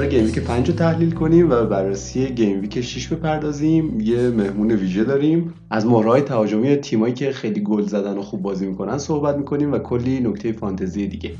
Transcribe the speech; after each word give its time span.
قرار 0.00 0.12
گیم 0.12 0.24
ویک 0.24 0.38
5 0.38 0.68
رو 0.68 0.74
تحلیل 0.74 1.10
کنیم 1.10 1.50
و 1.50 1.64
بررسی 1.64 2.26
گیم 2.26 2.60
ویک 2.60 2.80
6 2.80 3.08
بپردازیم. 3.08 4.00
یه 4.00 4.30
مهمون 4.30 4.70
ویژه 4.70 5.04
داریم. 5.04 5.54
از 5.70 5.86
مهرهای 5.86 6.22
تهاجمی 6.22 6.76
تیمایی 6.76 7.14
که 7.14 7.32
خیلی 7.32 7.60
گل 7.60 7.82
زدن 7.82 8.18
و 8.18 8.22
خوب 8.22 8.42
بازی 8.42 8.66
می‌کنن 8.66 8.98
صحبت 8.98 9.36
می‌کنیم 9.36 9.72
و 9.72 9.78
کلی 9.78 10.20
نکته 10.20 10.52
فانتزی 10.52 11.06
دیگه. 11.06 11.30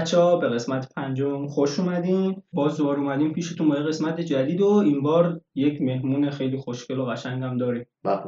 بچه 0.00 0.18
ها 0.18 0.36
به 0.36 0.48
قسمت 0.48 0.94
پنجم 0.96 1.46
خوش 1.46 1.80
اومدین. 1.80 2.42
باز 2.52 2.76
دوباره 2.76 3.00
اومدیم 3.00 3.32
پیشتون 3.32 3.68
با 3.68 3.76
یه 3.76 3.82
قسمت 3.82 4.20
جدید 4.20 4.60
و 4.60 4.66
این 4.66 5.02
بار 5.02 5.40
یک 5.54 5.82
مهمون 5.82 6.30
خیلی 6.30 6.56
خوشگل 6.56 6.98
و 6.98 7.04
قشنگم 7.04 7.58
داریم. 7.58 7.86
به 8.04 8.18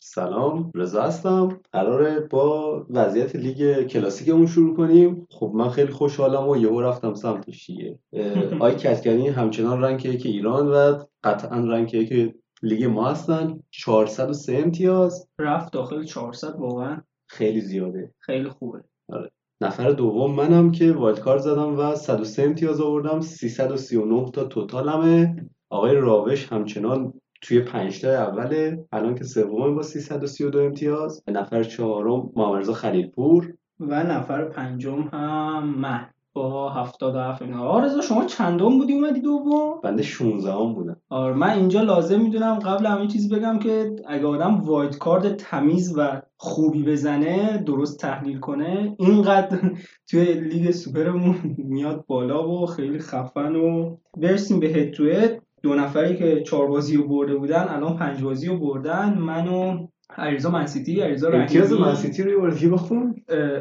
سلام 0.00 0.72
رضا 0.74 1.02
هستم. 1.02 1.60
قراره 1.72 2.20
با 2.20 2.86
وضعیت 2.90 3.36
لیگ 3.36 3.86
کلاسیکمون 3.86 4.46
شروع 4.46 4.76
کنیم. 4.76 5.26
خب 5.30 5.52
من 5.54 5.68
خیلی 5.68 5.92
خوشحالم 5.92 6.48
و 6.48 6.56
یهو 6.56 6.80
رفتم 6.80 7.14
سمتش 7.14 7.66
دیگه. 7.66 7.98
آی 8.60 8.74
کتکنی 8.74 9.28
همچنان 9.28 9.82
رنگ 9.82 10.04
یک 10.04 10.26
ایران 10.26 10.68
و 10.68 10.98
قطعا 11.24 11.58
رنگ 11.58 11.94
یک 11.94 12.34
لیگ 12.62 12.84
ما 12.84 13.08
هستن. 13.10 13.60
403 13.70 14.56
امتیاز. 14.56 15.28
رفت 15.38 15.72
داخل 15.72 16.04
400 16.04 16.54
واقعا. 16.58 17.02
خیلی 17.26 17.60
زیاده. 17.60 18.14
خیلی 18.18 18.48
خوبه. 18.48 18.84
آره. 19.08 19.30
نفر 19.62 19.90
دوم 19.90 20.34
منم 20.34 20.72
که 20.72 20.92
wild 20.92 21.20
card 21.20 21.42
زدم 21.42 21.78
و 21.78 21.94
103 21.94 22.42
امتیاز 22.42 22.80
آوردم. 22.80 23.20
339 23.20 24.30
تا 24.30 24.44
total 24.44 25.08
مه. 25.08 25.46
آقای 25.70 25.94
راوش 25.94 26.52
همچنان 26.52 27.12
توی 27.42 27.60
پنج 27.60 28.00
تا 28.00 28.08
اوله. 28.08 28.86
الان 28.92 29.14
که 29.14 29.24
سوم 29.24 29.74
با 29.74 29.82
332 29.82 30.58
امتیاز. 30.58 31.22
نفر 31.28 31.62
چهارم 31.62 32.30
محمد 32.36 32.72
خلیلپور. 32.72 33.54
و 33.80 34.02
نفر 34.02 34.44
پنجم 34.44 35.00
هم 35.12 35.74
من. 35.78 36.06
با 36.32 36.70
77 36.70 37.42
امتیاز 37.42 37.60
آقا 37.60 37.80
رضا 37.80 38.00
شما 38.00 38.24
چندم 38.24 38.78
بودی؟ 38.78 38.92
اومدی 38.92 39.20
دوم؟ 39.20 39.80
بنده 39.82 40.02
16 40.02 40.52
هم 40.52 40.74
بودم. 40.74 40.96
آره 41.08 41.34
من 41.34 41.50
اینجا 41.50 41.82
لازم 41.82 42.20
می‌دونم 42.20 42.58
قبل 42.58 42.86
همین 42.86 43.08
چیز 43.08 43.32
بگم 43.32 43.58
که 43.58 43.96
اگه 44.06 44.26
آدم 44.26 44.60
wild 44.60 44.98
card 44.98 45.36
تمیز 45.36 45.94
و 45.98 46.22
خوبی 46.36 46.82
بزنه 46.82 47.58
درست 47.66 48.00
تحلیل 48.00 48.38
کنه 48.38 48.96
اینقدر 48.98 49.58
توی 50.10 50.32
لیگ 50.34 50.70
سوپرمون 50.70 51.36
میاد 51.58 52.04
بالا 52.06 52.48
و 52.48 52.66
خیلی 52.66 52.98
خفن 52.98 53.56
و 53.56 53.96
برسیم 54.16 54.60
به 54.60 54.66
head. 54.66 55.40
دو 55.62 55.74
نفری 55.74 56.16
که 56.16 56.42
چهار 56.42 56.66
بازی 56.66 56.96
رو 56.96 57.08
برده 57.08 57.34
بودن 57.36 57.66
الان 57.68 57.96
پنج 57.96 58.22
بازی 58.22 58.48
رو 58.48 58.58
بردن. 58.58 59.18
من 59.18 59.48
و 59.48 59.86
عریضا 60.18 60.50
منسیتی 60.50 61.00
عریضا 61.00 61.30
امتیاز 61.30 61.72
منسیتی 61.72 62.22
رو 62.22 62.40
بازی 62.40 62.68
بخون. 62.68 63.14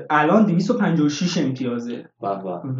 الان 0.10 0.46
256 0.46 1.38
امتیازه. 1.38 2.06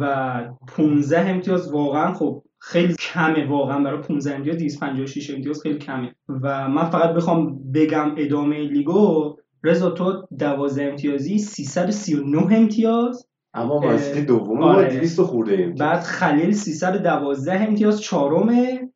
و 0.00 0.42
15 0.76 1.30
امتیاز 1.30 1.72
واقعا 1.72 2.12
خب 2.14 2.42
خیلی 2.58 2.94
کمه 2.94 3.48
واقعا 3.48 3.84
برای 3.84 4.00
15 4.00 4.34
امتیاز 4.34 4.56
256 4.56 5.30
امتیاز 5.30 5.62
خیلی 5.62 5.78
کمه. 5.78 6.14
و 6.28 6.68
من 6.68 6.84
فقط 6.84 7.14
بخوام 7.14 7.72
بگم 7.72 8.14
ادامه 8.16 8.58
لیگو 8.58 9.36
رضا 9.64 9.90
تو 9.90 10.26
12 10.38 10.84
امتیازی 10.84 11.38
339 11.38 12.56
امتیاز. 12.56 13.26
اما 13.54 13.80
منسیتی 13.80 14.22
دوم 14.22 14.62
آره. 14.62 15.00
200 15.00 15.22
خورده 15.22 15.52
امتیاز. 15.52 15.78
بعد 15.78 16.00
خلیل 16.00 16.52
312 16.52 17.60
امتیاز 17.60 18.00
چهارمه 18.00 18.88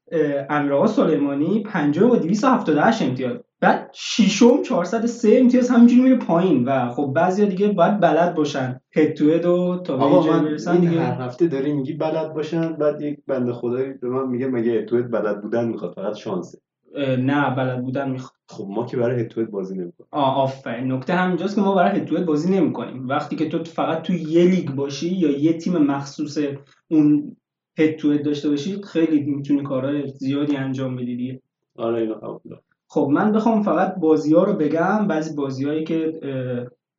امیرآقا 0.50 0.86
سلیمانی 0.86 1.62
پنجم 1.62 2.08
با 2.08 2.16
278 2.16 3.02
امتیاز. 3.02 3.43
بعد 3.64 3.90
ششم 3.92 4.62
403 4.62 5.38
امتیاز 5.40 5.70
همینجوری 5.70 6.02
میره 6.02 6.16
پایین 6.16 6.64
و 6.64 6.90
خب 6.90 7.12
بعضیا 7.16 7.46
دیگه 7.46 7.68
باید 7.68 8.00
بلد 8.00 8.34
باشن. 8.34 8.80
هد 8.96 9.12
تو 9.12 9.30
هد 9.30 9.46
و 9.46 9.82
تا 9.84 9.96
به 9.96 10.30
من 10.30 10.44
برسن 10.44 10.80
دیگه. 10.80 11.00
هر 11.00 11.22
هفته 11.22 11.46
داری 11.46 11.72
میگی 11.72 11.92
بلد 11.92 12.34
باشن 12.34 12.72
بعد 12.72 13.02
یک 13.02 13.18
بنده 13.26 13.52
خدایی 13.52 13.92
به 13.92 14.08
من 14.08 14.28
میگه 14.28 14.46
مگه 14.46 14.72
هد 14.72 14.84
تو 14.84 14.98
هد 14.98 15.10
بلد 15.10 15.42
بودن 15.42 15.68
می‌خواد 15.68 15.92
فقط 15.92 16.14
شانسه. 16.14 16.58
نه 17.18 17.54
بلد 17.54 17.82
بودن 17.82 18.10
می‌خواد. 18.10 18.32
خب 18.48 18.66
ما 18.68 18.86
که 18.86 18.96
برای 18.96 19.20
هد 19.20 19.50
بازی 19.50 19.74
نمی‌کنیم. 19.74 20.08
آه 20.10 20.38
آفرین. 20.38 20.92
نکته 20.92 21.14
همینجاست 21.14 21.54
که 21.54 21.60
ما 21.60 21.74
برای 21.74 22.00
هد 22.00 22.26
بازی 22.26 22.52
نمی‌کنیم. 22.52 23.08
وقتی 23.08 23.36
که 23.36 23.48
تو 23.48 23.64
فقط 23.64 24.02
تو 24.02 24.12
یه 24.12 24.44
لیگ 24.44 24.70
باشی 24.70 25.08
یا 25.08 25.38
یه 25.38 25.52
تیم 25.52 25.76
مخصوص 25.76 26.38
اون 26.88 27.36
هد 27.78 27.96
تو 27.96 28.18
داشته 28.18 28.48
باشی 28.48 28.82
خیلی 28.82 29.20
می‌تونی 29.20 29.62
کارهای 29.62 30.08
زیادی 30.08 30.56
انجام 30.56 30.96
بدی 30.96 31.16
دیگه. 31.16 31.40
آره 31.76 32.00
اینو 32.00 32.38
خب 32.94 33.08
من 33.12 33.32
بخوام 33.32 33.62
فقط 33.62 33.94
بازی 33.94 34.34
ها 34.34 34.44
رو 34.44 34.52
بگم. 34.52 35.06
بعضی 35.08 35.34
بازی 35.34 35.84
که 35.84 36.12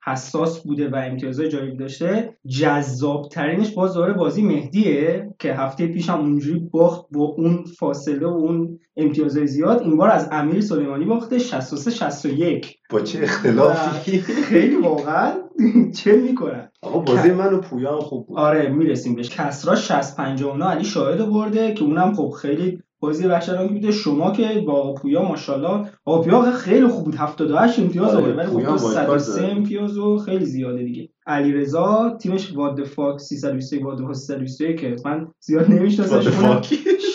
حساس 0.06 0.64
بوده 0.64 0.90
و 0.90 0.96
امتیازهای 0.96 1.50
جالب 1.50 1.78
داشته 1.78 2.38
جذاب 2.48 3.30
ترینش 3.30 3.72
باز 3.72 3.94
داره 3.94 4.14
بازی 4.14 4.42
مهدیه 4.42 5.34
که 5.40 5.54
هفته 5.54 5.88
پیش 5.88 6.10
هم 6.10 6.20
اونجوری 6.20 6.60
باخت 6.60 7.06
با 7.12 7.24
اون 7.24 7.64
فاصله 7.80 8.28
و 8.28 8.30
اون 8.30 8.80
امتیازهای 8.98 9.48
زیاد. 9.48 9.82
این 9.82 9.98
بار 9.98 10.10
از 10.10 10.30
امیر 10.32 10.62
سلیمانی 10.62 11.06
باخته 11.06 11.40
63 11.40 11.92
61 11.92 12.78
با 12.90 13.00
چه 13.00 13.20
اختلافی؟ 13.24 14.18
خیلی 14.20 14.76
واقعا 14.76 15.32
چه 15.96 16.16
می‌کنن 16.16 16.70
آقا 16.82 17.00
بازی 17.00 17.32
من 17.32 17.54
و 17.54 17.62
پویا 17.62 17.94
هم 17.94 18.02
خوب 18.02 18.28
بود. 18.28 18.40
آره 18.40 18.70
می‌رسیم 18.70 19.16
بهش. 19.16 19.30
کسرا 19.30 19.76
60 19.76 20.18
59 20.18 20.66
علی 20.66 20.84
شاهد 20.84 21.30
برده 21.30 21.74
که 21.74 21.84
اونم 21.84 22.14
خب 22.14 22.30
خیلی 22.30 22.80
بازی 23.06 23.28
وحشتناکی 23.28 23.74
بوده. 23.74 23.92
شما 23.92 24.32
که 24.32 24.64
با 24.68 24.94
پویا 24.94 25.24
ماشاءالله. 25.24 25.90
پویا 26.06 26.52
خیلی 26.52 26.88
خوب 26.88 27.06
بود 27.06 27.16
78 27.16 27.80
امتیاز 27.80 28.16
آورد 28.16 28.38
ولی 28.38 28.48
خب 28.48 28.78
103 28.78 29.48
امتیاز 29.48 29.98
و 29.98 30.18
خیلی 30.18 30.46
زیاده 30.46 30.84
دیگه. 30.84 31.10
علیرضا 31.28 32.18
تیمش 32.22 32.56
واد 32.56 32.84
فاک 32.84 33.20
321 33.20 33.86
واد 33.86 34.00
فاک 34.00 34.16
321 34.16 34.82
که 34.82 34.96
من 35.06 35.28
زیاد 35.40 35.72
نمیشناسمش 35.72 36.28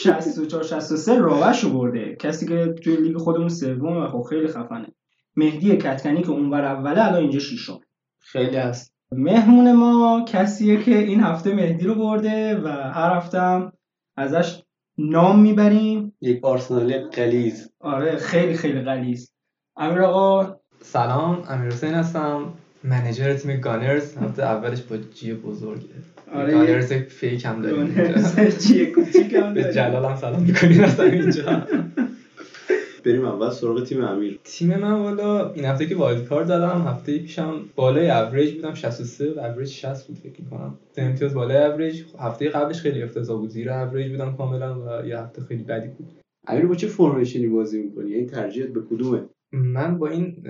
64 0.02 0.62
63 0.62 1.18
راوش 1.18 1.64
برده. 1.64 2.16
کسی 2.20 2.46
که 2.46 2.74
توی 2.84 2.96
لیگ 2.96 3.16
خودمون 3.16 3.48
سوم 3.48 3.96
و 3.96 4.06
خب 4.06 4.22
خیلی 4.22 4.48
خفنه. 4.48 4.86
مهدی 5.36 5.76
کتکنی 5.76 6.22
که 6.22 6.30
اونور 6.30 6.64
اوله 6.64 7.06
الان 7.06 7.20
اینجا 7.20 7.38
ششم. 7.38 7.80
خیلی 8.18 8.56
هست. 8.56 8.94
مهمون 9.12 9.72
ما 9.72 10.24
کسیه 10.28 10.82
که 10.82 10.98
این 10.98 11.20
هفته 11.20 11.54
مهدی 11.54 11.86
رو 11.86 11.94
برده 11.94 12.60
و 12.64 12.68
هر 12.68 13.16
هفته 13.16 13.72
ازش 14.16 14.62
نام 15.00 15.40
می‌بریم. 15.40 16.12
یک 16.20 16.44
آرسنالی 16.44 16.98
قلیز 16.98 17.70
آره 17.80 18.16
خیلی 18.16 18.54
خیلی 18.54 18.80
قلیز 18.80 19.32
امیر 19.76 20.00
آقا. 20.00 20.56
سلام 20.82 21.42
امیر 21.48 21.68
حسین 21.72 21.94
هستم. 21.94 22.44
منیجر 22.84 23.34
تیم 23.34 23.60
گانرز. 23.60 24.16
هفته 24.16 24.42
اولش 24.42 24.82
با 24.82 24.96
جی 24.96 25.34
بزرگه 25.34 25.84
آره. 26.34 26.52
گانرز 26.52 26.92
فیک 26.92 27.44
هم 27.44 27.62
داریم 27.62 27.94
جی 28.68 28.86
کوچیک 28.86 29.32
هم 29.34 29.54
به 29.54 29.72
جلال 29.74 30.04
هم 30.04 30.16
سلام 30.16 30.42
می‌کنیم. 30.42 30.84
از 30.84 31.00
اینجا. 31.00 31.66
بریم 33.02 33.24
اول 33.24 33.50
سراغ 33.50 33.84
تیم 33.84 34.04
امیر. 34.04 34.40
تیم 34.44 34.78
من 34.78 34.92
والا 34.92 35.52
این 35.52 35.64
هفته 35.64 35.86
که 35.86 35.96
wild 35.96 36.24
card 36.24 36.46
زدم 36.46 36.82
هفته 36.86 37.18
پیشم 37.18 37.64
بالای 37.76 38.10
اوریج 38.10 38.54
بودم 38.54 38.74
63 38.74 39.32
و 39.32 39.40
اوریج 39.40 39.68
60 39.68 40.06
بود 40.06 40.16
فکر 40.16 40.44
کنم 40.50 40.78
سه 40.92 41.02
امتیاز 41.02 41.34
بالای 41.34 41.64
اوریج 41.64 42.02
هفته 42.18 42.48
قبلش 42.48 42.80
خیلی 42.80 43.02
افتضاح 43.02 43.38
بود 43.40 43.50
زیر 43.50 43.72
اوریج 43.72 44.10
بودم 44.12 44.36
کاملا 44.36 44.80
و 44.80 45.06
یه 45.06 45.18
هفته 45.18 45.42
خیلی 45.42 45.62
بدی 45.62 45.88
بود. 45.88 46.08
امیر 46.46 46.66
با 46.66 46.74
چه 46.74 46.86
formation 46.86 47.42
ی 47.42 47.48
بازی 47.48 47.82
می‌کنی؟ 47.82 48.14
این 48.14 48.26
ترجیحت 48.26 48.68
به 48.68 48.80
کدومه؟ 48.80 49.22
من 49.52 49.98
با 49.98 50.08
این 50.08 50.44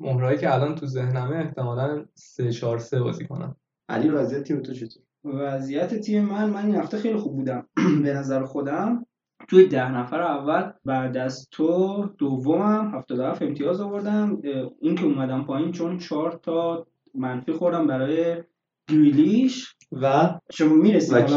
مهره‌هایی 0.00 0.38
که 0.38 0.54
الان 0.54 0.74
تو 0.74 0.86
ذهنمه 0.86 1.36
احتمالاً 1.36 2.04
3 2.14 2.52
4 2.52 2.78
3 2.78 3.00
بازی 3.00 3.26
کنم. 3.26 3.56
علی 3.88 4.08
وضعیت 4.08 4.42
تیم 4.42 4.60
تو 4.60 4.72
چطور؟ 4.72 5.02
وضعیت 5.24 5.94
تیم 5.94 6.24
من 6.24 6.50
من 6.50 6.66
این 6.66 6.74
هفته 6.74 6.98
خیلی 6.98 7.16
خوب 7.16 7.36
بودم. 7.36 7.66
به 8.04 8.12
نظر 8.14 8.44
خودم 8.44 9.06
توی 9.48 9.66
ده 9.66 9.92
نفر 9.92 10.20
اول 10.20 10.70
بعد 10.84 11.16
از 11.16 11.48
تو 11.50 12.04
دومم 12.18 12.94
77 12.94 13.42
امتیاز 13.42 13.80
آوردم. 13.80 14.38
این 14.80 14.94
که 14.94 15.04
اومدم 15.04 15.44
پایین 15.44 15.72
چون 15.72 15.98
چهار 15.98 16.40
تا 16.42 16.86
منفی 17.14 17.52
خوردم 17.52 17.86
برای 17.86 18.36
گریلیش 18.90 19.76
و 19.92 20.34
شما 20.52 20.74
می‌رسید 20.74 21.30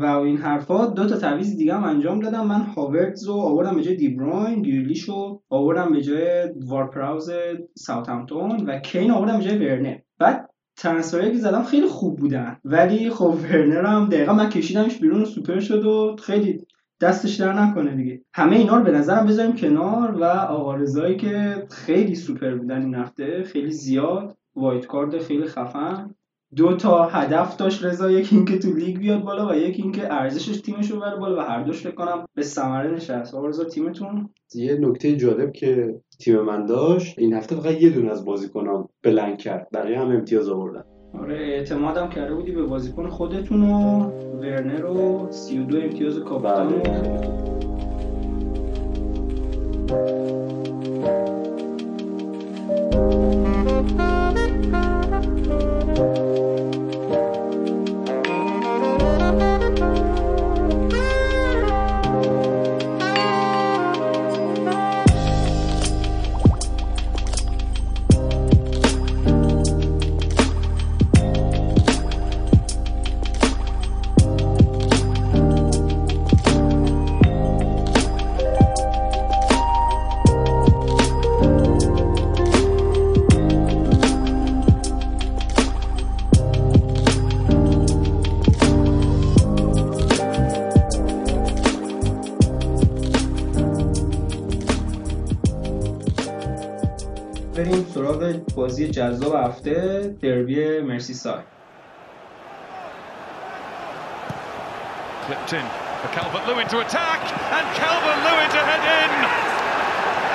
و 0.00 0.04
این 0.04 0.36
حرفا. 0.36 0.86
دو 0.86 1.06
تا 1.06 1.16
تعویض 1.16 1.56
دیگه 1.56 1.74
هم 1.74 1.84
انجام 1.84 2.20
دادم. 2.20 2.46
من 2.46 2.60
هاوردز 2.60 3.26
رو 3.26 3.34
آوردم 3.34 3.76
به 3.76 3.82
جای 3.82 3.96
دیبروین 3.96 4.62
گریلیش 4.62 5.02
رو 5.02 5.42
آوردم 5.50 5.92
به 5.92 6.02
جای 6.02 6.48
وارد 6.68 6.95
پراوز 6.95 7.30
ساوثهامپتون 7.74 8.66
و 8.66 8.78
کین 8.78 9.10
آوردم 9.10 9.38
به 9.38 9.44
جای 9.44 9.58
ورنر 9.58 10.04
بعد 10.18 10.50
transfer 10.76 11.21
ایی 11.21 11.32
که 11.32 11.38
زدم 11.38 11.62
خیلی 11.62 11.86
خوب 11.86 12.18
بودن. 12.18 12.56
ولی 12.64 13.10
خب 13.10 13.34
ورنر 13.42 13.86
هم 13.86 14.08
دقیقا 14.08 14.32
من 14.32 14.48
کشیدمش 14.48 14.98
بیرون 14.98 15.22
و 15.22 15.24
سوپر 15.24 15.60
شد 15.60 15.84
و 15.84 16.16
خیلی 16.22 16.66
دستش 17.04 17.34
درد 17.34 17.52
نکنه 17.52 17.96
دیگه. 17.96 18.20
همه 18.34 18.56
اینا 18.56 18.76
رو 18.76 18.84
به 18.84 18.90
نظرم 18.90 19.26
بذاریم 19.26 19.54
کنار 19.54 20.10
و 20.10 20.24
آقا 20.24 20.84
که 21.14 21.66
خیلی 21.70 22.14
سوپر 22.14 22.54
بودن 22.54 22.82
این 22.82 22.94
هفته 22.94 23.42
خیلی 23.42 23.70
زیاد 23.70 24.36
wildcard 24.56 25.18
خیلی 25.18 25.44
خفن. 25.44 26.14
دو 26.56 26.76
تا 26.76 27.04
هدف 27.04 27.56
داشت 27.56 27.84
رضا 27.84 28.10
یکی 28.10 28.36
اینکه 28.36 28.58
تو 28.58 28.72
لیگ 28.72 28.98
بیاد 28.98 29.22
بالا 29.22 29.48
و 29.48 29.54
یکی 29.54 29.82
اینکه 29.82 30.12
ارزشش 30.12 30.60
تیمش 30.60 30.90
رو 30.90 31.00
بره 31.00 31.16
بالا 31.16 31.36
و 31.36 31.40
هر 31.40 31.62
دوش 31.62 31.82
فکر 31.82 31.94
کنم 31.94 32.26
به 32.34 32.42
ثمره 32.42 32.90
نشست. 32.90 33.34
رضا 33.34 33.64
تیمتون؟ 33.64 34.30
یه 34.54 34.78
نکته 34.80 35.16
جالب 35.16 35.52
که 35.52 36.00
تیم 36.20 36.40
من 36.40 36.66
داشت 36.66 37.18
این 37.18 37.34
هفته 37.34 37.56
فقط 37.56 37.82
یه 37.82 37.90
دونه 37.90 38.10
از 38.10 38.24
بازیکنام 38.24 38.88
blank 39.02 39.38
کرد. 39.38 39.68
بقیه 39.72 40.00
هم 40.00 40.10
امتیاز 40.10 40.48
آوردن. 40.48 40.93
آره 41.20 41.36
اعتمادم 41.36 42.08
کرده 42.08 42.34
بودی 42.34 42.52
به 42.52 42.62
بازیکن 42.62 43.08
خودتون 43.08 43.62
و 43.62 44.10
ورنر 44.40 44.84
و 44.84 45.26
32 45.30 45.78
امتیاز 45.78 46.18
کاپیتان 46.18 46.68
بله. 46.68 47.54
بازی 98.63 98.87
جذاب 98.87 99.35
هفته 99.35 100.15
دربی 100.21 100.79
مرسی 100.79 101.13
سای 101.13 101.41
Clipped 105.27 105.53
in 105.53 105.65
for 106.01 106.09
Calvert-Lewin 106.17 106.67
to 106.73 106.79
attack 106.85 107.21
and 107.57 107.65
Calvert-Lewin 107.81 108.49
to 108.55 108.61
head 108.69 108.83
in. 109.01 109.11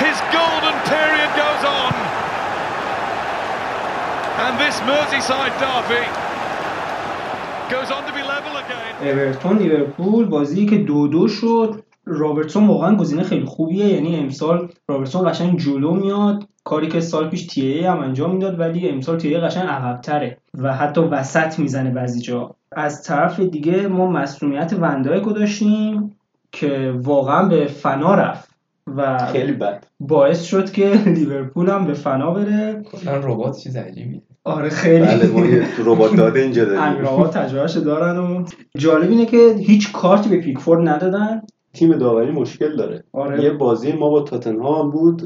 His 0.06 0.16
golden 0.38 0.76
period 0.92 1.30
goes 1.42 1.62
on. 1.80 1.92
And 4.44 4.52
this 4.62 4.76
Merseyside 4.90 5.54
derby 5.62 6.04
goes 7.74 7.90
on 7.90 8.02
to 8.08 8.12
be 8.12 8.22
level 8.22 8.54
again. 8.62 8.94
اورتون 9.02 9.58
لیورپول 9.58 10.24
بازی 10.24 10.66
که 10.66 10.78
دو 10.78 11.08
دو 11.08 11.28
شد 11.28 11.82
رابرتسون 12.09 12.67
واقعا 12.67 12.95
گزینه 12.95 13.23
خیلی 13.23 13.45
خوبیه. 13.45 13.85
یعنی 13.85 14.15
امسال 14.15 14.69
رابرتسون 14.87 15.29
قشنگ 15.29 15.59
جلو 15.59 15.93
میاد. 15.93 16.43
کاری 16.63 16.87
که 16.87 16.99
سال 16.99 17.29
پیش 17.29 17.47
تی 17.47 17.79
هم 17.79 17.99
انجام 17.99 18.33
می‌داد 18.33 18.59
ولی 18.59 18.89
امسال 18.89 19.17
تی 19.17 19.37
قشنگ 19.37 19.67
عقبتره 19.67 20.37
و 20.57 20.73
حتی 20.73 21.01
وسط 21.01 21.59
می‌زنه 21.59 21.89
بعضی 21.89 22.21
جا. 22.21 22.55
از 22.71 23.03
طرف 23.03 23.39
دیگه 23.39 23.87
ما 23.87 24.07
مسئولیت 24.07 24.73
وندای 24.79 25.21
داشتیم 25.21 26.15
که 26.51 26.93
واقعا 27.03 27.45
به 27.47 27.65
فنا 27.65 28.15
رفت 28.15 28.49
و 28.95 29.17
خیلی 29.17 29.51
بد. 29.51 29.83
باعث 29.99 30.43
شد 30.43 30.71
که 30.71 30.93
لیورپول 31.15 31.69
هم 31.69 31.85
به 31.85 31.93
فنا 31.93 32.31
بره. 32.31 32.83
کلا 32.91 33.17
ربات 33.17 33.57
چیز 33.57 33.75
عجیبی. 33.75 34.21
آره 34.43 34.69
خیلی. 34.69 35.05
بله 35.05 35.27
ما 35.27 35.45
ربات 35.85 36.15
داده 36.15 36.39
اینجا 36.39 36.65
داریم. 36.65 37.01
ربات 37.05 37.37
تجربهش 37.37 37.77
دارن 37.77 38.17
و 38.17 38.45
جالب 38.77 39.09
اینه 39.09 39.25
که 39.25 39.55
هیچ 39.59 39.91
کارتی 39.91 40.29
به 40.29 40.37
پیکفورد 40.37 40.89
ندادن. 40.89 41.41
تیم 41.73 41.97
داوری 41.97 42.31
مشکل 42.31 42.75
داره. 42.75 43.03
آره. 43.13 43.43
یه 43.43 43.49
بازی 43.49 43.91
ما 43.91 44.09
با 44.09 44.21
تاتنهام 44.21 44.91
بود 44.91 45.21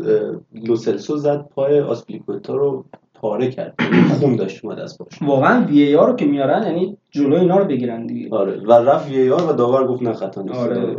لوسلسو 0.54 1.18
زد 1.18 1.46
پای 1.56 1.80
آسپلیکوتا 1.80 2.56
رو 2.56 2.86
پاره 3.14 3.52
کرد. 3.52 3.76
خون 4.20 4.36
داشت 4.36 4.66
اومد 4.66 4.80
از 4.80 4.98
باش 4.98 5.22
واقعا 5.22 5.66
وی 5.66 5.94
رو 5.94 6.16
که 6.16 6.26
میارن 6.26 6.64
یعنی 6.64 6.98
جلو 7.12 7.36
اینا 7.36 7.58
رو 7.58 7.66
بگیرن 7.66 8.06
دیگه. 8.06 8.36
آره. 8.36 8.60
و 8.60 8.72
رفت 8.72 9.10
وی 9.10 9.30
و 9.30 9.54
داور 9.54 9.88
گفت 9.88 10.04
نه 10.04 10.14
خطا 10.14 10.42
نیست. 10.42 10.60
آره. 10.60 10.96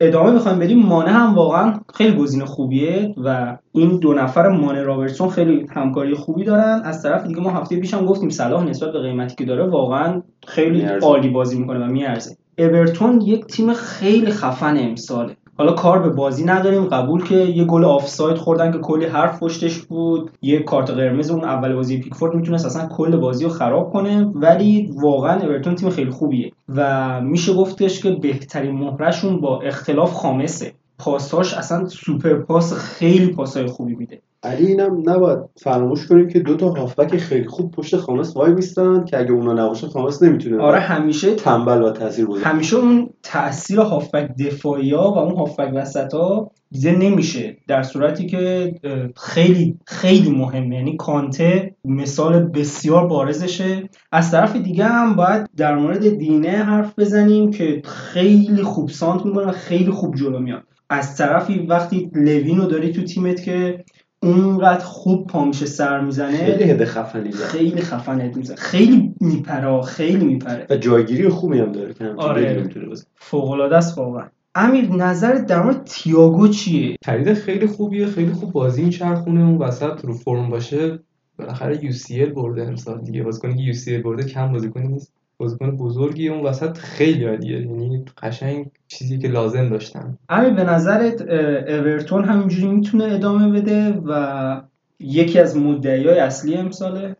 ادامه 0.00 0.32
بخوایم 0.32 0.58
بریم 0.58 0.78
مانه 0.78 1.10
هم 1.10 1.34
واقعا 1.34 1.74
خیلی 1.94 2.16
گزینه 2.16 2.44
خوبیه 2.44 3.14
و 3.24 3.58
این 3.72 3.98
دو 3.98 4.12
نفر 4.14 4.48
مانه 4.48 4.82
رابرتسون 4.82 5.28
خیلی 5.28 5.66
همکاری 5.70 6.14
خوبی 6.14 6.44
دارن. 6.44 6.82
از 6.84 7.02
طرف 7.02 7.26
دیگه 7.26 7.40
ما 7.40 7.50
هفته 7.50 7.76
پیش 7.76 7.94
هم 7.94 8.06
گفتیم 8.06 8.28
صلاح 8.28 8.64
نسبت 8.64 8.92
به 8.92 9.00
قیمتی 9.00 9.34
که 9.34 9.44
داره 9.44 9.66
واقعا 9.66 10.22
خیلی 10.46 10.82
عالی 10.82 11.28
بازی 11.28 11.58
می‌کنه 11.58 11.86
و 11.86 11.90
میارزه. 11.90 12.36
اورتون 12.58 13.20
یک 13.20 13.46
تیم 13.46 13.72
خیلی 13.72 14.30
خفن 14.30 14.76
امساله. 14.78 15.36
حالا 15.58 15.72
کار 15.72 15.98
به 15.98 16.08
بازی 16.08 16.44
نداریم. 16.44 16.84
قبول 16.84 17.24
که 17.24 17.34
یه 17.34 17.64
گل 17.64 17.84
آفساید 17.84 18.36
خوردن 18.36 18.72
که 18.72 18.78
کلی 18.78 19.04
حرف 19.04 19.40
پشتش 19.40 19.78
بود. 19.78 20.30
یه 20.42 20.62
کارت 20.62 20.90
قرمز 20.90 21.30
اون 21.30 21.44
اول 21.44 21.74
بازی 21.74 22.00
پیکفورد 22.00 22.34
می‌تونست 22.34 22.66
اصلا 22.66 22.88
کل 22.88 23.16
بازی 23.16 23.44
رو 23.44 23.50
خراب 23.50 23.92
کنه 23.92 24.24
ولی 24.34 24.90
واقعا 25.02 25.40
اورتون 25.40 25.74
تیم 25.74 25.90
خیلی 25.90 26.10
خوبیه 26.10 26.52
و 26.68 27.20
میشه 27.20 27.54
گفتش 27.54 28.02
که 28.02 28.10
بهترین 28.10 28.74
مهرشون 28.74 29.40
با 29.40 29.60
اختلاف 29.60 30.12
خامسه. 30.12 30.72
پاساش 30.98 31.54
اصلا 31.54 31.88
سوپر 31.88 32.34
پاس 32.34 32.72
خیلی 32.72 33.26
پاسای 33.26 33.66
خوبی 33.66 33.94
میده. 33.94 34.20
علی 34.46 34.66
اینم 34.66 35.02
نباید 35.10 35.38
فراموش 35.56 36.06
کنیم 36.06 36.28
که 36.28 36.38
دو 36.38 36.56
تا 36.56 36.70
هافبک 36.70 37.16
خیلی 37.16 37.48
خوب 37.48 37.70
پشت 37.70 37.96
خامس 37.96 38.36
وای 38.36 38.52
میستن 38.52 39.04
که 39.04 39.18
اگه 39.18 39.32
اونا 39.32 39.52
نباشه 39.52 39.86
خامس 39.86 40.22
نمی‌تونه 40.22 40.62
آره 40.62 40.80
همیشه 40.80 41.34
تنبل 41.34 41.82
و 41.82 41.90
تاثیر 41.90 42.26
بوده 42.26 42.44
همیشه 42.44 42.76
اون 42.76 43.10
تاثیر 43.22 43.80
هافبک 43.80 44.36
دفاعی 44.36 44.92
ها 44.92 45.12
و 45.12 45.18
اون 45.18 45.36
هافبک 45.36 45.72
وسط 45.74 46.14
ها 46.14 46.50
دیده 46.70 46.92
نمیشه. 46.92 47.56
در 47.68 47.82
صورتی 47.82 48.26
که 48.26 48.74
خیلی 49.16 49.78
خیلی 49.86 50.30
مهمه. 50.30 50.76
یعنی 50.76 50.96
کانته 50.96 51.74
مثال 51.84 52.42
بسیار 52.42 53.06
بارزشه. 53.06 53.88
از 54.12 54.30
طرف 54.30 54.56
دیگه 54.56 54.84
هم 54.84 55.16
باید 55.16 55.48
در 55.56 55.76
مورد 55.76 56.08
دینه 56.08 56.50
حرف 56.50 56.98
بزنیم 56.98 57.50
که 57.50 57.82
خیلی 57.84 58.62
خوب 58.62 58.88
سانت 58.88 59.26
می‌کنه 59.26 59.46
و 59.46 59.52
خیلی 59.52 59.90
خوب 59.90 60.14
جلو 60.14 60.38
میاد. 60.38 60.62
از 60.90 61.16
طرفی 61.16 61.58
وقتی 61.58 62.10
لوینو 62.14 62.66
داری 62.66 62.92
تو 62.92 63.02
تیمت 63.02 63.42
که 63.42 63.84
اونقدر 64.26 64.84
خوب 64.84 65.26
پا 65.26 65.44
میشه 65.44 65.66
سر 65.66 66.00
می‌زنه 66.00 66.36
خیلی 66.36 66.70
هده 66.70 66.84
خفنی 66.84 67.32
خیلی 67.32 67.80
خفن 67.80 68.32
می‌زنه. 68.36 68.56
خیلی 68.56 69.14
میپره 69.20 69.82
خیلی 69.82 70.24
میپره. 70.24 70.66
و 70.70 70.76
جایگیری 70.76 71.28
خوبی 71.28 71.58
هم 71.58 71.72
داره 71.72 71.94
که 71.94 72.04
آره 72.16 72.70
فوق 73.14 73.50
العاده 73.50 73.76
است 73.76 73.98
واقعا. 73.98 74.26
امیر 74.54 74.92
نظر 74.92 75.34
در 75.34 75.62
مورد 75.62 75.84
تییاگو 75.84 76.48
چیه؟ 76.48 76.96
خرید 77.04 77.34
خیلی 77.34 77.66
خوبیه 77.66 78.06
خیلی 78.06 78.32
خوب 78.32 78.52
بازی 78.52 78.82
میچرخونه. 78.84 79.40
اون 79.40 79.58
وسط 79.58 80.04
رو 80.04 80.12
فرم 80.12 80.50
باشه 80.50 80.98
بالاخره 81.38 81.84
یو 81.84 81.92
سی 81.92 82.22
ال 82.22 82.30
برده 82.32 82.62
امسال 82.62 83.00
دیگه. 83.00 83.22
بازیکنی 83.22 83.56
که 83.56 83.62
یو 83.62 83.72
سی 83.72 83.94
ال 83.94 84.02
برده 84.02 84.24
کم 84.24 84.52
بازیکنی 84.52 84.88
نیست. 84.88 85.12
بازیکن 85.38 85.76
بزرگی. 85.76 86.28
اون 86.28 86.46
وسط 86.46 86.78
خیلی 86.78 87.24
عالیه. 87.24 87.60
یعنی 87.60 88.04
قشنگ 88.22 88.66
چیزی 88.88 89.18
که 89.18 89.28
لازم 89.28 89.68
داشتن. 89.68 90.18
امیر 90.28 90.50
به 90.50 90.64
نظرت 90.64 91.22
اورتون 91.68 92.24
همینجوری 92.24 92.66
می‌تونه 92.66 93.04
ادامه 93.04 93.60
بده 93.60 93.90
و 94.06 94.60
یکی 95.00 95.38
از 95.38 95.56
مدعیای 95.56 96.18
اصلی 96.18 96.54
امساله؟ 96.54 97.16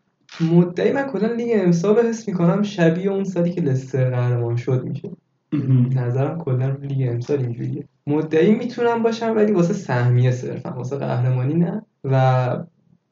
مدعی 0.53 0.93
من 0.93 1.03
کلا 1.03 1.33
لیگ 1.33 1.51
امسال 1.55 2.07
حس 2.07 2.29
می‌کنم 2.29 2.63
شبیه 2.63 3.11
اون 3.11 3.25
سالی 3.25 3.51
که 3.51 3.61
لستر 3.61 4.11
قهرمان 4.11 4.57
شد 4.57 4.85
میشه. 4.85 5.11
نظرم 5.97 6.39
کلا 6.39 6.77
لیگ 6.83 7.09
امسال 7.09 7.41
اینجوریه. 7.41 7.85
مدعی 8.07 8.55
می‌تونم 8.55 9.03
باشم 9.03 9.37
ولی 9.37 9.53
واسه 9.53 9.75
سهمیه 9.75 10.31
صرفا. 10.31 10.71
واسه 10.71 10.97
قهرمانی 10.97 11.55
نه. 11.55 11.83
و 12.05 12.57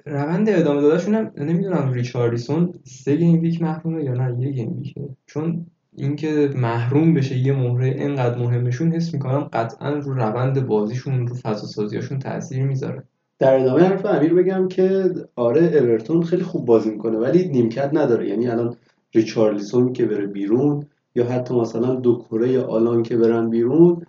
روند 0.07 0.49
ادامه 0.49 0.81
دادنشون 0.81 1.15
هم 1.15 1.31
نمی‌دونم 1.39 1.93
ریچاردسون 1.93 2.75
سه 2.85 3.17
game 3.17 3.41
week 3.41 3.63
محرومه 3.63 4.05
یا 4.05 4.15
نه 4.15 4.41
یه 4.41 4.51
game 4.51 4.77
week 4.79 5.03
ه 5.03 5.09
چون 5.27 5.67
اینکه 5.97 6.51
محروم 6.57 7.15
بشه 7.15 7.39
یه 7.39 7.53
مهره 7.53 7.87
اینقدر 7.87 8.39
مهمشون 8.39 8.93
حس 8.93 9.15
می‌کنم 9.15 9.49
قطعا 9.53 9.93
رو 9.93 10.15
روند 10.15 10.67
بازیشون 10.67 11.27
رو 11.27 11.35
فضا 11.35 11.67
سازیاشون 11.67 12.19
تاثیر 12.19 12.63
می‌ذاره. 12.63 13.03
در 13.39 13.61
ادامه 13.61 13.83
حرف 13.83 14.07
امیر 14.07 14.35
بگم 14.35 14.69
که 14.69 15.15
آره 15.37 15.61
اورتون 15.61 16.23
خیلی 16.23 16.43
خوب 16.43 16.67
بازی 16.67 16.91
می‌کنه 16.91 17.19
ولی 17.19 17.49
نیمکت 17.49 17.91
نداره. 17.93 18.29
یعنی 18.29 18.49
الان 18.49 18.77
ریچارلیسون 19.15 19.93
که 19.93 20.07
بره 20.07 20.27
بیرون 20.27 20.87
یا 21.15 21.27
حتی 21.27 21.55
مثلا 21.55 21.95
دو 21.95 22.25
کره 22.31 22.61
آلان 22.61 23.03
که 23.03 23.17
برن 23.17 23.51
بیرون 23.51 24.07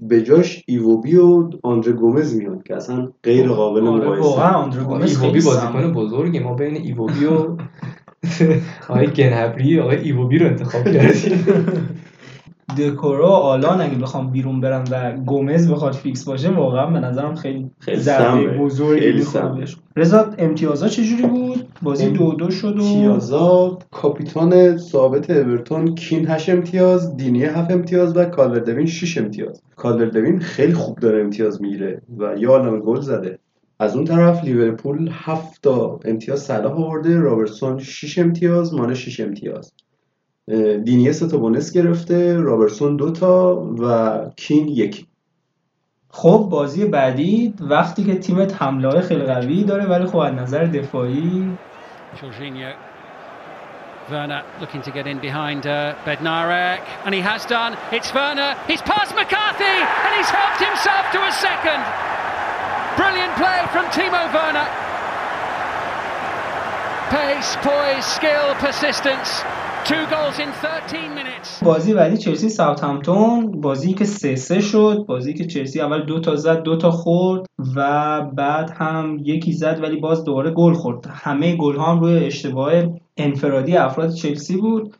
به 0.00 0.22
جاش 0.22 0.62
ایووبی 0.66 1.16
و 1.16 1.50
آندره 1.62 1.92
گومز 1.92 2.34
میاد 2.34 2.62
که 2.62 2.76
اصلا 2.76 3.08
غیر 3.22 3.48
قابل 3.48 3.86
آره، 3.86 4.04
مقایسه. 4.04 4.28
واقعا 4.28 4.54
آندره 4.54 4.84
گومز 4.84 5.20
ایووبی 5.20 5.40
بازیکن. 5.40 5.92
بزرگی. 5.92 6.38
ما 6.38 6.54
بین 6.54 6.76
ایووبی 6.76 7.24
و 7.24 7.56
آقای 8.88 9.06
گنبری 9.06 9.80
آقای 9.80 9.96
ایووبی 9.96 10.38
رو 10.38 10.46
انتخاب 10.46 10.84
کردیم. 10.84 11.44
دکورو 12.76 13.24
و 13.24 13.30
آلان 13.30 13.80
اگه 13.80 13.98
بخوام 13.98 14.30
بیرون 14.30 14.60
برن 14.60 14.84
و 14.90 15.16
گومز 15.16 15.70
بخواد 15.70 15.92
فیکس 15.92 16.24
باشه 16.24 16.50
واقعا 16.50 16.86
به 16.86 17.00
نظرم 17.00 17.34
خیلی 17.34 17.70
خیلی 17.78 18.00
ضربه. 18.00 18.58
بزرگی. 18.58 19.24
رضا 19.96 20.30
امتیازا 20.38 20.88
چجوری 20.88 21.22
بود؟ 21.22 21.68
بازی 21.82 22.10
دو 22.10 22.32
دو 22.32 22.50
شد 22.50 22.78
و 22.78 22.82
امتیازا 22.82 23.78
کاپیتان 23.90 24.76
ثابت 24.76 25.30
اورتون 25.30 25.94
کین 25.94 26.28
8 26.28 26.48
امتیاز 26.48 27.16
دینیه 27.16 27.44
7 27.44 27.70
امتیاز 27.70 28.16
و 28.16 28.24
کالورت 28.24 28.58
لوین 28.58 28.86
6 28.86 29.18
امتیاز. 29.18 29.62
کالورت 29.76 30.06
لوین 30.06 30.38
خیلی 30.38 30.72
خوب 30.72 30.98
داره 30.98 31.20
امتیاز 31.20 31.62
می‌گیره 31.62 32.02
و 32.18 32.34
یه 32.38 32.48
عالم 32.48 32.80
گل 32.80 33.00
زده. 33.00 33.38
از 33.80 33.96
اون 33.96 34.04
طرف 34.04 34.44
لیورپول 34.44 35.10
7 35.12 35.62
تا 35.62 36.00
امتیاز 36.04 36.40
صلاح 36.40 36.72
آورده 36.72 37.18
رابرتسون 37.18 37.78
6 37.78 38.18
امتیاز 38.18 38.74
مانه 38.74 38.94
6 38.94 39.20
امتیاز. 39.20 39.72
دینیه 40.84 41.12
سه 41.12 41.26
تا 41.26 41.36
بونس 41.36 41.72
گرفته 41.72 42.36
رابرتسون 42.36 42.96
دو 42.96 43.10
تا 43.10 43.54
و 43.78 44.20
کین 44.36 44.68
یک 44.68 45.06
خب 46.10 46.48
بازی 46.50 46.84
بعدی 46.84 47.54
وقتی 47.60 48.04
که 48.04 48.14
تیمت 48.14 48.62
حمله 48.62 48.88
های 48.88 49.00
خیلی 49.00 49.24
قوی 49.24 49.64
داره 49.64 49.86
ولی 49.86 50.06
خب 50.06 50.16
از 50.16 50.34
نظر 50.34 50.64
دفاعی 50.64 51.58
Jorginho. 52.20 52.72
Werner 54.10 54.42
looking 54.60 54.80
to 54.82 54.90
get 54.90 55.06
in 55.06 55.18
behind 55.18 55.66
uh, 55.66 55.94
Bednarek, 56.06 56.80
and 57.04 57.14
he 57.14 57.20
has 57.20 57.44
done. 57.44 57.76
It's 57.92 58.12
Werner. 58.14 58.56
He's 58.66 58.80
past 58.80 59.14
McCarthy, 59.14 59.76
and 60.04 60.12
he's 60.16 60.30
helped 60.30 60.60
himself 60.68 61.04
to 61.14 61.20
a 61.30 61.32
second. 61.46 61.82
Brilliant 62.96 63.34
play 63.36 63.60
from 63.74 63.84
Timo 63.96 64.22
Werner. 64.36 64.68
Pace, 67.12 67.56
poise, 67.60 68.06
skill, 68.06 68.54
persistence. 68.64 69.44
Two 69.84 69.94
goals 70.10 70.38
in 70.38 70.52
13 70.52 71.08
minutes. 71.08 71.64
بازی 71.64 71.94
بعدی 71.94 72.16
چلسی 72.16 72.48
ساوثهمپتون 72.48 73.60
بازی 73.60 73.94
که 73.94 74.04
سه 74.04 74.36
سه 74.36 74.60
شد 74.60 75.04
بازی 75.08 75.34
که 75.34 75.44
چلسی 75.46 75.80
اول 75.80 76.02
دو 76.02 76.20
تا 76.20 76.36
زد 76.36 76.62
دو 76.62 76.76
تا 76.76 76.90
خورد 76.90 77.46
و 77.76 78.20
بعد 78.22 78.70
هم 78.70 79.18
یکی 79.24 79.52
زد 79.52 79.78
ولی 79.82 79.96
باز 80.00 80.24
دوباره 80.24 80.50
گل 80.50 80.72
خورد. 80.72 81.06
همه 81.10 81.56
گل 81.56 81.76
ها 81.76 81.92
هم 81.92 82.00
روی 82.00 82.24
اشتباه 82.24 82.72
انفرادی 83.16 83.76
افراد 83.76 84.14
چلسی 84.14 84.56
بود. 84.56 84.94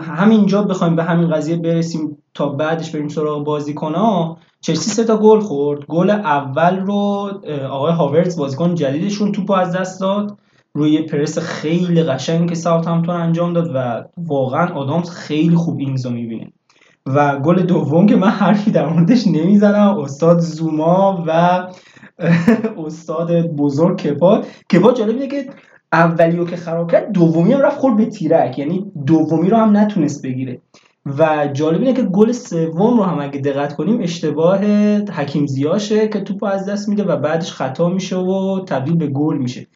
همینجا 0.00 0.62
بخوایم 0.62 0.96
به 0.96 1.04
همین 1.04 1.30
قضیه 1.30 1.56
برسیم 1.56 2.18
تا 2.34 2.48
بعدش 2.48 2.90
بریم 2.90 3.08
سراغ 3.08 3.44
بازیکن 3.44 3.94
ها 3.94 4.38
چلسی 4.60 4.90
سه 4.90 5.04
تا 5.04 5.16
گل 5.16 5.40
خورد. 5.40 5.86
گل 5.86 6.10
اول 6.10 6.80
رو 6.80 7.30
آقای 7.70 7.92
هاورتز 7.92 8.38
بازیکن 8.38 8.74
جدیدشون 8.74 9.32
توپو 9.32 9.52
از 9.52 9.76
دست 9.76 10.00
داد. 10.00 10.38
روی 10.78 11.02
پرس 11.02 11.38
خیلی 11.38 12.02
قشنگ 12.02 12.48
که 12.48 12.54
ساوثهمپتون 12.54 13.14
انجام 13.14 13.52
داد 13.52 13.70
و 13.74 14.04
واقعا 14.16 14.66
آدامز 14.74 15.10
خیلی 15.10 15.56
خوب 15.56 15.78
اینگزو 15.78 16.10
می‌بینه. 16.10 16.52
و 17.06 17.38
گل 17.38 17.62
دوم 17.62 18.06
که 18.06 18.16
من 18.16 18.28
حرفی 18.28 18.70
در 18.70 18.86
موردش 18.86 19.26
نمی‌زنم 19.26 19.98
استاد 19.98 20.38
زوما 20.38 21.24
و 21.26 21.62
استاد 22.86 23.46
بزرگ 23.46 23.98
کپا. 23.98 24.42
کپا 24.72 24.92
جالب 24.92 25.14
اینه 25.14 25.26
که 25.28 25.50
اولیو 25.92 26.44
که 26.44 26.56
خراب 26.56 26.90
کرد 26.92 27.12
دومی 27.12 27.52
هم 27.52 27.60
رفت 27.60 27.78
خورد 27.78 27.96
به 27.96 28.06
تیرک. 28.06 28.58
یعنی 28.58 28.92
دومی 29.06 29.50
رو 29.50 29.56
هم 29.56 29.76
نتونست 29.76 30.22
بگیره. 30.22 30.60
و 31.18 31.48
جالب 31.52 31.80
اینه 31.80 31.92
که 31.92 32.02
گل 32.02 32.32
سوم 32.32 32.96
رو 32.96 33.02
هم 33.02 33.18
اگه 33.20 33.40
دقت 33.40 33.76
کنیم 33.76 34.00
اشتباه 34.00 34.64
حکیم 35.10 35.46
زیاشه 35.46 36.08
که 36.08 36.20
توپو 36.20 36.46
از 36.46 36.68
دست 36.68 36.88
میده 36.88 37.04
و 37.04 37.16
بعدش 37.16 37.52
خطا 37.52 37.88
میشه 37.88 38.16
و 38.16 38.64
تبدیل 38.64 38.96
به 38.96 39.06
گل 39.06 39.36
میشه. 39.36 39.66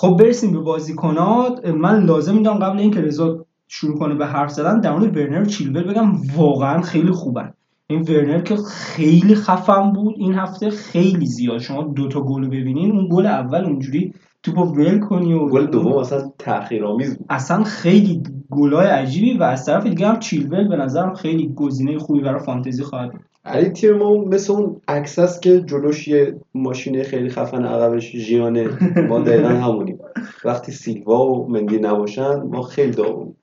خب 0.00 0.16
برسیم 0.16 0.52
به 0.52 0.58
بازیکنات. 0.58 1.66
من 1.66 2.04
لازم 2.04 2.34
می‌دونم 2.34 2.58
قبل 2.58 2.78
اینکه 2.78 3.00
رضا 3.00 3.46
شروع 3.68 3.98
کنه 3.98 4.14
به 4.14 4.26
حرف 4.26 4.50
زدن 4.50 4.80
در 4.80 4.92
مورد 4.92 5.16
ورنر 5.16 5.42
و 5.42 5.44
چیلول 5.44 5.82
بگم 5.82 6.12
واقعا 6.36 6.80
خیلی 6.82 7.10
خوبن. 7.10 7.52
این 7.86 8.00
ورنر 8.02 8.40
که 8.40 8.56
خیلی 8.56 9.34
خفن 9.34 9.92
بود 9.92 10.14
این 10.18 10.34
هفته 10.34 10.70
خیلی 10.70 11.26
زیاد. 11.26 11.58
شما 11.58 11.82
دوتا 11.82 12.20
گل 12.20 12.44
رو 12.44 12.48
ببینین 12.48 12.92
اون 12.92 13.08
گل 13.12 13.26
اول 13.26 13.64
اونجوری 13.64 14.14
توپو 14.42 14.62
ول 14.62 14.98
کنی 14.98 15.32
و 15.32 15.48
گل 15.48 15.66
دوم 15.66 15.92
اصلا 15.92 16.32
تاخیرآمیز 16.38 17.18
بود. 17.18 17.26
اصلا 17.30 17.62
خیلی 17.64 18.22
گلای 18.50 18.86
عجیبی 18.86 19.38
و 19.38 19.42
از 19.42 19.66
طرف 19.66 19.86
دیگه 19.86 20.08
هم 20.08 20.18
چیلول 20.18 20.68
به 20.68 20.76
نظرم 20.76 21.14
خیلی 21.14 21.52
گزینه 21.54 21.98
خوبی 21.98 22.20
برای 22.20 22.40
فانتزی 22.40 22.82
خواهد 22.82 23.12
بود. 23.12 23.29
علی 23.44 23.68
تیم 23.68 23.92
ما 23.92 24.14
مثل 24.14 24.52
اون 24.52 24.80
عکس 24.88 25.18
است 25.18 25.42
که 25.42 25.60
جلوش 25.60 26.08
یه 26.08 26.40
ماشین 26.54 27.02
خیلی 27.02 27.28
خفن 27.28 27.64
عقبش 27.64 28.16
ژیانه. 28.16 28.68
ما 29.08 29.20
دقیقا 29.20 29.48
همونیم. 29.48 29.98
وقتی 30.44 30.72
سیلوا 30.72 31.26
و 31.26 31.48
مندی 31.48 31.78
نباشن 31.78 32.34
ما 32.34 32.62
خیلی 32.62 32.92
داغونیم 32.92 33.36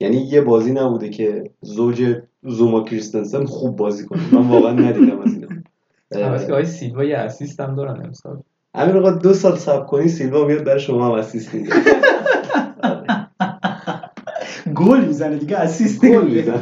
یعنی 0.00 0.16
یه 0.16 0.40
بازی 0.40 0.72
نبوده 0.72 1.08
که 1.08 1.50
زوج 1.60 2.16
زوما 2.42 2.82
کریستنسن 2.82 3.44
خوب 3.44 3.76
بازی 3.76 4.06
کنه. 4.06 4.34
من 4.34 4.48
واقعا 4.48 4.72
ندیدم 4.72 5.20
از 5.20 5.34
اینا. 5.34 5.48
البته 6.12 6.46
که 6.46 6.52
آقای 6.52 6.64
سیلوا 6.64 7.04
یه 7.04 7.16
اسیست 7.16 7.60
هم 7.60 7.74
دارن 7.74 8.04
امسال. 8.04 8.42
امیر 8.74 8.96
آقا 8.96 9.10
دو 9.10 9.34
سال 9.34 9.56
صبر 9.56 9.84
کنی 9.84 10.08
سیلوا 10.08 10.44
میاد 10.44 10.64
برای 10.64 10.80
شما 10.80 11.06
هم 11.06 11.12
اسیست 11.12 11.54
میده. 11.54 11.70
گل 14.78 15.04
می‌زنه 15.04 15.36
دیگه 15.36 15.56
اسیست 15.56 16.04
گل. 16.04 16.52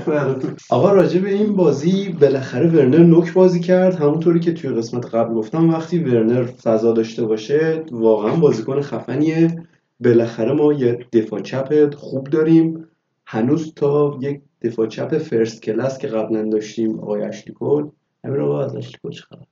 آقا 0.70 0.92
راجع 0.92 1.20
به 1.20 1.28
این 1.28 1.56
بازی 1.56 2.16
بالاخره 2.20 2.70
ورنر 2.70 2.98
نوک 2.98 3.32
بازی 3.32 3.60
کرد. 3.60 3.94
همونطوری 3.94 4.40
که 4.40 4.52
توی 4.52 4.70
قسمت 4.70 5.14
قبل 5.14 5.34
گفتم 5.34 5.70
وقتی 5.70 5.98
ورنر 5.98 6.44
فضا 6.44 6.92
داشته 6.92 7.24
باشه 7.24 7.84
واقعا 7.90 8.36
بازیکن 8.36 8.80
خفنیه. 8.80 9.62
بالاخره 10.00 10.52
ما 10.52 10.72
یه 10.72 10.98
دفاع 11.12 11.40
چپ 11.40 11.94
خوب 11.94 12.30
داریم. 12.30 12.88
هنوز 13.26 13.74
تا 13.74 14.18
یک 14.20 14.40
دفاع 14.62 14.86
چپ 14.86 15.18
فرست 15.18 15.62
کلاس 15.62 15.98
که 15.98 16.08
قبلا 16.08 16.48
داشتیم 16.48 17.00
آقای 17.00 17.22
اشلی 17.22 17.54
کول 17.54 17.88
همین 18.24 18.40
آقا 18.40 18.64
از 18.64 18.76
اشلی 18.76 18.98
کول 19.02 19.12
چه 19.12 19.22
خبر؟ 19.22 19.46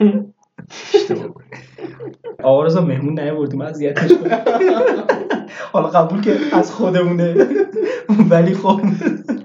آقا 2.42 2.64
رضا 2.64 2.80
مهمون 2.84 3.20
نیاوردیم 3.20 3.60
اذیتش 3.60 4.10
حالا 5.72 5.88
قبول 5.88 6.20
که 6.20 6.36
از 6.52 6.72
خودمونه. 6.72 7.34
ولی 8.30 8.54
خب. 8.54 8.80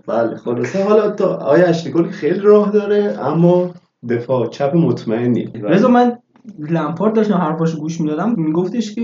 بله 0.08 0.36
خلاصه. 0.36 0.84
حالا 0.84 1.10
تا 1.12 1.36
آقای 1.36 1.62
اشلی 1.62 1.92
کول 1.92 2.08
خیلی 2.08 2.40
راه 2.40 2.72
داره 2.72 3.18
اما 3.22 3.72
دفاع 4.10 4.48
چپ 4.50 4.76
مطمئنی. 4.76 5.46
رضا 5.64 5.88
من 5.88 6.18
لمپارد 6.60 7.14
داشتم 7.14 7.34
حرفاشو 7.34 7.80
گوش 7.80 8.02
می‌دادم. 8.02 8.34
میگفتش 8.38 8.96
که 8.96 9.02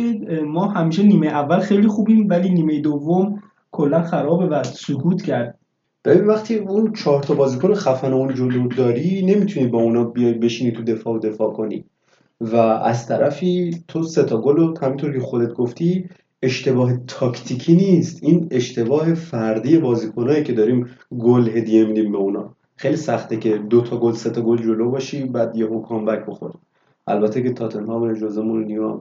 ما 0.48 0.66
همیشه 0.66 1.04
نیمه 1.04 1.28
اول 1.28 1.60
خیلی 1.60 1.88
خوبیم 1.88 2.28
ولی 2.30 2.50
نیمه 2.50 2.80
دوم 2.82 3.40
کلا 3.72 4.02
خرابه 4.04 4.46
و 4.46 4.64
سکوت 4.64 5.22
کرد. 5.22 5.60
ببین 6.06 6.28
وقتی 6.28 6.56
اون 6.56 6.94
چهار 6.94 7.24
تا 7.24 7.34
بازیکن 7.34 7.74
خفن 7.74 8.14
اون 8.14 8.34
جلو 8.34 8.68
داری 8.68 9.26
نمی‌تونی 9.26 9.68
با 9.68 9.82
اونا 9.82 10.04
بیای 10.04 10.34
بشینی 10.34 10.72
تو 10.72 10.84
دفاع 10.84 11.14
و 11.14 11.20
دفاع 11.20 11.54
کنی. 11.54 11.86
و 12.44 12.56
از 12.58 13.08
طرفی 13.08 13.84
تو 13.88 14.04
سه 14.04 14.24
تا 14.24 14.42
گل 14.42 14.56
رو 14.56 14.78
همینطور 14.82 15.14
که 15.14 15.20
خودت 15.20 15.54
گفتی 15.54 16.10
اشتباه 16.42 16.98
تاکتیکی 16.98 17.76
نیست. 17.76 18.24
این 18.24 18.48
اشتباه 18.52 19.14
فردی 19.14 19.78
بازیکنایی 19.78 20.44
که 20.44 20.54
داریم 20.54 20.90
گل 21.20 21.50
هدیه 21.50 21.86
میدیم 21.86 22.12
به 22.12 22.18
اونا. 22.18 22.56
خیلی 22.76 22.96
سخته 22.96 23.38
که 23.38 23.58
دو 23.58 23.82
تا 23.82 23.98
گل 23.98 24.14
سه 24.14 24.30
تا 24.30 24.42
گل 24.42 24.58
جلو 24.58 24.92
باشی 24.92 25.24
بعد 25.24 25.56
یهو 25.56 25.82
کامبک 25.82 26.26
بخوری. 26.26 26.54
البته 27.08 27.44
که 27.44 27.54
تاتنهام 27.54 28.14
جوزه 28.14 28.42
مورینیو 28.42 29.00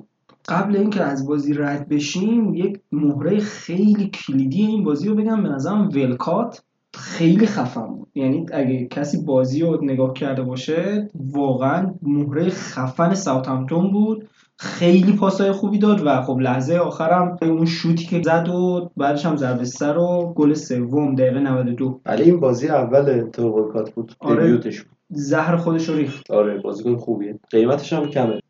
قبل 0.49 0.77
اینکه 0.77 1.03
از 1.03 1.27
بازی 1.27 1.55
رد 1.55 1.89
بشیم 1.89 2.55
یک 2.55 2.81
مهره 2.93 3.39
خیلی 3.39 4.11
کلیدی 4.11 4.63
این 4.63 4.85
بازی 4.85 5.09
رو 5.09 5.15
بگم. 5.15 5.43
به 5.43 5.49
نظرم 5.49 5.89
ولکات 5.89 6.63
خیلی 6.95 7.47
خفن 7.47 7.87
بود. 7.87 8.09
یعنی 8.15 8.47
اگه 8.53 8.87
کسی 8.87 9.23
بازی 9.23 9.61
رو 9.61 9.85
نگاه 9.85 10.13
کرده 10.13 10.43
باشه 10.43 11.09
واقعا 11.15 11.95
مهره 12.03 12.51
خفن 12.51 13.15
ساوثهمپتون 13.15 13.91
بود. 13.91 14.29
خیلی 14.59 15.13
پاسای 15.13 15.53
خوبی 15.53 15.79
داد 15.79 16.03
و 16.07 16.23
خب 16.23 16.39
لحظه 16.39 16.77
آخرم 16.77 17.39
اون 17.43 17.67
شوتی 17.67 18.05
که 18.05 18.23
زد 18.23 18.49
و 18.49 18.91
بعدش 18.97 19.27
هم 19.27 19.37
ضربه 19.37 19.65
سر 19.65 19.99
و 19.99 20.33
گل 20.37 20.55
سوم 20.55 21.15
دقیقه 21.15 21.41
92 21.41 22.01
ولی 22.07 22.23
این 22.23 22.41
بازی 22.41 22.69
اول 22.69 23.31
تو 23.31 23.49
ولکات 23.49 23.91
بود. 23.91 24.13
آره. 24.21 24.43
دبیوتش 24.45 24.81
بود. 24.83 24.97
زهر 25.11 25.57
خودش 25.57 25.89
رو 25.89 25.95
ریخت. 25.95 26.31
آره 26.31 26.59
بازیکن 26.59 26.97
خوبیه. 26.97 27.39
قیمتش 27.51 27.93
هم 27.93 28.09
کمه. 28.09 28.41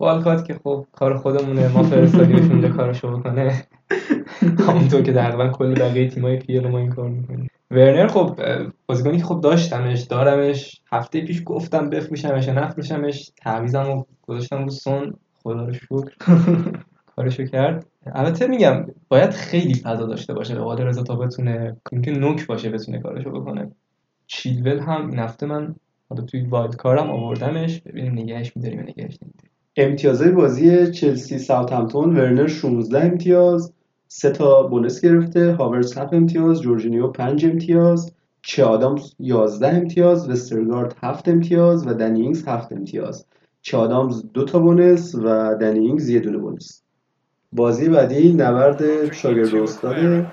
والکات 0.00 0.44
که 0.44 0.54
خب 0.64 0.86
کار 0.92 1.16
خودمونه. 1.16 1.68
ما 1.68 1.82
فرستادیمش 1.82 2.50
اونجا 2.50 2.68
کارشو 2.68 3.18
بکنه. 3.18 3.66
همونطور 4.68 5.02
که 5.02 5.12
تقریبا 5.12 5.48
کل 5.48 5.74
بقیه 5.74 6.10
تیمای 6.10 6.36
پی 6.36 6.58
ما 6.58 6.78
این 6.78 6.90
کار 6.90 7.08
می‌کنیم 7.08 7.50
ورنر 7.74 8.06
خب 8.06 8.40
بازیکنی 8.86 9.18
که 9.18 9.24
خب 9.24 9.40
داشتمش 9.40 10.00
دارمش. 10.00 10.80
هفته 10.92 11.20
پیش 11.20 11.42
گفتم 11.44 11.90
بفروشمش 11.90 12.46
یا 12.46 12.52
نفروشمش 12.52 13.32
تعویزم 13.36 13.82
رو 13.82 14.06
گذاشتم 14.22 14.64
رو 14.64 14.70
سون. 14.70 15.14
خدا 15.42 15.64
رو 15.66 15.72
شکر. 15.72 16.12
کارشو 17.16 17.44
کرد. 17.44 17.86
البته 18.06 18.46
میگم 18.46 18.86
باید 19.08 19.30
خیلی 19.30 19.74
فضا 19.74 20.06
داشته 20.06 20.34
باشه 20.34 20.54
به 20.54 20.60
قول 20.60 20.82
رضا 20.82 21.02
تا 21.02 21.16
بتونه 21.16 21.76
اینکه 21.92 22.10
نوک 22.10 22.46
باشه 22.46 22.70
بتونه 22.70 22.98
کارشو 22.98 23.30
بکنه. 23.30 23.70
چیلول 24.26 24.78
هم 24.78 25.10
این 25.10 25.18
هفته 25.18 25.46
من 25.46 25.74
حالا 26.08 26.22
توی 26.22 26.46
wildcard 26.46 26.76
م 26.76 27.10
آوردمش. 27.10 27.80
ببینیم 27.80 28.12
نگهش 28.12 28.52
میداریم 28.56 28.78
یا 28.78 28.84
نگهش 28.84 29.18
نمیداریم. 29.22 29.50
امتیازهای 29.76 30.30
بازی 30.30 30.92
چلسی 30.92 31.38
ساوثهمپتون 31.38 32.16
ورنر 32.16 32.46
16 32.46 33.04
امتیاز. 33.04 33.72
سه 34.16 34.30
تا 34.30 34.62
بونس 34.62 35.00
گرفته 35.00 35.52
هاورز 35.52 35.98
7 35.98 36.14
امتیاز 36.14 36.62
جورجینیو 36.62 37.08
5 37.08 37.44
امتیاز 37.44 38.12
چه 38.42 38.64
آدامز 38.64 39.14
11 39.18 39.68
امتیاز 39.68 40.30
وسترگارد 40.30 40.96
7 41.02 41.28
امتیاز 41.28 41.86
و 41.86 41.94
دنینگز 41.94 42.48
7 42.48 42.72
امتیاز 42.72 43.26
چه 43.62 43.76
آدامز 43.76 44.24
دو 44.32 44.44
تا 44.44 44.58
بونس 44.58 45.14
و 45.14 45.54
دنینگز 45.54 46.08
یه 46.08 46.20
دونه 46.20 46.38
بونس 46.38 46.82
بازی 47.52 47.88
بعدی 47.88 48.32
نبرد 48.32 49.12
شاگرد 49.12 49.54
استاده 49.54 50.26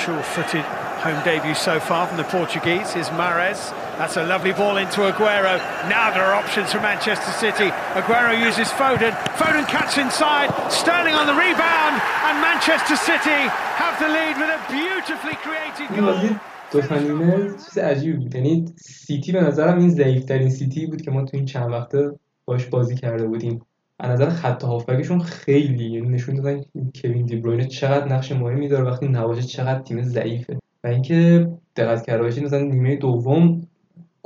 sure-footed 0.00 0.66
home 1.04 1.20
debut 1.24 1.56
so 1.68 1.74
far 1.88 2.02
from 2.08 2.18
the 2.22 2.28
Portuguese. 2.36 2.88
Here's 2.94 3.10
Mares. 3.20 3.62
That's 4.00 4.16
a 4.16 4.24
lovely 4.24 4.54
ball 4.54 4.78
into 4.78 5.00
Aguero. 5.10 5.60
Now 5.90 6.10
there 6.10 6.24
are 6.24 6.32
options 6.32 6.72
for 6.72 6.80
Manchester 6.80 7.32
City. 7.32 7.68
Aguero 8.00 8.32
uses 8.48 8.68
Foden. 8.68 9.12
Foden 9.36 9.68
cuts 9.68 9.98
inside. 9.98 10.48
Sterling 10.72 11.12
on 11.20 11.26
the 11.26 11.34
rebound. 11.34 11.94
And 12.24 12.40
Manchester 12.40 12.96
City 12.96 13.40
have 13.82 14.00
the 14.00 14.08
lead 14.08 14.34
with 14.40 14.48
a 14.56 14.60
beautifully 14.72 15.36
created 15.44 15.88
goal. 15.94 16.40
دو 16.72 16.80
تا 16.80 16.98
نیمه 16.98 17.50
چیز 17.64 17.78
عجیبی 17.78 18.18
بود 18.18 18.34
یعنی 18.34 18.64
سیتی 18.76 19.32
به 19.32 19.40
نظرم 19.40 19.78
این 19.78 19.90
ضعیفترین 19.90 20.50
سیتی 20.50 20.86
بود 20.86 21.02
که 21.02 21.10
ما 21.10 21.24
تو 21.24 21.36
این 21.36 21.46
چند 21.46 21.70
وقته 21.70 22.10
باش 22.44 22.66
بازی 22.66 22.94
کرده 22.94 23.26
بودیم 23.26 23.60
از 23.98 24.10
نظر 24.10 24.30
خط 24.30 24.64
هافبکشون 24.64 25.20
خیلی 25.20 25.84
یعنی 25.84 26.08
نشون 26.08 26.34
دادن 26.34 26.64
کوین 27.02 27.26
دی 27.26 27.36
بروینه 27.36 27.66
چقدر 27.66 28.08
نقش 28.08 28.32
مهمی 28.32 28.68
داره 28.68 28.84
وقتی 28.84 29.08
نباشه 29.08 29.42
چقدر 29.42 29.82
تیم 29.82 30.02
ضعیفه 30.02 30.58
و 30.84 30.88
اینکه 30.88 31.48
دقت 31.76 32.06
کرده 32.06 32.22
باشید 32.22 32.44
مثلا 32.44 32.60
نیمه 32.60 32.96
دوم 32.96 33.66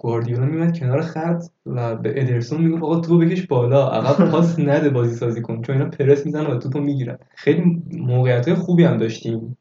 گواردیولا 0.05 0.47
میمد 0.47 0.79
کنار 0.79 1.01
خط 1.01 1.45
و 1.67 1.97
به 1.97 2.23
ادرسون 2.23 2.61
می‌گفت 2.61 2.83
آقا 2.83 3.01
تو 3.01 3.19
بکش 3.19 3.47
بالا 3.47 3.89
عقب 3.89 4.31
پاس 4.31 4.59
نده 4.59 4.91
بازی 4.91 5.17
سازی 5.17 5.43
کن 5.43 5.63
چون 5.63 5.77
اینا 5.77 5.91
پرس 5.91 6.27
می‌زنن 6.27 6.47
و 6.47 6.59
توپو 6.59 6.81
می‌گیرن. 6.81 7.19
خیلی 7.35 7.83
موقعیت 7.93 8.55
خوبی 8.55 8.85
هم 8.85 8.97
داشتیم. 8.97 9.57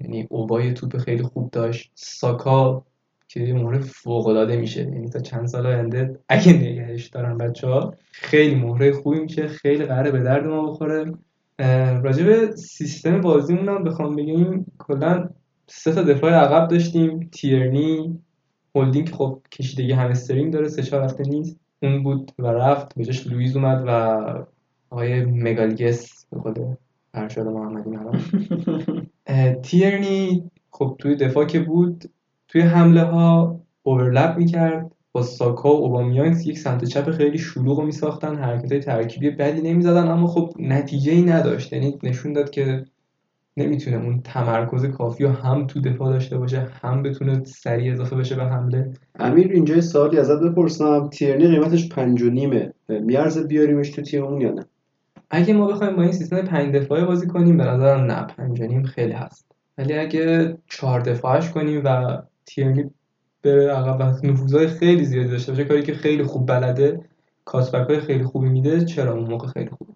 یعنی 0.00 0.26
اوبای 0.30 0.72
توپ 0.72 0.96
خیلی 0.96 1.22
خوب 1.22 1.50
داشت. 1.50 1.90
ساکا 1.94 2.84
که 3.28 3.40
یه 3.40 3.54
مهره 3.54 3.78
فوق 3.78 4.26
العاده 4.26 4.56
میشه. 4.56 4.80
یعنی 4.80 5.08
تا 5.08 5.18
چند 5.18 5.46
سال 5.46 5.66
آینده 5.66 6.18
اگه 6.28 6.52
نگهش 6.52 7.06
دارن 7.06 7.38
بچه 7.38 7.66
ها 7.66 7.94
خیلی 8.12 8.54
مهره 8.54 8.92
خوبی 8.92 9.20
میشه. 9.20 9.46
خیلی 9.46 9.84
قراره 9.84 10.10
به 10.10 10.20
درد 10.20 10.46
ما 10.46 10.70
بخوره. 10.70 11.12
راجع 12.02 12.24
به 12.24 12.56
سیستم 12.56 13.20
بازیمون 13.20 13.68
هم 13.68 13.84
بخوام 13.84 14.16
بگیم 14.16 14.72
کلا 14.78 15.28
سه 15.66 15.92
تا 15.92 16.02
دفاع 16.02 16.32
عقب 16.32 16.68
داشتیم. 16.68 17.28
تیرنی 17.32 18.18
هولدینگ 18.74 19.08
خب 19.08 19.38
کشیدگی 19.52 19.92
همسترینگ 19.92 20.52
داره 20.52 20.68
سه 20.68 20.82
چهار 20.82 21.04
هفته 21.04 21.24
نیست. 21.24 21.56
اون 21.82 22.02
بود 22.02 22.32
و 22.38 22.46
رفت. 22.46 22.94
به 22.94 23.04
جاش 23.04 23.26
لوئیز 23.26 23.56
اومد 23.56 23.84
و 23.86 23.90
آقای 24.90 25.24
مگالگس 25.24 26.26
به 26.30 26.40
خود 26.40 26.78
ارشاد 27.14 27.46
محمدی 27.46 27.96
الان 27.96 28.20
تیرنی 29.62 30.50
خب 30.70 30.96
توی 30.98 31.16
دفاع 31.16 31.44
که 31.44 31.60
بود 31.60 32.10
توی 32.48 32.60
حمله 32.60 33.02
ها 33.02 33.60
اوورلپ 33.82 34.38
می‌کرد 34.38 34.92
با 35.12 35.22
ساکا 35.22 35.68
و 35.68 35.76
اوبامیانگ 35.76 36.46
یک 36.46 36.58
سمت 36.58 36.84
چپ 36.84 37.10
خیلی 37.10 37.38
شلوغ 37.38 37.78
رو 37.78 37.86
میساختن 37.86 38.36
حرکت 38.36 38.84
ترکیبی 38.84 39.30
بدی 39.30 39.62
نمی‌زدن 39.62 40.08
اما 40.08 40.26
خب 40.26 40.52
نتیجه 40.58 41.12
ای 41.12 41.22
نداشت. 41.22 41.72
یعنی 41.72 41.98
نشون 42.02 42.32
داد 42.32 42.50
که 42.50 42.84
نمی‌تونه 43.56 43.96
اون 43.96 44.20
تمرکز 44.24 44.84
کافی 44.84 45.24
رو 45.24 45.30
هم 45.30 45.66
تو 45.66 45.80
دفاع 45.80 46.12
داشته 46.12 46.38
باشه 46.38 46.68
هم 46.82 47.02
بتونه 47.02 47.44
سریع 47.44 47.92
اضافه 47.92 48.16
بشه 48.16 48.34
به 48.34 48.44
حمله. 48.44 48.92
امیر 49.18 49.52
اینجا 49.52 49.80
سوالی 49.80 50.18
ازت 50.18 50.40
بپرسم. 50.40 51.08
تیرنی 51.08 51.46
قیمتش 51.46 51.88
پنج 51.88 52.22
و 52.22 52.30
نیمه. 52.30 52.72
میارزه 52.88 53.44
بیاریمش 53.44 53.90
تو 53.90 54.02
تیممون 54.02 54.40
یا 54.40 54.50
نه؟ 54.50 54.64
اگه 55.30 55.54
ما 55.54 55.66
بخوایم 55.66 55.96
با 55.96 56.02
این 56.02 56.12
سیستم 56.12 56.42
پنج 56.42 56.74
دفاعه 56.74 57.04
بازی 57.04 57.26
کنیم 57.26 57.56
به 57.56 57.64
نظرم 57.64 58.00
نه 58.00 58.26
پنج 58.26 58.60
و 58.60 58.66
نیم 58.66 58.82
خیلی 58.82 59.12
هست. 59.12 59.46
ولی 59.78 59.94
اگه 59.94 60.56
چهار 60.68 61.00
دفاعش 61.00 61.50
کنیم 61.50 61.82
و 61.84 62.18
تیرنی 62.46 62.90
بره 63.42 63.70
عقب 63.70 64.00
و 64.00 64.26
نفوذهای 64.26 64.66
خیلی 64.66 65.04
زیادی 65.04 65.28
داشته 65.28 65.52
باشه 65.52 65.64
کاری 65.64 65.82
که 65.82 65.94
خیلی 65.94 66.22
خوب 66.22 66.46
بلده 66.46 67.00
کاسبک 67.44 67.90
های 67.90 68.00
خیلی 68.00 68.24
خوبی 68.24 68.48
میده 68.48 68.84
چرا 68.84 69.12
اون 69.12 69.30
موقع 69.30 69.48
خیلی 69.48 69.70
خوبه 69.70 69.91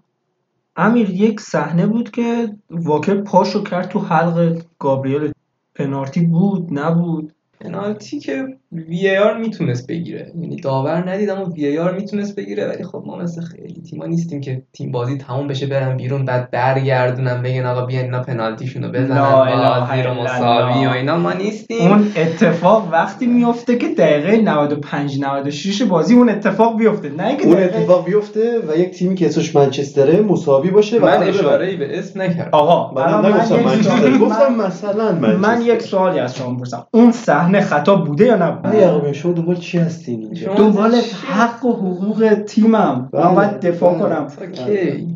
امیر 0.77 1.11
یک 1.11 1.41
صحنه 1.41 1.87
بود 1.87 2.11
که 2.11 2.57
واکر 2.71 3.21
پاشو 3.23 3.63
کرد 3.63 3.89
تو 3.89 3.99
حلق 3.99 4.63
گابریل 4.79 5.33
پنالتی 5.75 6.21
بود 6.21 6.69
نبود؟ 6.79 7.33
پنالتی 7.61 8.19
که 8.19 8.59
وی 8.73 9.17
آر 9.17 9.37
می‌تونست 9.39 9.87
بگیره. 9.87 10.33
یعنی 10.41 10.57
داور 10.57 11.11
ندید 11.11 11.31
اما 11.31 11.45
وی 11.45 11.79
آر 11.79 11.95
می‌تونست 11.95 12.37
بگیره. 12.37 12.69
ولی 12.69 12.85
خب 12.85 13.03
ما 13.07 13.17
مثل 13.17 13.41
خیلی 13.41 13.83
تیما 13.91 14.07
نیستیم 14.07 14.41
که 14.41 14.63
تیم 14.73 14.93
بازی 14.93 15.19
تموم 15.19 15.47
بشه 15.47 15.67
برن 15.67 15.97
بیرون 15.97 16.25
بعد 16.25 16.51
برگردونن 16.51 17.43
بگن 17.43 17.67
آقا 17.67 17.87
بیاین 17.87 18.05
اینا 18.05 18.23
پنالتیشونو 18.23 18.89
بزنن 18.89 19.33
بازی 19.33 20.03
رو 20.03 20.15
مساوی 20.15 20.87
و 20.87 20.91
اینا. 20.91 21.17
ما 21.17 21.33
نیستیم. 21.33 21.91
اون 21.91 22.13
اتفاق 22.17 22.89
وقتی 22.93 23.27
میفته 23.27 23.79
که 23.79 23.89
دقیقه 23.89 24.37
95 24.37 25.21
96 25.21 25.83
بازی 25.83 26.15
اون 26.15 26.29
اتفاق 26.29 26.79
بیفته. 26.79 27.09
نه 27.09 27.37
که 27.37 27.47
اون 27.47 27.57
اتفاق 27.57 28.05
بیفته 28.05 28.59
و 28.69 28.79
یک 28.79 28.91
تیمی 28.91 29.15
که 29.15 29.27
اسمش 29.27 29.57
منچستره 29.57 30.21
مساوی 30.21 30.71
باشه 30.71 30.99
من 30.99 31.23
اشاره 31.23 31.77
به 31.77 31.99
اسم 31.99 32.23
نکردم. 32.23 32.51
آقا 32.53 32.93
من 32.93 33.27
نگفتم 33.27 34.19
گفتم 34.19 34.55
مثلا 34.55 35.13
من 35.37 35.63
یک 35.63 35.83
سوالی 35.83 36.19
از 36.19 36.37
شما 36.37 36.51
می‌پرسم. 36.51 36.87
اون 36.91 37.13
صحنه 37.13 37.61
خطا 37.61 37.97
بوده 37.97 38.25
یا 38.25 38.37
نبوده؟ 38.37 38.56
یعقوب 38.75 39.13
شما 39.13 39.33
دنبال 39.33 39.57
چی 39.57 39.79
هستین 39.79 40.21
اینجا؟ 40.21 40.55
دنبال 40.55 40.95
حق 41.27 41.65
و 41.65 41.73
حقوق 41.73 42.35
تیمم. 42.47 43.09
من 43.13 43.35
باید 43.35 43.61
دفاع 43.61 43.99
کنم. 43.99 44.27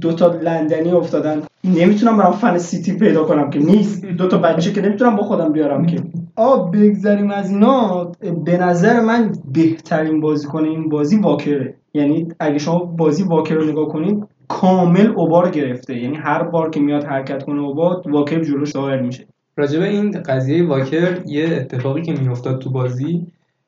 دو 0.00 0.12
تا 0.12 0.26
لندنی 0.26 0.90
افتادن. 0.90 1.42
نمی‌تونم 1.64 2.16
برام 2.16 2.32
فن 2.32 2.58
سیتی 2.58 2.92
پیدا 2.92 3.24
کنم 3.24 3.50
که 3.50 3.58
نیست. 3.58 4.04
دو 4.04 4.28
تا 4.28 4.38
بچه 4.38 4.72
که 4.72 4.80
نمی‌تونم 4.80 5.16
با 5.16 5.22
خودم 5.22 5.52
بیارم 5.52 5.86
که. 5.86 6.02
آ 6.36 6.56
بگذریم 6.56 7.30
از 7.30 7.50
اینا. 7.50 8.12
به 8.44 8.56
نظر 8.56 9.00
من 9.00 9.32
بهترین 9.52 10.20
بازیکن 10.20 10.64
این 10.64 10.88
بازی 10.88 11.16
واکره. 11.18 11.74
یعنی 11.94 12.28
اگه 12.40 12.58
شما 12.58 12.78
بازی 12.78 13.22
واکر 13.22 13.54
رو 13.54 13.64
نگاه 13.64 13.88
کنید 13.88 14.24
کامل 14.48 15.12
اوبار 15.16 15.50
گرفته. 15.50 15.96
یعنی 15.96 16.16
هر 16.16 16.42
بار 16.42 16.70
که 16.70 16.80
میاد 16.80 17.04
حرکت 17.04 17.42
کنه 17.42 17.60
اوبار 17.62 18.02
واکر 18.06 18.44
جلوش 18.44 18.72
ظاهر 18.72 19.00
میشه. 19.02 19.26
راجبه 19.56 19.88
این 19.88 20.10
قضیه 20.10 20.66
واکر 20.66 21.22
یه 21.26 21.46
اتفاقی 21.46 22.02
که 22.02 22.12
میافتاد 22.12 22.60
تو 22.60 22.70
بازی 22.70 23.26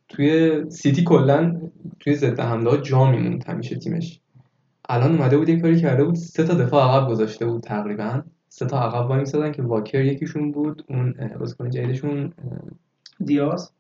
توی 0.09 0.63
سیتی 0.71 1.05
کلا 1.05 1.61
توی 2.01 2.15
ضد 2.15 2.41
حمله 2.41 2.71
ها 2.71 2.77
جا 2.77 3.11
میموند 3.11 3.45
همیشه 3.47 3.77
تیمش. 3.77 4.21
الان 4.89 5.17
اومده 5.17 5.39
بود 5.39 5.49
یه 5.49 5.61
کاری 5.61 5.81
کرده 5.81 6.05
بود 6.05 6.15
سه 6.15 6.45
تا 6.45 6.55
دفاع 6.55 6.85
عقب 6.85 7.09
گذاشته 7.09 7.47
بود 7.47 7.63
تقریبا. 7.63 8.23
سه 8.49 8.67
تا 8.67 8.81
عقب 8.81 9.09
وای 9.09 9.21
میسادن 9.21 9.53
که 9.53 9.63
واکر 9.63 10.05
یکیشون 10.05 10.53
بود 10.53 10.85
اون 10.89 11.15
بازیکن 11.39 11.71
جدیدشون 11.71 12.33
دیاز. 13.25 13.71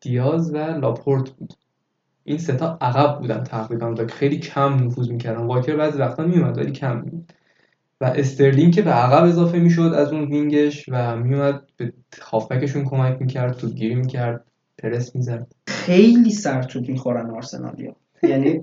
دیاز 0.00 0.54
و 0.54 0.56
لاپورت 0.56 1.30
بود. 1.30 1.54
این 2.24 2.38
سه 2.38 2.52
تا 2.52 2.78
عقب 2.80 3.18
بودن 3.18 3.44
تقریبا 3.44 3.94
و 3.94 4.06
خیلی 4.06 4.38
کم 4.38 4.74
نفوذ 4.74 5.10
می‌کردن. 5.10 5.42
واکر 5.42 5.76
بعضی 5.76 5.98
وقتا 5.98 6.26
میومد 6.26 6.58
ولی 6.58 6.72
کم 6.72 7.00
بود 7.00 7.32
و 8.02 8.04
استرلینگ 8.04 8.74
که 8.74 8.82
به 8.82 8.90
عقب 8.90 9.24
اضافه 9.24 9.58
می‌شد 9.58 9.92
از 9.96 10.12
اون 10.12 10.24
wing 10.24 10.64
ش 10.64 10.84
و 10.88 11.16
میومد 11.16 11.62
به 11.76 11.92
هافبکشون 12.22 12.84
کمک 12.84 13.16
می‌کرد 13.20 13.56
توپ‌گیری 13.56 13.94
می‌کرد 13.94 14.44
پرس 14.78 15.16
می‌زد. 15.16 15.46
خیلی 15.66 16.30
سر 16.30 16.53
توپ 16.53 16.88
می‌خورن 16.88 17.30
آرسنالیا. 17.30 17.96
یعنی 18.22 18.60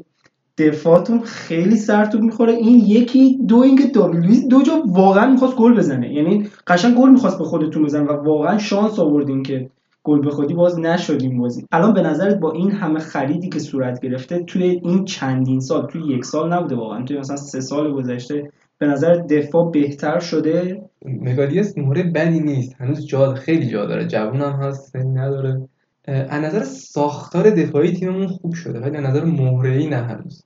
دفاعتون 0.58 1.22
خیلی 1.22 1.76
سر 1.76 1.94
توپ 1.94 2.22
می‌خوره. 2.22 2.54
این 2.54 2.76
یکی 2.86 3.40
دو 3.48 3.58
اینکه 3.58 3.88
داوید 3.88 4.48
دو 4.48 4.62
جا 4.64 4.84
واقعا 4.88 5.32
می‌خواست 5.32 5.56
گل 5.56 5.78
بزنه. 5.78 6.14
یعنی 6.14 6.48
قشنگ 6.68 6.96
گل 6.96 7.10
می‌خواست 7.10 7.38
به 7.38 7.44
خودتون 7.44 7.84
بزنه 7.84 8.04
و 8.04 8.24
واقعا 8.24 8.58
شانس 8.58 9.00
آوردین 9.00 9.44
که 9.44 9.70
گل 10.04 10.28
بخودی 10.28 10.54
باز 10.54 10.80
نشدیم 10.80 11.38
بازی. 11.38 11.66
الان 11.72 11.94
به 11.94 12.02
نظرت 12.02 12.40
با 12.40 12.52
این 12.52 12.72
همه 12.72 13.00
خریدی 13.00 13.50
که 13.50 13.60
صورت 13.60 14.02
گرفته 14.02 14.44
توی 14.44 14.64
این 14.64 15.06
چندین 15.06 15.60
سال 15.60 15.88
توی 15.88 16.02
یک 16.08 16.26
سال 16.26 16.54
نبوده 16.54 16.76
واقعا. 16.76 17.04
توی 17.04 17.18
مثلا 17.18 17.36
سه 17.36 17.62
سال 17.62 17.94
گذشته 17.94 18.52
به 18.80 18.88
نظر 18.88 19.16
دفاع 19.16 19.72
بهتر 19.72 20.20
شده. 20.20 20.82
مگادیس 21.06 21.78
مورد 21.78 22.14
بدی 22.14 22.40
نیست. 22.40 22.76
هنوز 22.80 23.08
جا 23.08 23.34
خیلی 23.34 23.68
جا 23.68 23.86
داره. 23.86 24.08
جوون 24.08 24.42
هم 24.42 24.52
هست 24.52 24.96
نداره. 24.96 25.62
از 26.08 26.42
نظر 26.44 26.64
ساختار 26.64 27.50
دفاعی 27.50 27.92
تیممون 27.92 28.28
خوب 28.28 28.54
شده 28.54 28.80
ولی 28.80 28.98
از 28.98 29.04
نظر 29.04 29.26
مهره‌ای 29.26 29.88
نه 29.88 29.96
هنوز. 29.96 30.44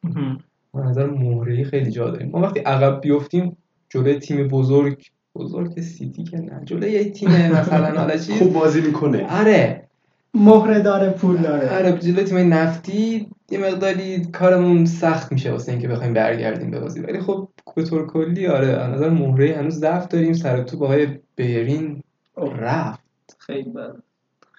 از 0.74 0.86
نظر 0.86 1.06
مهره‌ای 1.06 1.64
خیلی 1.64 1.92
جا 1.92 2.10
داریم. 2.10 2.30
ما 2.32 2.42
وقتی 2.42 2.60
عقب 2.60 3.02
بیفتیم 3.02 3.58
جلوی 3.90 4.20
تیم 4.20 4.48
بزرگ 4.48 5.06
بزرگ 5.36 5.82
سیتی 5.82 6.24
که 6.24 6.38
نه 6.38 6.62
جلوی 6.66 6.92
یه 6.92 7.12
تیم 7.12 7.30
مثلا 7.30 8.00
حالا 8.00 8.18
چیز 8.18 8.32
خوب 8.32 8.54
بازی 8.54 8.82
می‌کنه. 8.82 9.28
آره. 9.40 9.88
مهره 10.34 10.80
داره 10.80 11.10
پول 11.10 11.38
داره. 11.38 11.78
آره 11.78 12.00
جلوی 12.00 12.24
تیم 12.24 12.54
نفتی 12.54 13.28
یه 13.50 13.60
مقداری 13.60 14.26
کارمون 14.26 14.86
سخت 14.86 15.32
میشه 15.32 15.52
واسه 15.52 15.72
اینکه 15.72 15.88
بخوایم 15.88 16.14
برگردیم 16.14 16.72
به 16.72 16.80
بازی. 16.80 17.00
ولی 17.00 17.20
خب 17.20 17.50
به 17.76 17.84
طور 17.84 18.08
کلی 18.08 18.48
آره 18.48 18.68
از 18.68 18.94
نظر 18.94 19.10
مهره 19.10 19.56
هنوز 19.56 19.74
ضعف 19.74 20.08
داریم. 20.08 20.34
سر 20.34 20.64
تو 20.64 20.78
با 20.78 20.88
های 20.88 21.08
بیرین 21.36 22.04
رفت. 22.38 23.04
خیلی 23.38 23.70
بد. 23.70 23.96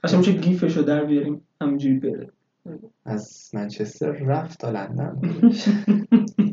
قشنگ 0.04 0.18
میشه 0.18 0.32
گیفشو 0.32 0.82
در 0.82 1.04
بیاریم 1.04 1.40
همینجوری 1.60 1.98
بره. 1.98 2.28
از 3.04 3.50
منچستر 3.54 4.10
رفت 4.10 4.58
تا 4.58 4.70
لندن. 4.70 5.20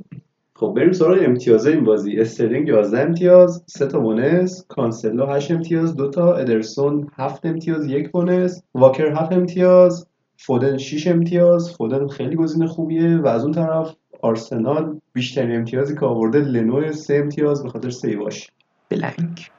خب 0.62 0.74
بریم 0.76 0.92
سراغ 0.92 1.18
امتیاز 1.22 1.68
این 1.68 1.84
بازی. 1.84 2.20
استرلینگ 2.20 2.68
11 2.68 3.02
امتیاز 3.02 3.64
3 3.68 3.88
تا 3.88 4.00
bonus 4.00 4.66
کانسلو 4.68 5.26
8 5.26 5.52
امتیاز 5.52 5.96
2 5.96 6.10
تا 6.10 6.36
ادرسون 6.36 7.12
7 7.18 7.46
امتیاز 7.46 7.88
1 7.88 8.12
bonus 8.12 8.64
واکر 8.74 9.12
7 9.12 9.32
امتیاز 9.32 10.08
فودن 10.38 10.78
6 10.78 11.08
امتیاز. 11.08 11.76
فودن 11.76 12.08
خیلی 12.08 12.36
گزینه 12.36 12.68
خوبیه 12.68 13.18
و 13.18 13.28
از 13.28 13.44
اون 13.44 13.52
طرف 13.52 13.96
آرسنال 14.22 15.00
بیشترین 15.14 15.56
امتیازی 15.56 15.96
که 15.96 16.06
آورده 16.06 16.40
لنو 16.40 16.92
3 16.92 17.14
امتیاز 17.14 17.64
به 17.64 17.70
خاطر 17.70 17.90
save 17.90 18.31
اش 18.31 18.52
blank 18.90 19.52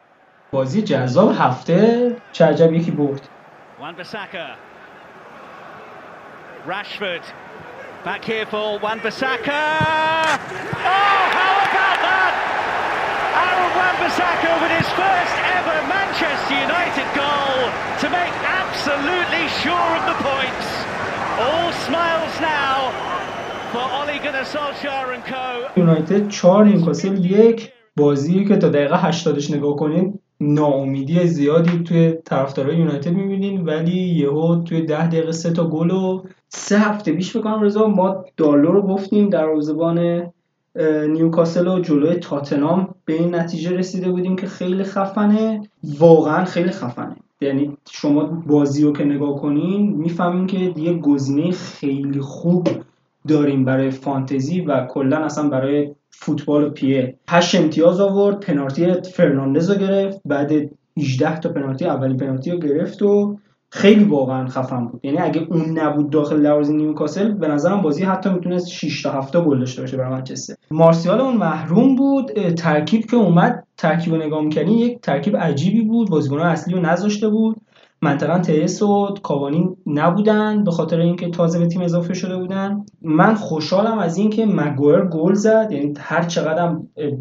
بازی 0.51 0.83
جذاب 0.83 1.33
هفته 1.35 2.17
چه 2.33 2.45
عجب 2.45 2.73
یکی 2.73 2.91
برد. 2.91 3.29
Back 8.05 8.25
here 8.25 8.47
for 8.47 8.81
Wan 8.81 8.99
Bissaka. 8.99 9.63
Oh, 10.91 11.25
how 11.39 11.55
about 11.71 11.99
that? 12.09 12.33
Aaron 13.45 13.73
Wan 13.79 13.95
Bissaka 14.03 14.51
with 14.63 14.75
his 14.81 14.91
first 15.01 15.37
ever 15.59 15.77
Manchester 15.87 16.57
United 16.67 17.09
goal 17.15 17.59
to 18.03 18.07
make 18.19 18.35
absolutely 18.61 19.45
sure 19.63 19.91
of 19.99 20.05
the 20.11 20.19
points. 20.31 20.69
All 21.47 21.71
smiles 21.87 22.35
now 22.43 22.91
for 23.71 23.85
Ole 23.99 24.19
Gunnar 24.25 24.47
Solskjaer 24.55 25.15
and 25.15 25.25
co. 25.25 25.71
یونایتد 25.77 26.29
4 26.29 26.65
نیوکاسل 26.65 27.25
یک 27.25 27.73
بازی 27.97 28.45
که 28.45 28.57
تا 28.57 28.69
دقیقه 28.69 29.13
80ش 29.13 29.51
نگاه 29.51 29.77
کنین 29.77 30.19
ناامیدی 30.41 31.27
زیادی 31.27 31.85
توی 31.85 32.13
طرفدارای 32.13 32.77
یونایتد 32.77 33.13
می‌بینین 33.13 33.65
ولی 33.65 33.99
یهو 33.99 34.65
توی 34.65 34.83
ده 34.83 35.07
دقیقه 35.07 35.33
سه 35.33 35.51
تا 35.51 35.69
گل 35.69 35.91
و 35.91 36.23
سه 36.55 36.79
هفته 36.79 37.13
پیش 37.13 37.37
بکنم 37.37 37.63
رضا 37.63 37.87
ما 37.87 38.25
دالو 38.37 38.73
رو 38.73 38.83
گفتیم 38.83 39.29
در 39.29 39.47
روزبان 39.47 40.27
نیوکاسل 41.09 41.69
و 41.69 41.81
جلوی 41.81 42.15
تاتنام. 42.15 42.95
به 43.05 43.13
این 43.13 43.35
نتیجه 43.35 43.71
رسیده 43.71 44.11
بودیم 44.11 44.37
که 44.37 44.47
خیلی 44.47 44.85
خفنه. 44.85 45.69
واقعا 45.99 46.45
خیلی 46.45 46.71
خفنه. 46.71 47.17
یعنی 47.41 47.77
شما 47.91 48.25
بازی 48.47 48.85
رو 48.85 48.93
که 48.93 49.05
نگاه 49.05 49.41
کنین 49.41 49.97
می‌فهمین 49.97 50.47
که 50.47 50.59
دیگه 50.59 50.95
گزینه 50.95 51.51
خیلی 51.51 52.21
خوب 52.21 52.69
داریم 53.29 53.65
برای 53.65 53.91
فانتزی 53.91 54.61
و 54.61 54.87
کلا 54.87 55.17
اصلا 55.17 55.49
برای 55.49 55.91
فوتبال 56.11 56.65
و 56.65 56.71
پیه 56.71 57.15
هشت 57.29 57.55
امتیاز 57.55 58.01
آورد 58.01 58.41
پنالتی 58.41 58.93
فرناندز 59.15 59.71
رو 59.71 59.79
گرفت 59.79 60.21
بعد 60.25 60.53
18 60.99 61.41
تا 61.41 61.49
پنالتی 61.49 61.85
اولین 61.85 62.17
پنالتی 62.17 62.51
رو 62.51 62.59
گرفت 62.59 63.03
و 63.03 63.37
خیلی 63.75 64.05
واقعا 64.05 64.47
خفن 64.47 64.87
بود. 64.87 65.01
یعنی 65.05 65.19
اگه 65.19 65.47
اون 65.51 65.79
نبود 65.79 66.11
داخل 66.11 66.43
دروازه 66.43 66.73
نیوکاسل 66.73 67.33
به 67.33 67.49
نظرم 67.49 67.83
بازی 67.83 68.05
حتی 68.05 68.31
می‌تونست 68.31 68.69
6 68.69 69.03
تا 69.03 69.11
7 69.13 69.37
گل 69.37 69.59
داشته 69.59 69.81
باشه 69.81 69.97
برای 69.97 70.11
منچستر. 70.11 70.55
مارسیال 70.71 71.21
اون 71.21 71.37
محروم 71.37 71.97
بود 71.97 72.33
ترکیب 72.51 73.07
که 73.07 73.17
اومد 73.17 73.67
ترکیب 73.77 74.15
رو 74.15 74.23
نگاه 74.23 74.43
می‌کنی 74.43 74.73
یک 74.73 75.01
ترکیب 75.01 75.37
عجیبی 75.37 75.81
بود 75.83 76.11
بازیکنان 76.11 76.47
اصلی 76.47 76.75
رو 76.75 76.81
نذاشته 76.81 77.29
بود. 77.29 77.57
منطقا 78.03 78.39
تلس 78.39 78.83
و 78.83 79.15
کاوانی 79.23 79.69
نبودن 79.87 80.65
به 80.65 80.71
خاطر 80.71 81.01
اینکه 81.01 81.31
تازه 81.31 81.59
به 81.59 81.67
تیم 81.67 81.83
اضافه 81.83 82.15
شده 82.15 82.37
بودن. 82.37 82.85
من 83.03 83.35
خوشحالم 83.35 83.99
از 83.99 84.17
اینکه 84.17 84.47
مگوئر 84.47 85.07
گل 85.07 85.35
زد. 85.35 85.69
یعنی 85.71 85.95
هر 85.99 86.23
چقدر 86.23 86.77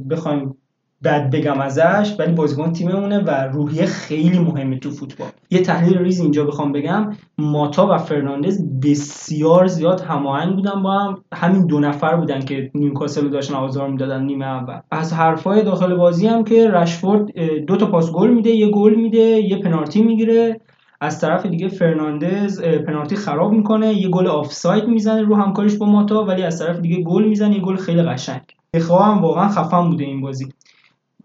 بخوایم 0.10 0.56
بد 1.04 1.30
بگم 1.30 1.60
ازش 1.60 2.16
ولی 2.20 2.34
بازیکن 2.34 2.74
تیممونه 2.74 3.20
و 3.20 3.30
روحیه 3.30 3.86
خیلی 3.86 4.40
مهمه 4.40 4.80
تو 4.80 4.92
فوتبال. 4.92 5.28
یه 5.52 5.60
تحلیل 5.60 5.98
ریز 5.98 6.22
اینجا 6.22 6.46
بخوام 6.46 6.72
بگم 6.72 7.14
ماتا 7.38 7.88
و 7.88 7.98
فرناندز 7.98 8.64
بسیار 8.84 9.68
زیاد 9.68 10.02
هماهنگ 10.02 10.56
بودن 10.56 10.84
با 10.84 11.00
هم. 11.00 11.24
همین 11.34 11.68
دو 11.68 11.80
نفر 11.80 12.16
بودن 12.16 12.40
که 12.40 12.72
نیوکاسل 12.76 13.22
رو 13.22 13.30
داشتن 13.30 13.54
آزار 13.54 13.90
می‌دادن 13.90 14.24
نیمه 14.24 14.46
اول. 14.46 14.80
از 14.92 15.14
حرفای 15.14 15.64
داخل 15.64 15.96
بازی 15.96 16.28
هم 16.28 16.44
که 16.44 16.70
رشفورد 16.70 17.40
دو 17.68 17.76
تا 17.76 17.86
پاس 17.86 18.12
گل 18.12 18.30
میده 18.30 18.50
یه 18.50 18.70
گل 18.70 18.96
میده 18.96 19.20
یه 19.20 19.58
پنالتی 19.58 20.02
می‌گیره. 20.02 20.62
از 21.02 21.22
طرف 21.22 21.46
دیگه 21.46 21.68
فرناندز 21.68 22.62
پنالتی 22.62 23.16
خراب 23.16 23.52
می‌کنه 23.52 23.94
یه 23.94 24.10
گل 24.10 24.28
آفساید 24.28 24.88
می‌زنه 24.88 25.22
رو 25.22 25.36
همکاریش 25.36 25.76
با 25.76 25.86
ماتا 25.86 26.26
ولی 26.26 26.44
از 26.44 26.60
طرف 26.60 26.80
دیگه 26.80 27.04
گل 27.04 27.24
می‌زنه 27.24 27.54
یه 27.56 27.62
گل 27.62 27.76
خیلی 27.76 28.02
قشنگ. 28.02 28.42
هم 28.90 29.22
واقعا 29.22 29.50
خفن 29.50 29.90
بوده 29.90 30.04
این 30.04 30.22
بازی. 30.22 30.50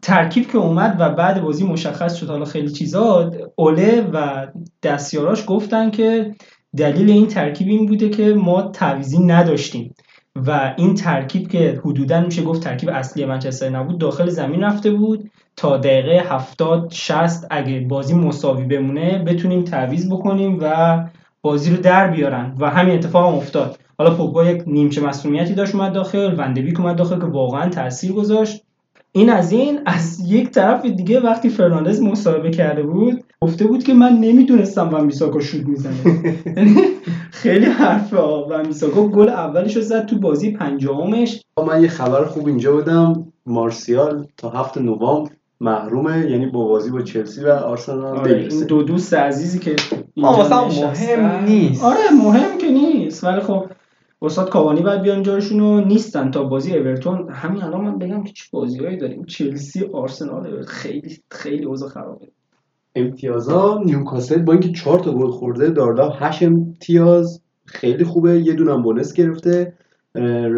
ترکیب 0.06 0.52
که 0.52 0.58
اومد 0.58 0.96
و 0.98 1.10
بعد 1.10 1.42
بازی 1.42 1.64
مشخص 1.64 2.14
شد 2.14 2.28
حالا 2.28 2.44
خیلی 2.44 2.70
چیزا 2.70 3.32
اوله 3.56 4.10
و 4.12 4.46
دستیاراش 4.82 5.44
گفتن 5.46 5.90
که 5.90 6.34
دلیل 6.76 7.10
این 7.10 7.26
ترکیب 7.26 7.68
این 7.68 7.86
بوده 7.86 8.08
که 8.08 8.34
ما 8.34 8.62
تعویزی 8.62 9.18
نداشتیم 9.18 9.94
و 10.36 10.74
این 10.76 10.94
ترکیب 10.94 11.48
که 11.48 11.80
حدودا 11.84 12.20
میشه 12.20 12.42
گفت 12.42 12.62
ترکیب 12.62 12.88
اصلی 12.88 13.24
منچستر 13.24 13.68
نبود 13.68 13.98
داخل 13.98 14.28
زمین 14.28 14.62
رفته 14.64 14.90
بود 14.90 15.30
تا 15.56 15.76
دقیقه 15.76 16.22
70 16.28 16.90
60 16.92 17.46
اگه 17.50 17.80
بازی 17.80 18.14
مساوی 18.14 18.64
بمونه 18.64 19.18
بتونیم 19.18 19.64
تعویض 19.64 20.12
بکنیم 20.12 20.58
و 20.62 20.98
بازی 21.42 21.70
رو 21.70 21.82
در 21.82 22.10
بیارن 22.10 22.54
و 22.58 22.70
همین 22.70 22.94
اتفاق 22.94 23.32
هم 23.32 23.38
افتاد. 23.38 23.78
حالا 23.98 24.14
پوگبا 24.14 24.44
یک 24.44 24.62
نیمچه 24.66 25.00
مسئولیتی 25.00 25.54
داشت 25.54 25.74
اومد 25.74 25.92
داخل 25.92 26.34
وندبیک 26.38 26.80
اومد 26.80 26.96
داخل 26.96 27.20
که 27.20 27.26
واقعا 27.26 27.70
تاثیر 27.70 28.12
گذاشت. 28.12 28.66
این 29.16 29.30
از 29.30 29.52
این 29.52 29.80
از 29.86 30.20
یک 30.26 30.50
طرف 30.50 30.86
دیگه 30.86 31.20
وقتی 31.20 31.48
فرناندز 31.48 32.00
مصاحبه 32.00 32.50
کرده 32.50 32.82
بود 32.82 33.24
گفته 33.40 33.66
بود 33.66 33.84
که 33.84 33.94
من 33.94 34.12
نمی‌دونستم 34.12 34.94
و 34.94 35.04
میساکا 35.04 35.40
شوت 35.40 35.66
می‌زنه. 35.66 35.94
خیلی 37.42 37.66
حرفه 37.66 38.16
و 38.16 38.62
میساکا 38.66 39.08
گل 39.08 39.28
اولش 39.28 39.76
رو 39.76 39.82
زد 39.82 40.06
تو 40.06 40.18
بازی 40.18 40.50
پنجمش. 40.50 41.42
من 41.66 41.82
یه 41.82 41.88
خبر 41.88 42.24
خوب 42.24 42.46
اینجا 42.46 42.76
بدم. 42.76 43.32
مارسیال 43.46 44.26
تا 44.36 44.50
هفت 44.50 44.78
نوامبر 44.78 45.30
محرومه 45.60 46.30
یعنی 46.30 46.46
با 46.46 46.64
بازی 46.64 46.90
با 46.90 47.02
چلسی 47.02 47.44
و 47.44 47.48
آرسنال 47.48 48.18
آره 48.18 48.48
این 48.50 48.64
دو 48.64 48.82
دوست 48.82 49.14
عزیزی 49.14 49.58
که 49.58 49.76
ما 50.16 50.48
مهم 50.48 51.44
نیست. 51.44 51.84
آره 51.84 52.10
مهم 52.22 52.58
که 52.58 52.70
نیست. 52.70 53.24
ولی 53.24 53.40
خب 53.40 53.66
استاد 54.22 54.50
کاوانی 54.50 54.82
بعد 54.82 55.02
بیان 55.02 55.22
جاشون 55.22 55.60
رو 55.60 55.80
نیستن 55.80 56.30
تا 56.30 56.44
بازی 56.44 56.76
اورتون. 56.76 57.32
همین 57.32 57.62
الان 57.62 57.80
من 57.80 57.98
بگم 57.98 58.24
که 58.24 58.32
چه 58.32 58.44
بازیهایی 58.50 58.96
داریم. 58.96 59.24
چلسی 59.24 59.84
آرسنال 59.92 60.62
خیلی 60.62 61.18
خیلی 61.30 61.64
اوضاع 61.64 61.88
خرابه. 61.88 62.28
امتیازا 62.94 63.82
نیوکاسل 63.84 64.42
با 64.42 64.52
اینکه 64.52 64.72
4 64.72 64.98
تا 64.98 65.12
گل 65.12 65.30
خورده 65.30 65.70
داردا 65.70 66.10
8 66.10 66.42
امتیاز. 66.42 67.40
خیلی 67.64 68.04
خوبه. 68.04 68.40
یه 68.40 68.52
دونم 68.52 68.82
بونس 68.82 69.12
گرفته. 69.12 69.72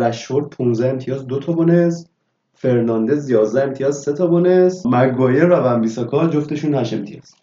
رشفورد 0.00 0.50
15 0.50 0.88
امتیاز 0.88 1.26
دو 1.26 1.38
تا 1.38 1.52
بونس 1.52 2.06
فرناندز 2.54 3.30
11 3.30 3.62
امتیاز 3.62 3.96
سه 3.96 4.12
تا 4.12 4.26
بونس 4.26 4.86
مگوایر 4.86 5.50
و 5.50 5.56
ونبیساکا 5.56 6.28
جفتشون 6.28 6.74
8 6.74 6.94
امتیاز. 6.94 7.34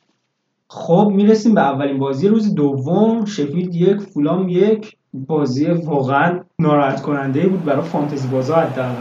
خب 0.67 1.11
می‌رسیم 1.15 1.53
به 1.55 1.61
اولین 1.61 1.99
بازی 1.99 2.27
روز 2.27 2.55
دوم 2.55 3.25
شفیلد 3.25 3.75
یک 3.75 3.99
فولام 4.01 4.49
یک 4.49 4.97
بازی 5.13 5.65
واقعا 5.65 6.39
ناراحت 6.59 7.01
کننده 7.01 7.47
بود 7.47 7.65
برای 7.65 7.81
فانتزی 7.81 8.27
بازا 8.27 8.55
حداقل 8.55 8.93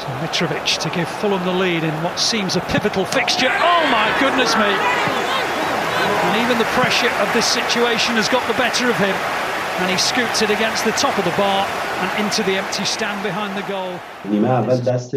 So 0.00 0.10
Mitrovic 0.22 0.68
to 0.84 0.88
give 0.96 1.08
Fulham 1.20 1.42
the 1.50 1.56
lead 1.64 1.82
in 1.90 1.94
what 2.06 2.16
seems 2.32 2.52
a 2.56 2.62
pivotal 2.72 3.06
fixture. 3.18 3.52
Oh 3.72 3.82
my 3.98 4.08
goodness 4.22 4.52
me! 4.62 4.72
And 6.24 6.34
even 6.42 6.56
the 6.64 6.70
pressure 6.78 7.12
of 7.22 7.28
this 7.36 7.46
situation 7.58 8.12
has 8.20 8.28
got 8.36 8.44
the 8.50 8.58
better 8.64 8.86
of 8.92 8.96
him. 9.06 9.16
And 9.80 9.86
he 9.94 9.98
scoops 10.10 10.38
it 10.44 10.50
against 10.58 10.82
the 10.88 10.94
top 11.04 11.14
of 11.20 11.24
the 11.30 11.36
bar 11.42 11.60
and 12.02 12.08
into 12.22 12.40
the 12.48 12.54
empty 12.62 12.84
stand 12.96 13.18
behind 13.28 13.52
the 13.60 13.66
goal. 13.72 13.92
نیمه 14.30 14.48
اول 14.50 14.76
دست 14.76 15.14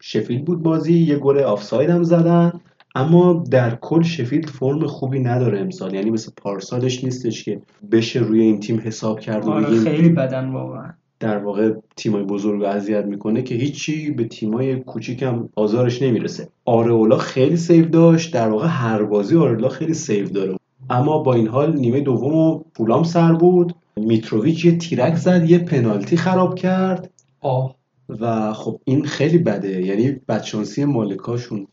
شفیلد 0.00 0.44
بود 0.44 0.62
بازی 0.62 0.98
یه 0.98 1.16
گل 1.16 1.42
آفساید 1.42 1.90
هم 1.90 2.02
زدن 2.02 2.60
اما 2.96 3.44
در 3.50 3.74
کل 3.74 4.02
شفیلد 4.02 4.46
فرم 4.46 4.86
خوبی 4.86 5.20
نداره 5.20 5.60
امسال. 5.60 5.94
یعنی 5.94 6.10
مثل 6.10 6.32
پارسالش 6.36 7.04
نیستش 7.04 7.44
که 7.44 7.60
بشه 7.92 8.20
روی 8.20 8.40
این 8.40 8.60
تیم 8.60 8.82
حساب 8.84 9.20
کرد 9.20 9.46
و 9.46 9.50
آره 9.50 9.66
بگیم 9.66 9.80
خیلی 9.80 10.08
بدن 10.08 10.48
واقعا. 10.52 10.90
در 11.20 11.38
واقع 11.38 11.72
تیمای 11.96 12.22
بزرگ 12.22 12.60
رو 12.60 12.66
اذیت 12.66 13.04
می‌کنه 13.04 13.42
که 13.42 13.54
هیچی 13.54 14.10
به 14.10 14.24
تیمای 14.24 14.76
کوچیک 14.76 15.22
هم 15.22 15.48
آزارش 15.56 16.02
نمی‌رسه. 16.02 16.48
آرئولا 16.64 17.16
خیلی 17.16 17.56
save 17.56 17.88
داشت. 17.88 18.34
در 18.34 18.48
واقع 18.48 18.66
هر 18.66 19.02
بازی 19.02 19.36
آرئولا 19.36 19.68
خیلی 19.68 19.94
save 19.94 20.28
داره. 20.28 20.56
اما 20.90 21.18
با 21.18 21.34
این 21.34 21.46
حال 21.46 21.76
نیمه 21.76 22.00
دوم 22.00 22.64
پولام 22.74 23.04
سر 23.04 23.32
بود. 23.32 23.74
میتروویچ 23.96 24.64
یه 24.64 24.78
تیرک 24.78 25.16
زد 25.16 25.50
یه 25.50 25.58
پنالتی 25.58 26.16
خراب 26.16 26.54
کرد. 26.54 27.10
آه. 27.40 27.74
و 28.20 28.52
خب 28.52 28.80
این 28.84 29.04
خیلی 29.04 29.38
بده. 29.38 29.86
یعنی 29.86 30.16
بدشانسی 30.28 30.84
مالکاشون 30.84 31.66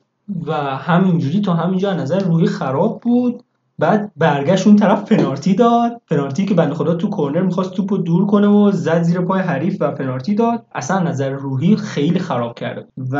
و 0.45 0.53
همینجوری 0.77 1.41
تا 1.41 1.53
همینجا 1.53 1.91
از 1.91 1.97
نظر 1.97 2.19
روحی 2.19 2.45
خراب 2.45 2.99
بود. 3.01 3.43
بعد 3.79 4.11
برگشت 4.17 4.67
اون 4.67 4.75
طرف 4.75 5.11
پنالتی 5.11 5.55
داد. 5.55 6.01
پنالتی 6.09 6.45
که 6.45 6.53
بنده 6.53 6.73
خدا 6.73 6.95
تو 6.95 7.09
کورنر 7.09 7.41
می‌خواست 7.41 7.73
توپو 7.73 7.97
دور 7.97 8.25
کنه 8.25 8.47
و 8.47 8.71
زد 8.71 9.01
زیر 9.01 9.21
پای 9.21 9.41
حریف 9.41 9.77
و 9.79 9.91
پنالتی 9.91 10.35
داد. 10.35 10.65
اصلا 10.75 10.99
نظر 10.99 11.29
روحی 11.29 11.75
خیلی 11.75 12.19
خراب 12.19 12.59
کرد. 12.59 12.87
و 12.97 13.17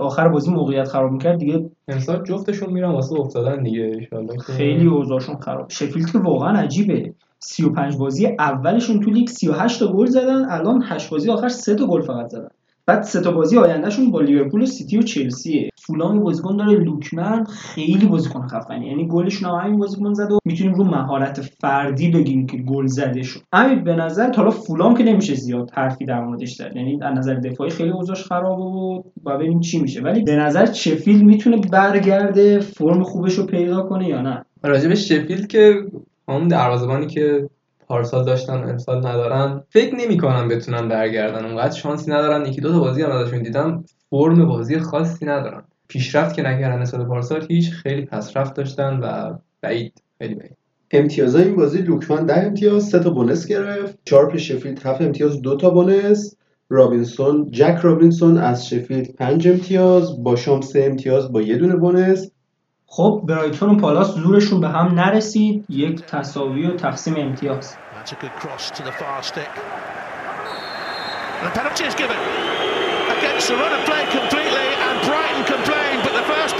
آخر 0.00 0.28
بازی 0.28 0.50
موقعیت 0.50 0.88
خراب 0.88 1.12
می‌کرد 1.12 1.38
دیگه. 1.38 1.70
امسال 1.88 2.24
جفتشون 2.24 2.72
میرن 2.72 2.90
واسه 2.90 3.20
افتادن 3.20 3.62
دیگه 3.62 4.08
خیلی 4.46 4.86
اوضاعشون 4.86 5.36
خراب. 5.36 5.70
شفیلد 5.70 6.10
که 6.10 6.18
واقعا 6.18 6.58
عجیبه. 6.58 7.14
35 7.38 7.96
بازی 7.96 8.26
اولشون 8.26 9.00
تو 9.00 9.10
لیگ 9.10 9.28
38 9.28 9.80
تا 9.80 9.92
گل 9.92 10.06
زدن 10.06 10.50
الان 10.50 10.82
8 10.86 11.10
بازی 11.10 11.30
آخر 11.30 11.48
3 11.48 11.74
تا 11.74 11.86
گل 11.86 12.02
فقط 12.02 12.28
زدن. 12.28 12.48
بعد 12.86 13.02
سه 13.02 13.20
تا 13.20 13.32
بازی 13.32 13.58
آیندهشون 13.58 14.10
با 14.10 14.20
لیورپول 14.20 14.62
و 14.62 14.66
سیتی 14.66 14.98
و 14.98 15.02
چلسیه. 15.02 15.71
فولام 15.86 16.20
بازیکن 16.20 16.56
داره 16.56 16.72
لوکمن 16.72 17.44
خیلی 17.44 18.06
بازیکن 18.06 18.46
خفنی 18.46 18.86
یعنی 18.86 19.08
گلشون 19.08 19.50
هم 19.50 19.56
همین 19.56 19.78
بازیکن 19.78 20.14
زد 20.14 20.32
و 20.32 20.38
می‌تونیم 20.44 20.74
رو 20.74 20.84
مهارت 20.84 21.40
فردی 21.60 22.10
بگیم 22.10 22.46
که 22.46 22.56
گل 22.56 22.86
زده 22.86 23.22
شد 23.22 23.40
همین 23.52 23.84
به 23.84 23.96
نظر 23.96 24.32
حالا 24.32 24.50
فولام 24.50 24.96
که 24.96 25.04
نمیشه 25.04 25.34
زیاد 25.34 25.70
حرفی 25.74 26.04
در 26.04 26.24
موردش 26.24 26.54
زد. 26.54 26.72
یعنی 26.76 26.98
از 27.02 27.18
نظر 27.18 27.34
دفاعی 27.34 27.70
خیلی 27.70 27.90
اوضاعش 27.90 28.24
خرابه 28.24 28.62
و 28.62 29.02
ببینیم 29.24 29.60
چی 29.60 29.80
میشه. 29.80 30.02
ولی 30.02 30.22
به 30.22 30.36
نظر 30.36 30.66
شفیلد 30.66 31.24
می‌تونه 31.24 31.56
برگرده 31.56 32.60
فرم 32.60 33.02
خوبش 33.02 33.34
رو 33.34 33.46
پیدا 33.46 33.82
کنه 33.82 34.08
یا 34.08 34.22
نه؟ 34.22 34.44
راجب 34.62 34.94
شفیلد 34.94 35.46
که 35.46 35.74
اون 36.28 36.48
دروازه‌بانی 36.48 37.06
که 37.06 37.48
پارسال 37.88 38.24
داشتن 38.24 38.68
امسال 38.68 38.98
ندارن 38.98 39.62
فکر 39.70 39.94
نمی‌کنم 39.94 40.48
بتونن 40.48 40.88
برگردن. 40.88 41.44
اونقدر 41.44 41.74
شانسی 41.74 42.10
ندارن. 42.10 42.46
یکی 42.46 42.60
دو 42.60 42.72
تا 42.72 42.80
بازی 42.80 43.02
هم 43.02 43.10
ازشون 43.10 43.42
دیدم 43.42 43.84
فرم 44.10 44.46
بازی 44.46 44.78
خاصی 44.78 45.26
ندارن. 45.26 45.62
پیشرفت 45.92 46.34
که 46.34 46.42
نکردن 46.42 46.82
نسبت 46.82 47.06
پارسال 47.06 47.46
هیچ 47.48 47.70
خیلی 47.70 48.04
پسرفت 48.04 48.54
داشتن 48.54 49.00
و 49.02 49.34
بعید. 49.60 50.02
خیلی 50.18 50.34
بعید. 50.34 50.56
امتیازای 50.90 51.44
این 51.44 51.56
بازی 51.56 51.78
لوکمن 51.78 52.26
ده 52.26 52.46
امتیاز 52.46 52.88
سه 52.88 52.98
تا 52.98 53.10
bonus 53.10 53.46
گرفت. 53.46 53.98
چهار 54.04 54.36
شفیلد 54.38 54.86
هفت 54.86 55.02
امتیاز 55.02 55.42
دو 55.42 55.56
تا 55.56 55.70
bonus. 55.70 56.36
رابینسون 56.68 57.50
جک 57.50 57.78
رابینسون 57.82 58.38
از 58.38 58.68
شفیلد 58.68 59.14
پنج 59.14 59.48
امتیاز. 59.48 60.22
بشام 60.22 60.60
سه 60.60 60.84
امتیاز 60.90 61.32
با 61.32 61.42
یه 61.42 61.56
دونه 61.56 61.76
bonus. 61.76 62.30
خب 62.86 63.22
برایتون 63.28 63.70
و 63.70 63.76
پالاس 63.76 64.14
زورشون 64.14 64.60
به 64.60 64.68
هم 64.68 65.00
نرسید. 65.00 65.64
یک 65.68 66.06
تساوی 66.06 66.66
و 66.66 66.76
تقسیم 66.76 67.14
امتیاز. 67.16 67.76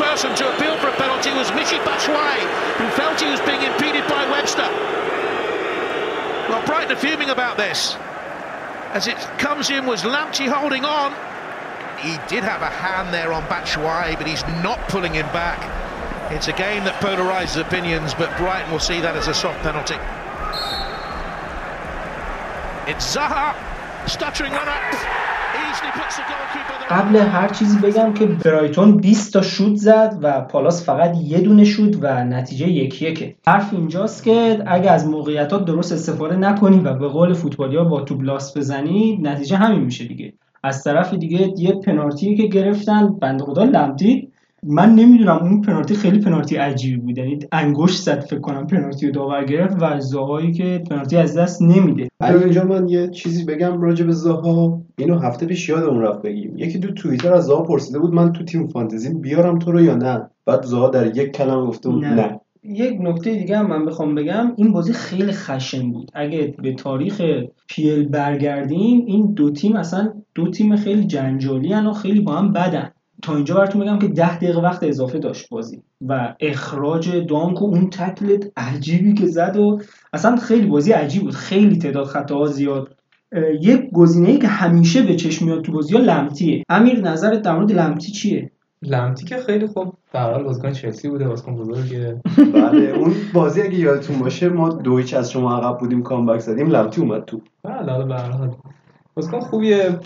Person 0.03 0.35
to 0.35 0.55
appeal 0.55 0.77
for 0.79 0.89
a 0.89 0.97
penalty 0.97 1.31
was 1.33 1.49
Michy 1.53 1.79
Batshuayi, 1.87 2.43
who 2.77 2.89
felt 2.91 3.21
he 3.21 3.31
was 3.31 3.41
being 3.43 3.63
impeded 3.63 4.07
by 4.09 4.29
Webster. 4.31 4.69
Well, 6.51 6.65
Brighton 6.67 6.93
are 6.93 7.01
fuming 7.01 7.31
about 7.31 7.57
this. 7.57 7.97
As 8.93 9.07
it 9.07 9.17
comes 9.39 9.71
in, 9.71 9.87
was 9.87 10.03
Lamptey 10.03 10.49
holding 10.49 10.85
on? 10.85 11.15
He 11.99 12.19
did 12.29 12.43
have 12.43 12.63
a 12.63 12.69
hand 12.69 13.15
there 13.15 13.33
on 13.33 13.45
Batshuayi, 13.45 14.19
but 14.19 14.27
he's 14.27 14.43
not 14.63 14.79
pulling 14.89 15.15
him 15.15 15.27
back. 15.27 15.61
It's 16.33 16.49
a 16.49 16.53
game 16.53 16.85
that 16.85 17.01
polarises 17.01 17.61
opinions, 17.61 18.13
but 18.13 18.37
Brighton 18.37 18.73
will 18.73 18.81
see 18.81 19.01
that 19.01 19.17
as 19.17 19.29
a 19.29 19.35
soft 19.35 19.61
penalty. 19.61 19.95
It's 22.91 23.17
Zaha, 23.17 23.55
stuttering 24.09 24.53
runner. 24.53 25.32
قبل 26.91 27.17
هر 27.17 27.49
چیزی 27.49 27.79
بگم 27.79 28.13
که 28.15 28.27
برایتون 28.27 28.97
20 28.97 29.33
تا 29.33 29.43
شوت 29.43 29.77
زد 29.77 30.19
و 30.23 30.41
پالاس 30.41 30.87
فقط 30.87 31.17
یه 31.23 31.41
دونه 31.41 31.65
شوت 31.65 31.97
و 32.01 32.25
نتیجه 32.25 32.69
یک 32.69 33.03
یکه. 33.03 33.35
حرف 33.47 33.73
اینجاست 33.73 34.25
که 34.25 34.63
اگه 34.67 34.91
از 34.91 35.07
موقعیتات 35.07 35.65
درست 35.65 35.93
استفاده 35.93 36.37
نکنی 36.37 36.81
و 36.81 36.95
به 36.95 37.09
قول 37.09 37.33
فوتبالیا 37.35 37.85
با 37.85 38.01
توپ 38.01 38.23
لاس 38.23 38.57
بزنی 38.57 39.19
نتیجه 39.23 39.57
همین 39.57 39.81
میشه 39.81 40.05
دیگه. 40.05 40.33
از 40.63 40.85
طرف 40.85 41.15
دیگه 41.15 41.53
یه 41.57 41.73
پنالتی 41.73 42.37
که 42.37 42.47
گرفتن 42.47 43.19
بنده 43.19 43.45
خدا 43.45 43.65
لمتی. 43.65 44.32
من 44.67 44.95
نمی‌دونم 44.95 45.39
اون 45.43 45.63
پنالتی 45.63 45.95
خیلی 45.95 46.19
پنالتی 46.19 46.57
عجیبی 46.57 46.97
بود. 46.97 47.19
یعنی 47.19 47.39
انگشت 47.53 48.03
زد 48.03 48.21
فکر 48.21 48.41
کنم 48.41 48.67
پنالتی 48.67 49.07
رو 49.07 49.13
داور 49.13 49.45
گرفت 49.45 49.77
و 49.81 50.01
زاهایی 50.01 50.53
که 50.53 50.83
پنالتی 50.91 51.17
از 51.17 51.37
دست 51.37 51.63
نمیده. 51.63 52.09
علی 52.21 52.45
اینجا 52.45 52.65
من 52.65 52.89
یه 52.89 53.09
چیزی 53.09 53.45
بگم 53.45 53.81
راجع 53.81 54.05
به 54.05 54.13
زاها. 54.13 54.83
اینو 54.99 55.19
هفته 55.19 55.47
پیش 55.47 55.69
یادمون 55.69 56.03
رفت 56.03 56.23
بگیم. 56.23 56.55
یکی 56.57 56.79
دو 56.79 56.93
توییتر 56.93 57.35
از 57.35 57.45
زاها 57.45 57.63
پرسیده 57.63 57.99
بود 57.99 58.15
من 58.15 58.33
تو 58.33 58.45
تیم 58.45 58.67
فانتزی 58.67 59.15
بیارم 59.15 59.59
تو 59.59 59.73
رو 59.73 59.81
یا 59.81 59.95
نه؟ 59.95 60.31
بعد 60.47 60.65
زاها 60.65 60.89
در 60.89 61.17
یک 61.17 61.33
کلمه 61.33 61.67
گفته 61.67 61.89
بود 61.89 62.05
نه, 62.05 62.15
نه. 62.15 62.41
یک 62.65 62.99
نکته 63.01 63.35
دیگه 63.35 63.59
هم 63.59 63.67
من 63.67 63.87
بخوام 63.87 64.15
بگم 64.15 64.53
این 64.57 64.73
بازی 64.73 64.93
خیلی 64.93 65.33
خشن 65.33 65.93
بود. 65.93 66.11
اگه 66.15 66.55
به 66.63 66.75
تاریخ 66.75 67.23
پیل 67.69 68.09
برگردیم 68.09 69.05
این 69.07 69.33
دو 69.33 69.51
تیم 69.51 69.77
اصلا 69.77 70.13
دو 70.35 70.51
تیم 70.51 70.77
خیلی 70.77 71.05
جنجالی 71.05 71.75
و 71.75 71.93
خیلی 71.93 72.21
با 72.21 72.33
هم 72.33 72.53
بدن. 72.53 72.91
تا 73.23 73.35
اینجا 73.37 73.55
براتون 73.55 73.81
بگم 73.81 73.99
که 73.99 74.09
ده 74.09 74.37
دقیقه 74.37 74.61
وقت 74.61 74.83
اضافه 74.83 75.19
داشت 75.19 75.49
بازی 75.49 75.83
و 76.09 76.35
اخراج 76.41 77.17
دانک 77.17 77.63
و 77.63 77.65
اون 77.65 77.91
تکلت 77.91 78.53
عجیبی 78.57 79.15
که 79.15 79.27
زد 79.27 79.57
و 79.57 79.81
اصلا 80.13 80.37
خیلی 80.37 80.67
بازی 80.67 80.93
عجیب 80.93 81.23
بود. 81.23 81.35
خیلی 81.35 81.79
تعداد 81.79 82.07
خطاها 82.07 82.47
زیاد. 82.47 82.97
یک 83.61 83.91
گزینه 83.93 84.29
ای 84.29 84.39
که 84.39 84.49
همیشه 84.49 85.03
به 85.03 85.17
چشم 85.17 85.45
میاد 85.45 85.63
تو 85.63 85.73
بازی 85.73 85.95
ها 85.95 86.01
لمتیه. 86.01 86.65
امیر 86.69 87.01
نظرت 87.01 87.43
در 87.43 87.55
مورد 87.57 87.73
لمتی 87.73 88.13
چیه؟ 88.13 88.51
لمتی 88.83 89.25
که 89.25 89.37
خیلی 89.37 89.67
خوب 89.67 89.95
به 90.13 90.21
حال 90.21 90.43
بازیکن 90.43 90.73
چلسی 90.73 91.09
بوده 91.09 91.29
بازیکن 91.29 91.57
بزرگه. 91.57 92.21
بله 92.55 92.81
اون 92.81 93.15
بازی 93.35 93.63
اگه 93.63 93.79
یادتون 93.79 94.19
باشه 94.19 94.49
ما 94.49 94.69
دویچ 94.69 95.15
از 95.15 95.31
شما 95.31 95.57
عقب 95.57 95.79
بودیم 95.79 96.03
کامبک 96.03 96.41
زدیم 96.41 96.69
لمتی 96.69 97.01
اومد 97.01 97.25
تو. 97.25 97.41
بله 97.63 98.05
به 98.05 98.15
هر 98.15 98.31
حال. 98.31 98.51
بازیکن 99.15 99.41
خوبیه. 99.41 99.99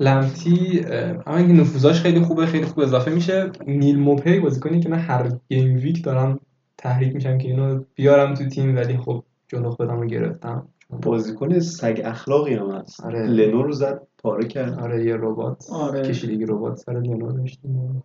لمتی 0.00 0.84
اما 1.26 1.36
اینکه 1.36 1.52
نفوذاش 1.52 2.00
خیلی 2.00 2.20
خوبه 2.20 2.46
خیلی 2.46 2.64
خوب 2.64 2.80
اضافه 2.80 3.10
میشه. 3.10 3.50
نیل 3.66 3.98
موپی 3.98 4.40
بازیکنی 4.40 4.80
که 4.80 4.88
من 4.88 4.98
هر 4.98 5.32
گیم 5.48 5.76
ویک 5.76 6.04
دارم 6.04 6.40
تحریک 6.78 7.14
میشم 7.14 7.38
که 7.38 7.48
اینو 7.48 7.84
بیارم 7.94 8.34
تو 8.34 8.48
تیم 8.48 8.76
ولی 8.76 8.96
خب 8.96 9.22
جلو 9.48 9.70
خودم 9.70 10.00
رو 10.00 10.06
گرفتم. 10.06 10.68
بازیکن 11.02 11.58
سگ 11.58 12.02
اخلاقی 12.04 12.54
هم 12.54 12.70
هست. 12.70 13.04
آره. 13.04 13.26
لنو 13.26 13.62
رو 13.62 13.72
زد 13.72 14.00
پاره 14.18 14.48
کرد. 14.48 14.78
آره 14.78 15.04
یه 15.04 15.16
ربات. 15.16 15.66
آره. 15.70 16.02
کشیدگی 16.02 16.46
ربات 16.46 16.76
سر 16.76 16.92
لنو 16.92 17.32
داشتیم. 17.32 18.02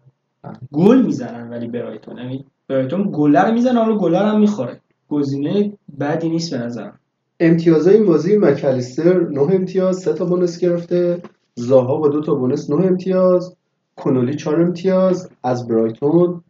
گل 0.72 1.02
می‌زنن 1.02 1.50
ولی 1.50 1.68
برایتون. 1.68 2.18
یعنی 2.18 2.46
برایتون 2.68 3.10
گل 3.14 3.36
رو 3.36 3.54
می‌زنه 3.54 3.80
حالا 3.80 3.98
گل 3.98 4.16
هم 4.16 4.40
می‌خوره. 4.40 4.82
گزینه 5.10 5.74
بدی 6.00 6.30
نیست 6.30 6.54
به 6.54 6.66
نظرم. 6.66 7.00
امتیازهای 7.40 7.96
این 7.96 8.06
بازی 8.06 8.38
مکالیستر 8.38 9.20
9 9.20 9.42
امتیاز 9.42 9.98
سه 9.98 10.14
تا 10.14 10.26
بونس 10.26 10.60
گرفته. 10.60 11.22
زاها 11.56 11.98
با 11.98 12.08
دو 12.08 12.22
تا 12.22 12.36
بونس 12.36 12.70
9 12.70 12.86
امتیاز 12.86 13.56
کنولی 13.96 14.36
4 14.36 14.62
امتیاز 14.62 15.30
از 15.44 15.68
برایتون 15.68 16.44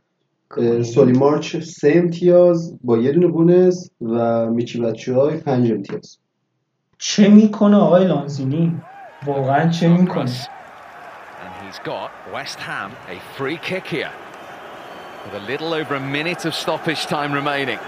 سولی 0.84 1.12
مارچ 1.12 1.58
3 1.58 1.94
امتیاز 1.96 2.80
با 2.84 2.98
یه 2.98 3.12
دونه 3.12 3.28
بونس 3.28 3.90
و 4.02 4.46
میچی 4.46 4.82
بچهای 4.82 5.38
5 5.38 5.72
امتیاز 5.72 6.18
چه 6.98 7.30
می‌کنه 7.30 7.78
آقای 7.78 8.06
لانزینی 8.06 8.82
واقعا 9.26 9.70
چه 9.70 9.88
می‌کنه 9.88 10.32
And 11.46 11.54
he's 11.62 11.80
got 11.80 12.10
West 12.34 12.60
Ham 12.60 12.92
a 13.16 13.18
free 13.38 13.58
kick 13.58 13.86
here 13.88 14.14
with 15.24 15.36
a 15.42 15.46
little 15.52 15.74
over 15.80 15.94
a 15.96 16.00
minute 16.18 16.46
of 16.46 16.54
stoppage 16.56 17.06
time 17.06 17.32
remaining. 17.34 17.80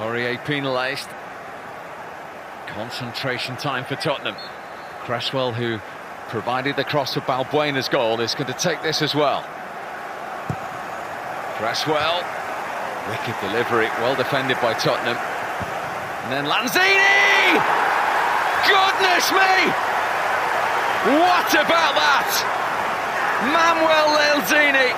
Laurier 0.00 0.36
penalised. 0.46 1.08
Concentration 2.78 3.56
time 3.56 3.84
for 3.84 3.96
Tottenham. 3.96 4.36
Cresswell, 5.04 5.52
who 5.52 5.78
provided 6.34 6.74
the 6.74 6.82
cross 6.82 7.14
for 7.14 7.20
Balbuena's 7.20 7.88
goal, 7.88 8.18
is 8.18 8.34
going 8.34 8.50
to 8.50 8.58
take 8.58 8.82
this 8.82 9.02
as 9.02 9.14
well. 9.14 9.46
Cresswell, 11.54 12.26
wicked 13.06 13.38
delivery, 13.38 13.86
well 14.02 14.18
defended 14.18 14.58
by 14.58 14.74
Tottenham. 14.74 15.14
And 15.14 16.34
then 16.34 16.44
Lanzini! 16.50 17.54
Goodness 18.66 19.30
me! 19.30 19.54
What 21.22 21.54
about 21.54 21.94
that? 22.02 22.34
Manuel 23.54 24.10
Lanzini, 24.18 24.90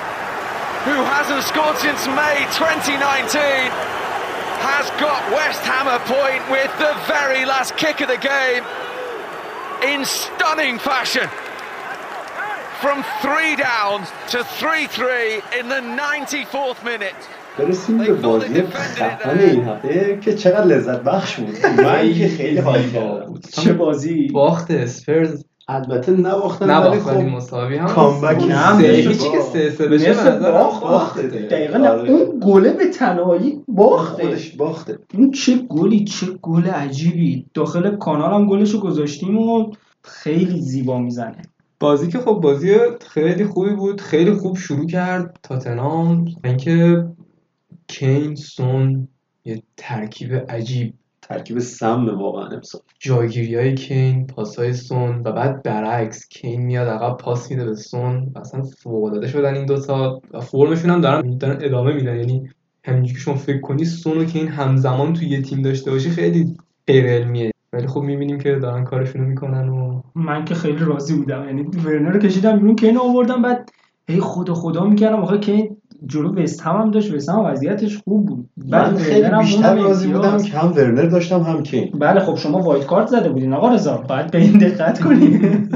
who 0.88 0.96
hasn't 1.04 1.44
scored 1.44 1.76
since 1.76 2.08
May 2.16 2.48
2019, 2.56 2.96
has 4.64 4.88
got 4.96 5.20
West 5.36 5.60
Ham 5.68 5.84
a 5.84 6.00
point 6.08 6.40
with 6.48 6.72
the 6.80 6.96
very 7.04 7.44
last 7.44 7.76
kick 7.76 8.00
of 8.00 8.08
the 8.08 8.16
game 8.16 8.64
in 9.82 10.04
stunning 10.04 10.78
fashion. 10.78 11.28
From 12.80 13.04
three 13.22 13.56
down 13.56 14.06
to 14.32 14.38
3-3 14.38 15.58
in 15.58 15.68
the 15.68 15.80
94th 15.80 16.84
minute. 16.84 17.16
برسیم 17.58 17.98
به 17.98 18.12
بازی 18.12 18.62
خفن 18.62 19.38
این 19.38 19.64
هفته 19.64 20.18
که 20.22 20.34
چقدر 20.34 20.64
لذت 20.64 21.02
بخش 21.02 21.36
بود 21.36 21.66
من 21.66 22.14
که 22.14 22.28
خیلی 22.28 22.58
حال 22.58 22.82
بود 23.26 23.46
چه 23.50 23.72
بازی 23.72 24.28
باخت 24.28 24.70
اسپرز 24.70 25.44
البته 25.68 26.12
نباختن 26.12 26.70
ولی 26.70 26.74
نباخت 26.74 27.06
ولی 27.06 27.30
خب 27.30 27.36
مساوی 27.36 27.76
هم 27.76 27.86
کامبک 27.86 28.42
میشه 28.42 28.92
هیچی 28.92 29.30
که 29.30 29.40
سه 29.52 29.70
سه 29.70 29.88
بشه 29.88 30.10
مثل 30.10 30.52
باخت 30.52 30.82
باخته. 30.82 31.22
دقیقا 31.22 31.78
نه 31.78 31.88
آره. 31.88 32.10
اون 32.10 32.40
گله 32.44 32.72
به 32.72 32.86
تنهایی 32.86 33.62
باخته 33.68 34.22
خودش 34.22 34.56
باخته. 34.56 34.98
اون 35.14 35.30
چه 35.30 35.56
گلی 35.56 36.04
چه 36.04 36.26
گل 36.42 36.66
عجیبی. 36.66 37.46
داخل 37.54 37.96
کانال 37.96 38.34
هم 38.34 38.46
گلشو 38.48 38.80
گذاشتیم 38.80 39.38
و 39.38 39.72
خیلی 40.02 40.60
زیبا 40.60 40.98
می‌زنه. 40.98 41.42
بازی 41.80 42.08
که 42.08 42.18
خب 42.18 42.32
بازی 42.32 42.76
خیلی 43.00 43.44
خوبی 43.44 43.70
بود. 43.70 44.00
خیلی 44.00 44.32
خوب 44.32 44.56
شروع 44.56 44.86
کرد 44.86 45.38
تاتنام 45.42 46.24
اینکه 46.44 47.06
کین 47.88 48.34
سون 48.34 49.08
یه 49.44 49.62
ترکیب 49.76 50.34
عجیب 50.48 50.94
ترکیب 51.28 51.58
سم 51.58 52.18
واقعا 52.18 52.46
امسال. 52.46 52.80
جایگیری 52.98 53.54
های 53.54 53.74
کین 53.74 54.26
پاس 54.26 54.58
های 54.58 54.72
سون 54.72 55.22
و 55.24 55.32
بعد 55.32 55.62
برعکس 55.62 56.28
کین 56.28 56.62
میاد 56.62 56.88
عقب 56.88 57.16
پاس 57.16 57.50
میده 57.50 57.64
به 57.64 57.74
سون 57.74 58.32
و 58.34 58.38
اصلا 58.38 58.62
فوق 58.62 59.04
العاده 59.04 59.28
شدن 59.28 59.54
این 59.54 59.66
دوتا 59.66 60.20
و 60.32 60.40
فرمشون 60.40 60.90
هم 60.90 61.00
دارن 61.00 61.38
دارن 61.38 61.58
ادامه 61.60 61.92
میدن. 61.92 62.16
یعنی 62.16 62.48
همینجوری 62.84 63.14
که 63.14 63.20
شما 63.20 63.34
فکر 63.34 63.60
کنی 63.60 63.84
سون 63.84 64.18
و 64.18 64.24
کین 64.24 64.48
همزمان 64.48 65.12
توی 65.12 65.28
یه 65.28 65.42
تیم 65.42 65.62
داشته 65.62 65.90
باشی 65.90 66.10
خیلی 66.10 66.56
غیر 66.86 67.06
علمیه 67.06 67.50
ولی 67.72 67.86
خب 67.86 68.00
می‌بینیم 68.00 68.38
که 68.38 68.54
دارن 68.54 68.84
کارشونو 68.84 69.24
می‌کنن 69.24 69.68
و 69.68 70.02
من 70.14 70.44
که 70.44 70.54
خیلی 70.54 70.84
راضی 70.84 71.16
بودم. 71.16 71.44
یعنی 71.44 71.62
ورنر 71.62 72.10
رو 72.10 72.18
کشیدم 72.18 72.58
بیرون 72.58 72.76
کین 72.76 72.94
رو 72.94 73.02
آوردم 73.02 73.42
بعد 73.42 73.70
هی 74.08 74.20
خدا 74.20 74.54
خدا 74.54 74.84
می‌کردم 74.84 75.22
آخه 75.22 75.38
کین 75.38 75.76
جلو 76.06 76.42
وست 76.42 76.62
هم, 76.62 76.76
هم 76.76 76.90
داشت 76.90 77.14
وست 77.14 77.28
هم 77.28 77.38
وضعیتش 77.44 77.98
خوب 77.98 78.26
بود. 78.26 78.48
بعد 78.56 78.92
من 78.92 78.98
خیلی 78.98 79.30
بیشتر 79.38 79.74
راضی 79.74 80.08
بودم. 80.08 80.42
که 80.42 80.58
هم 80.58 80.72
ورنر 80.72 81.06
داشتم 81.06 81.40
هم 81.40 81.62
کین. 81.62 81.90
بله 81.98 82.20
خب 82.20 82.36
شما 82.36 82.58
وایت 82.58 82.86
کارت 82.86 83.06
زده 83.06 83.28
بودین 83.28 83.52
آقا 83.52 83.68
رضا 83.74 83.96
باید 84.08 84.30
به 84.30 84.38
این 84.38 84.58
دقت 84.58 85.00
کنید 85.00 85.40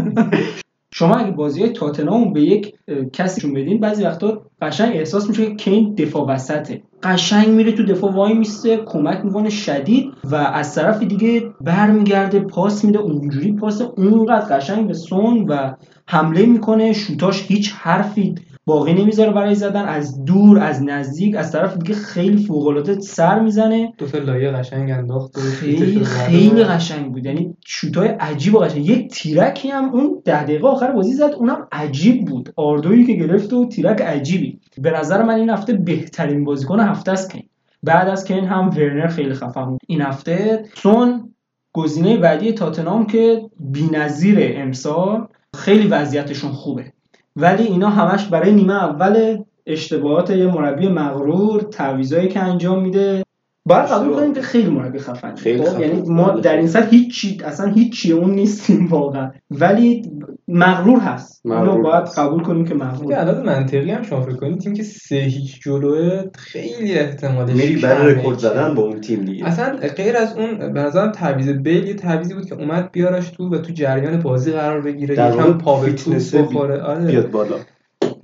شما 0.95 1.15
اگه 1.15 1.31
بازی 1.31 1.61
های 1.61 1.71
تاتنهام 1.71 2.33
به 2.33 2.41
یک 2.41 2.75
کسی 3.13 3.51
بدین 3.51 3.81
بعضی 3.81 4.05
وقتا 4.05 4.43
قشنگ 4.63 4.97
احساس 4.97 5.29
میشه 5.29 5.47
که 5.47 5.55
کین 5.55 5.95
دفاع 5.95 6.27
وسطه. 6.27 6.83
قشنگ 7.03 7.49
میره 7.49 7.73
تو 7.73 7.85
دفاع 7.85 8.13
وای 8.13 8.35
میسته 8.35 8.77
کمک 8.77 9.25
می‌کنه 9.25 9.51
شدید. 9.51 10.13
و 10.25 10.35
از 10.35 10.75
طرف 10.75 11.03
دیگه 11.03 11.43
برمیگرده 11.61 12.41
پاس 12.41 12.85
میده 12.85 12.99
اونجوری 12.99 13.53
پاس 13.53 13.83
اونقدر 13.97 14.57
قشنگ 14.57 14.87
به 14.87 14.95
سون 14.95 15.47
و 15.49 15.75
حمله 16.07 16.47
می‌کنه. 16.47 16.93
شوتاش 16.93 17.47
هیچ 17.47 17.73
حرفی 17.79 18.35
باقی 18.67 18.93
نمی‌ذاره 18.93 19.33
برای 19.33 19.55
زدن 19.55 19.85
از 19.85 20.25
دور 20.25 20.59
از 20.59 20.83
نزدیک 20.83 21.37
از 21.37 21.53
طرف 21.53 21.77
دیگه 21.77 21.95
خیلی 21.95 22.45
فوق 22.45 22.67
العاده 22.67 23.01
سر 23.01 23.41
می‌زنه. 23.41 23.93
دو 23.99 24.07
تا 24.07 24.19
لایه 24.19 24.51
قشنگ 24.51 24.91
انداخت 24.91 25.39
خیلی 25.39 26.05
خیلی 26.05 26.65
قشنگ 26.65 27.13
بود. 27.13 27.27
یعنی 27.27 27.57
شوتای 27.67 28.09
عجیب 28.09 28.55
و 28.55 28.59
قشنگ. 28.59 28.89
یک 28.89 29.11
تیرکی 29.11 29.69
هم 29.69 29.85
اون 29.95 30.23
ده 30.25 30.45
دقیقه 30.45 30.69
آخر 30.69 30.93
بازی 30.93 31.13
زد 31.13 31.35
اونم 31.39 31.69
عجیب 31.73 32.25
بود. 32.25 32.53
آردویی 32.57 33.07
که 33.07 33.13
گرفت 33.13 33.53
و 33.53 33.69
تیرک 33.69 34.03
عجیبی. 34.03 34.61
به 34.79 34.91
نظر 34.91 35.23
من 35.23 35.35
این 35.35 35.51
هفته 35.51 35.73
بهترین 35.73 36.45
بازیکن 36.45 36.81
هفته 36.81 37.13
است 37.13 37.33
کین. 37.33 37.43
بعد 37.83 38.09
از 38.09 38.25
کین 38.25 38.45
هم 38.45 38.71
ورنر 38.71 39.09
خیلی 39.09 39.35
خفن 39.35 39.65
بود. 39.65 39.81
این 39.87 40.01
هفته 40.01 40.65
سون 40.75 41.35
گزینه 41.73 42.17
بعدی 42.17 42.53
تاتنام 42.53 43.07
که 43.07 43.43
بی‌نظیر 43.61 44.39
امسال 44.41 45.27
خیلی 45.57 45.89
وضعیتشون 45.89 46.53
خوبه. 46.53 46.93
ولی 47.37 47.63
اینا 47.63 47.89
همش 47.89 48.27
برای 48.27 48.53
نیمه 48.53 48.75
اول 48.75 49.39
اشتباهات 49.67 50.31
یه 50.31 50.47
مربی 50.47 50.89
مغرور 50.89 51.61
تعویضایی 51.61 52.29
که 52.29 52.41
انجام 52.41 52.83
میده 52.83 53.23
باید 53.65 53.87
قبول. 53.87 54.15
کنیم 54.15 54.35
که 54.35 54.43
خیلی 54.43 54.71
مربی 54.71 54.99
خفن 54.99 55.35
خیلی 55.35 55.65
خفن. 55.65 55.81
یعنی 55.81 56.03
ما. 56.03 56.31
در 56.31 56.57
این 56.57 56.67
سطح 56.67 56.89
هیچی 56.91 57.41
اصلا 57.45 57.73
هیچی 57.73 58.13
اون 58.13 58.31
نیستیم 58.31 58.87
واقعا 58.87 59.31
ولی 59.51 60.03
مغرور 60.51 60.99
هست. 61.01 61.47
مغرور 61.47 61.83
باید 61.83 62.03
هست. 62.03 62.19
قبول 62.19 62.43
کنیم 62.43 62.65
که 62.65 62.71
که 62.71 62.75
مغرور 62.75 63.15
عدد 63.15 63.45
منطقی 63.45 63.91
هم 63.91 64.03
شما 64.03 64.21
فکر 64.21 64.37
کنید 64.37 64.59
تیم 64.59 64.75
که 64.75 64.83
سه 64.83 65.17
هیچ 65.17 65.61
جلوه 65.63 66.23
خیلی 66.35 66.95
احتمالش 66.99 67.57
میری 67.57 67.77
برای 67.77 68.15
رکورد 68.15 68.39
زدن 68.39 68.75
با 68.75 68.83
اون 68.83 69.01
تیم 69.01 69.25
دیگه. 69.25 69.47
اصلا 69.47 69.77
غیر 69.97 70.17
از 70.17 70.37
اون 70.37 70.73
به 70.73 70.81
نظرم 70.81 71.13
تعویض 71.13 71.49
بیل 71.49 71.85
یه 71.85 71.95
تعویضی 71.95 72.35
بود 72.35 72.47
که 72.47 72.55
اومد 72.55 72.93
بیارش 72.93 73.29
تو 73.29 73.49
و 73.49 73.59
تو 73.59 73.73
جریان 73.73 74.21
بازی 74.21 74.53
قرار 74.53 74.81
بگیره 74.81 75.17
در 75.17 75.35
یکم 75.35 75.59
پا 75.59 75.81
به 75.81 75.87
فیتنس 75.87 76.31
توپ 76.31 76.49
بخوره. 76.49 76.83
آره. 76.83 77.05
بیاد 77.05 77.31
بالا. 77.31 77.57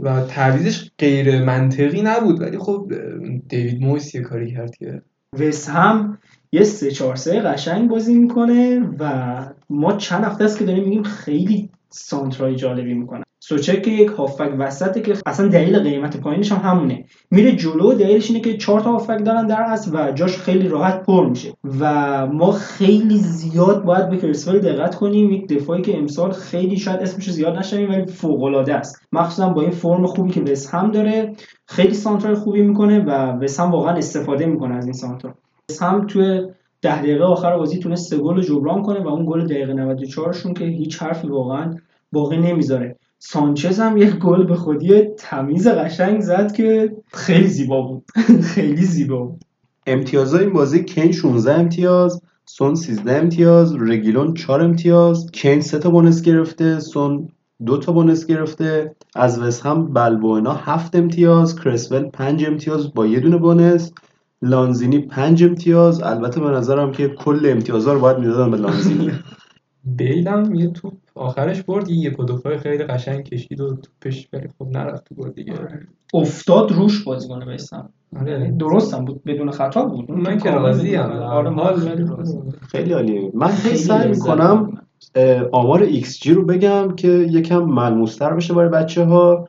و 0.00 0.20
تعویضش 0.20 0.90
غیر 0.98 1.44
منطقی 1.44 2.02
نبود 2.02 2.40
ولی 2.40 2.58
خب 2.58 2.92
دیوید 3.48 3.82
مویس 3.82 4.14
یه 4.14 4.20
کاری 4.20 4.52
کرد 4.52 4.76
که 4.76 5.02
وستهم 5.40 6.18
یه 6.52 6.64
سه 6.64 6.90
چهار 6.90 7.16
سه 7.16 7.40
قشنگ 7.40 7.90
بازی 7.90 8.14
می‌کنه 8.14 8.90
و 8.98 9.36
ما 9.70 9.92
چند 9.92 10.24
هفته 10.24 10.44
است 10.44 10.58
که 10.58 10.64
داریم 10.64 10.84
میگیم 10.84 11.02
خیلی 11.02 11.70
سانترای 11.96 12.56
جالبی 12.56 12.94
می‌کنه 12.94 13.26
سوچه 13.48 13.80
که 13.80 13.90
یک 13.90 14.08
هافک 14.08 14.50
وسطه 14.58 15.00
که 15.00 15.14
اصلا 15.26 15.48
دلیل 15.48 15.78
قیمت 15.78 16.16
پایینش 16.16 16.52
هم 16.52 16.70
همونه. 16.70 17.04
میره 17.30 17.56
جلو 17.56 17.94
دلیلش 17.94 18.30
اینه 18.30 18.40
که 18.40 18.56
چهار 18.56 18.80
تا 18.80 18.92
هافک 18.92 19.24
دارن 19.24 19.46
در 19.46 19.62
اصل 19.62 19.90
و 19.94 20.12
جاش 20.12 20.36
خیلی 20.36 20.68
راحت 20.68 21.06
پر 21.06 21.28
میشه. 21.28 21.52
و 21.80 22.26
ما 22.26 22.52
خیلی 22.52 23.18
زیاد 23.18 23.84
باید 23.84 24.10
به 24.10 24.16
کرسفل 24.16 24.58
دقت 24.58 24.94
کنیم. 24.94 25.30
یک 25.30 25.48
دفاعی 25.48 25.82
که 25.82 25.98
امسال 25.98 26.32
خیلی 26.32 26.76
شاید 26.76 27.00
اسمش 27.00 27.30
زیاد 27.30 27.58
نشنویم 27.58 27.90
ولی 27.90 28.06
فوق 28.06 28.42
العاده 28.42 28.74
است. 28.74 29.02
مخصوصا 29.12 29.48
با 29.48 29.62
این 29.62 29.70
فرم 29.70 30.06
خوبی 30.06 30.30
که 30.30 30.40
وست 30.40 30.74
هم 30.74 30.90
داره 30.90 31.32
خیلی 31.66 31.94
سانترال 31.94 32.34
خوبی 32.34 32.62
می‌کنه 32.62 33.00
و 33.00 33.10
وست 33.10 33.60
هم 33.60 33.70
واقعا 33.70 33.94
استفاده 33.94 34.46
می‌کنه 34.46 34.74
از 34.74 34.84
این 34.84 34.94
سانترال 34.94 35.34
وست 35.70 35.82
هم 35.82 36.06
توی 36.06 36.42
ده 36.82 37.02
دقیقه 37.02 37.24
آخر 37.24 37.56
بازی 37.56 37.78
تونست 37.78 38.10
سه 38.10 38.18
گل 38.18 38.42
جبران 38.42 38.82
کنه 38.82 39.00
و 39.00 39.08
اون 39.08 39.26
گل 39.26 39.46
دقیقه 39.46 39.72
94 39.72 40.32
شون 40.32 40.54
که 40.54 40.64
هیچ 40.64 41.02
حرفی 41.02 41.28
واقعا 41.28 41.74
باقی 42.12 42.36
نمی‌ذاره. 42.36 42.96
سانچز 43.18 43.80
هم 43.80 43.96
یک 43.96 44.14
گل 44.14 44.46
به 44.46 44.56
خودی 44.56 45.02
تمیز 45.18 45.68
قشنگ 45.68 46.20
زد 46.20 46.52
که 46.52 46.96
خیلی 47.12 47.46
زیبا 47.46 47.82
بود. 47.82 48.04
خیلی 48.54 48.82
زیبا 48.82 49.18
بود. 49.18 49.44
امتیازهای 49.86 50.44
این 50.44 50.52
بازی 50.52 50.84
کین 50.84 51.12
16 51.12 51.54
امتیاز 51.54 52.22
سون 52.44 52.74
13 52.74 53.16
امتیاز 53.16 53.74
رگیلون 53.74 54.34
4 54.34 54.62
امتیاز. 54.62 55.30
کین 55.32 55.60
3 55.60 55.78
تا 55.78 55.90
بونس 55.90 56.22
گرفته 56.22 56.80
سون 56.80 57.28
دو 57.66 57.78
تا 57.78 57.92
بونس 57.92 58.26
گرفته. 58.26 58.94
از 59.14 59.38
وست 59.38 59.66
هم 59.66 59.92
بلبوئنا 59.92 60.54
7 60.54 60.96
امتیاز 60.96 61.60
کرسول 61.60 62.02
5 62.02 62.44
امتیاز 62.44 62.94
با 62.94 63.06
یه 63.06 63.20
دونه 63.20 63.36
بونس. 63.36 63.92
لانزینی 64.42 64.98
5 64.98 65.44
امتیاز. 65.44 66.02
البته 66.02 66.40
به 66.40 66.50
نظرم 66.50 66.92
که 66.92 67.08
کل 67.08 67.46
امتیازها 67.50 67.92
رو 67.92 68.00
باید 68.00 68.18
می‌دادن 68.18 68.50
به 68.50 68.56
لانزینی. 68.56 69.12
بیل 69.86 70.28
هم 70.28 70.54
یه 70.54 70.70
توپ 70.70 70.92
آخرش 71.14 71.62
برد 71.62 71.90
یه 71.90 72.10
دو 72.10 72.58
خیلی 72.62 72.84
قشنگ 72.84 73.24
کشید 73.24 73.60
و 73.60 73.76
توپش 73.76 74.28
ولی 74.32 74.48
خب 74.58 74.66
نرفت 74.68 75.04
تو 75.04 75.14
گل 75.14 75.30
دیگه. 75.30 75.52
افتاد 76.14 76.72
روش 76.72 77.04
بازیکن 77.04 77.44
وستهم 77.44 77.88
آره. 78.20 78.54
درست 78.58 78.94
هم 78.94 79.04
بود 79.04 79.24
بدون 79.24 79.50
خطا 79.50 79.84
بود. 79.84 80.10
من 80.10 80.38
که 80.38 80.50
راضی 80.50 80.96
ام 80.96 81.10
آره 81.10 81.50
حال 81.50 81.76
خیلی 82.70 82.92
عالیه. 82.92 83.30
من 83.34 83.48
خیلی 83.48 83.76
سعی 83.76 84.08
می‌کنم. 84.08 84.80
آمار 85.52 85.82
x 85.82 86.20
G 86.20 86.34
رو 86.34 86.44
بگم 86.44 86.94
که 86.96 87.08
یکم 87.08 87.62
ملموستر 87.62 88.34
بشه 88.34 88.54
برای 88.54 88.68
بچه 88.68 89.04
ها 89.04 89.48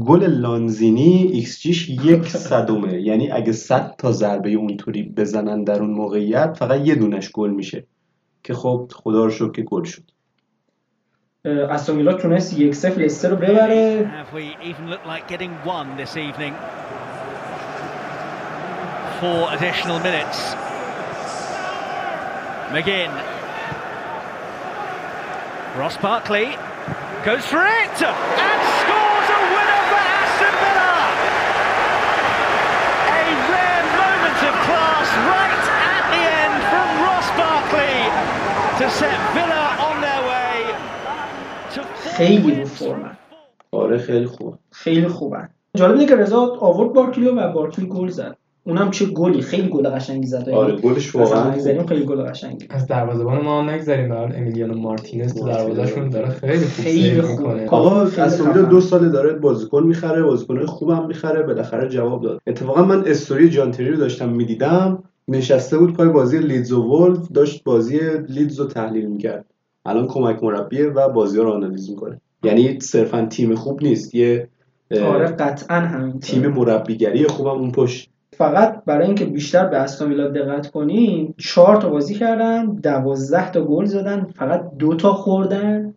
گل 0.00 0.24
لانزینی 0.24 1.30
ایکس 1.32 1.60
جیش 1.60 1.88
یک 1.88 2.28
صدمه 2.48 3.00
یعنی 3.02 3.30
اگه 3.30 3.52
صد 3.52 3.94
تا 3.98 4.12
ضربه 4.12 4.50
اونطوری 4.50 5.02
بزنن 5.02 5.64
در 5.64 5.80
اون 5.80 5.90
موقعیت 5.90 6.56
فقط 6.58 6.86
یه 6.86 6.94
دونش 6.94 7.30
گل 7.32 7.50
میشه. 7.50 7.86
که 8.43 8.53
خب 8.53 8.91
خدا 8.95 9.23
رو 9.25 9.31
شکر 9.31 9.51
که 9.51 9.61
گل 9.61 9.83
شد 9.83 10.03
اه، 11.45 11.71
استون 11.71 11.97
ویلا 11.97 12.13
تونست 12.13 12.59
یک 12.59 12.75
صفر 12.75 13.01
لستر 13.01 13.29
رو 13.29 13.35
ببره 13.35 14.11
Have 14.23 14.35
we 14.35 14.65
even 14.69 14.89
looked 14.89 15.07
like 15.07 15.27
getting 15.27 15.51
one 15.65 15.97
this 16.03 16.17
evening? 16.17 16.53
Four 19.21 19.51
additional 19.53 19.99
minutes. 19.99 20.55
McGinn. 22.73 23.11
Ross 25.79 25.97
Barkley 25.97 26.47
goes 27.25 27.45
for 27.51 27.63
it 27.81 27.97
and 28.47 28.59
scores 28.81 29.27
a 29.37 29.39
winner 29.55 29.81
for 29.89 30.01
Aston 30.19 30.55
Villa. 30.63 30.95
A 33.21 33.25
rare 33.53 33.85
moment 34.03 34.39
of 34.49 34.55
class 34.67 35.09
right 35.33 35.52
خیلی 42.16 42.54
رو 42.54 42.64
فرمن 42.64 43.16
آره 43.72 43.98
خیلی 43.98 44.26
خوب. 44.26 44.54
خیلی 44.70 45.08
خوبن 45.08 45.48
جالب 45.76 45.92
اینه 45.94 46.06
که 46.06 46.16
رضا 46.16 46.56
آورد 46.60 46.92
بارکلی 46.92 47.28
و 47.28 47.52
بارکلی 47.52 47.86
گل 47.86 48.08
زد. 48.08 48.36
اونم 48.66 48.90
چه 48.90 49.06
گلی. 49.06 49.42
خیلی 49.42 49.68
گل 49.68 49.88
قشنگی 49.88 50.26
زد. 50.26 50.48
آره 50.48 50.76
گلش 50.76 51.14
واقعا 51.14 51.52
خیلی 51.88 52.04
گل 52.04 52.22
قشنگی. 52.22 52.66
از 52.70 52.86
دروازه‌بان 52.86 53.40
ما 53.40 53.62
هم 53.62 53.70
نگذریم 53.70 54.12
حال 54.12 54.32
امیلیانو 54.36 54.74
مارتینز. 54.74 55.34
تو 55.34 55.46
مارتینز. 55.46 55.76
دروازه‌شون 55.76 56.08
داره 56.08 56.28
خیلی 56.28 56.58
خوب 56.58 56.84
خیلی 56.84 57.22
خوبه. 57.22 57.54
می‌کنه. 57.54 57.68
آقا 57.68 58.04
خفن. 58.04 58.52
دو 58.52 58.80
ساله 58.80 59.08
داره 59.08 59.32
بازیکن 59.32 59.82
می‌خره 59.82 60.22
بازیکنهای 60.22 60.66
خوبم 60.66 61.06
می‌خره 61.06 61.42
بالاخره 61.42 61.88
جواب 61.88 62.22
داد. 62.22 62.40
اتفاقا 62.46 62.82
من 62.82 63.04
استوری 63.06 63.48
جانتری 63.48 63.88
رو 63.88 63.96
داشتم 63.96 64.28
می‌دیدم. 64.28 65.02
نشسته 65.28 65.78
بود 65.78 65.96
پای 65.96 66.08
بازی 66.08 66.38
لیدز 66.38 66.72
و 66.72 66.82
ولف 66.82 67.28
داشت 67.28 67.64
بازی 67.64 67.98
لیدز 68.28 68.60
رو 68.60 68.66
تحلیل 68.66 69.06
می‌کرد. 69.06 69.44
الان 69.86 70.06
کمک 70.06 70.42
مربیه 70.42 70.86
و 70.86 71.08
بازی 71.08 71.38
رو 71.38 71.50
آنالیز 71.50 71.90
می‌کنه. 71.90 72.20
یعنی 72.42 72.80
صرفا 72.80 73.26
تیم 73.30 73.54
خوب 73.54 73.82
نیست 73.82 74.14
یه 74.14 74.48
آره 74.90 75.26
قطعا 75.26 75.76
همین 75.76 76.20
تیم 76.20 76.46
مربیگری 76.46 77.26
خوبم 77.26 77.50
اون 77.50 77.72
پشت. 77.72 78.10
فقط 78.36 78.84
برای 78.84 79.06
اینکه 79.06 79.24
بیشتر 79.24 79.66
به 79.66 79.76
استون 79.76 80.08
ویلا 80.08 80.28
دقت 80.28 80.70
کنیم 80.70 81.34
چهار 81.38 81.76
تا 81.76 81.88
بازی 81.88 82.14
کردن 82.14 82.66
دوازده 82.66 83.50
تا 83.50 83.64
گل 83.64 83.84
زدن 83.84 84.26
فقط 84.36 84.70
دو 84.78 84.94
تا 84.94 85.12
خوردن. 85.12 85.94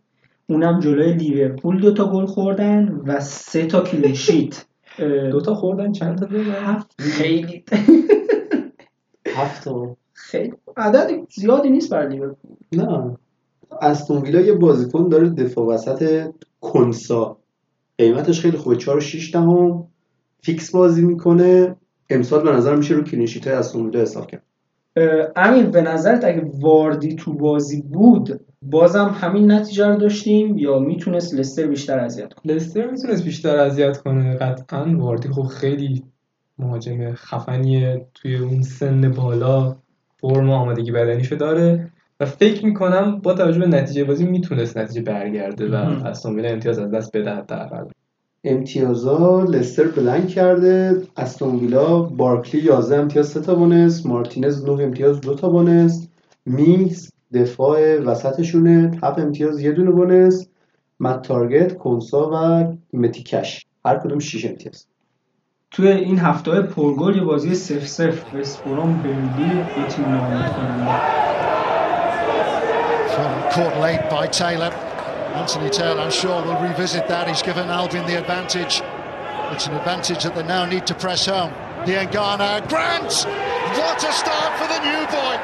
اونم 0.49 0.79
جلوی 0.79 1.13
لیورپول 1.13 1.81
دو 1.81 1.93
تا 1.93 2.11
گل 2.11 2.25
خوردن 2.25 3.01
و 3.05 3.19
سه 3.19 3.65
تا 3.65 3.81
clean 3.81 4.23
sheet 4.23 4.65
دو 5.31 5.41
تا 5.41 5.55
خوردن 5.55 5.91
چند 5.91 6.17
تا 6.17 6.25
زدن؟ 6.25 6.83
خیلی. 6.99 7.63
هفت 9.37 9.63
تا. 9.63 9.95
خیلی 10.13 10.53
عدد 10.77 11.09
زیادی 11.35 11.69
نیست 11.69 11.89
برای 11.89 12.09
لیورپول. 12.09 12.51
نه. 12.73 13.17
استون 13.81 14.21
ویلا 14.21 14.41
یه 14.41 14.53
بازیکن 14.53 15.09
داره 15.09 15.29
دفاع 15.29 15.65
وسط 15.65 16.29
کنسا. 16.61 17.37
قیمتش 17.97 18.41
خیلی 18.41 18.57
خوبه. 18.57 18.75
4 18.75 18.97
و 18.97 18.99
6 18.99 19.33
دهم. 19.33 19.87
فیکس 20.41 20.71
بازی 20.71 21.05
می‌کنه. 21.05 21.75
امسال 22.09 22.43
به 22.43 22.51
نظر 22.51 22.75
میشه 22.75 22.93
رو 22.93 23.03
clean 23.03 23.25
sheet 23.25 23.47
های 23.47 23.55
استون 23.55 23.85
ویلا 23.85 24.01
حساب 24.01 24.27
کرد. 24.27 24.43
امین 25.35 25.71
به 25.71 25.81
نظرت 25.81 26.23
اگه 26.25 26.51
واردی 26.59 27.15
تو 27.15 27.33
بازی 27.33 27.81
بود 27.81 28.39
بازم 28.61 29.15
همین 29.19 29.51
نتیجه 29.51 29.87
رو 29.87 29.95
داشتیم 29.95 30.57
یا 30.57 30.79
می‌تونست 30.79 31.33
لستر 31.33 31.67
بیشتر 31.67 31.99
اذیت 31.99 32.33
کنه؟ 32.33 32.53
لستر 32.53 32.91
می‌تونست 32.91 33.23
بیشتر 33.23 33.57
اذیت 33.57 33.97
کنه. 33.97 34.35
قطعا 34.35 34.97
واردی. 34.97 35.29
خب 35.29 35.43
خیلی 35.43 36.03
مهاجم 36.59 37.13
خفنیه 37.13 38.05
توی 38.13 38.35
اون 38.35 38.61
سن 38.61 39.11
بالا 39.11 39.75
فرم 40.21 40.49
آمادگی 40.49 40.91
بدنیشو 40.91 41.35
داره 41.35 41.91
و 42.19 42.25
فکر 42.25 42.65
می‌کنم 42.65 43.19
با 43.19 43.33
توجه 43.33 43.59
به 43.59 43.67
نتیجه 43.67 44.03
بازی 44.03 44.25
می‌تونست 44.25 44.77
نتیجه 44.77 45.01
برگرده 45.01 45.69
و 45.69 45.75
استون 45.75 46.35
ویلا 46.35 46.49
امتیاز 46.49 46.79
از 46.79 46.91
دست 46.91 47.17
بده 47.17 47.31
حداقل. 47.31 47.85
امتیازا 48.43 49.43
لستر 49.43 49.87
بلنک 49.87 50.27
کرده 50.27 51.01
استون 51.17 51.55
ویلا 51.55 52.01
بارکلی 52.01 52.61
11 52.61 52.97
امتیاز 52.97 53.27
3 53.27 53.41
تا 53.41 53.55
بونس 53.55 54.05
مارتینز 54.05 54.65
9 54.65 54.83
امتیاز 54.83 55.21
2 55.21 55.35
تا 55.35 55.49
بونس 55.49 56.07
مینگز 56.45 57.09
دفاع 57.33 57.99
وسطشونه 57.99 58.99
7 59.03 59.19
امتیاز 59.19 59.61
یه 59.61 59.71
دونه 59.71 59.91
بونس 59.91 60.47
مت 60.99 61.21
تارگت 61.21 61.77
کنسا 61.77 62.29
و 62.33 62.97
متیکش. 62.97 63.65
هر 63.85 63.97
کدوم 63.97 64.19
6 64.19 64.45
امتیاز. 64.45 64.87
توی 65.70 65.88
این 65.88 66.18
هفته 66.18 66.50
های 66.50 66.62
پرگل 66.62 67.16
یه 67.16 67.22
بازی 67.22 67.54
0 67.54 67.84
0 67.84 68.14
اسپورام 68.40 69.02
برلی 69.02 69.64
دو 69.76 69.86
تیم 69.86 70.08
نامید 70.08 70.52
کننده 70.52 71.22
caught 73.52 73.76
late 73.76 74.08
by 74.08 74.26
Taylor. 74.26 74.72
Anthony 75.34 75.68
Taylor, 75.68 76.00
I'm 76.00 76.10
sure, 76.10 76.42
will 76.42 76.58
revisit 76.62 77.06
that. 77.08 77.28
He's 77.28 77.42
given 77.42 77.68
Albion 77.68 78.06
the 78.06 78.18
advantage. 78.18 78.80
It's 79.52 79.66
an 79.66 79.74
advantage 79.74 80.24
that 80.24 80.34
they 80.34 80.42
now 80.42 80.64
need 80.64 80.86
to 80.86 80.94
press 80.94 81.26
home. 81.26 81.52
Diangana, 81.84 82.66
Grant! 82.70 83.12
What 83.76 84.02
a 84.02 84.12
start 84.12 84.52
for 84.58 84.68
the 84.72 84.80
new 84.88 85.04
boy! 85.12 85.36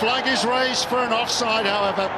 Flag 0.00 0.26
is 0.26 0.46
raised 0.46 0.86
for 0.86 0.98
an 0.98 1.12
offside, 1.12 1.66
however. 1.66 2.08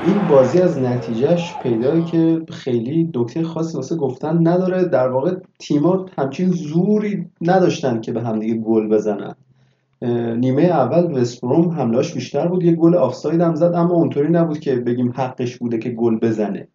این 0.00 0.26
بازی 0.26 0.60
از 0.60 0.78
نتیجهش 0.78 1.58
پیدا 1.58 2.00
که 2.00 2.42
خیلی 2.50 3.10
دکتر 3.14 3.42
خاصی 3.42 3.76
واسه 3.76 3.96
گفتن 3.96 4.48
نداره. 4.48 4.84
در 4.84 5.08
واقع 5.08 5.34
تیما 5.58 6.06
همچین 6.18 6.50
زوری 6.50 7.26
نداشتن 7.40 8.00
که 8.00 8.12
به 8.12 8.22
همدیگه 8.22 8.54
گل 8.54 8.88
بزنن. 8.88 9.34
نیمه 10.36 10.62
اول 10.62 11.20
وستبروم 11.20 11.68
حملاش 11.68 12.14
بیشتر 12.14 12.48
بود. 12.48 12.62
یه 12.62 12.72
گل 12.72 12.94
آفساید 12.94 13.40
هم 13.40 13.54
زد 13.54 13.74
اما 13.74 13.94
اونطوری 13.94 14.28
نبود 14.28 14.58
که 14.58 14.76
بگیم 14.76 15.12
حقش 15.16 15.56
بوده 15.56 15.78
که 15.78 15.90
گل 15.90 16.18
بزنه. 16.18 16.68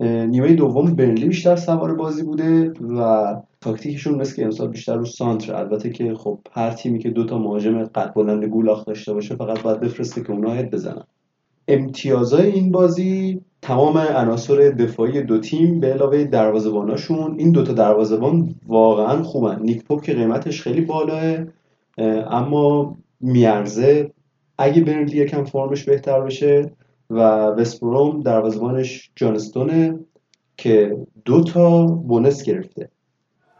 نیمه 0.00 0.54
دوم 0.54 0.94
برنلی 0.94 1.26
بیشتر 1.26 1.56
سوار 1.56 1.94
بازی 1.94 2.22
بوده 2.22 2.72
و 2.98 3.34
تاکتیکشون 3.60 4.14
مثل 4.14 4.36
که 4.36 4.44
امسال 4.44 4.68
بیشتر 4.68 4.96
رو 4.96 5.04
سانتر. 5.04 5.54
البته 5.54 5.90
که 5.90 6.14
خب 6.14 6.38
هر 6.52 6.70
تیمی 6.70 6.98
که 6.98 7.10
دوتا 7.10 7.38
مهاجم 7.38 7.84
قد 7.84 8.14
بلند 8.14 8.44
گولاخ 8.44 8.84
داشته 8.84 9.12
باشه 9.12 9.36
فقط 9.36 9.62
باید 9.62 9.80
بفرسته 9.80 10.22
که 10.22 10.30
اونا 10.30 10.50
هد 10.50 10.70
بزنن. 10.70 11.04
امتیازای 11.70 12.46
این 12.46 12.72
بازی 12.72 13.40
تمام 13.62 13.98
عناصر 13.98 14.56
دفاعی 14.56 15.22
دو 15.22 15.38
تیم 15.38 15.80
به 15.80 15.92
علاوه 15.92 16.24
دروازه‌باناشون 16.24 17.34
این 17.38 17.52
دوتا 17.52 17.72
دروازه‌بان 17.72 18.54
واقعا 18.66 19.22
خوبن. 19.22 19.62
نیک 19.62 19.84
پوپ 19.84 20.02
که 20.02 20.14
قیمتش 20.14 20.62
خیلی 20.62 20.80
بالاه 20.80 21.36
اما 22.30 22.96
میارزه. 23.20 24.10
اگه 24.58 24.84
برنلی 24.84 25.16
یکم 25.16 25.44
فرمش 25.44 25.84
بهتر 25.84 26.20
بشه 26.20 26.70
و 27.10 27.20
وستبروم 27.46 28.20
دروازه‌بانش 28.20 29.10
جانستونه 29.16 29.98
که 30.56 30.96
دو 31.24 31.44
تا 31.44 31.86
بونس 31.86 32.42
گرفته. 32.42 32.88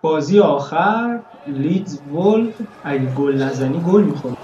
بازی 0.02 0.38
آخر 0.38 1.20
لیدز 1.46 2.00
ولف 2.14 2.54
اگه 2.84 3.14
گل 3.14 3.42
نزنی 3.42 3.80
گل 3.92 4.02
می‌خوره 4.02 4.36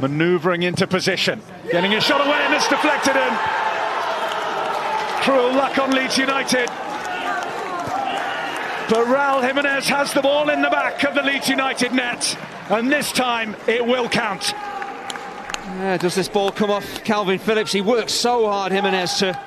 maneuvering 0.00 0.62
into 0.62 0.86
position 0.86 1.40
getting 1.70 1.94
a 1.94 2.00
shot 2.00 2.20
away 2.20 2.38
and 2.42 2.54
it's 2.54 2.68
deflected 2.68 3.16
in 3.16 3.32
cruel 5.22 5.52
luck 5.54 5.78
on 5.78 5.90
Leeds 5.90 6.16
United 6.16 6.68
But 8.90 9.06
Raul 9.06 9.40
Jimenez 9.40 9.88
has 9.88 10.12
the 10.12 10.20
ball 10.20 10.50
in 10.50 10.62
the 10.62 10.68
back 10.68 11.04
of 11.04 11.14
the 11.14 11.22
Leeds 11.22 11.48
United 11.48 11.92
net, 11.92 12.36
and 12.70 12.90
this 12.90 13.12
time 13.12 13.54
it 13.68 13.86
will 13.86 14.08
count. 14.08 14.52
Yeah, 14.52 15.96
does 15.96 16.16
this 16.16 16.28
ball 16.28 16.50
come 16.50 16.72
off 16.72 17.04
Calvin 17.04 17.38
Phillips? 17.38 17.70
He 17.70 17.82
works 17.82 18.12
so 18.12 18.48
hard, 18.48 18.72
Jimenez, 18.72 19.14
to 19.18 19.40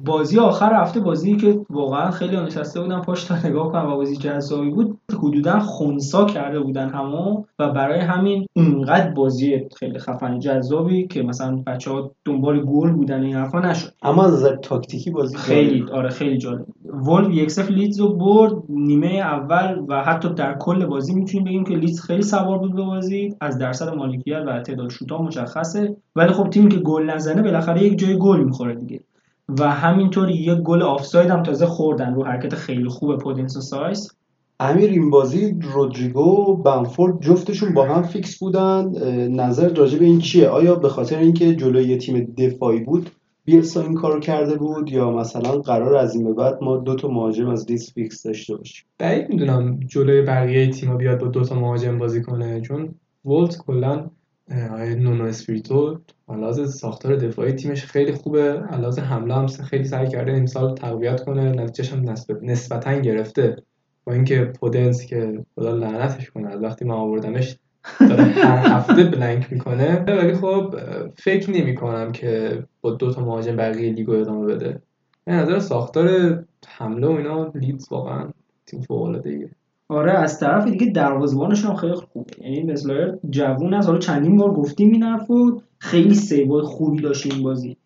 بازی 0.00 0.38
آخر 0.38 0.74
هفته 0.74 1.00
بازی 1.00 1.36
که 1.36 1.60
واقعا 1.70 2.10
خیلی 2.10 2.36
نشسته 2.36 2.80
بودن 2.80 3.00
پشت 3.00 3.28
تا 3.28 3.48
نگاه 3.48 3.72
کنم 3.72 3.92
و 3.92 3.96
بازی 3.96 4.16
جذابی 4.16 4.70
بود 4.70 4.98
حدودا 5.18 5.60
خونسا 5.60 6.24
کرده 6.24 6.60
بودن 6.60 6.88
همو 6.88 7.44
و 7.58 7.70
برای 7.70 8.00
همین 8.00 8.46
اونقدر 8.56 9.10
بازی 9.10 9.68
خیلی 9.76 9.98
خفن 9.98 10.38
جذابی 10.38 11.06
که 11.06 11.22
مثلا 11.22 11.56
بچه 11.66 11.90
ها 11.90 12.10
دنبال 12.24 12.64
گل 12.64 12.90
بودن 12.90 13.22
این 13.22 13.34
حرفا 13.36 13.60
نشد. 13.60 13.92
اما 14.02 14.24
از 14.24 14.32
نظر 14.32 14.56
تاکتیکی 14.56 15.10
بازی 15.10 15.36
خیلی 15.36 15.78
جالب. 15.78 15.92
آره 15.92 16.08
خیلی 16.08 16.38
جالب 16.38 16.66
ولف 16.84 17.30
یک 17.30 17.50
صفر 17.50 17.72
لیدز 17.72 18.00
رو 18.00 18.12
برد 18.12 18.52
نیمه 18.68 19.08
اول 19.08 19.84
و 19.88 20.04
حتی 20.04 20.28
در 20.28 20.54
کل 20.58 20.86
بازی 20.86 21.14
می‌تونیم 21.14 21.44
بگیم 21.44 21.64
که 21.64 21.74
لیدز 21.74 22.00
خیلی 22.00 22.22
سوار 22.22 22.58
بود 22.58 22.76
به 22.76 22.82
بازی. 22.82 23.34
از 23.40 23.58
درصد 23.58 23.94
مالکیت 23.94 24.42
و 24.46 24.60
تعداد 24.60 24.90
شوت‌ها 24.90 25.22
مشخصه. 25.22 25.96
ولی 26.16 26.32
خب 26.32 26.50
تیمی 26.50 26.68
که 26.68 26.78
گل 26.78 27.02
نزنه 27.02 27.42
بالاخره 27.42 27.82
یک 27.82 27.98
جای 27.98 28.18
گل 28.18 28.44
می‌خوره 28.44 28.74
دیگه. 28.74 29.00
و 29.48 29.70
همینطور 29.70 30.30
یک 30.30 30.58
گل 30.58 30.82
آفساید 30.82 31.30
هم 31.30 31.42
تازه 31.42 31.66
خوردن 31.66 32.14
رو 32.14 32.24
حرکت 32.24 32.54
خیلی 32.54 32.88
خوب 32.88 33.18
پودنس 33.18 33.56
و 33.56 33.60
سایز 33.60 34.12
امیر 34.60 34.90
این 34.90 35.10
بازی 35.10 35.60
رودریگو 35.74 36.56
بمفورد 36.56 37.20
جفتشون 37.20 37.74
با 37.74 37.84
هم 37.84 38.02
فیکس 38.02 38.38
بودن. 38.38 38.92
نظر 39.28 39.68
راجع 39.68 39.98
به 39.98 40.04
این 40.04 40.18
چیه؟ 40.18 40.48
آیا 40.48 40.74
به 40.74 40.88
خاطر 40.88 41.18
اینکه 41.18 41.54
جلوی 41.54 41.84
یه 41.84 41.96
تیم 41.96 42.34
دفاعی 42.38 42.80
بود 42.80 43.10
بیلسا 43.44 43.82
این 43.82 43.94
کارو 43.94 44.20
کرده 44.20 44.56
بود 44.56 44.90
یا 44.90 45.10
مثلا 45.10 45.50
قرار 45.50 45.96
از 45.96 46.14
این 46.14 46.24
به 46.24 46.32
بعد 46.32 46.58
ما 46.62 46.76
دو 46.76 46.94
تا 46.94 47.08
مهاجم 47.08 47.48
از 47.48 47.70
لیدز 47.70 47.92
فیکس 47.92 48.22
داشته 48.22 48.56
باشیم؟ 48.56 48.84
بعید 48.98 49.28
می‌دونم 49.28 49.80
جلوی 49.80 50.22
بقیه 50.22 50.70
تیم‌ها 50.70 50.96
بیاد 50.96 51.20
با 51.20 51.26
دو 51.26 51.44
تا 51.44 51.54
مهاجم 51.54 51.98
بازی 51.98 52.22
کنه 52.22 52.60
چون 52.60 52.94
ولوز 53.24 53.58
کلا 53.66 54.10
آقای 54.52 54.94
نونو 54.94 55.24
اسپریتو 55.24 56.00
علاوه 56.28 56.66
ساختار 56.66 57.16
دفاعی 57.16 57.52
تیمش 57.52 57.84
خیلی 57.84 58.12
خوبه. 58.12 58.52
علاوه 58.52 59.00
حمله 59.00 59.34
هم 59.34 59.46
خیلی 59.46 59.84
سعی 59.84 60.08
کرده 60.08 60.32
امسال 60.32 60.74
تقویت 60.74 61.24
کنه. 61.24 61.50
نتیجهش 61.50 61.92
هم 61.92 62.14
نسبتا 62.42 62.94
گرفته. 62.94 63.56
با 64.04 64.12
اینکه 64.12 64.44
پودنس 64.44 65.06
که 65.06 65.44
خدا 65.54 65.74
لعنتش 65.76 66.30
کنه 66.30 66.48
از 66.48 66.62
وقتی 66.62 66.84
ما 66.84 66.94
آوردمش 66.94 67.58
داره 68.00 68.22
هر 68.22 68.76
هفته 68.76 69.04
blank 69.04 69.52
می‌کنه. 69.52 70.04
ولی 70.08 70.34
خب 70.34 70.76
فکر 71.16 71.50
نمی 71.50 71.74
کنم 71.74 72.12
که 72.12 72.62
با 72.80 72.90
دو 72.90 73.12
تا 73.12 73.24
مهاجم 73.24 73.56
بقیه 73.56 73.92
لیگو 73.92 74.12
ادامه 74.12 74.46
بده. 74.46 74.82
به 75.24 75.32
نظر 75.32 75.58
ساختار 75.58 76.38
حمله 76.66 77.06
و 77.06 77.10
اینا 77.10 77.52
لیدز 77.54 77.92
واقعا 77.92 78.30
تیم 78.66 78.80
فوق 78.80 79.02
العاده 79.02 79.50
آره 79.92 80.12
از 80.12 80.40
طرف 80.40 80.68
دیگه 80.68 80.86
دروازه‌بانشون 80.86 81.76
خیلی 81.76 81.94
خوبه 81.94 82.30
یعنی 82.40 82.62
مثلا 82.62 83.18
جوون 83.30 83.74
از 83.74 83.86
حالا 83.86 83.98
چندین 83.98 84.36
بار 84.36 84.52
گفتیم 84.52 84.92
این 84.92 85.02
حرفو 85.02 85.60
خیلی 85.78 86.14
سیوای 86.14 86.62
خوبی 86.62 87.02
داشت 87.02 87.32
این 87.32 87.42
بازی. 87.42 87.76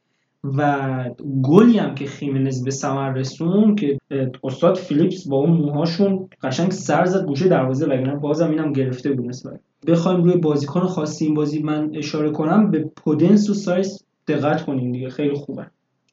و 0.45 1.05
گلی 1.43 1.79
هم 1.79 1.95
که 1.95 2.07
خیمنز 2.07 2.65
به 2.65 2.71
ثمر 2.71 3.13
رسون 3.13 3.75
که 3.75 3.99
استاد 4.45 4.77
فیلیپس 4.77 5.29
با 5.29 5.37
اون 5.37 5.51
موهاشون 5.51 6.29
قشنگ 6.43 6.71
سر 6.71 7.05
زد 7.05 7.27
گوشه 7.27 7.49
دروازه 7.49 7.87
وگرنه 7.87 8.17
بازم 8.17 8.51
اینم 8.51 8.73
گرفته 8.73 9.13
بود 9.13 9.27
نسبت 9.29 9.61
بخوایم 9.87 10.23
روی 10.25 10.37
بازیکن 10.37 10.81
خاصی 10.81 11.25
این 11.25 11.35
بازی 11.35 11.63
من 11.63 11.91
اشاره 11.95 12.31
کنم. 12.31 12.71
به 12.71 12.91
پودنس 12.97 13.51
و 13.51 13.55
سایز 13.55 14.05
دقت 14.29 14.65
کنیم 14.65 14.93
دیگه 14.93 15.09
خیلی 15.09 15.35
خوبه. 15.35 15.67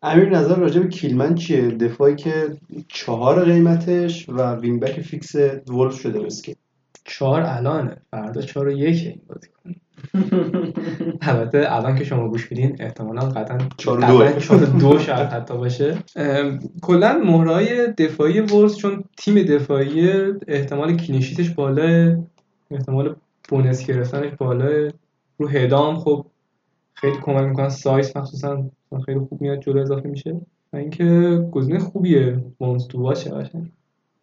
امیر 0.06 0.30
نظر 0.30 0.56
راجع 0.56 0.82
به 0.82 0.88
کیلمن 0.88 1.36
چیه؟ 1.36 1.62
دفاعی 1.62 2.16
که 2.16 2.58
چهار 2.88 3.46
قیمتش 3.46 4.30
و 4.30 4.56
وینبک 4.56 5.02
فیکس 5.02 5.36
ولف 5.70 6.00
شده 6.00 6.20
مسکه 6.20 6.56
چهار 7.04 7.42
الانه. 7.42 7.98
فردا 8.12 8.42
چهار 8.42 8.68
و 8.68 8.72
یکه 8.72 9.10
این 9.10 9.22
بازی 9.28 9.48
کنیم. 9.64 9.82
البته 11.22 11.66
الان 11.68 11.96
که 11.96 12.04
شما 12.04 12.30
گوش 12.30 12.52
میدین 12.52 12.76
احتمالا 12.80 13.22
قطعا 13.22 13.58
چهار 13.78 14.00
و 14.00 14.04
قطعاً 14.04 14.18
دوه. 14.18 14.40
چهار 14.40 14.60
دو 14.60 15.00
شاید 15.00 15.28
حتی 15.28 15.58
باشه. 15.58 15.98
کلا 16.82 17.22
مهرهای 17.26 17.88
دفاعی 17.88 18.40
ورس 18.40 18.76
چون 18.76 19.04
تیم 19.18 19.44
دفاعی 19.44 20.10
احتمال 20.48 20.98
clean 20.98 21.20
sheet 21.20 21.41
ش 21.41 21.50
بالا 21.50 22.18
احتمال 22.72 23.16
bonus 23.50 23.88
گرفتنش 23.88 24.32
بالا 24.38 24.90
رو 25.38 25.48
هدام 25.48 26.00
خب 26.00 26.26
خیلی 26.94 27.18
کمک 27.22 27.44
می‌کنن. 27.44 27.70
سایز 27.70 28.18
مخصوصا 28.18 28.64
خیلی 29.00 29.20
خوب 29.20 29.42
میاد 29.42 29.60
جلو 29.60 29.82
اضافه 29.82 30.10
میشه. 30.10 30.42
و 30.74 30.78
اینکه 30.78 31.40
گزینه 31.52 31.80
خوبیه. 31.80 32.44
وانس 32.60 32.86
تو 32.86 33.00
باشه 33.00 33.30
قشنگ. 33.30 33.72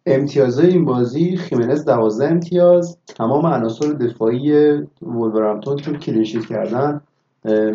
امتیازهای 0.05 0.69
این 0.69 0.85
بازی 0.85 1.37
خیمنز 1.37 1.85
12 1.85 2.27
امتیاز. 2.27 2.97
تمام 3.05 3.45
عناصر 3.45 3.87
دفاعی 3.87 4.71
ولورهمپتون 5.01 5.77
چون 5.77 5.95
clean 5.97 6.21
sheet 6.21 6.45
کردن. 6.45 7.01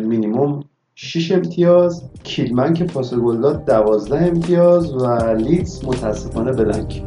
مینیموم 0.01 0.63
6 0.95 1.31
امتیاز. 1.31 2.03
کیلمن 2.23 2.73
که 2.73 2.85
پاس 2.85 3.13
گل 3.13 3.41
داد 3.41 3.65
12 3.65 4.25
امتیاز. 4.25 4.93
و 4.93 5.33
لیدز 5.33 5.85
متاسفانه 5.85 6.51
blank. 6.51 7.03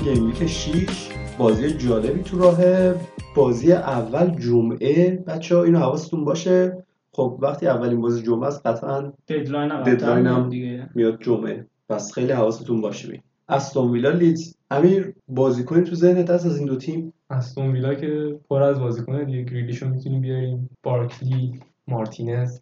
game 0.00 0.26
week 0.26 0.46
6 0.46 1.08
بازی 1.38 1.70
جالبی 1.70 2.22
تو 2.22 2.38
راهه 2.38 2.94
بازی 3.34 3.72
اول 3.72 4.30
جمعه. 4.38 5.10
بچه 5.26 5.56
ها 5.56 5.62
اینو 5.62 5.78
حواستون 5.78 6.24
باشه. 6.24 6.84
خب 7.12 7.38
وقتی 7.42 7.66
اولین 7.66 8.00
بازی 8.00 8.22
جمعه 8.22 8.46
است 8.46 8.66
قطعا 8.66 9.12
deadline 9.28 9.70
هم 9.70 9.82
deadline 9.82 10.26
هم 10.26 10.48
دیگه. 10.48 10.90
میاد 10.94 11.22
جمعه. 11.22 11.66
پس 11.88 12.12
خیلی 12.12 12.32
حواستون 12.32 12.80
باشه. 12.80 13.08
بین 13.08 13.20
استون 13.48 13.90
ویلا 13.90 14.10
لیدز. 14.10 14.54
امیر 14.70 15.14
بازیکنی 15.28 15.82
تو 15.82 15.94
ذهنت 15.94 16.30
هست 16.30 16.46
از 16.46 16.58
این 16.58 16.66
دو 16.66 16.76
تیم؟ 16.76 17.12
استون 17.30 17.72
ویلا 17.72 17.94
که 17.94 18.38
پر 18.50 18.62
از 18.62 18.80
بازیکنه 18.80 19.24
دیگه. 19.24 19.42
گریلیشو 19.42 19.88
می‌تونیم 19.88 20.20
بیاریم. 20.20 20.70
بارکلی 20.82 21.60
مارتینز. 21.88 22.60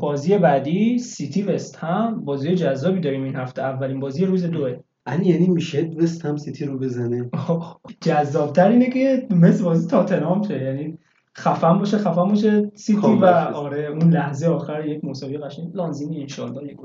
بازی 0.00 0.38
بعدی 0.38 0.98
سیتی 0.98 1.42
وستهم. 1.42 2.24
بازی 2.24 2.54
جذابی 2.54 3.00
داریم 3.00 3.24
این 3.24 3.36
هفته. 3.36 3.62
اولین 3.62 4.00
بازی 4.00 4.24
روز 4.24 4.44
دوه. 4.44 4.76
ان 5.08 5.24
یعنی 5.24 5.46
میشه 5.46 5.90
وستهم 5.96 6.36
سیتی 6.36 6.64
رو 6.64 6.78
بزنه. 6.78 7.30
جذابتر 8.04 8.68
اینه 8.68 8.90
که 8.90 9.26
مثل 9.30 9.64
بازی 9.64 9.88
تاتنهام 9.88 10.42
شه. 10.48 10.62
یعنی 10.62 10.98
خفن 11.36 11.78
باشه 11.78 11.98
خفن 11.98 12.28
باشه 12.28 12.70
سیتی 12.74 13.06
و. 13.06 13.24
آره 13.26 13.86
اون 13.86 14.10
لحظه 14.10 14.48
آخر 14.48 14.86
یک 14.86 15.04
مساوی 15.04 15.38
قشنگ. 15.38 15.76
لانزینی 15.76 16.20
انشالله 16.20 16.64
یک 16.64 16.76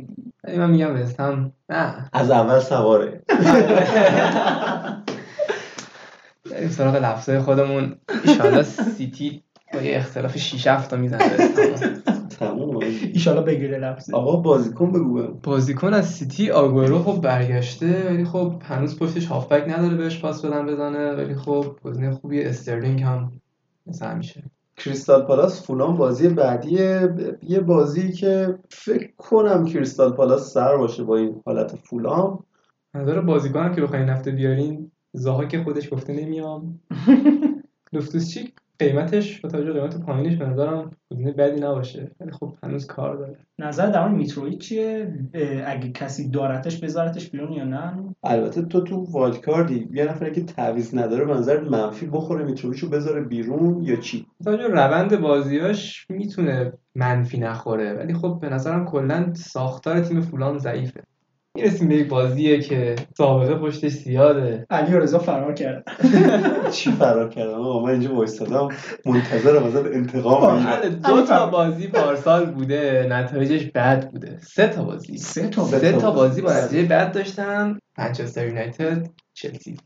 من 0.58 0.70
میگم 0.70 0.96
وستهم 0.96 1.52
نه. 1.70 2.10
از 2.14 2.32
اول 2.32 2.60
سواره. 2.60 3.22
بریم 6.52 6.70
سراغ 6.70 6.96
لفظای 6.96 7.40
خودمون. 7.40 7.96
ایشالا 8.26 8.64
سیتی 8.64 9.44
با 9.74 9.82
یه 9.82 9.98
اختلاف 9.98 10.38
6 10.38 10.68
7 10.68 10.90
تا 10.90 10.98
می‌زنه. 10.98 11.22
وستهم. 12.34 12.50
تموم 12.56 12.78
ایشالله 13.14 13.42
بگیره 13.42 13.78
لفظه 13.80 14.16
آقا 14.16 14.36
بازیکن 14.36 14.92
بگو. 14.92 15.28
بازیکن 15.44 15.94
از 15.94 16.10
سیتی 16.10 16.52
آگورو 16.52 17.00
خب 17.04 17.22
برگشته 17.22 18.10
ولی 18.10 18.26
خب 18.26 18.62
هنوز 18.66 19.00
پشتش 19.00 19.26
هافبک 19.26 19.64
نداره 19.70 19.96
بهش 19.98 20.22
پاس 20.22 20.46
بدن 20.46 20.66
بزنه 20.66 21.12
ولی 21.14 21.36
خب 21.36 21.66
گزینه 21.84 22.12
خوبی 22.12 22.44
استرلینگ 22.44 23.02
هم 23.02 23.32
مثل 23.88 24.06
همیشه. 24.06 24.44
کریستال 24.78 25.22
پالاس 25.26 25.68
فولام 25.68 25.98
بازی 25.98 26.30
بعدیه 26.30 27.08
ب- 27.08 27.44
یه 27.44 27.60
بازی 27.60 28.12
که 28.12 28.60
فکر 28.70 29.10
کنم 29.18 29.66
کریستال 29.66 30.14
پالاس 30.14 30.54
سر 30.54 30.78
باشه 30.78 31.04
با 31.04 31.18
این 31.18 31.42
حالت 31.46 31.76
فولام 31.76 32.44
نظر 32.96 33.22
بازیکنم 33.22 33.76
که 33.76 33.82
بخواین 33.82 34.10
هفته 34.10 34.32
بیارین 34.32 34.92
زاها 35.14 35.46
که 35.46 35.64
خودش 35.64 35.94
گفته 35.94 36.14
نمیام. 36.14 36.80
لوفتوس 37.94 38.30
چیک 38.34 38.54
قیمتش 38.84 39.40
با 39.40 39.50
توجه 39.50 39.74
به 39.74 39.80
قیمت 39.80 40.02
پایینش 40.02 40.36
به 40.36 40.46
نظرم 40.46 40.92
گزینه 41.12 41.32
بدی 41.32 41.62
نباشه. 41.62 42.12
ولی 42.20 42.32
خب 42.32 42.56
هنوز 42.64 42.88
کار 42.88 43.16
داره. 43.16 43.38
نظر 43.60 43.88
در 43.88 44.02
مورد 44.08 44.18
میتروویچ 44.18 44.60
چیه؟ 44.60 45.14
اگه 45.66 45.92
کسی 45.92 46.30
دارتش 46.30 46.80
بذارتش 46.80 47.30
بیرون 47.30 47.52
یا 47.52 47.64
نه؟ 47.64 48.14
البته 48.24 48.62
تو 48.62 48.82
تو 48.82 48.96
wild 49.12 49.42
card 49.42 49.80
ی 49.80 49.90
یه 49.94 50.06
نفر 50.06 50.30
که 50.30 50.44
تعویض 50.44 50.96
نداره 50.96 51.26
به 51.26 51.34
نظر 51.34 51.62
منفی 51.62 52.06
بخوره 52.06 52.46
میتروویچو 52.46 52.90
بذاره 52.90 53.22
بیرون 53.22 53.84
یا 53.84 53.96
چی؟ 53.96 54.26
توجه 54.44 54.68
روند 54.68 55.22
بازیاش 55.22 56.06
می‌تونه 56.10 56.74
منفی 56.96 57.40
نخوره. 57.40 57.94
ولی 57.94 58.14
خب 58.14 58.38
به 58.42 58.50
نظرم 58.50 58.86
کلا 58.86 59.34
ساختار 59.34 60.00
تیم 60.00 60.22
فولان 60.22 60.58
ضعیفه. 60.58 61.04
می‌رسیم 61.56 61.88
به 61.88 61.96
یک 61.96 62.10
بازیه 62.10 62.62
که 62.62 62.96
سابقه 63.18 63.56
پشتش 63.56 63.92
زیاده. 63.92 64.66
علی 64.70 64.94
و 64.94 65.00
رضا 65.00 65.20
فرار 65.20 65.54
کرد. 65.54 65.84
چی 66.72 66.92
فرار 66.92 67.30
کردم 67.30 67.54
آقا 67.54 67.86
من 67.86 67.92
اینجا 67.92 68.16
وایستادم. 68.16 68.68
منتظرم 69.06 69.64
ازت 69.64 69.86
انتقام 69.86 70.66
بله، 70.66 70.90
دو 70.90 71.26
تا 71.26 71.46
بازی 71.46 71.88
پارسال 71.88 72.46
بوده. 72.46 73.08
نتایجش 73.10 73.72
بد 73.76 74.12
بوده. 74.12 74.40
سه 74.42 74.68
تا 74.68 74.84
بازی. 74.84 75.18
سه 75.18 75.48
تا 75.50 75.64
سه 75.66 75.92
تا 75.92 76.12
بازی 76.12 76.42
با 76.42 76.54
نتیجه 76.54 76.88
بد 76.88 77.12
داشتن. 77.12 77.80
منچستر 77.98 78.48
یونایتد 78.48 79.10
چلسی. 79.34 79.78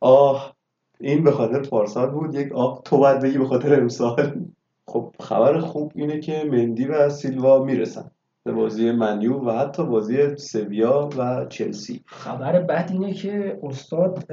آه 0.00 0.56
این 1.00 1.24
به 1.24 1.32
خاطر 1.32 1.62
پارسال 1.62 2.10
بود. 2.10 2.34
یک 2.34 2.52
آه 2.52 2.82
تو 2.84 2.98
باید 2.98 3.20
بگی 3.20 3.38
به 3.38 3.46
خاطر 3.46 3.80
امسال. 3.80 4.40
خب 4.88 5.14
خبر 5.20 5.60
خوب 5.60 5.92
اینه 5.94 6.20
که 6.20 6.44
مندی 6.52 6.84
و 6.84 7.08
سیلوا 7.10 7.64
می‌رسن. 7.64 8.10
بازی 8.52 8.90
منیو 8.90 9.32
و 9.32 9.58
حتی 9.58 9.86
بازی 9.86 10.36
سویا 10.36 11.08
و 11.18 11.46
چلسی. 11.48 12.00
خبر 12.06 12.62
بد 12.62 12.88
اینه 12.92 13.14
که 13.14 13.58
استاد 13.62 14.24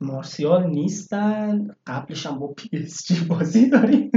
مارسیال 0.00 0.66
نیستن. 0.66 1.68
قبلش 1.86 2.26
هم 2.26 2.38
با 2.38 2.46
پی 2.46 2.68
اس 2.72 3.06
جی 3.06 3.24
بازی 3.24 3.70
داریم. 3.70 4.10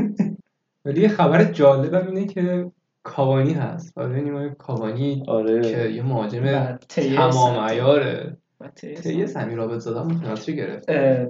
ولی 0.86 1.01
یه 1.01 1.08
خبر 1.08 1.43
جالبم 1.43 2.08
اینه 2.08 2.26
که 2.26 2.72
کاوانی 3.04 3.54
هست. 3.54 3.93
و 3.97 4.10
ببینیم 4.10 4.54
کاوانی 4.54 5.24
آره. 5.28 5.62
که 5.62 5.89
یه 5.89 6.04
مهاجم 6.04 6.78
تمام 6.89 7.56
هم. 7.56 7.64
عیاره 7.64 8.38
هم. 8.62 9.26
سمیر 9.26 9.56
رابط 9.56 9.80
زدن 9.80 10.08
پنالتی 10.08 10.56
گرفت 10.56 10.86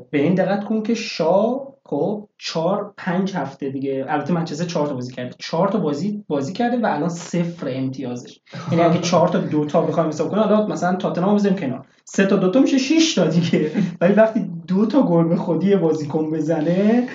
به 0.09 0.19
این 0.21 0.35
دقت 0.35 0.63
کن 0.63 0.83
که 0.83 0.93
شا 0.93 1.72
خب 1.85 2.27
چهار 2.37 2.93
پنج 2.97 3.35
هفته 3.35 3.69
دیگه. 3.69 4.05
البته 4.09 4.33
منچستر 4.33 4.65
چهار 4.65 4.87
تا 4.87 4.93
بازی 4.93 5.13
کرده 5.13 5.35
چهار 5.39 5.67
تا 5.67 5.79
بازی 5.79 6.23
بازی 6.27 6.53
کرده 6.53 6.77
و 6.77 6.85
الان 6.85 7.09
صفر 7.09 7.67
امتیازش. 7.69 8.39
یعنی 8.71 8.83
اگه 8.83 8.99
چهار 8.99 9.27
تا 9.27 9.39
دو 9.39 9.65
تا 9.65 9.81
بخوایم 9.81 10.09
حساب 10.09 10.29
کنیم 10.29 10.43
حالا 10.43 10.67
مثلا 10.67 10.95
تاتنهام 10.95 11.35
بزنیم 11.35 11.55
کنار. 11.55 11.85
سه 12.05 12.25
تا 12.25 12.35
دو 12.35 12.51
تا 12.51 12.59
میشه 12.59 12.77
6 12.77 13.15
تا 13.15 13.27
دیگه. 13.27 13.71
ولی 14.01 14.13
وقتی 14.13 14.49
دو 14.67 14.85
تا 14.85 15.03
گل 15.03 15.27
به 15.27 15.35
خودی 15.35 15.75
بازیکن 15.75 16.31
بزنه 16.31 17.07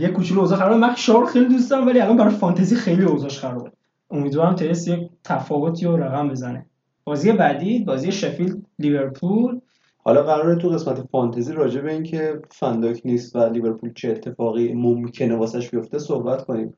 یه 0.00 0.08
کوچولو 0.08 0.40
اوضاع 0.40 0.58
خرابه 0.58 0.76
من 0.76 0.94
شار 0.94 1.26
خیلی 1.26 1.46
دوست 1.46 1.70
دارم 1.70 1.86
ولی 1.86 2.00
الان 2.00 2.16
برای 2.16 2.34
فانتزی 2.34 2.76
خیلی 2.76 3.04
اوضاعش 3.04 3.38
خرابه. 3.38 3.70
امیدوارم 4.10 4.54
ترس 4.54 4.88
یک 4.88 5.08
تفاوتی 5.24 5.86
و 5.86 5.96
رقم 5.96 6.28
بزنه. 6.28 6.66
بازی 7.04 7.32
بعدی 7.32 7.78
بازی 7.78 8.12
شفیلد 8.12 8.56
لیورپول. 8.78 9.60
حالا 10.04 10.22
قراره 10.22 10.56
تو 10.56 10.68
قسمت 10.68 11.00
فانتزی 11.00 11.52
راجع 11.52 11.80
به 11.80 11.92
اینکه 11.92 12.40
فندایک 12.50 13.02
نیست 13.04 13.36
و 13.36 13.38
لیورپول 13.38 13.92
چه 13.92 14.10
اتفاقی 14.10 14.72
ممکنه 14.72 15.36
واسش 15.36 15.70
بیفته 15.70 15.98
صحبت 15.98 16.44
کنیم. 16.44 16.74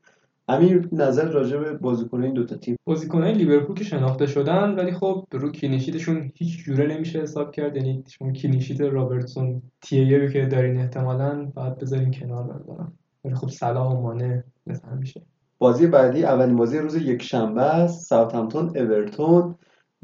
امیر 0.47 0.89
نظر 0.91 1.29
راجع 1.29 1.57
به 1.57 1.73
بازیکن 1.73 2.23
این 2.23 2.33
دوتا 2.33 2.55
تیم؟ 2.55 2.75
بازیکنهای 2.85 3.33
لیورپول 3.33 3.75
که 3.75 3.83
شناخته 3.83 4.25
شدن 4.25 4.75
ولی 4.75 4.91
خب 4.91 5.27
رو 5.31 5.51
clean 5.51 5.80
sheet 5.80 6.08
شون 6.08 6.31
هیچ 6.35 6.63
جوره 6.63 6.87
نمیشه 6.87 7.21
حساب 7.21 7.51
کرد. 7.51 7.75
یعنی 7.75 8.03
شما 8.07 8.31
clean 8.31 8.56
sheet 8.56 8.81
رابرتسون 8.81 9.61
TAA 9.81 10.17
رو 10.17 10.27
که 10.27 10.45
دارین 10.45 10.77
احتمالاً 10.77 11.51
باید 11.55 11.77
بذارین 11.77 12.11
کنار 12.11 12.43
بذارم 12.43 12.93
ولی 13.25 13.35
خب 13.35 13.49
صلاح 13.49 13.93
و 13.93 14.01
مانه 14.01 14.41
مثل 14.67 14.87
همیشه 14.87 15.21
بازی 15.57 15.87
بعدی 15.87 16.23
اولین 16.23 16.55
بازی 16.55 16.77
روز 16.77 16.95
یک 16.95 17.21
شنبه 17.21 17.61
است. 17.61 18.05
ساوثهمپتون 18.05 18.77
اورتون 18.77 19.55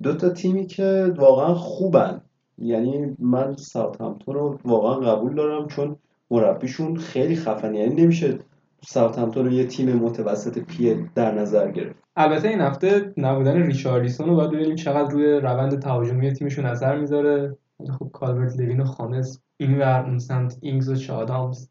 دو 0.04 0.14
تا 0.14 0.30
تیمی 0.30 0.68
که 0.68 1.14
واقعا 1.18 1.54
خوبن. 1.54 2.22
یعنی 2.62 3.16
من 3.20 3.56
ساوثهمپتون 3.56 4.36
رو 4.36 4.60
واقعا 4.66 5.16
قبول 5.16 5.36
دارم 5.36 5.68
چون 5.68 5.96
مربیشون 6.32 6.96
خیلی 6.96 7.36
خفن 7.36 7.76
یعنی 7.76 8.02
نمیشه 8.02 8.40
ساوثهمپتون 8.82 9.46
رو 9.46 9.52
یه 9.52 9.66
تیم 9.66 9.94
متوسط 9.94 10.60
PL 10.60 11.10
در 11.16 11.32
نظر 11.32 11.72
گرفت. 11.72 12.00
البته 12.16 12.48
این 12.48 12.62
هفته 12.62 13.14
نبودن 13.18 13.64
ریچارلیسون 13.64 14.30
رو 14.30 14.36
باید 14.36 14.52
ببینیم 14.52 14.76
چقدر 14.76 15.12
روی 15.12 15.26
روند 15.26 15.80
تهاجمی 15.80 16.34
تیمشون 16.34 16.66
اثر 16.66 17.00
می‌ذاره. 17.00 17.58
خب 18.00 18.10
کالورت 18.14 18.60
لوین 18.60 18.80
و 18.80 18.86
خامس 18.86 19.42
این 19.58 19.78
ور 19.78 20.06
اون 20.06 20.20
سمت 20.20 20.58
اینگز 20.62 20.90
و 20.90 20.96
چه 20.96 21.27
آدامز 21.27 21.70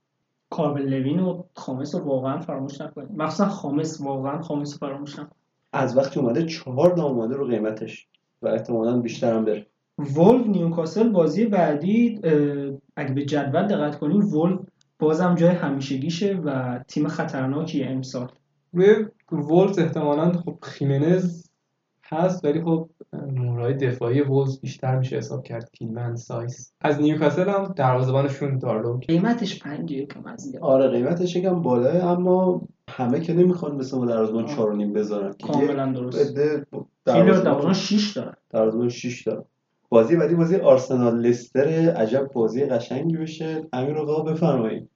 کالورت 0.51 0.83
لوین 0.83 1.21
و 1.21 1.43
خامس 1.55 1.95
رو 1.95 2.05
واقعا 2.05 2.41
فراموش 2.41 2.81
نکنید 2.81 3.09
مخصوصا 3.17 3.49
خامس 3.49 4.01
واقعا 4.01 4.43
خامس 4.43 4.73
رو 4.73 4.79
فراموش 4.79 5.13
نکنید 5.13 5.39
از 5.73 5.97
وقتی 5.97 6.21
اومده 6.21 6.47
چهار 6.47 6.97
تا 6.97 7.05
اومده 7.05 7.37
رو 7.37 7.47
قیمتش 7.47 8.09
و 8.43 8.49
احتمالا 8.49 9.01
بیشتر 9.01 9.35
هم 9.35 9.45
بره. 9.45 9.67
ولوز 9.99 10.47
نیوکاسل 10.47 11.09
بازی 11.09 11.47
بعدی 11.47 12.21
اگه 12.97 13.15
به 13.15 13.25
جدول 13.25 13.67
دقت 13.67 13.99
کنیم 13.99 14.35
ولوز 14.35 14.61
بازم 14.99 15.35
جای 15.35 15.51
همیشگیشه 15.51 16.41
و 16.45 16.79
تیم 16.89 17.09
خطرناکی 17.09 17.85
امسال. 17.85 18.29
روی 18.73 19.07
ولوز 19.33 19.79
احتمالا 19.79 20.33
خب 20.33 20.59
خیمنز 20.63 21.49
هست 22.11 22.45
ولی 22.45 22.63
خب 22.63 22.89
مهرای 23.33 23.75
دفاعی 23.75 24.21
ولوز 24.21 24.61
بیشتر 24.61 24.99
میشه 24.99 25.17
حساب 25.17 25.43
کرد 25.43 25.71
کیلمن 25.71 26.17
سایس 26.17 26.73
از 26.81 27.01
نیوکاسل 27.01 27.49
هم 27.49 27.75
دروازه‌بانشون 27.77 28.59
دارلو. 28.59 28.99
قیمتش 28.99 29.63
5 29.63 29.91
یکم 29.91 30.27
از 30.27 30.57
آره 30.61 30.89
قیمتش 30.89 31.37
یکم 31.37 31.63
بالاه 31.63 32.05
اما 32.05 32.63
همه 32.91 33.21
که 33.21 33.35
نمی‌خوان 33.35 33.77
مثل 33.77 33.97
ما 33.99 34.07
دروازه‌بان 34.07 34.47
4 34.47 34.71
و 34.71 34.77
نیم 34.77 34.93
بذارن. 34.93 35.35
کاملا 35.53 35.93
درست. 35.93 36.33
بده 36.33 36.67
خیلی 37.07 37.25
دروازه‌بان 37.25 37.73
6 37.73 38.13
داره 38.17 38.33
دروازه‌بان 38.51 38.89
6 38.89 39.23
داره 39.23 39.45
بازی 39.89 40.17
بعدی 40.17 40.35
بازی 40.35 40.57
آرسنال 40.57 41.21
لستر 41.21 41.69
عجب 41.97 42.31
بازی 42.33 42.65
قشنگی 42.65 43.17
بشه. 43.17 43.63
امیر 43.73 43.99
آقا 43.99 44.23
بفرمایید. 44.23 44.89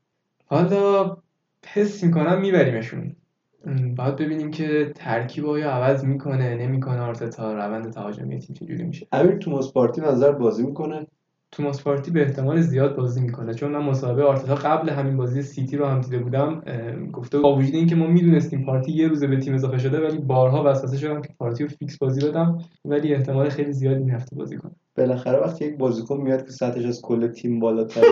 حالا 0.46 1.16
حس 1.66 2.04
می‌کنم 2.04 2.40
میبریمشون. 2.40 3.16
باید 3.96 4.16
ببینیم 4.16 4.50
که 4.50 4.92
ترکیب 4.94 5.46
آیا 5.46 5.70
عوض 5.70 6.04
می‌کنه 6.04 6.56
نمی‌کنه 6.56 7.00
آرتتا 7.00 7.52
روند 7.52 7.92
تهاجمی 7.92 8.38
تیم 8.38 8.56
چجوری 8.56 8.82
میشه. 8.84 9.06
امیر 9.12 9.36
توماس 9.36 9.72
پارتی 9.72 10.00
نظر 10.00 10.32
بازی 10.32 10.66
می‌کنه. 10.66 11.06
توماس 11.52 11.82
پارتی 11.82 12.10
به 12.10 12.22
احتمال 12.22 12.60
زیاد 12.60 12.96
بازی 12.96 13.20
می‌کنه. 13.20 13.54
چون 13.54 13.72
من 13.72 13.82
مسابقه 13.82 14.22
آرتتا 14.22 14.54
قبل 14.54 14.90
همین 14.90 15.16
بازی 15.16 15.42
سیتی 15.42 15.76
رو 15.76 15.86
هم 15.86 16.00
دیده 16.00 16.18
بودم 16.18 16.62
گفته 17.12 17.38
با 17.38 17.56
وجود 17.56 17.74
اینکه 17.74 17.96
ما 17.96 18.06
می‌دونستیم 18.06 18.64
پارتی 18.64 18.92
یه 18.92 19.08
روزه 19.08 19.26
به 19.26 19.36
تیم 19.36 19.54
اضافه 19.54 19.78
شده 19.78 20.06
ولی 20.06 20.18
بارها 20.18 20.64
وسوسه 20.64 20.96
شدم 20.96 21.22
که 21.22 21.28
پارتی 21.38 21.62
رو 21.64 21.68
فیکس 21.68 21.98
بازی 21.98 22.28
بدم 22.28 22.58
ولی 22.84 23.14
احتمال 23.14 23.48
خیلی 23.48 23.72
زیاد 23.72 23.96
این 23.96 24.10
هفته 24.10 24.36
بازی 24.36 24.56
کنه. 24.56 24.72
بالاخره 24.96 25.38
وقتی 25.38 25.64
یک 25.64 25.76
بازیکن 25.78 26.16
میاد 26.16 26.44
که 26.44 26.50
سطحش 26.50 26.84
از 26.84 27.02
کل 27.02 27.26
تیم 27.26 27.60
بالاتره 27.60 28.04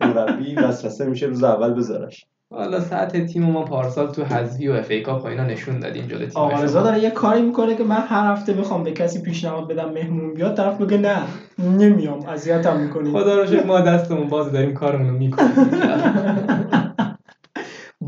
مربی 0.00 0.54
وسوسه 0.54 1.06
میشه 1.06 1.26
روز 1.26 1.44
اول 1.44 1.74
بذارش. 1.74 2.26
حالا 2.50 2.80
سطح 2.80 3.24
تیم 3.24 3.42
ما 3.42 3.64
پارسال 3.64 4.12
تو 4.12 4.24
حذفی 4.24 4.68
و 4.68 4.72
FA 4.72 4.90
Cup 4.90 5.26
اینا 5.26 5.44
نشون 5.44 5.80
دادیم 5.80 6.06
جلوی 6.06 6.26
تیم 6.26 6.42
آقا 6.42 6.66
داره 6.66 6.98
یه 6.98 7.10
کاری 7.10 7.42
می‌کنه 7.42 7.74
که 7.74 7.84
من 7.84 8.00
هر 8.00 8.32
هفته 8.32 8.52
بخوام 8.52 8.84
به 8.84 8.92
کسی 8.92 9.22
پیشنهاد 9.22 9.68
بدم 9.68 9.90
مهمون 9.90 10.34
بیاد 10.34 10.56
طرف 10.56 10.80
بگه 10.80 10.96
نه 10.96 11.22
نمیام 11.58 12.26
اذیتم 12.28 12.80
می‌کنی. 12.80 13.10
خدا 13.10 13.40
رو 13.40 13.46
شکر 13.46 13.66
ما 13.66 13.80
دستمون 13.80 14.28
باز 14.28 14.52
داریم 14.52 14.74
کارمون 14.74 15.10
رو 15.10 15.18
می‌کنیم. 15.18 15.50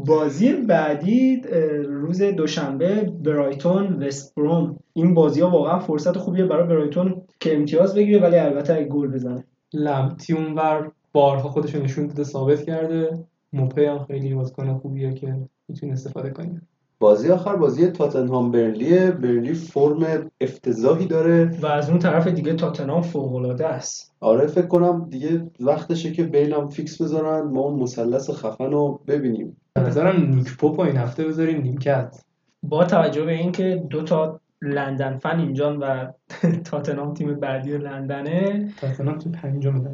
بازی 0.06 0.52
بعدی 0.52 1.42
روز 1.88 2.22
دوشنبه 2.22 3.12
برایتون 3.24 4.02
وست 4.02 4.34
بروم 4.34 4.76
این 4.92 5.14
بازی 5.14 5.40
ها 5.40 5.50
واقعا 5.50 5.78
فرصت 5.78 6.16
خوبیه 6.16 6.44
برای 6.44 6.66
برایتون 6.66 7.22
که 7.40 7.56
امتیاز 7.56 7.94
بگیره 7.94 8.20
ولی 8.20 8.36
البته 8.36 8.84
گل 8.84 9.08
بزنه. 9.08 9.44
لمتی 9.74 10.32
اونور 10.32 10.90
بارها 11.12 11.48
خودش 11.48 11.74
نشون 11.74 12.06
داده 12.06 12.24
ثابت 12.24 12.64
کرده. 12.64 13.24
موپی 13.52 13.84
هم 13.84 14.04
خیلی 14.04 14.34
بازیکن 14.34 14.74
خوبیه 14.74 15.14
که 15.14 15.36
می‌تونه 15.68 15.92
استفاده 15.92 16.30
کنیم 16.30 16.68
بازی 16.98 17.30
آخر 17.30 17.56
بازی 17.56 17.86
تاتنهام 17.86 18.50
برنلی 18.50 19.10
برنلی 19.10 19.54
فرم 19.54 20.30
افتضاحی 20.40 21.06
داره. 21.06 21.50
و 21.62 21.66
از 21.66 21.90
اون 21.90 21.98
طرف 21.98 22.28
دیگه 22.28 22.54
تاتنهام 22.54 23.02
فوق 23.02 23.34
العاده 23.34 23.66
است. 23.66 24.14
آره 24.20 24.46
فکر 24.46 24.66
کنم 24.66 25.06
دیگه 25.10 25.46
وقتشه 25.60 26.12
که 26.12 26.22
بیلم 26.22 26.68
فیکس 26.68 27.02
بذارن. 27.02 27.40
ما 27.40 27.60
اون 27.60 27.82
مثلث 27.82 28.30
خفن 28.30 28.70
رو 28.70 29.00
ببینیم. 29.06 29.56
به 29.76 29.82
نظرم 29.82 30.34
نیک 30.34 30.56
پاپ 30.56 30.80
این 30.80 30.96
هفته 30.96 31.24
بذاریم 31.24 31.62
نیمکت 31.62 32.16
با 32.62 32.84
توجه 32.84 33.24
به 33.24 33.32
اینکه 33.32 33.82
دو 33.90 34.02
تا 34.02 34.40
لندن 34.62 35.18
فن 35.18 35.40
اینجان 35.40 35.76
و 35.76 36.06
تاتنهام 36.70 37.14
تیم 37.14 37.34
بعدی 37.34 37.78
لندنه 37.78 38.68
تاتنهام 38.80 39.18
تو 39.18 39.30
پنجم 39.30 39.84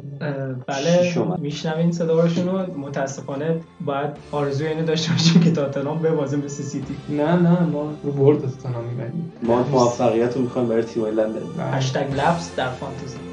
بله 0.67 1.13
میشنوین 1.39 1.91
صداشون 1.91 2.47
رو. 2.47 2.79
متاسفانه 2.79 3.59
باید 3.85 4.09
آرزوی 4.31 4.67
اینو 4.67 4.85
داشته 4.85 5.11
باشیم 5.11 5.41
که 5.41 5.51
تاتنهام 5.51 5.99
به 5.99 6.11
بازی 6.11 6.37
مثل 6.37 6.63
سیتی. 6.63 6.95
نه 7.09 7.35
نه 7.35 7.59
ما 7.59 7.93
رو 8.03 8.11
برد 8.11 8.41
تاتنام 8.41 8.83
می‌بریم 8.83 9.33
ما 9.43 9.63
موفقیت 9.63 10.35
رو 10.35 10.41
می‌خوایم 10.41 10.67
برای 10.67 10.83
تیم 10.83 11.05
لندن. 11.05 11.41
هشتگ 11.71 12.13
لفظ 12.15 12.55
در 12.55 12.69
فانتزی. 12.69 13.32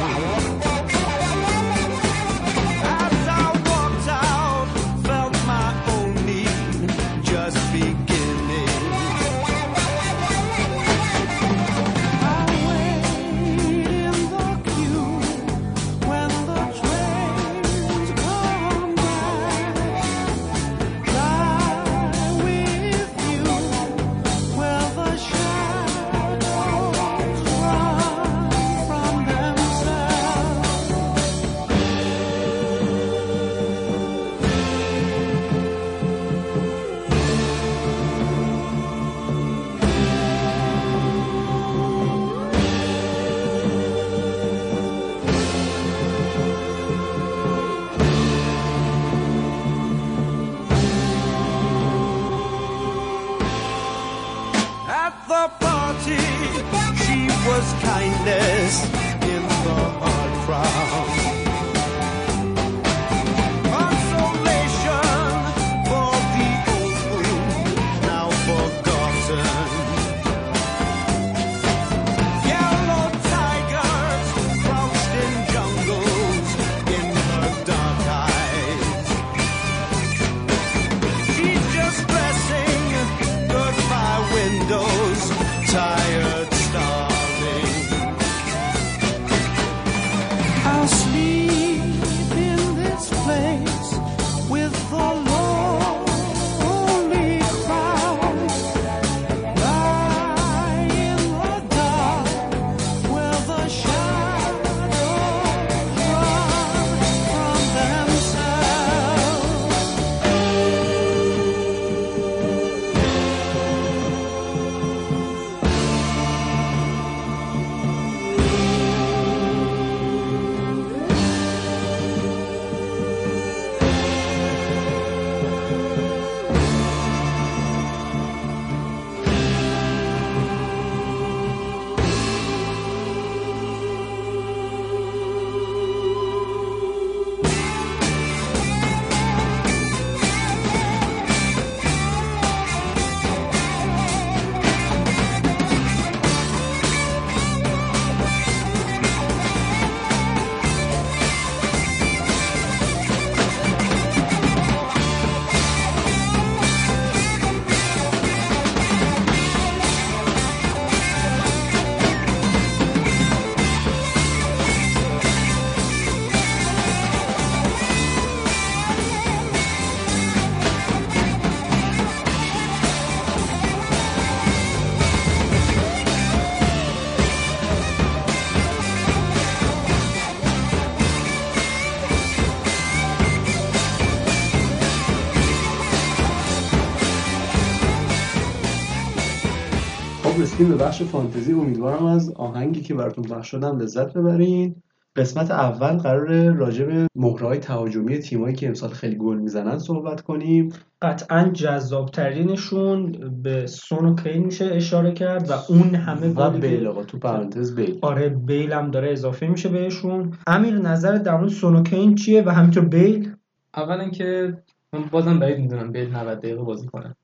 رسیدیم 190.61 190.77
به 190.77 190.83
بخش 190.83 191.03
فانتزی. 191.03 191.53
امیدوارم 191.53 192.05
از 192.05 192.33
آهنگی 192.35 192.81
که 192.81 192.93
براتون 192.93 193.23
پخش 193.23 193.51
شدم 193.51 193.79
لذت 193.79 194.13
ببرین. 194.13 194.75
قسمت 195.15 195.51
اول 195.51 195.97
قرار 195.97 196.51
راجع 196.53 196.85
به 196.85 197.07
مهرهای 197.15 197.57
تهاجمی 197.57 198.19
تیمایی 198.19 198.55
که 198.55 198.67
امسال 198.67 198.89
خیلی 198.89 199.15
گل 199.15 199.37
می‌زنن 199.37 199.77
صحبت 199.77 200.21
کنیم. 200.21 200.69
قطعا 201.01 201.49
جذابترینشون 201.53 203.11
به 203.43 203.67
سون 203.67 204.05
و 204.05 204.15
کین 204.15 204.43
میشه 204.43 204.65
اشاره 204.65 205.11
کرد 205.11 205.49
و 205.49 205.53
اون 205.69 205.95
همه 205.95 206.33
و 206.33 206.49
بیل 206.49 206.87
آقا 206.87 207.03
تو 207.03 207.19
پرانتز 207.19 207.75
بیل. 207.75 207.99
آره 208.01 208.29
بیل 208.29 208.73
هم 208.73 208.91
داره 208.91 209.11
اضافه 209.11 209.47
میشه 209.47 209.69
بهشون. 209.69 210.33
امیر 210.47 210.77
نظر 210.77 211.17
در 211.17 211.37
مورد 211.37 211.49
سون 211.49 211.75
و 211.75 211.83
کین 211.83 212.15
چیه 212.15 212.43
و 212.45 212.49
همینطور 212.49 212.85
بیل؟ 212.85 213.31
اولا 213.75 214.09
که 214.09 214.57
من 214.93 215.03
بازم 215.11 215.39
بعید 215.39 215.59
می‌دونم 215.59 215.91
بیل 215.91 216.15
90 216.15 216.37
دقیقه 216.37 216.61
بازی 216.61 216.87
کنه. 216.87 217.15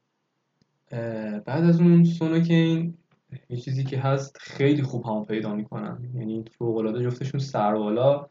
بعد 1.45 1.63
از 1.63 1.81
اون 1.81 2.03
سونوکین 2.03 2.93
یه 3.49 3.57
چیزی 3.57 3.83
که 3.83 3.99
هست 3.99 4.37
خیلی 4.39 4.83
خوب 4.83 5.05
هم 5.05 5.25
پیدا 5.25 5.55
می‌کنن. 5.55 6.09
یعنی 6.15 6.45
فوق 6.57 6.77
العاده 6.77 7.03
جفتشون 7.03 7.39
سربالا. 7.39 8.27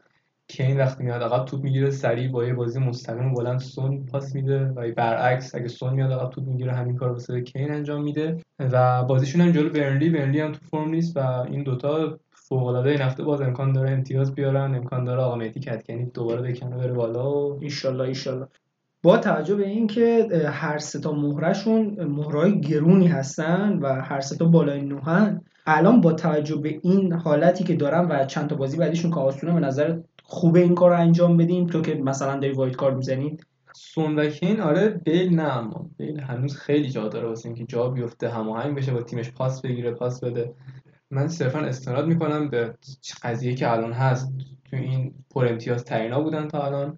کین 0.47 0.77
وقتی 0.77 1.03
میاد 1.03 1.23
عقب 1.23 1.45
توپ 1.45 1.63
می‌گیره 1.63 1.91
سریع 1.91 2.31
با 2.31 2.45
یه 2.45 2.53
بازی 2.53 2.79
مستقیم 2.79 3.33
بلند 3.33 3.59
سون 3.59 4.05
پاس 4.05 4.35
میده 4.35 4.65
و 4.65 4.91
برعکس 4.93 5.55
اگه 5.55 5.67
سون 5.67 5.93
میاد 5.93 6.11
عقب 6.11 6.29
توپ 6.29 6.47
می‌گیره 6.47 6.73
همین 6.73 6.95
کار 6.95 7.11
واسه 7.11 7.41
کین 7.41 7.71
انجام 7.71 8.03
میده. 8.03 8.37
و 8.59 9.03
بازیشون 9.03 9.41
هم 9.41 9.51
جلو 9.51 9.69
برنلی 9.69 10.09
برنلی 10.09 10.39
هم 10.39 10.51
تو 10.51 10.59
فرم 10.71 10.89
نیست 10.89 11.17
و 11.17 11.19
این 11.19 11.63
دوتا 11.63 12.19
فوق 12.31 12.65
العاده 12.65 12.89
این 12.89 13.01
هفته 13.01 13.23
باز 13.23 13.41
امکان 13.41 13.73
داره 13.73 13.91
امتیاز 13.91 14.35
بیارن 14.35 14.75
امکان 14.75 15.03
داره 15.03 15.21
آقا 15.21 15.35
مهدی 15.35 15.59
کتکنی 15.59 16.05
دوباره 16.05 16.51
بکنه 16.51 16.77
بره 16.77 16.93
بالا. 16.93 17.31
و 17.31 17.59
ایشالله 17.61 18.03
ایشالله. 18.03 18.47
با 19.03 19.17
توجه 19.17 19.55
به 19.55 19.67
اینکه 19.67 20.27
هر 20.51 20.77
سه 20.77 20.99
تا 20.99 21.11
مهرشون 21.11 22.03
مهرهای 22.03 22.61
گرونی 22.61 23.07
هستن 23.07 23.79
و 23.81 24.01
هر 24.01 24.21
سه 24.21 24.37
تا 24.37 24.45
بالای 24.45 24.81
نوهن 24.81 25.41
الان 25.65 26.01
با 26.01 26.13
توجه 26.13 26.55
به 26.55 26.79
این 26.83 27.13
حالتی 27.13 27.63
که 27.63 27.75
دارن 27.75 28.07
و 28.09 28.25
چند 28.25 28.49
تا 28.49 28.55
بازی 28.55 28.77
بعدیشون 28.77 29.11
که 29.11 29.19
آسونه 29.19 29.53
به 29.53 29.59
نظر 29.59 29.99
خوبه 30.23 30.59
این 30.59 30.75
کار 30.75 30.89
رو 30.89 30.99
انجام 30.99 31.37
بدیم 31.37 31.67
تو 31.67 31.81
که 31.81 31.95
مثلا 31.95 32.39
داری 32.39 32.53
وایت 32.53 32.75
کارت 32.75 32.95
می‌زنید 32.95 33.45
سون 33.73 34.19
و 34.19 34.29
کین 34.29 34.59
آره 34.59 34.89
بیل 34.89 35.35
نه 35.35 35.57
اما 35.57 35.89
بیل 35.97 36.19
هنوز 36.19 36.55
خیلی 36.55 36.89
جا 36.89 37.07
داره 37.07 37.27
واسه 37.27 37.45
اینکه 37.49 37.65
جا 37.65 37.89
بیفته 37.89 38.29
هماهنگ 38.29 38.77
بشه 38.77 38.93
با 38.93 39.01
تیمش 39.01 39.31
پاس 39.31 39.61
بگیره 39.61 39.91
پاس 39.91 40.23
بده. 40.23 40.53
من 41.11 41.27
صرفا 41.27 41.59
استناد 41.59 42.07
می‌کنم 42.07 42.49
به 42.49 42.73
قضیه 43.23 43.55
که 43.55 43.71
الان 43.71 43.93
هست 43.93 44.33
تو 44.69 44.75
این 44.75 45.13
پر 45.29 45.47
امتیاز 45.47 45.83
ترینا 45.83 46.21
بودن 46.21 46.47
تا 46.47 46.65
الان. 46.65 46.97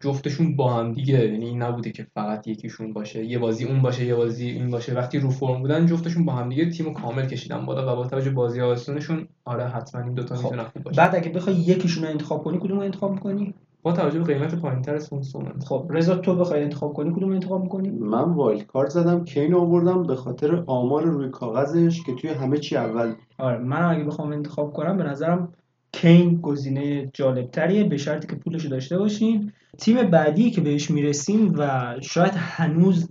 جفتشون 0.00 0.56
با 0.56 0.72
هم 0.72 0.92
دیگه 0.92 1.28
یعنی 1.28 1.46
این 1.46 1.62
نبوده 1.62 1.92
که 1.92 2.06
فقط 2.14 2.48
یکیشون 2.48 2.92
باشه 2.92 3.24
یه 3.24 3.38
بازی 3.38 3.64
اون 3.64 3.82
باشه 3.82 4.04
یه 4.04 4.14
بازی 4.14 4.46
این 4.46 4.70
باشه. 4.70 4.94
وقتی 4.94 5.18
رو 5.18 5.30
فرم 5.30 5.60
بودن 5.60 5.86
جفتشون 5.86 6.24
با 6.24 6.32
هم 6.32 6.48
دیگه 6.48 6.70
تیمو 6.70 6.92
کامل 6.92 7.26
کشیدن 7.26 7.66
بالا 7.66 7.92
و 7.92 7.96
با 7.96 8.06
توجه 8.06 8.30
بازی 8.30 8.60
آسونشون 8.60 9.28
آره 9.44 9.64
حتما 9.64 10.02
این 10.02 10.14
دوتا 10.14 10.36
می‌تونن 10.36 10.64
خوب 10.64 10.82
باشه 10.82 10.96
بعد 10.96 11.16
اگه 11.16 11.30
بخوای 11.30 11.56
یکیشون 11.56 12.04
رو 12.04 12.10
انتخاب 12.10 12.44
کنی 12.44 12.58
کدوم 12.58 12.78
رو 12.78 12.84
انتخاب 12.84 13.12
می‌کنی؟ 13.12 13.54
با 13.82 13.92
توجه 13.92 14.18
به 14.18 14.34
قیمت 14.34 14.54
پایینتر 14.54 14.98
سون 14.98 15.22
سون 15.22 15.52
خب 15.66 15.86
رضا 15.90 16.16
تو 16.16 16.36
بخوای 16.36 16.62
انتخاب 16.62 16.92
کنی 16.92 17.10
کدوم 17.10 17.28
رو 17.28 17.34
انتخاب 17.34 17.62
می‌کنی؟ 17.62 17.90
من 17.90 18.32
wild 18.32 18.66
card 18.66 18.90
زدم 18.90 19.24
کین 19.24 19.54
آوردم 19.54 20.02
به 20.02 20.16
خاطر 20.16 20.64
آمار 20.66 21.04
روی 21.04 21.30
کاغذش 21.30 22.02
که 22.02 22.14
توی 22.14 22.30
همه 22.30 22.58
چی 22.58 22.76
اول. 22.76 23.12
آره 23.38 23.58
من 23.58 23.82
اگه 23.82 24.04
بخوام 24.04 24.32
انتخاب 24.32 24.72
کنم 24.72 24.96
به 24.96 25.04
نظرم 25.04 25.52
کین 26.00 26.40
گزینه 26.40 27.10
جالبتریه 27.14 27.84
به 27.84 27.96
شرطی 27.96 28.26
که 28.26 28.36
پولش 28.36 28.66
داشته 28.66 28.98
باشین. 28.98 29.52
تیم 29.78 30.10
بعدی 30.10 30.50
که 30.50 30.60
بهش 30.60 30.90
می‌رسیم 30.90 31.54
و 31.58 31.94
شاید 32.00 32.32
هنوز 32.34 33.08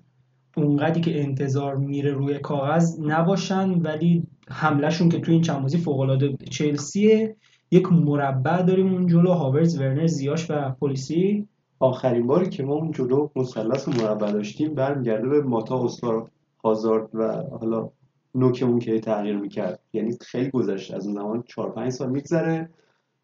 اونقدری 0.58 1.02
که 1.02 1.24
انتظار 1.24 1.76
میره 1.76 2.12
روی 2.12 2.40
کاغذ 2.40 3.00
نباشن 3.00 3.70
ولی 3.70 4.24
حملهشون 4.50 5.10
که 5.10 5.20
توی 5.20 5.34
این 5.34 5.44
چند 5.44 5.62
بازی 5.62 5.78
فوق‌العاده 5.78 6.38
چلسیه 6.50 7.36
یک 7.72 7.92
مربع 7.92 8.62
داریم 8.62 8.94
اون 8.94 9.08
جلو 9.08 9.32
هاورز 9.32 9.80
ورنر 9.80 10.08
زیاش 10.08 10.52
و 10.52 10.70
پلیسی 10.70 11.48
آخرین 11.80 12.28
باری 12.28 12.50
که 12.50 12.64
ما 12.64 12.74
اون 12.74 12.92
جلو 12.92 13.30
مثلث 13.36 13.88
مربع 13.88 14.32
داشتیم 14.32 14.74
برمیگرده 14.74 15.28
به 15.28 15.42
ماتا 15.42 15.86
استار 15.86 16.30
هازارد 16.64 17.10
و 17.14 17.44
حالا 17.60 17.90
نوکمون 18.38 18.80
که 18.80 19.00
تغییر 19.00 19.38
می‌کرد. 19.38 19.80
یعنی 19.94 20.18
خیلی 20.22 20.50
گذشته 20.50 20.96
از 20.96 21.06
اون 21.06 21.16
زمان 21.16 21.44
4 21.48 21.72
5 21.72 21.92
سال 21.92 22.10
میگذره. 22.10 22.70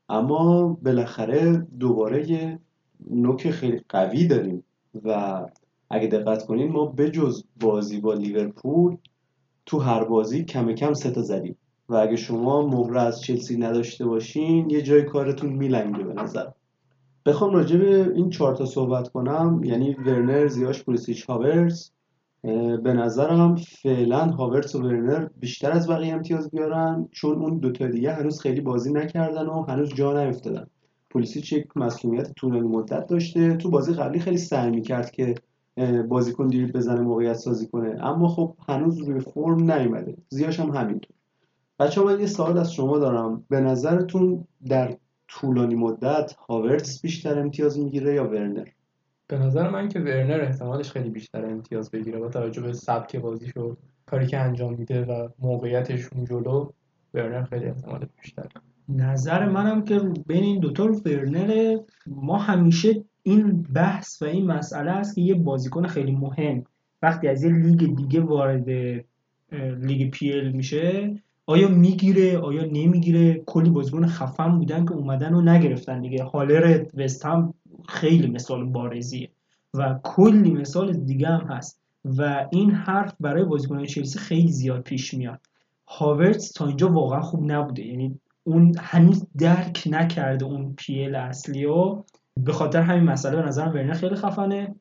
اما 0.09 0.78
بالاخره 0.84 1.68
دوباره 1.80 2.32
یه 2.32 2.59
نوک 3.09 3.49
خیلی 3.51 3.82
قوی 3.89 4.28
داریم. 4.28 4.64
و 5.03 5.41
اگه 5.89 6.07
دقت 6.07 6.45
کنین 6.45 6.72
ما 6.72 6.86
بجز 6.86 7.43
بازی 7.59 7.99
با 7.99 8.14
لیورپول 8.14 8.97
تو 9.66 9.80
هر 9.80 10.03
بازی 10.03 10.43
کم 10.43 10.72
کم 10.72 10.93
سه 10.93 11.11
تا 11.11 11.22
زدیم. 11.22 11.57
و 11.89 11.95
اگه 11.95 12.16
شما 12.16 12.68
مهره 12.68 13.01
از 13.01 13.22
چلسی 13.22 13.57
نداشته 13.57 14.05
باشین 14.05 14.70
یه 14.70 14.82
جای 14.82 15.03
کارتون 15.03 15.53
میلنگه 15.53 16.03
به 16.03 16.14
نظر. 16.14 16.47
بخوام 17.26 17.53
راجع 17.53 17.78
به 17.78 18.11
این 18.16 18.30
چهار 18.30 18.55
تا 18.55 18.66
صحبت 18.66 19.09
کنم. 19.09 19.61
یعنی 19.64 19.93
ورنر 19.93 20.47
زیاش 20.47 20.84
پولیسیچ 20.84 21.26
هاورز 21.26 21.91
به 22.84 22.94
نظرم 22.94 23.56
فعلا 23.56 24.26
هاورتس 24.26 24.76
و 24.76 24.82
ورنر 24.82 25.28
بیشتر 25.39 25.72
از 25.72 25.89
بقیه 25.89 26.14
امتیاز 26.14 26.52
بیارن 26.52 27.08
چون 27.12 27.36
اون 27.36 27.58
دوتا 27.58 27.88
دیگه 27.88 28.14
هنوز 28.14 28.41
خیلی 28.41 28.62
بازی 28.62 28.94
نکردن 28.94 29.46
و 29.46 29.64
هنوز 29.64 29.94
جا 29.94 30.24
نیفتادن. 30.24 30.68
پلیسیچ 31.10 31.54
یک 31.54 31.78
مسئولیت 31.78 32.34
طولانی 32.34 32.68
مدت 32.68 33.08
داشته. 33.08 33.56
تو 33.58 33.70
بازی 33.70 33.94
قبلی 33.94 34.20
خیلی 34.20 34.38
سعی 34.38 34.72
می‌کرد 34.72 35.12
که 35.12 35.36
بازیکن 36.08 36.48
دیر 36.48 36.72
بزنه 36.72 37.02
موقعیت 37.02 37.34
سازی 37.34 37.68
کنه. 37.68 38.06
اما 38.06 38.28
خب 38.28 38.56
هنوز 38.68 38.98
روی 38.98 39.20
فرم 39.20 39.72
نیومده. 39.72 40.18
زیاش 40.30 40.60
هم 40.60 40.70
همینطور. 40.70 41.16
بچه 41.80 42.02
من 42.02 42.20
یه 42.20 42.28
سوال 42.28 42.58
از 42.58 42.74
شما 42.74 42.98
دارم. 42.98 43.44
به 43.50 43.62
نظرتون 43.62 44.48
در 44.68 44.96
طولانی 45.28 45.76
مدت 45.76 46.34
هاورتس 46.34 47.02
بیشتر 47.02 47.39
امتیاز 47.39 47.80
می‌گیره 47.80 48.14
یا 48.14 48.28
ورنر؟ 48.28 48.68
به 49.34 49.40
نظر 49.40 49.70
من 49.70 49.90
که 49.90 50.00
ورنر 50.00 50.42
احتمالش 50.42 50.92
خیلی 50.92 51.10
بیشتر 51.10 51.46
امتیاز 51.46 51.92
بگیره 51.92 52.20
با 52.20 52.30
توجه 52.30 52.62
به 52.62 52.74
سبک 52.74 53.16
بازیش 53.16 53.58
و 53.58 53.76
کاری 54.06 54.28
که 54.28 54.38
انجام 54.38 54.76
میده 54.76 55.06
و 55.06 55.28
موقعیتش 55.40 56.14
اون 56.14 56.26
جلو 56.26 56.70
ورنر 57.14 57.44
خیلی 57.44 57.66
احتمالش 57.66 58.08
بیشتر. 58.22 58.46
نظر 58.90 59.50
منم 59.50 59.84
که 59.84 60.00
بین 60.28 60.44
این 60.44 60.60
دوتا 60.60 60.84
ورنر 61.06 61.78
ما 62.08 62.38
همیشه 62.38 63.04
این 63.24 63.66
بحث 63.74 64.22
و 64.22 64.26
این 64.26 64.46
مسئله 64.48 64.92
است 64.92 65.16
که 65.16 65.22
یه 65.22 65.36
بازیکن 65.36 65.88
خیلی 65.88 66.12
مهم. 66.12 66.64
وقتی 67.02 67.28
از 67.28 67.44
یه 67.44 67.52
لیگ 67.52 67.96
دیگه 67.96 68.22
وارد 68.22 68.70
لیگ 69.82 70.12
PL 70.12 70.51
میشه 70.52 71.16
آیا 71.46 71.68
می‌گیره 71.68 72.38
آیا 72.38 72.66
نمی‌گیره؟ 72.66 73.42
کلی 73.46 73.70
بازیکن 73.70 74.08
خفن 74.08 74.58
بودن 74.58 74.86
که 74.86 74.94
اومدن 74.94 75.34
و 75.34 75.42
نگرفتن 75.42 76.02
دیگه. 76.02 76.24
هالر 76.24 76.86
وست 76.98 77.26
هم 77.26 77.54
خیلی 77.90 78.28
مثال 78.28 78.66
بارزیه 78.66 79.30
و 79.74 80.00
کلی 80.04 80.52
مثال 80.52 80.94
دیگه 80.94 81.28
هم 81.28 81.48
هست 81.48 81.80
و 82.06 82.48
این 82.52 82.72
حرف 82.72 83.16
برای 83.20 83.44
بازیکن 83.44 83.86
چلسی 83.86 84.20
خیلی 84.20 84.52
زیاد 84.52 84.82
پیش 84.82 85.14
میاد. 85.14 85.40
هاورتس 85.88 86.52
تا 86.52 86.68
اینجا 86.68 86.92
واقعا 86.92 87.22
خوب 87.22 87.52
نبوده. 87.52 87.86
یعنی 87.86 88.20
اون 88.44 88.76
هنوز 88.80 89.28
درک 89.38 89.84
نکرده 89.92 90.46
اون 90.46 90.74
پیل 90.78 91.16
اصلی 91.16 91.66
و 91.66 92.04
به 92.38 92.54
خاطر 92.54 92.82
همین 92.82 93.04
مسئله 93.04 93.36
به 93.36 93.48
نظرم 93.48 93.74
ورنر 93.74 93.94
خیلی 93.94 94.16
خفنه. 94.16 94.76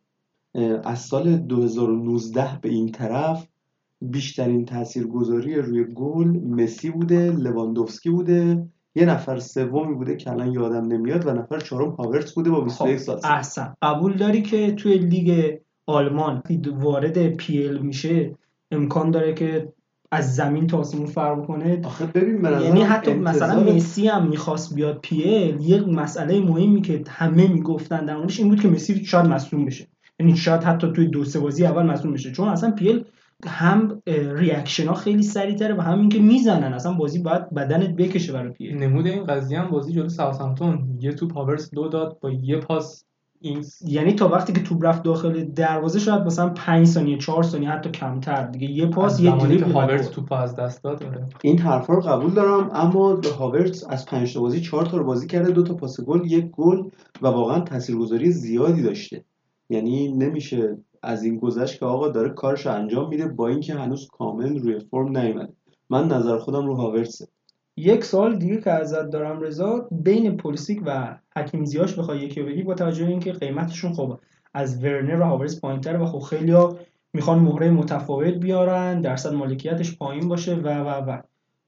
از 0.85 0.99
سال 0.99 1.37
2019 1.37 2.59
به 2.63 2.69
این 2.69 2.93
طرف 2.93 3.47
بیشترین 4.01 4.65
تاثیرگذاری 4.65 5.55
روی 5.55 5.85
گل 5.85 6.29
مسی 6.29 6.91
بوده 6.91 7.33
لواندوفسکی 7.33 8.11
بوده. 8.11 8.67
یه 8.95 9.05
نفر 9.05 9.39
سومی 9.39 9.95
بوده 9.95 10.17
که 10.17 10.31
الان 10.31 10.53
یادم 10.53 10.87
نمیاد 10.87 11.27
و 11.27 11.33
نفر 11.33 11.61
چهارم 11.61 11.91
هاورتس 11.91 12.33
بوده 12.33 12.51
با 12.51 12.61
21 12.61 12.99
سال 12.99 13.17
خب 13.17 13.27
احسن. 13.27 13.75
قبول 13.83 14.17
داری 14.17 14.43
که 14.43 14.73
توی 14.73 14.99
لیگ 14.99 15.59
آلمان 15.87 16.43
وارد 16.67 17.29
PL 17.29 17.79
میشه؟ 17.79 18.35
امکان 18.71 19.11
داره 19.11 19.35
که 19.35 19.73
از 20.11 20.37
زمین 20.37 20.67
تا 20.67 20.79
آسمون 20.79 21.07
فرق 21.07 21.47
کنه؟ 21.47 21.81
آخه 21.85 22.07
ببین 22.07 22.45
یعنی 22.45 22.83
حتی 22.83 23.15
مثلا 23.15 23.61
مسی 23.75 24.09
هم 24.09 24.29
می‌خواست 24.29 24.75
بیاد 24.75 24.99
PL. 25.03 25.61
یک 25.61 25.89
مسئله 25.89 26.41
مهمی 26.41 26.83
که 26.83 27.05
همه 27.09 27.49
می‌گفتن 27.49 28.05
در 28.05 28.17
موردش 28.17 28.41
این 28.41 28.49
بود 28.49 28.61
که 28.61 28.69
مسی 28.69 29.05
شاید 29.05 29.27
مصدوم 29.27 29.65
بشه. 29.65 29.87
یعنی 30.21 30.37
شاید 30.37 30.63
حتی 30.63 30.93
توی 30.93 31.07
دو 31.07 31.25
سه 31.25 31.41
بازی 31.41 31.67
اول 31.67 31.83
مصدوم 31.83 32.13
بشه. 32.13 32.33
چون 32.33 32.49
اصلا 32.49 32.71
PL 32.71 33.05
هم 33.47 34.03
reaction 34.37 34.87
ها 34.87 34.95
خیلی 34.95 35.23
سریعتره 35.23 35.75
و 35.75 35.81
هم 35.81 36.01
اینکه 36.01 36.19
می‌زنن. 36.19 36.73
اصلا 36.73 36.93
بازی 36.93 37.19
باید 37.19 37.51
بدنت 37.51 37.97
بکشه 37.97 38.33
برای 38.33 38.53
PL. 38.53 38.73
نمود 38.75 39.07
این 39.07 39.25
قضیه 39.25 39.61
هم 39.61 39.71
بازی 39.71 39.93
جلو 39.93 40.09
ساوثهامپتون. 40.09 40.99
یه 41.01 41.13
توپ 41.13 41.35
هاورتس 41.35 41.71
دو 41.71 41.89
داد 41.89 42.19
با 42.21 42.31
یه 42.31 42.57
پاس 42.57 43.05
این 43.45 43.65
یعنی 43.85 44.13
تا 44.13 44.29
وقتی 44.29 44.53
که 44.53 44.63
توپ 44.63 44.87
رفت 44.87 45.03
داخل 45.03 45.45
دروازه 45.45 45.99
شاید 45.99 46.23
مثلا 46.23 46.49
5 46.49 46.87
ثانیه 46.87 47.19
4 47.19 47.43
ثانیه 47.43 47.71
حتی 47.71 47.91
کمتر. 47.91 48.47
دیگه 48.47 48.71
یه 48.71 48.87
پاس 48.87 49.21
یه 49.21 49.37
دریبل 49.37 49.65
که 49.65 49.73
هاورتس 49.73 50.09
توپ 50.09 50.33
از 50.33 50.57
دست 50.57 50.85
داد 50.85 50.99
داره 50.99 51.27
این 51.43 51.59
حرفا 51.59 51.95
رو 51.95 52.01
قبول 52.01 52.31
دارم 52.31 52.71
اما 52.73 53.21
هاورتس 53.39 53.85
از 53.89 54.07
5 54.07 54.35
تا 54.35 54.41
بازی 54.41 54.61
4 54.61 54.87
تا 54.87 54.97
رو 54.97 55.05
بازی 55.05 55.27
کرده 55.27 55.51
دو 55.51 55.63
تا 55.63 55.75
پاس 55.75 56.01
گل 56.01 56.33
یک 56.33 56.47
گل 56.51 56.83
و 57.23 57.27
واقعا 57.27 57.61
تاثیرگذاری 57.61 58.31
زیادی 58.31 58.83
داشته. 58.83 59.25
یعنی 59.71 60.13
نمیشه 60.13 60.77
از 61.03 61.25
این 61.25 61.39
گذشت 61.39 61.79
که 61.79 61.87
آقا 61.87 62.09
داره 62.09 62.29
کارش 62.29 62.67
انجام 62.67 63.09
میده 63.09 63.29
با 63.29 63.49
اینکه 63.49 63.75
هنوز 63.75 64.09
کامل 64.09 64.59
روی 64.59 64.79
فرم 64.79 65.19
نیومده. 65.19 65.53
من 65.91 66.09
نظر 66.09 66.39
خودم 66.39 66.67
رو 66.67 66.77
هاورتسه 66.77 67.27
یک 67.77 68.05
سال 68.05 68.37
دیگه 68.37 68.61
که 68.61 68.71
ازت 68.71 69.11
دارم 69.11 69.41
رضا 69.41 69.89
بین 69.91 70.37
پلیسیک 70.37 70.83
و 70.87 71.19
حکیم 71.37 71.65
زیاش 71.65 71.99
بخوای 71.99 72.19
یکی 72.19 72.43
بگی 72.43 72.63
با 72.63 72.75
توجه 72.75 73.07
اینکه 73.07 73.33
قیمتشون 73.33 73.93
خب 73.93 74.19
از 74.55 74.85
ورنر 74.85 75.21
و 75.21 75.25
هاورز 75.25 75.61
پایینتره 75.61 75.99
و 75.99 76.07
خب 76.07 76.19
خیلیا 76.19 76.79
می‌خوان 77.13 77.39
مهره 77.39 77.71
متفاوت 77.71 78.35
بیارن 78.35 79.01
درصد 79.01 79.33
مالکیتش 79.33 79.97
پایین 79.97 80.29
باشه 80.29 80.55
و 80.55 80.69
و 80.69 80.89
و. 80.89 81.21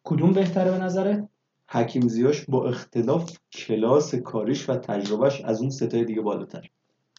کدوم 0.04 0.32
بهتره 0.32 0.70
به 0.70 0.78
نظره 0.78 1.28
حکیم 1.70 2.08
زیاش 2.08 2.44
با 2.48 2.68
اختلاف 2.68 3.38
کلاس 3.52 4.14
کاریش 4.14 4.70
و 4.70 4.76
تجربهش 4.76 5.40
از 5.40 5.60
اون 5.60 5.70
ستای 5.70 6.04
دیگه 6.04 6.20
بالاتر. 6.20 6.70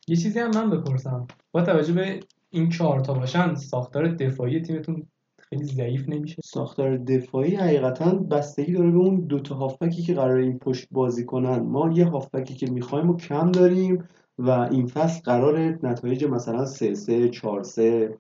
یه 0.08 0.16
چیزی 0.16 0.40
هم 0.40 0.52
من 0.56 0.70
بپرسم. 0.70 1.28
با 1.52 1.62
توجه 1.62 1.94
به 1.94 2.20
این 2.50 2.70
چهار 2.70 3.00
تا 3.00 3.14
باشن 3.14 3.56
ساختار 3.56 4.08
دفاعی 4.08 4.62
تیمتون 4.62 5.08
خیلی 5.40 5.66
ضعیف 5.66 6.10
نمیشه؟ 6.10 6.42
ساختار 6.46 6.98
دفاعی 6.98 7.56
حقیقتا 7.56 8.16
بستگی 8.16 8.74
داره 8.74 8.92
به 8.92 8.98
اون 8.98 9.22
دوتا 9.22 9.56
هافبکی 9.56 10.02
که 10.02 10.14
قرار 10.14 10.38
این 10.38 10.60
پشت 10.60 10.88
بازی 10.92 11.26
کنن. 11.26 11.60
ما 11.60 11.92
یه 11.92 12.06
هافبکی 12.06 12.54
که 12.54 12.72
می‌خوایم 12.72 13.10
و 13.10 13.18
کم 13.18 13.52
داریم 13.52 14.08
و 14.38 14.50
این 14.50 14.88
فصل 14.88 15.22
قرار 15.22 15.80
نتایج 15.84 16.26
مثلا 16.26 16.66
3 16.66 16.94
3 16.94 17.30
4 17.30 17.64
3 17.64 18.18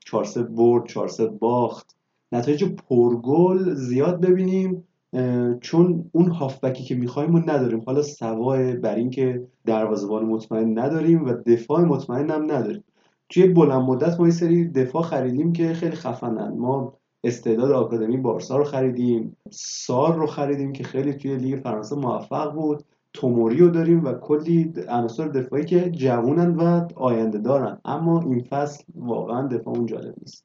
4 0.00 0.24
3 0.24 0.42
برد 0.42 0.86
4 0.86 1.08
3 1.08 1.26
باخت. 1.26 1.96
نتایج 2.32 2.64
پرگل 2.64 3.74
زیاد 3.74 4.20
ببینیم. 4.20 4.87
چون 5.60 6.10
اون 6.12 6.30
هافبکی 6.30 6.84
که 6.84 6.94
می‌خوایم 6.94 7.34
و 7.34 7.38
نداریم. 7.38 7.82
حالا 7.86 8.02
سوای 8.02 8.72
بر 8.72 8.94
اینکه 8.94 9.42
دروازه‌بان 9.66 10.24
مطمئن 10.24 10.78
نداریم 10.78 11.24
و 11.24 11.32
دفاع 11.32 11.80
مطمئن 11.80 12.30
هم 12.30 12.42
نداریم. 12.42 12.84
توی 13.28 13.46
بلند 13.46 13.82
مدت 13.82 14.20
ما 14.20 14.26
یه 14.26 14.32
سری 14.32 14.68
دفاع 14.68 15.02
خریدیم 15.02 15.52
که 15.52 15.74
خیلی 15.74 15.96
خفنن. 15.96 16.54
ما 16.58 16.92
استعداد 17.24 17.70
آکادمی 17.70 18.16
بارسا 18.16 18.56
رو 18.56 18.64
خریدیم 18.64 19.36
سار 19.50 20.14
رو 20.14 20.26
خریدیم 20.26 20.72
که 20.72 20.84
خیلی 20.84 21.12
توی 21.12 21.36
لیگ 21.36 21.60
فرانسه 21.60 21.96
موفق 21.96 22.54
بود. 22.54 22.84
توموری 23.12 23.58
رو 23.58 23.68
داریم 23.68 24.04
و 24.04 24.12
کلی 24.12 24.72
عناصر 24.88 25.28
دفاعی 25.28 25.64
که 25.64 25.90
جوونن 25.90 26.54
و 26.56 26.88
آینده 26.96 27.38
دارن. 27.38 27.78
اما 27.84 28.20
این 28.20 28.40
فصل 28.40 28.84
واقعا 28.94 29.46
دفاع 29.46 29.74
اون 29.76 29.86
جالب 29.86 30.14
نیست. 30.20 30.44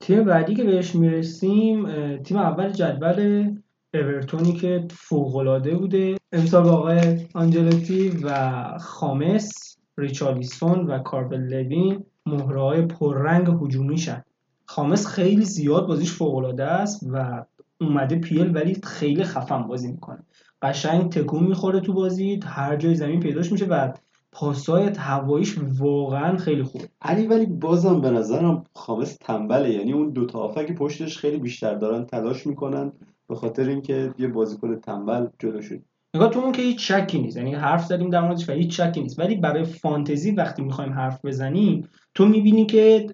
تیم 0.00 0.24
بعدی 0.24 0.54
که 0.54 0.64
بهش 0.64 0.94
می‌رسیم 0.94 1.86
تیم 2.16 2.36
اول 2.36 2.68
جدول 2.68 3.54
اورتونی 3.98 4.52
که 4.52 4.84
فوق‌العاده 4.90 5.76
بوده. 5.76 6.16
امسال 6.32 6.64
با 6.64 6.70
آقای 6.70 7.26
آنجلوتی 7.34 8.08
و 8.22 8.62
خامس 8.78 9.76
ریچارلیسون 9.98 10.86
و 10.86 10.98
کاربل 10.98 11.40
لوین 11.40 12.04
مهرهای 12.26 12.82
پررنگ 12.82 13.48
هجومیشن 13.62 14.24
خامس 14.66 15.06
خیلی 15.06 15.44
زیاد 15.44 15.86
بازیش 15.86 16.12
فوق‌العاده 16.12 16.64
است 16.64 17.06
و 17.12 17.44
اومده 17.80 18.16
پیل 18.16 18.56
ولی 18.56 18.76
خیلی 18.82 19.24
خفن 19.24 19.62
بازی 19.62 19.92
می‌کنه. 19.92 20.18
قشنگ 20.62 21.12
تکون 21.12 21.44
می‌خوره 21.44 21.80
تو 21.80 21.92
بازی 21.92 22.40
هر 22.44 22.76
جای 22.76 22.94
زمین 22.94 23.20
پیداش 23.20 23.52
میشه 23.52 23.64
و 23.64 23.92
پاسای 24.32 24.92
هواییش 24.98 25.58
واقعا 25.78 26.36
خیلی 26.36 26.62
خوبه. 26.62 26.88
علی 27.02 27.26
ولی 27.26 27.46
بازم 27.46 28.00
به 28.00 28.10
نظرم 28.10 28.64
خامس 28.74 29.16
تنبله. 29.16 29.70
یعنی 29.70 29.92
اون 29.92 30.10
دو 30.10 30.26
تا 30.26 30.48
پشتش 30.48 31.18
خیلی 31.18 31.36
بیشتر 31.36 31.74
دارن 31.74 32.04
تلاش 32.04 32.46
می‌کنن. 32.46 32.92
به 33.28 33.34
خاطر 33.34 33.68
اینکه 33.68 34.14
یه 34.18 34.28
بازیکن 34.28 34.80
تنبل 34.80 35.26
شد. 35.60 35.82
نگاه 36.14 36.30
تو 36.30 36.40
اون 36.40 36.52
که 36.52 36.62
هیچ 36.62 36.92
شکی 36.92 37.18
نیست. 37.18 37.36
یعنی 37.36 37.54
حرف 37.54 37.86
زدیم 37.86 38.10
در 38.10 38.20
موردش 38.20 38.48
و 38.48 38.52
هیچ 38.52 38.80
شکی 38.80 39.00
نیست. 39.02 39.18
ولی 39.18 39.36
برای 39.36 39.64
فانتزی 39.64 40.30
وقتی 40.30 40.62
می‌خوایم 40.62 40.92
حرف 40.92 41.24
بزنیم 41.24 41.88
تو 42.14 42.26
می‌بینی 42.26 42.66
که 42.66 43.06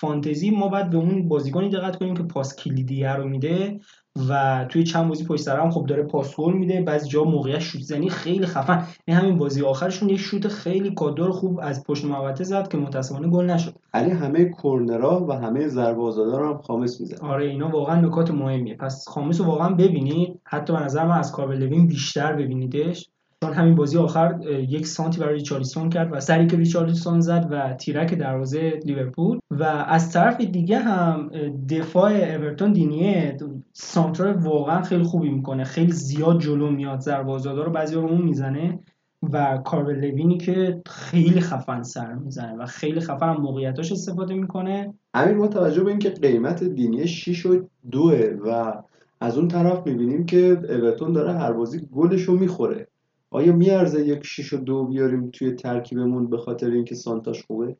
فانتزی 0.00 0.50
ما 0.50 0.68
باید 0.68 0.90
به 0.90 0.96
اون 0.96 1.28
بازیکنی 1.28 1.70
دقت 1.70 1.96
کنیم 1.96 2.14
که 2.14 2.22
پاس 2.22 2.56
کلیدیه 2.56 3.12
رو 3.12 3.28
میده 3.28 3.80
و 4.28 4.64
توی 4.68 4.84
چند 4.84 5.08
بازی 5.08 5.24
پشت 5.24 5.42
سر 5.42 5.60
هم 5.60 5.70
خب 5.70 5.86
داره 5.86 6.02
پاس 6.02 6.36
گل 6.36 6.52
میده. 6.52 6.80
بعضی 6.82 7.08
جا 7.08 7.24
موقعیت 7.24 7.58
شوت 7.58 7.82
زنی 7.82 8.08
خیلی 8.08 8.46
خفن. 8.46 8.86
این 9.04 9.16
همین 9.16 9.38
بازی 9.38 9.62
آخرشون 9.62 10.08
یه 10.08 10.16
شوت 10.16 10.48
خیلی 10.48 10.90
کادر 10.94 11.30
خوب 11.30 11.60
از 11.62 11.84
پشت 11.84 12.04
محوطه 12.04 12.44
زد 12.44 12.68
که 12.68 12.78
متاسفانه 12.78 13.28
گل 13.28 13.46
نشد. 13.46 13.74
علی 13.94 14.10
همه 14.10 14.50
کرنرها 14.62 15.26
و 15.28 15.32
همه 15.32 15.68
ضربه 15.68 16.02
آزادا 16.02 16.48
هم 16.48 16.58
خامس 16.58 17.00
می‌زنه 17.00 17.30
آره 17.30 17.46
اینا 17.46 17.68
واقعا 17.68 18.00
نکات 18.00 18.30
مهمیه. 18.30 18.76
پس 18.76 19.08
خامس 19.08 19.40
رو 19.40 19.46
واقعا 19.46 19.68
ببینید. 19.68 20.40
حتی 20.44 20.72
به 20.72 20.80
نظر 20.80 21.06
من 21.06 21.18
از 21.18 21.32
کاربل 21.32 21.66
بیشتر 21.66 22.32
ببینیدش. 22.32 23.08
چون 23.44 23.52
همین 23.52 23.74
بازی 23.74 23.98
آخر 23.98 24.38
یک 24.68 24.86
سانتی 24.86 25.20
برای 25.20 25.34
ریچارلیسون 25.34 25.90
کرد 25.90 26.08
و 26.12 26.20
سری 26.20 26.46
که 26.46 26.56
ریچارلیسون 26.56 27.20
زد 27.20 27.48
و 27.50 27.74
تیرک 27.74 28.14
دروازه 28.14 28.80
لیورپول. 28.84 29.38
و 29.50 29.62
از 29.62 30.12
طرف 30.12 30.40
دیگه 30.40 30.78
هم 30.78 31.30
دفاع 31.70 32.12
اورتون 32.12 32.72
دینیه 32.72 33.36
سانترال 33.72 34.34
واقعا 34.34 34.82
خیلی 34.82 35.02
خوبی 35.02 35.30
می‌کنه. 35.30 35.64
خیلی 35.64 35.92
زیاد 35.92 36.40
جلو 36.40 36.70
میاد 36.70 37.00
ضربه 37.00 37.62
رو 37.64 37.70
بعضی 37.70 37.94
رو 37.94 38.06
اون 38.06 38.22
می‌زنه 38.22 38.78
و 39.32 39.58
کارل 39.64 40.04
لوینی 40.04 40.38
که 40.38 40.82
خیلی 40.86 41.40
خفن 41.40 41.82
سر 41.82 42.14
می‌زنه 42.14 42.56
و 42.56 42.66
خیلی 42.66 43.00
خفن 43.00 43.32
موقعیتاش 43.32 43.92
استفاده 43.92 44.34
می‌کنه. 44.34 44.94
امیر 45.14 45.36
با 45.36 45.48
توجه 45.48 45.84
به 45.84 45.90
اینکه 45.90 46.10
قیمت 46.10 46.64
دینی 46.64 47.06
6 47.06 47.46
و 47.46 47.68
2 47.90 48.12
و 48.46 48.74
از 49.20 49.38
اون 49.38 49.48
طرف 49.48 49.86
می‌بینیم 49.86 50.26
که 50.26 50.58
اورتون 50.68 51.12
داره 51.12 51.32
هر 51.32 51.52
بازی 51.52 51.88
گلش 51.92 52.22
رو 52.22 52.38
می‌خوره. 52.38 52.88
آیا 53.30 53.52
میارزه 53.52 54.06
یک 54.06 54.20
6 54.24 54.52
و 54.52 54.56
2 54.56 54.84
بیاریم 54.84 55.30
توی 55.30 55.52
ترکیبمون 55.52 56.30
به 56.30 56.38
خاطر 56.38 56.70
اینکه 56.70 56.94
سانتاش 56.94 57.42
خوبه؟ 57.42 57.76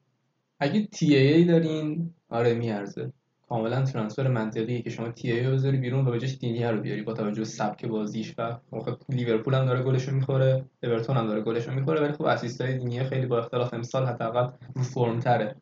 اگه 0.60 0.86
تی 0.86 1.16
ای 1.16 1.44
دارین 1.44 2.10
آره 2.28 2.54
میارزه. 2.54 3.12
کاملا 3.48 3.82
ترانسفر 3.82 4.28
منطقیه 4.28 4.82
که 4.82 4.90
شما 4.90 5.08
تی 5.08 5.32
ای 5.32 5.50
بذاری 5.50 5.78
بیرون 5.78 6.08
و 6.08 6.10
به 6.10 6.18
جاش 6.18 6.38
دینیه 6.38 6.70
رو 6.70 6.80
بیاری 6.80 7.02
با 7.02 7.12
توجه 7.12 7.40
به 7.40 7.44
سبک 7.44 7.84
بازیش 7.84 8.34
و 8.38 8.56
خب 8.70 8.96
لیورپول 9.08 9.54
هم 9.54 9.66
داره 9.66 9.82
گلش 9.82 10.08
رو 10.08 10.14
می‌خوره 10.14 10.64
اورتون 10.82 11.16
هم 11.16 11.26
داره 11.26 11.40
گلش 11.40 11.68
رو 11.68 11.74
می‌خوره 11.74 12.00
ولی 12.00 12.12
خب 12.12 12.22
اسیستای 12.22 12.78
دینیه 12.78 13.04
خیلی 13.04 13.26
با 13.26 13.38
اختلاف 13.38 13.74
امسال 13.74 14.06
حداقل 14.06 14.50
رو 14.74 14.82
فرم 14.82 15.20
تره 15.20 15.56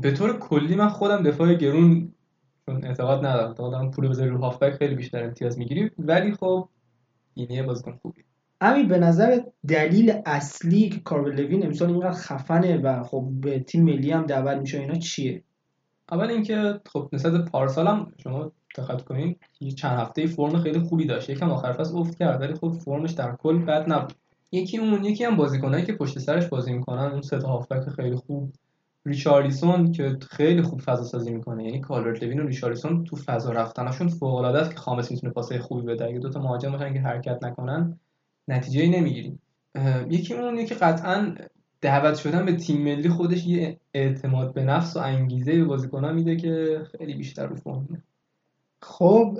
به 0.00 0.10
طور 0.10 0.38
کلی 0.38 0.74
من 0.74 0.88
خودم 0.88 1.22
دفاع 1.22 1.54
گرون 1.54 2.12
چون 2.66 2.84
اعتقاد 2.84 3.26
ندارم. 3.26 3.48
اعتقادم 3.48 3.90
پول 3.90 4.08
بذاری 4.08 4.30
رو 4.30 4.38
هافبک 4.38 4.72
خیلی 4.72 4.94
بیشتر 4.94 5.24
امتیاز 5.24 5.58
می‌گیری. 5.58 5.90
ولی 5.98 6.32
خب 6.32 6.68
دینیه 7.34 7.62
بازیکن 7.62 7.98
خوبی 8.02 8.24
همین 8.62 8.88
به 8.88 8.98
نظر 8.98 9.40
دلیل 9.68 10.12
اصلی 10.26 10.88
که 10.88 11.00
کارل 11.00 11.40
لوین 11.40 11.66
امسال 11.66 11.90
اینقدر 11.90 12.12
خفنه 12.12 12.76
و 12.78 13.02
خب 13.02 13.28
به 13.40 13.58
تیم 13.58 13.84
ملی 13.84 14.10
هم 14.10 14.26
دعوت 14.26 14.56
میشه 14.56 14.78
اینا 14.78 14.94
چیه؟ 14.94 15.42
اول 16.12 16.30
اینکه 16.30 16.80
خب 16.92 17.08
نسبت 17.12 17.50
پارسال 17.50 17.86
هم 17.86 18.12
شما 18.22 18.52
دقت 18.76 19.04
کنین 19.04 19.36
یه 19.60 19.70
چند 19.70 19.98
هفته 19.98 20.26
فرم 20.26 20.58
خیلی 20.58 20.80
خوبی 20.80 21.06
داشت. 21.06 21.30
یکم 21.30 21.50
آخر 21.50 21.72
فصل 21.72 21.96
افت 21.96 22.18
کرد 22.18 22.40
ولی 22.40 22.54
خب 22.54 22.72
فرمش 22.84 23.10
در 23.10 23.36
کل 23.36 23.58
بد 23.58 23.92
نبود. 23.92 24.12
یکی 24.52 24.78
اون 24.78 25.04
یکی 25.04 25.24
هم 25.24 25.36
بازیکنایی 25.36 25.84
که 25.84 25.92
پشت 25.92 26.18
سرش 26.18 26.46
بازی 26.46 26.72
می‌کنن 26.72 27.12
اون 27.12 27.22
سه 27.22 27.38
تا 27.38 27.48
هافبک 27.48 27.88
خیلی 27.88 28.16
خوب. 28.16 28.52
ریچارلیسون 29.06 29.92
که 29.92 30.16
خیلی 30.30 30.62
خوب 30.62 30.80
فضا 30.80 31.04
سازی 31.04 31.30
می‌کنه. 31.30 31.64
یعنی 31.64 31.80
کالورت 31.80 32.22
لوین 32.22 32.40
و 32.40 32.46
ریچارلیسون 32.46 33.04
تو 33.04 33.16
فضا 33.16 33.52
رفتنشون 33.52 34.08
فوق 34.08 34.34
العاده 34.34 34.58
است 34.58 34.70
که 34.70 34.76
خامس 34.76 35.10
می‌تونه 35.10 35.32
پاسای 35.32 35.58
خوبی 35.58 35.82
بده. 35.82 36.04
اگه 36.04 36.18
دو 36.18 36.30
تا 36.30 36.40
مهاجم 36.40 36.72
باشن 36.72 36.94
که 36.94 37.00
حرکت 37.00 37.44
نکنن 37.44 37.98
نتیجه 38.48 38.82
ای 38.82 38.88
نمی‌گیریم 38.88 39.40
یکی 40.10 40.34
اون 40.34 40.58
یکی 40.58 40.74
قطعا 40.74 41.34
دعوت 41.80 42.14
شدن 42.14 42.46
به 42.46 42.56
تیم 42.56 42.82
ملی 42.82 43.08
خودش 43.08 43.46
یه 43.46 43.76
اعتماد 43.94 44.54
به 44.54 44.62
نفس 44.62 44.96
و 44.96 45.00
انگیزه 45.00 45.52
به 45.52 45.64
بازیکن‌ها 45.64 46.12
میده 46.12 46.36
که 46.36 46.82
خیلی 46.98 47.14
بیشتر 47.14 47.46
رو 47.46 47.56
فرم 47.56 48.02
خب 48.82 49.36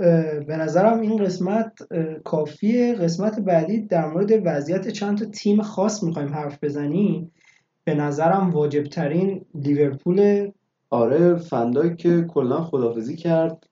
به 0.46 0.56
نظرم 0.56 1.00
این 1.00 1.24
قسمت 1.24 1.72
کافیه. 2.24 2.94
قسمت 2.94 3.40
بعدی 3.40 3.80
در 3.80 4.06
مورد 4.06 4.30
وضعیت 4.44 4.88
چند 4.88 5.18
تا 5.18 5.24
تیم 5.24 5.62
خاص 5.62 6.02
می‌خوایم 6.02 6.34
حرف 6.34 6.64
بزنیم. 6.64 7.32
به 7.84 7.94
نظرم 7.94 8.50
واجب 8.50 8.84
ترین 8.84 9.44
لیورپول 9.54 10.50
آره 10.90 11.36
فندای 11.36 11.96
که 11.96 12.22
کلا 12.22 12.60
خدافزی 12.60 13.16
کرد. 13.16 13.66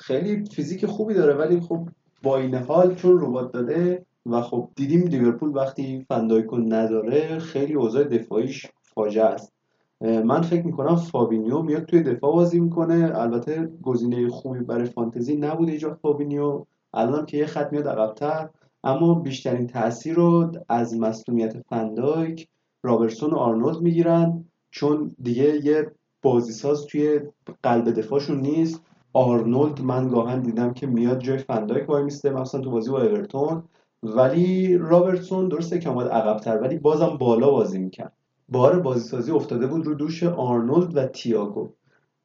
خیلی 0.00 0.44
فیزیک 0.44 0.86
خوبی 0.86 1.14
داره 1.14 1.34
ولی 1.34 1.60
خب 1.60 1.88
با 2.22 2.38
این 2.38 2.54
حال 2.54 2.94
چون 2.94 3.20
ربات 3.20 3.52
داده 3.52 4.06
و 4.26 4.40
خب 4.42 4.68
دیدیم 4.76 5.06
لیورپول 5.06 5.56
وقتی 5.56 6.06
فندایکو 6.08 6.56
نداره 6.56 7.38
خیلی 7.38 7.74
اوضاع 7.74 8.04
دفاعیش 8.04 8.66
فاجعه 8.82 9.24
است. 9.24 9.52
من 10.00 10.42
فکر 10.42 10.66
می‌کنم 10.66 10.96
فابینیو 10.96 11.62
میاد 11.62 11.84
توی 11.84 12.02
دفاع 12.02 12.32
بازی 12.32 12.60
می‌کنه. 12.60 13.12
البته 13.14 13.68
گزینه 13.82 14.28
خوبی 14.28 14.60
برای 14.60 14.84
فانتزی 14.84 15.36
نبود 15.36 15.68
اینجا 15.68 15.98
فابینیو. 16.02 16.64
الان 16.94 17.26
که 17.26 17.36
یه 17.36 17.46
خط 17.46 17.72
میاد 17.72 17.88
عقبتر. 17.88 18.48
اما 18.84 19.14
بیشترین 19.14 19.66
تاثیر 19.66 20.14
رو 20.14 20.52
از 20.68 20.98
مصدومیت 20.98 21.58
فندایک 21.68 22.48
رابرتسون 22.82 23.30
و 23.30 23.36
آرنولد 23.36 23.80
می‌گیرن. 23.80 24.44
چون 24.70 25.16
دیگه 25.22 25.64
یه 25.66 25.90
بازیساز 26.22 26.86
توی 26.86 27.20
قلب 27.62 27.90
دفاعشون 27.90 28.40
نیست. 28.40 28.82
آرنولد 29.12 29.80
من 29.80 30.08
گاهن 30.08 30.40
دیدم 30.40 30.72
که 30.72 30.86
میاد 30.86 31.18
جای 31.18 31.38
فندایک 31.38 31.88
وای 31.88 32.02
میسته 32.02 32.30
مثلا 32.30 32.60
تو 32.60 32.70
بازی 32.70 32.90
با 32.90 33.02
اورتون. 33.02 33.62
ولی 34.02 34.78
رابرتسون 34.78 35.48
درسته 35.48 35.78
که 35.78 35.88
آمد 35.88 36.08
عقبتر 36.08 36.58
ولی 36.58 36.78
بازم 36.78 37.16
بالا 37.20 37.50
بازی 37.50 37.78
می‌کرد. 37.78 38.12
بار 38.48 38.80
بازیسازی 38.80 39.30
افتاده 39.32 39.66
بود 39.66 39.86
رو 39.86 39.94
دوش 39.94 40.22
آرنولد 40.22 40.96
و 40.96 41.06
تیاگو. 41.06 41.68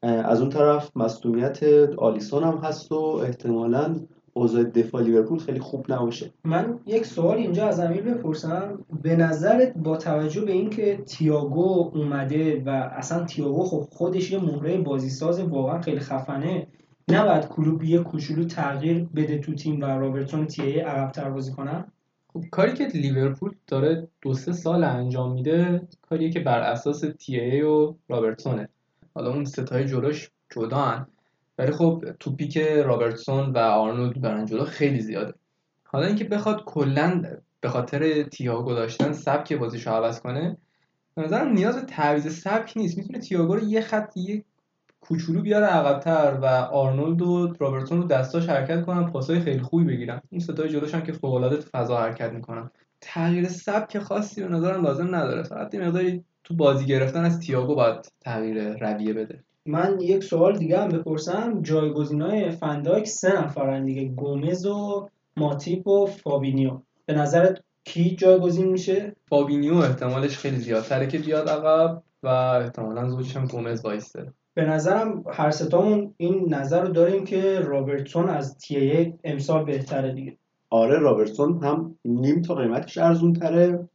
از 0.01 0.41
اون 0.41 0.49
طرف 0.49 0.97
مصدومیت 0.97 1.63
آلیسون 1.97 2.43
هم 2.43 2.57
هست 2.57 2.91
و 2.91 2.95
احتمالا 2.95 3.95
اوضاع 4.33 4.63
دفاع 4.63 5.01
لیورپول 5.01 5.39
خیلی 5.39 5.59
خوب 5.59 5.91
نباشه. 5.91 6.33
من 6.43 6.79
یک 6.85 7.05
سوال 7.05 7.37
اینجا 7.37 7.67
از 7.67 7.79
امیر 7.79 8.01
بپرسم. 8.01 8.85
به 9.01 9.15
نظرت 9.15 9.73
با 9.77 9.97
توجه 9.97 10.41
به 10.41 10.51
اینکه 10.51 10.97
تیاگو 10.97 11.91
اومده 11.95 12.63
و 12.65 12.69
اصلا 12.69 13.25
تیاگو 13.25 13.63
خب 13.63 13.87
خودش 13.91 14.31
یه 14.31 14.39
مهره 14.39 14.77
بازیساز 14.77 15.39
واقعا 15.39 15.81
خیلی 15.81 15.99
خفنه 15.99 16.67
نباید 17.09 17.47
کلوب 17.47 17.83
یه 17.83 17.99
کوچولو 17.99 18.45
تغییر 18.45 19.03
بده 19.15 19.37
تو 19.37 19.53
تیم 19.53 19.81
و 19.81 19.85
رابرتسون 19.85 20.47
و 20.47 20.58
TA 20.58 20.79
عقب‌تر 20.79 21.29
بازی 21.29 21.51
کنن؟ 21.51 21.91
خب 22.33 22.43
کاری 22.51 22.73
که 22.73 22.85
لیورپول 22.85 23.55
داره 23.67 24.07
دو 24.21 24.33
سه 24.33 24.53
سال 24.53 24.83
انجام 24.83 25.31
میده 25.31 25.87
کاریه 26.01 26.29
که 26.29 26.39
بر 26.39 26.59
اساس 26.59 27.03
TA 27.19 27.61
و 27.61 27.95
رابرتسونه. 28.09 28.69
حالا 29.13 29.33
اون 29.33 29.45
ستای 29.45 29.85
جلوش 29.85 30.29
جدا 30.49 31.07
ولی 31.57 31.71
خب 31.71 32.03
توپی 32.19 32.47
که 32.47 32.83
رابرتسون 32.83 33.51
و 33.51 33.57
آرنولد 33.57 34.21
برن 34.21 34.45
جلو 34.45 34.63
خیلی 34.65 34.99
زیاده. 34.99 35.33
حالا 35.83 36.07
اینکه 36.07 36.23
بخواد 36.23 36.63
کلا 36.65 37.21
به 37.61 37.69
خاطر 37.69 38.23
تیاگو 38.23 38.73
داشتن 38.73 39.13
سبک 39.13 39.53
بازیشو 39.53 39.91
عوض 39.91 40.19
کنه 40.19 40.57
به 41.15 41.21
نظرم 41.21 41.53
نیاز 41.53 41.75
به 41.75 41.81
تعویض 41.81 42.39
سبک 42.39 42.73
نیست. 42.77 42.97
می‌تونه 42.97 43.19
تیاگو 43.19 43.55
رو 43.55 43.63
یه 43.63 43.81
خط 43.81 44.17
یه 44.17 44.43
کوچولو 45.07 45.41
بیاره 45.41 45.65
عقبتر 45.65 46.37
و 46.41 46.45
آرنولد 46.71 47.21
و 47.21 47.53
رابرتسون 47.59 48.01
رو 48.01 48.07
دستاش 48.07 48.49
حرکت 48.49 48.85
کنن 48.85 49.11
پاسای 49.11 49.39
خیلی 49.39 49.59
خوبی 49.59 49.83
بگیرن. 49.83 50.21
این 50.29 50.41
ستای 50.41 50.69
جلوش 50.69 50.95
هم 50.95 51.01
که 51.01 51.11
فوق 51.11 51.33
العاده 51.33 51.57
تو 51.57 51.69
فضا 51.73 51.97
حرکت 51.97 52.31
می‌کنن. 52.31 52.71
تغییر 53.01 53.47
سبک 53.47 53.99
خاصی 53.99 54.41
به 54.41 54.47
نظرم 54.47 54.85
لازم 54.85 55.15
نداره. 55.15 55.43
فقط 55.43 55.73
یه 55.73 55.87
مقداری 55.87 56.23
تو 56.43 56.55
بازی 56.55 56.85
گرفتن 56.85 57.25
از 57.25 57.39
تیاگو 57.39 57.75
باید 57.75 58.11
تغییر 58.21 58.77
رویه 58.77 59.13
بده. 59.13 59.43
من 59.65 59.97
یک 60.01 60.23
سوال 60.23 60.57
دیگه 60.57 60.79
هم 60.81 60.89
بپرسم. 60.89 61.61
جایگزینای 61.61 62.51
فندایک 62.51 63.07
سه 63.07 63.41
نفرن 63.43 63.85
دیگه 63.85 64.05
گومز 64.05 64.65
و 64.65 65.09
ماتیپ 65.37 65.87
و 65.87 66.05
فابینیو. 66.05 66.81
به 67.05 67.13
نظرت 67.13 67.63
کی 67.83 68.15
جایگزین 68.15 68.67
میشه؟ 68.67 69.15
فابینیو 69.29 69.75
احتمالش 69.75 70.37
خیلی 70.37 70.57
زیادتره 70.57 71.07
که 71.07 71.17
بیاد 71.17 71.49
عقب 71.49 72.03
و 72.23 72.27
احتمالا 72.27 73.09
زوجش 73.09 73.37
هم 73.37 73.45
گومز 73.45 73.85
وایسته 73.85 74.33
به 74.55 74.65
نظرم 74.65 75.23
هر 75.31 75.51
ستامون 75.51 76.13
این 76.17 76.53
نظر 76.53 76.81
رو 76.81 76.87
داریم 76.87 77.23
که 77.23 77.59
رابرتسون 77.59 78.29
از 78.29 78.57
تی 78.57 79.13
امسال 79.23 79.65
بهتره 79.65 80.11
دیگه. 80.11 80.37
آره 80.69 80.99
رابرتسون 80.99 81.63
هم 81.63 81.95
نیم 82.05 82.41
تا 82.41 82.55
قیمتش 82.55 82.97
ارزون 82.97 83.33
تره 83.33 83.89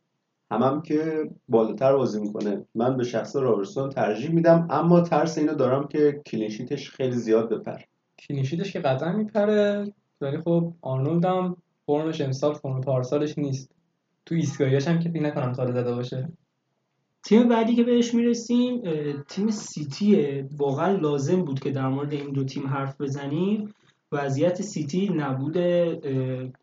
هم 0.51 0.63
هم 0.63 0.83
که 0.83 1.31
بالاتر 1.49 1.97
بازی 1.97 2.21
می‌کنه. 2.21 2.65
من 2.75 2.97
به 2.97 3.05
شخص 3.05 3.37
رابرتسون 3.37 3.89
ترجیح 3.89 4.31
میدم 4.31 4.67
اما 4.71 5.01
ترس 5.01 5.39
اینو 5.39 5.55
دارم 5.55 5.89
که 5.89 6.21
clean 6.27 6.53
sheet 6.53 6.80
ش 6.80 6.91
خیلی 6.91 7.17
زیاد 7.17 7.49
بپره 7.49 7.81
clean 8.19 8.41
sheet 8.41 8.64
ش 8.64 8.73
که 8.73 8.81
قطعا 8.81 9.13
میپره 9.13 9.93
ولی 10.21 10.39
خب 10.39 10.73
آرنولد 10.83 11.25
هم 11.25 11.57
فرمش 11.87 12.21
امسال 12.21 12.55
فرم 12.55 12.81
پارسالش 12.81 13.39
نیست. 13.39 13.71
تو 14.27 14.35
ایستگاهیاش 14.35 14.89
هم 14.89 14.99
که 14.99 15.09
فکر 15.09 15.23
نکنم 15.23 15.53
سال 15.53 15.73
زده 15.73 15.95
باشه. 15.95 16.29
تیم 17.25 17.49
بعدی 17.49 17.75
که 17.75 17.83
بهش 17.83 18.15
می‌رسیم 18.15 18.83
تیم 19.29 19.51
سیتیه 19.51 20.49
واقعا 20.57 20.97
لازم 20.97 21.43
بود 21.43 21.61
که 21.61 21.71
در 21.71 21.89
مورد 21.89 22.13
این 22.13 22.33
دو 22.33 22.45
تیم 22.45 22.67
حرف 22.67 23.01
بزنیم. 23.01 23.75
وضعیت 24.13 24.63
سیتی 24.63 25.09
نبود 25.09 25.57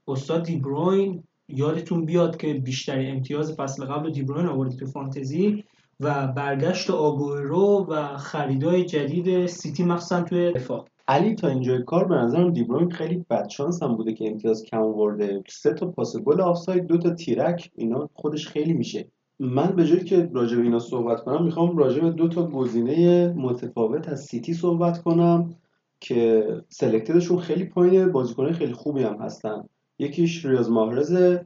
استاد 0.07 0.43
دیبروین 0.43 1.23
یادتون 1.47 2.05
بیاد 2.05 2.37
که 2.37 2.53
بیشتر 2.53 2.99
امتیاز 2.99 3.55
فصل 3.55 3.85
قبل 3.85 4.11
دیبروین 4.11 4.45
آورد 4.45 4.75
تو 4.75 4.85
فانتزی 4.85 5.63
و 5.99 6.27
برگشت 6.27 6.89
آگورو 6.89 7.85
و 7.89 8.17
خریدای 8.17 8.85
جدید 8.85 9.45
سیتی 9.45 9.83
مخصوصا 9.83 10.21
توی 10.21 10.51
دفاع. 10.51 10.85
علی 11.07 11.35
تا 11.35 11.47
اینجای 11.47 11.83
کار 11.83 12.05
به 12.07 12.15
نظرم 12.15 12.53
دیبروین 12.53 12.91
خیلی 12.91 13.25
بدشانس 13.29 13.83
هم 13.83 13.95
بوده 13.95 14.13
که 14.13 14.27
امتیاز 14.27 14.63
کم 14.63 14.77
آورده. 14.77 15.43
سه 15.47 15.73
تا 15.73 15.85
پاس 15.85 16.17
گل 16.17 16.41
آفساید 16.41 16.87
دو 16.87 16.97
تا 16.97 17.09
تیرک 17.09 17.71
اینا 17.75 18.09
خودش 18.13 18.47
خیلی 18.47 18.73
میشه. 18.73 19.07
من 19.39 19.75
به 19.75 19.85
جای 19.85 20.03
اینکه 20.03 20.29
راجع 20.33 20.57
به 20.57 20.63
اینا 20.63 20.79
صحبت 20.79 21.23
کنم 21.23 21.43
می‌خوام 21.43 21.77
راجع 21.77 22.01
به 22.01 22.09
دو 22.09 22.27
تا 22.27 22.47
گزینه 22.47 23.27
متفاوت 23.33 24.09
از 24.09 24.23
سیتی 24.23 24.53
صحبت 24.53 25.01
کنم 25.01 25.55
که 25.99 26.47
selected 26.69 27.16
شون 27.16 27.39
خیلی 27.39 27.65
پایینه 27.65 28.05
بازیکنای 28.05 28.53
خیلی 28.53 28.73
خوبی 28.73 29.03
هم 29.03 29.21
هستن. 29.21 29.63
یکیش 29.99 30.45
ریاض 30.45 30.69
ماهرز 30.69 31.37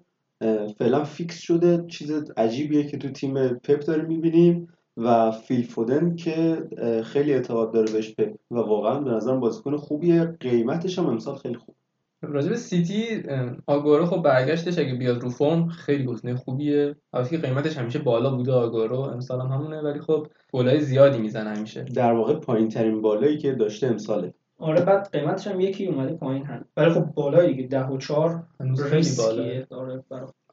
فعلا 0.78 1.04
فیکس 1.04 1.38
شده 1.40 1.86
چیز 1.88 2.12
عجیبیه 2.38 2.84
که 2.84 2.98
تو 2.98 3.10
تیم 3.10 3.48
پپ 3.48 3.86
داره 3.86 4.04
می‌بینیم 4.04 4.68
و 4.98 5.32
فیل 5.32 5.64
فودن 5.64 6.16
که 6.16 6.64
خیلی 7.06 7.34
اعتقاد 7.34 7.74
داره 7.74 7.94
بهش 7.94 8.16
پپ 8.16 8.36
و 8.52 8.56
واقعا 8.56 9.00
به 9.00 9.12
نظرم 9.12 9.40
بازیکن 9.40 9.78
خوبیه 9.78 10.38
قیمتش 10.40 11.00
هم 11.00 11.06
امسال 11.06 11.36
خیلی 11.36 11.58
خوب. 11.58 11.76
راجب 12.22 12.56
سیتی 12.56 13.24
آگورو 13.68 14.06
خب 14.06 14.22
برگشتش 14.22 14.80
اگه 14.80 14.96
بیاد 14.96 15.22
رو 15.24 15.30
فرم 15.30 15.68
خیلی 15.68 16.04
گزینه 16.04 16.36
خوبیه. 16.36 16.96
البته 17.14 17.38
قیمتش 17.38 17.78
همیشه 17.78 18.00
بالا 18.00 18.36
بوده 18.36 18.52
آگورو 18.52 19.00
امسال 19.00 19.42
هم 19.42 19.48
همونه 19.48 19.82
ولی 19.82 20.00
خب 20.00 20.28
گلای 20.54 20.82
زیادی 20.82 21.20
می‌زنه 21.20 21.50
همیشه. 21.50 21.84
در 21.84 22.14
واقع 22.14 22.34
پایین 22.34 22.70
ترین 22.70 23.02
بالایی 23.02 23.38
که 23.38 23.52
داشته 23.52 23.88
امساله. 23.88 24.34
آره 24.58 24.82
بعد 24.82 25.10
قیمتش 25.12 25.48
هم 25.48 25.60
یکی 25.60 25.86
اومده 25.86 26.14
پایین 26.14 26.46
هم 26.46 26.66
ولی 26.78 26.90
خب 26.90 27.02
بالای 27.02 27.54
دیگه 27.54 27.68
ده 27.68 27.86
و 27.86 27.98
چهار 27.98 28.44
هنوز 28.60 28.84
خیلی 28.84 29.10
بالا. 29.18 29.64
آره. 29.70 30.04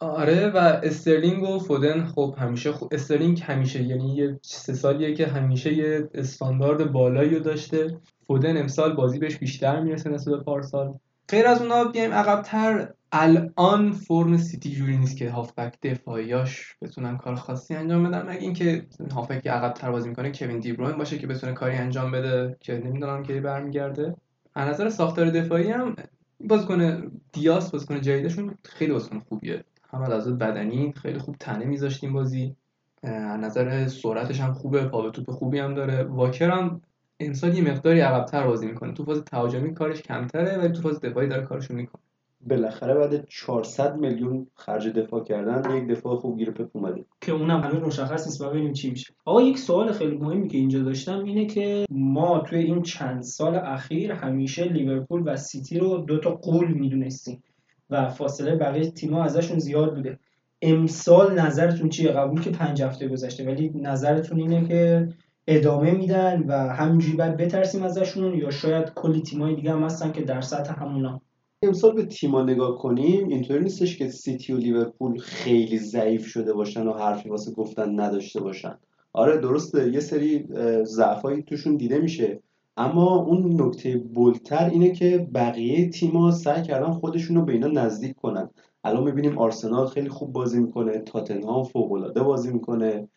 آره 0.00 0.50
و 0.50 0.56
استرلینگ 0.82 1.42
و 1.42 1.58
فودن 1.58 2.04
خب 2.04 2.34
همیشه 2.38 2.72
خب 2.72 2.88
استرلینگ 2.92 3.42
همیشه 3.42 3.82
یعنی 3.82 4.14
یه 4.14 4.38
سه 4.42 4.72
سالیه 4.72 5.14
که 5.14 5.26
همیشه 5.26 5.74
یه 5.74 6.08
استاندارد 6.14 6.92
بالایی 6.92 7.34
رو 7.34 7.40
داشته. 7.40 7.98
فودن 8.26 8.56
امسال 8.56 8.92
بازی 8.92 9.18
بهش 9.18 9.36
بیشتر 9.36 9.80
می‌رسه 9.80 10.10
نسبت 10.10 10.34
به 10.34 10.42
پارسال. 10.42 10.94
غیر 11.28 11.46
از 11.46 11.62
اونا 11.62 11.84
بیایم 11.84 12.12
عقبتر. 12.12 12.92
الان 13.12 13.92
فرم 13.92 14.36
سیتی 14.36 14.70
جوری 14.70 14.96
نیست 14.96 15.16
که 15.16 15.30
هافبک 15.30 15.80
دفاعیاش 15.82 16.76
بتونن 16.82 17.16
کار 17.16 17.34
خاصی 17.34 17.74
انجام 17.74 18.10
بدن. 18.10 18.28
مگه 18.28 18.40
اینکه 18.40 18.86
هافبک 19.12 19.42
که 19.42 19.50
عقبتر 19.50 19.90
بازی 19.90 20.08
می‌کنه 20.08 20.32
کوین 20.32 20.60
دی 20.60 20.72
بروین 20.72 20.96
باشه 20.96 21.18
که 21.18 21.26
بتونه 21.26 21.52
کاری 21.52 21.76
انجام 21.76 22.10
بده 22.10 22.56
که 22.60 22.82
نمی‌دونم 22.84 23.22
کی 23.22 23.40
برمیگرده. 23.40 24.14
از 24.54 24.68
نظر 24.68 24.88
ساختار 24.88 25.30
دفاعی 25.30 25.70
هم 25.70 25.96
بازیکن 26.40 27.10
دیاس 27.32 27.70
بازیکن 27.70 28.00
جدیدشون 28.00 28.54
خیلی 28.64 28.92
بازیکن 28.92 29.20
خوبیه. 29.28 29.64
هم 29.90 30.02
از 30.02 30.38
بدنی 30.38 30.92
خیلی 30.92 31.18
خوب 31.18 31.36
تنه 31.40 31.64
میذاشتیم 31.64 32.12
بازی. 32.12 32.56
از 33.02 33.40
نظر 33.40 33.88
سرعتش 33.88 34.40
هم 34.40 34.52
خوبه 34.52 34.84
پا 34.84 35.02
به 35.02 35.10
توپ 35.10 35.30
خوبی 35.30 35.58
هم 35.58 35.74
داره. 35.74 36.02
واکر 36.04 36.50
هم 36.50 36.80
امسال 37.20 37.54
یه 37.54 37.70
مقداری 37.70 38.00
عقبتر 38.00 38.46
بازی 38.46 38.66
می‌کنه. 38.66 38.92
تو 38.92 39.04
فاز 39.04 39.24
تهاجمی 39.24 39.74
کارش 39.74 40.02
کمتره 40.02 40.58
ولی 40.58 40.72
تو 40.72 40.82
فاز 40.82 41.00
دفاعی 41.00 41.28
داره 41.28 41.46
کارشو 41.46 41.74
می‌کنه. 41.74 42.02
بالاخره 42.40 42.94
بعد 42.94 43.26
400 43.28 43.96
میلیون 43.96 44.46
خرج 44.54 44.88
دفاع 44.88 45.24
کردن 45.24 45.76
یک 45.76 45.88
دفاع 45.88 46.16
خوب 46.16 46.38
گیر 46.38 46.50
پپ 46.50 46.68
اومده. 46.72 47.04
که 47.20 47.32
اونم 47.32 47.60
هنوز 47.60 47.82
مشخص 47.82 48.26
نیست 48.26 48.40
و 48.40 48.50
ببینیم 48.50 48.72
چی 48.72 48.90
میشه. 48.90 49.14
آقا 49.24 49.42
یک 49.42 49.58
سوال 49.58 49.92
خیلی 49.92 50.16
مهمی 50.16 50.48
که 50.48 50.58
اینجا 50.58 50.82
داشتم 50.82 51.24
اینه 51.24 51.46
که 51.46 51.86
ما 51.90 52.38
توی 52.38 52.58
این 52.58 52.82
چند 52.82 53.22
سال 53.22 53.54
اخیر 53.54 54.12
همیشه 54.12 54.64
لیورپول 54.64 55.22
و 55.26 55.36
سیتی 55.36 55.78
رو 55.78 55.98
دو 55.98 56.18
تا 56.18 56.30
قول 56.30 56.72
می‌دونستیم 56.72 57.42
و 57.90 58.08
فاصله 58.08 58.56
بقیه 58.56 58.90
تیم‌ها 58.90 59.24
ازشون 59.24 59.58
زیاد 59.58 59.94
بوده. 59.94 60.18
امسال 60.62 61.40
نظرتون 61.40 61.88
چیه؟ 61.88 62.10
قبول 62.10 62.40
که 62.40 62.50
پنج 62.50 62.82
هفته 62.82 63.08
گذشته 63.08 63.46
ولی 63.46 63.72
نظرتون 63.74 64.40
اینه 64.40 64.68
که 64.68 65.08
ادامه 65.50 65.90
میدن 65.90 66.44
و 66.48 66.52
همینجوری 66.52 67.16
باید 67.16 67.36
بترسیم 67.36 67.82
ازشون 67.82 68.34
یا 68.34 68.50
شاید 68.50 68.94
کلی 68.94 69.22
تیمای 69.22 69.54
دیگه 69.54 69.72
هم 69.72 69.82
هستن 69.82 70.12
که 70.12 70.22
در 70.22 70.40
سطح 70.40 70.82
همونا. 70.82 71.20
امسال 71.62 71.92
به 71.92 72.04
تیما 72.04 72.42
نگاه 72.42 72.78
کنیم 72.78 73.28
اینطوری 73.28 73.64
نیستش 73.64 73.96
که 73.96 74.08
سیتی 74.08 74.52
و 74.52 74.56
لیورپول 74.56 75.18
خیلی 75.18 75.78
ضعیف 75.78 76.26
شده 76.26 76.52
باشن 76.52 76.86
و 76.86 76.92
حرفی 76.92 77.28
واسه 77.28 77.52
گفتن 77.52 78.00
نداشته 78.00 78.40
باشن. 78.40 78.78
آره 79.12 79.36
درسته 79.36 79.92
یه 79.92 80.00
سری 80.00 80.48
ضعفایی 80.84 81.42
توشون 81.42 81.76
دیده 81.76 81.98
میشه. 81.98 82.40
اما 82.76 83.16
اون 83.16 83.62
نکته 83.62 83.96
بولتر 83.96 84.70
اینه 84.72 84.92
که 84.92 85.28
بقیه 85.34 85.90
تیما 85.90 86.30
سعی 86.30 86.62
کردن 86.62 86.90
خودشون 86.90 87.36
رو 87.36 87.44
به 87.44 87.52
اینا 87.52 87.68
نزدیک 87.68 88.16
کنن. 88.16 88.50
الان 88.84 89.04
می‌بینیم 89.04 89.38
آرسنال 89.38 89.86
خیلی 89.86 90.08
خوب 90.08 90.32
بازی 90.32 90.60
می‌کنه 90.60 90.98
تاتنهام 90.98 91.64
فوق 91.64 91.92
العاده 91.92 92.22
بازی 92.22 92.52
می‌کنه 92.52 93.08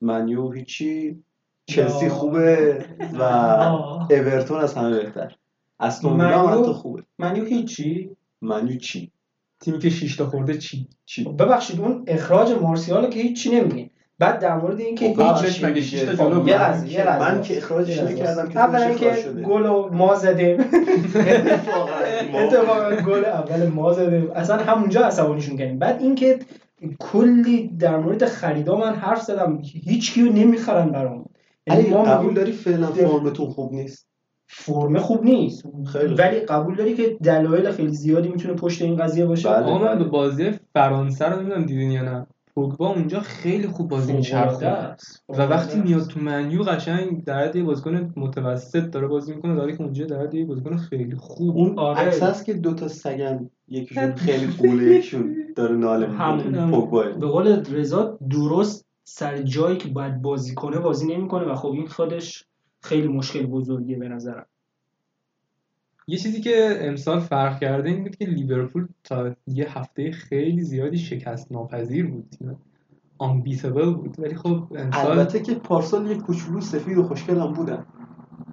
منیو 0.00 0.50
هیچی. 0.50 1.22
چلسی 1.68 2.08
خوبه 2.08 2.84
و 3.18 3.22
اورتون 4.10 4.60
از 4.60 4.74
همه 4.74 4.90
بهتر. 4.90 5.34
ویلا 6.04 6.48
هم 6.48 6.60
حتی 6.60 6.72
خوبه. 6.72 7.02
منیو 7.18 7.44
هیچی 7.44 8.10
منیو 8.42 8.78
چی؟ 8.78 9.10
تیمی 9.60 9.78
که 9.78 9.90
6 9.90 10.16
تا 10.16 10.26
خورده 10.26 10.58
چی؟ 10.58 10.88
چی؟ 11.06 11.24
ببخشید 11.24 11.80
اون 11.80 12.04
اخراج 12.06 12.52
مارسیال 12.52 13.10
که 13.10 13.20
هیچ 13.20 13.42
چی 13.42 13.50
نمیگین 13.50 13.90
بعد 14.18 14.38
در 14.38 14.56
مورد 14.56 14.80
اینکه 14.80 15.12
قبلش 15.12 15.64
مگه 15.64 15.80
6 15.80 16.02
تا 16.02 16.14
جلو 16.14 16.48
یه 16.48 16.58
لحظه 16.58 16.92
یه 16.92 17.04
لحظه. 17.04 17.34
من 17.34 17.42
که 17.42 17.56
اخراجش 17.56 17.98
نکردم 17.98 18.48
که 18.48 18.58
اولا 18.58 18.94
که 18.94 19.10
گل 19.46 19.66
ما 19.94 20.14
زدیم 20.14 20.60
اتفاقا 22.34 22.96
گل 22.96 23.24
اول 23.24 23.66
ما 23.66 23.92
زدیم 23.92 24.30
اصلا 24.34 24.56
همونجا 24.56 25.00
عصبانیشون 25.06 25.56
کردیم. 25.56 25.78
بعد 25.78 26.00
اینکه 26.00 26.38
کلی 26.98 27.68
در 27.78 27.96
مورد 27.96 28.24
خریدا 28.24 28.76
من 28.76 28.94
حرف 28.94 29.22
زدم. 29.22 29.58
هیچ 29.62 30.12
کیو 30.12 30.32
نمی‌خرن 30.32 30.90
برام 30.90 31.24
علی 31.70 31.94
قبول 31.94 32.34
داری 32.34 32.52
فعلا 32.52 32.86
فرمتون 32.86 33.50
خوب 33.50 33.72
نیست؟ 33.72 34.08
فرم 34.50 34.98
خوب 34.98 35.24
نیست. 35.24 35.62
خیلی 35.92 36.14
ولی 36.14 36.40
قبول 36.40 36.76
داری 36.76 36.94
که 36.94 37.16
دلایل 37.22 37.70
خیلی 37.70 37.92
زیادی 37.92 38.28
می‌تونه 38.28 38.54
پشت 38.54 38.82
این 38.82 38.96
قضیه 38.96 39.26
باشه؟ 39.26 39.48
بله. 39.48 39.64
آقا 39.64 39.78
من 39.78 39.98
به 39.98 40.04
بازی 40.04 40.50
فرانسه 40.74 41.26
رو 41.26 41.40
نمی‌دونم 41.40 41.66
دیدین 41.66 41.90
یا 41.90 42.02
نه. 42.02 42.26
پوگبا 42.54 42.88
اونجا 42.88 43.20
خیلی 43.20 43.66
خوب 43.66 43.88
بازی 43.88 44.12
میچرخه 44.12 44.96
و 45.28 45.42
وقتی 45.42 45.80
میاد 45.80 46.06
تو 46.06 46.20
منیو 46.20 46.62
قشنگ 46.62 47.24
در 47.24 47.38
حد 47.38 47.56
یه 47.56 47.62
بازیکن 47.62 48.12
متوسط 48.16 48.90
داره 48.90 49.06
بازی 49.06 49.34
می‌کنه 49.34 49.54
داره 49.54 49.76
که 49.76 49.82
اونجا 49.82 50.06
در 50.06 50.22
حد 50.22 50.34
یه 50.34 50.44
بازیکن 50.44 50.76
خیلی 50.76 51.16
خوب. 51.16 51.56
اون 51.56 51.78
آره. 51.78 52.00
عکس 52.00 52.44
که 52.44 52.54
دو 52.54 52.74
تا 52.74 52.88
سگن 52.88 53.50
یکیشون 53.68 54.14
خیلی 54.26 54.46
قوله 54.46 54.84
یکیشون 54.84 55.36
داره 55.56 55.76
ناله 55.76 56.06
می‌کنه. 56.06 56.70
پوگبا 56.70 57.02
به 57.02 57.26
قول 57.26 57.64
رضا 57.72 58.18
درست 58.30 58.87
سر 59.10 59.42
جایی 59.42 59.76
که 59.76 59.88
باید 59.88 60.22
بازی 60.22 60.54
کنه 60.54 60.78
بازی 60.78 61.06
نمی‌کنه 61.06 61.44
و 61.44 61.54
خب 61.54 61.68
این 61.68 61.86
خودش 61.86 62.44
خیلی 62.80 63.08
مشکل 63.08 63.46
بزرگیه 63.46 63.98
به 63.98 64.08
نظرم. 64.08 64.46
یه 66.06 66.18
چیزی 66.18 66.40
که 66.40 66.78
امسال 66.80 67.20
فرق 67.20 67.60
کرده 67.60 67.88
این 67.88 68.02
بود 68.02 68.16
که 68.16 68.24
لیورپول 68.24 68.88
تا 69.04 69.36
یه 69.46 69.78
هفته 69.78 70.10
خیلی 70.10 70.62
زیادی 70.62 70.98
شکست 70.98 71.52
ناپذیر 71.52 72.06
بود 72.06 72.36
آنبیتبل 73.18 73.94
بود. 73.94 74.14
ولی 74.18 74.34
خب 74.34 74.76
امسال 74.76 75.18
البته 75.18 75.40
که 75.40 75.54
پارسال 75.54 76.10
یه 76.10 76.18
کوچولو 76.18 76.60
سفید 76.60 76.98
و 76.98 77.02
خوشگل 77.02 77.38
هم 77.38 77.52
بودن. 77.52 77.86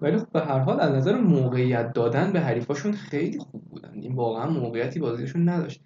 ولی 0.01 0.17
خب 0.17 0.31
به 0.31 0.41
هر 0.41 0.59
حال 0.59 0.79
از 0.79 0.93
نظر 0.93 1.15
موقعیت 1.15 1.93
دادن 1.93 2.33
به 2.33 2.39
حریفاشون 2.39 2.91
خیلی 2.91 3.39
خوب 3.39 3.63
بودن. 3.63 3.93
این 3.93 4.15
واقعا 4.15 4.49
موقعیتی 4.49 4.99
بازیشون 4.99 5.49
نداشت. 5.49 5.81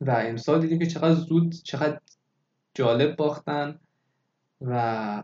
و 0.00 0.10
امسال 0.10 0.60
دیدیم 0.60 0.78
که 0.78 0.86
چقدر 0.86 1.14
زود 1.14 1.54
چقدر 1.54 2.00
جالب 2.74 3.16
باختن. 3.16 3.80
و 4.60 5.22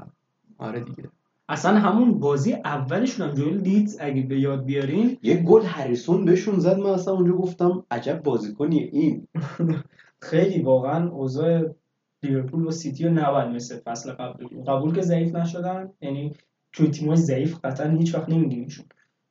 آره 0.58 0.80
دیگه. 0.80 1.08
اصلا 1.48 1.78
همون 1.78 2.18
بازی 2.18 2.52
اولشون 2.52 3.28
هم 3.28 3.34
جلوی 3.34 3.58
لیدز 3.58 3.96
اگه 4.00 4.22
به 4.22 4.40
یاد 4.40 4.64
بیارین. 4.64 5.18
یه 5.22 5.36
گل 5.36 5.62
هریسون 5.62 6.24
بهشون 6.24 6.58
زد 6.58 6.78
من 6.78 6.90
اصلا 6.90 7.14
اونجا 7.14 7.32
گفتم 7.32 7.84
عجب 7.90 8.22
بازیکنیه 8.22 8.88
این 8.92 9.28
خیلی 10.30 10.62
واقعا 10.62 11.08
اوضاع 11.08 11.74
لیورپول 12.22 12.66
و 12.66 12.70
سیتی 12.70 13.04
رو 13.04 13.12
نباید 13.12 13.48
مثل 13.48 13.78
فصل 13.78 14.12
قبل. 14.12 14.46
قبول 14.66 14.94
که 14.94 15.02
ضعیف 15.02 15.34
نشدن 15.34 15.90
یعنی 16.00 16.34
توی 16.72 16.88
تیم‌های 16.88 17.16
ضعیف 17.16 17.58
قطعا 17.64 17.90
هیچ 17.90 18.14
وقت 18.14 18.28
نمیگیمشون 18.28 18.84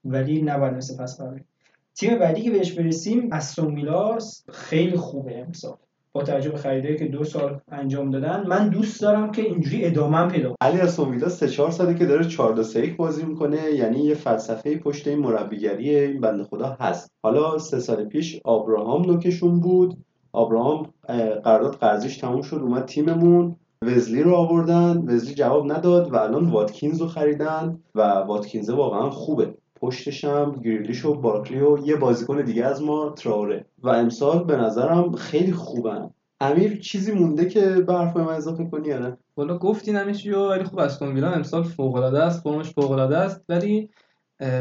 ولی 0.05 0.41
نباید 0.41 0.73
مثل 0.73 1.03
فصل 1.03 1.25
قبل. 1.25 1.39
تیم 1.95 2.19
بعدی 2.19 2.41
که 2.41 2.51
بهش 2.51 2.71
برسیم 2.71 3.29
استون 3.31 3.75
ویلاس 3.75 4.45
خیلی 4.49 4.97
خوبه 4.97 5.39
امسال. 5.39 5.77
توجه 6.23 6.49
به 6.49 6.57
خریدایی 6.57 6.97
که 6.97 7.05
دو 7.05 7.23
سال 7.23 7.59
انجام 7.71 8.09
دادن 8.09 8.47
من 8.47 8.69
دوست 8.69 9.01
دارم 9.01 9.31
که 9.31 9.41
اینجوری 9.41 9.85
ادامه 9.85 10.27
پیدا 10.27 10.55
علی 10.61 10.79
اسومیلا 10.79 11.29
سه 11.29 11.47
چهار 11.47 11.71
ساله 11.71 11.93
که 11.93 12.05
داره 12.05 12.25
4 12.25 12.53
2 12.53 12.63
3 12.63 12.95
بازی 12.97 13.23
می‌کنه 13.23 13.71
یعنی 13.71 13.99
یه 13.99 14.15
فلسفه 14.15 14.77
پشت 14.77 15.07
این 15.07 15.19
مربیگری 15.19 15.95
این 15.95 16.21
بنده 16.21 16.43
خدا 16.43 16.77
هست. 16.79 17.11
حالا 17.23 17.57
سه 17.57 17.79
سال 17.79 18.05
پیش 18.05 18.39
آبراهام 18.43 19.01
نوکشون 19.01 19.59
بود. 19.59 19.97
آبراهام 20.33 20.87
قرارداد 21.43 21.75
قرضیش 21.75 22.17
تموم 22.17 22.41
شد 22.41 22.57
اومد 22.57 22.85
تیممون. 22.85 23.55
وزلی 23.81 24.23
رو 24.23 24.35
آوردن. 24.35 24.97
وزلی 25.07 25.33
جواب 25.33 25.71
نداد 25.71 26.13
و 26.13 26.15
الان 26.15 26.49
واتکینز 26.49 27.01
رو 27.01 27.07
خریدن 27.07 27.79
و 27.95 28.01
واتکینز 28.01 28.69
واقعا 28.69 29.09
خوبه. 29.09 29.53
پشتش 29.81 30.23
هم 30.25 30.61
گریلیش 30.63 31.05
و 31.05 31.13
بارکلی 31.13 31.59
و 31.59 31.77
یه 31.85 31.95
بازیکن 31.95 32.41
دیگه 32.41 32.65
از 32.65 32.81
ما 32.81 33.09
تراوره. 33.09 33.65
و 33.83 33.89
امسال 33.89 34.43
به 34.43 34.57
نظرم 34.57 35.15
خیلی 35.15 35.51
خوبن. 35.51 36.09
امیر 36.41 36.79
چیزی 36.79 37.11
مونده 37.11 37.49
که 37.49 37.69
به 37.69 37.93
حرفای 37.93 38.23
من 38.23 38.33
اضافه 38.33 38.65
کنی 38.65 38.87
یا 38.87 38.99
نه؟ 38.99 39.17
والا 39.37 39.57
گفتین 39.57 39.95
رو 39.95 40.49
ولی 40.49 40.63
خب 40.63 40.79
استون 40.79 41.13
ویلا 41.13 41.31
امسال 41.31 41.63
فوق 41.63 41.95
العاده 41.95 42.23
است 42.23 42.43
فرمش 42.43 42.69
فوق 42.69 42.91
العاده 42.91 43.17
است. 43.17 43.41
ولی 43.49 43.89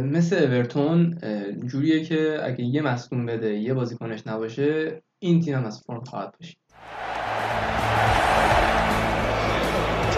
مثل 0.02 0.36
اورتون 0.36 1.18
جوریه 1.66 2.04
که 2.04 2.38
اگه 2.42 2.64
یه 2.64 2.82
مصدوم 2.82 3.26
بده 3.26 3.54
یه 3.54 3.74
بازیکنش 3.74 4.26
نباشه 4.26 5.02
این 5.18 5.40
تیم 5.40 5.54
هم 5.54 5.64
از 5.64 5.82
فرم 5.86 6.04
خواهد 6.04 6.34
باشید 6.40 6.58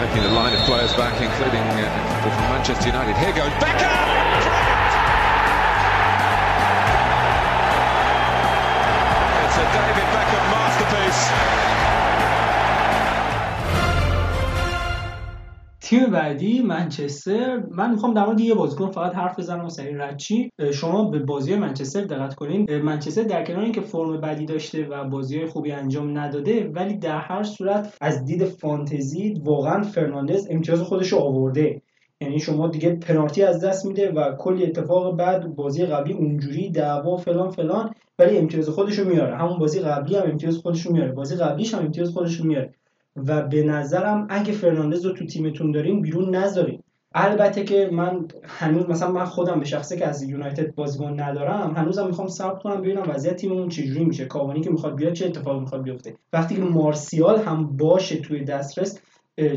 Taking 0.01 0.23
the 0.23 0.33
line 0.39 0.53
of 0.57 0.61
players 0.65 0.93
back, 0.95 1.15
including 1.21 1.61
uh, 1.61 1.85
from 2.23 2.33
Manchester 2.53 2.87
United. 2.89 3.15
Here 3.17 3.33
goes 3.39 3.53
Beckham! 3.61 4.50
تیم 15.91 16.05
بعدی 16.05 16.61
منچستر 16.61 17.63
من 17.71 17.91
می‌خوام 17.91 18.13
در 18.13 18.25
مورد 18.25 18.39
یه 18.39 18.53
بازیکن 18.53 18.91
فقط 18.91 19.15
حرف 19.15 19.39
بزنم 19.39 19.69
سری 19.69 19.93
رچی 19.93 20.51
شما 20.73 21.09
به 21.09 21.19
بازی 21.19 21.55
منچستر 21.55 22.01
دقت 22.01 22.35
کنین. 22.35 22.77
منچستر 22.77 23.23
در 23.23 23.45
کنار 23.45 23.63
اینکه 23.63 23.81
فرم 23.81 24.21
بدی 24.21 24.45
داشته 24.45 24.87
و 24.87 25.09
بازی 25.09 25.45
خوبی 25.45 25.71
انجام 25.71 26.17
نداده 26.17 26.71
ولی 26.75 26.97
در 26.97 27.19
هر 27.19 27.43
صورت 27.43 27.97
از 28.01 28.25
دید 28.25 28.45
فانتزی 28.45 29.33
واقعا 29.43 29.81
فرناندز 29.81 30.47
امتیاز 30.49 30.81
خودش 30.81 31.13
رو 31.13 31.19
آورده. 31.19 31.81
یعنی 32.21 32.39
شما 32.39 32.67
دیگه 32.67 32.95
پنالتی 32.95 33.43
از 33.43 33.63
دست 33.63 33.85
میده 33.85 34.11
و 34.11 34.35
کلی 34.39 34.65
اتفاق 34.65 35.17
بعد 35.17 35.55
بازی 35.55 35.85
قبلی 35.85 36.13
اونجوری 36.13 36.71
دعوا 36.71 37.17
فلان 37.17 37.49
فلان 37.49 37.93
ولی 38.19 38.37
امتیاز 38.37 38.69
خودش 38.69 38.99
رو 38.99 39.09
میاره. 39.09 39.37
همون 39.37 39.59
بازی 39.59 39.79
قبلی 39.79 40.15
هم 40.15 40.23
امتیاز 40.23 40.57
خودش 40.57 40.81
رو 40.81 40.93
میاره. 40.93 41.11
بازی 41.11 41.35
قبلیش 41.35 41.73
هم 41.73 41.79
امتیاز 41.79 42.09
خودش 42.09 42.35
رو 42.35 42.45
میاره. 42.45 42.73
و 43.15 43.41
به 43.41 43.63
نظرم 43.63 44.27
اگه 44.29 44.51
فرناندز 44.51 45.05
رو 45.05 45.13
تو 45.13 45.25
تیمتون 45.25 45.71
دارین 45.71 46.01
بیرون 46.01 46.35
نذارین 46.35 46.83
البته 47.13 47.63
که 47.63 47.89
من 47.91 48.27
هنوز 48.43 48.89
مثلا 48.89 49.11
من 49.11 49.25
خودم 49.25 49.59
به 49.59 49.65
شخصه 49.65 49.97
که 49.97 50.07
از 50.07 50.23
یونایتد 50.23 50.75
بازیکن 50.75 51.19
ندارم 51.19 51.73
هنوزم 51.77 52.07
می‌خوام 52.07 52.27
صبر 52.27 52.59
کنم 52.59 52.81
ببینم 52.81 53.03
وضعیت 53.07 53.35
تیممون 53.35 53.69
چجوری 53.69 54.05
میشه 54.05 54.25
کاوانی 54.25 54.61
که 54.61 54.69
می‌خواد 54.69 54.95
بیاد 54.95 55.13
چه 55.13 55.25
اتفاقی 55.25 55.59
می‌خواد 55.59 55.83
بیفته. 55.83 56.15
وقتی 56.33 56.55
که 56.55 56.61
مارسیال 56.61 57.39
هم 57.39 57.77
باشه 57.77 58.17
توی 58.17 58.43
دسترس 58.43 58.99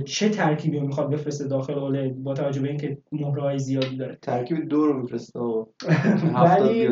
چه 0.05 0.29
ترکیبی 0.29 0.81
می‌خواد 0.81 1.11
بفرسته 1.11 1.49
داخل 1.49 1.75
اوله 1.75 2.15
با 2.19 2.35
توجه 2.35 2.61
به 2.61 2.69
اینکه 2.69 2.99
مهره‌های 3.13 3.59
زیادی 3.59 3.97
داره؟ 3.97 4.19
ترکیب 4.23 4.69
دو 4.69 4.87
رو 4.87 5.01
میفرسته 5.01 5.41
ولی 6.45 6.87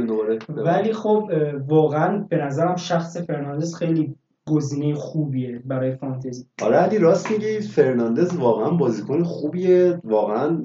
ولی 0.48 0.92
خب 0.92 1.30
واقعا 1.68 2.26
به 2.28 2.36
نظرم 2.36 2.76
شخص 2.76 3.16
فرناندز 3.16 3.74
خیلی 3.74 4.14
گزینه 4.46 4.94
خوبیه 4.94 5.62
برای 5.64 5.96
فانتزی. 5.96 6.44
آره 6.62 6.76
علی 6.76 6.98
راست 6.98 7.30
میگی 7.30 7.60
فرناندز 7.60 8.36
واقعا 8.36 8.70
بازیکن 8.70 9.22
خوبیه. 9.22 10.00
واقعا 10.04 10.62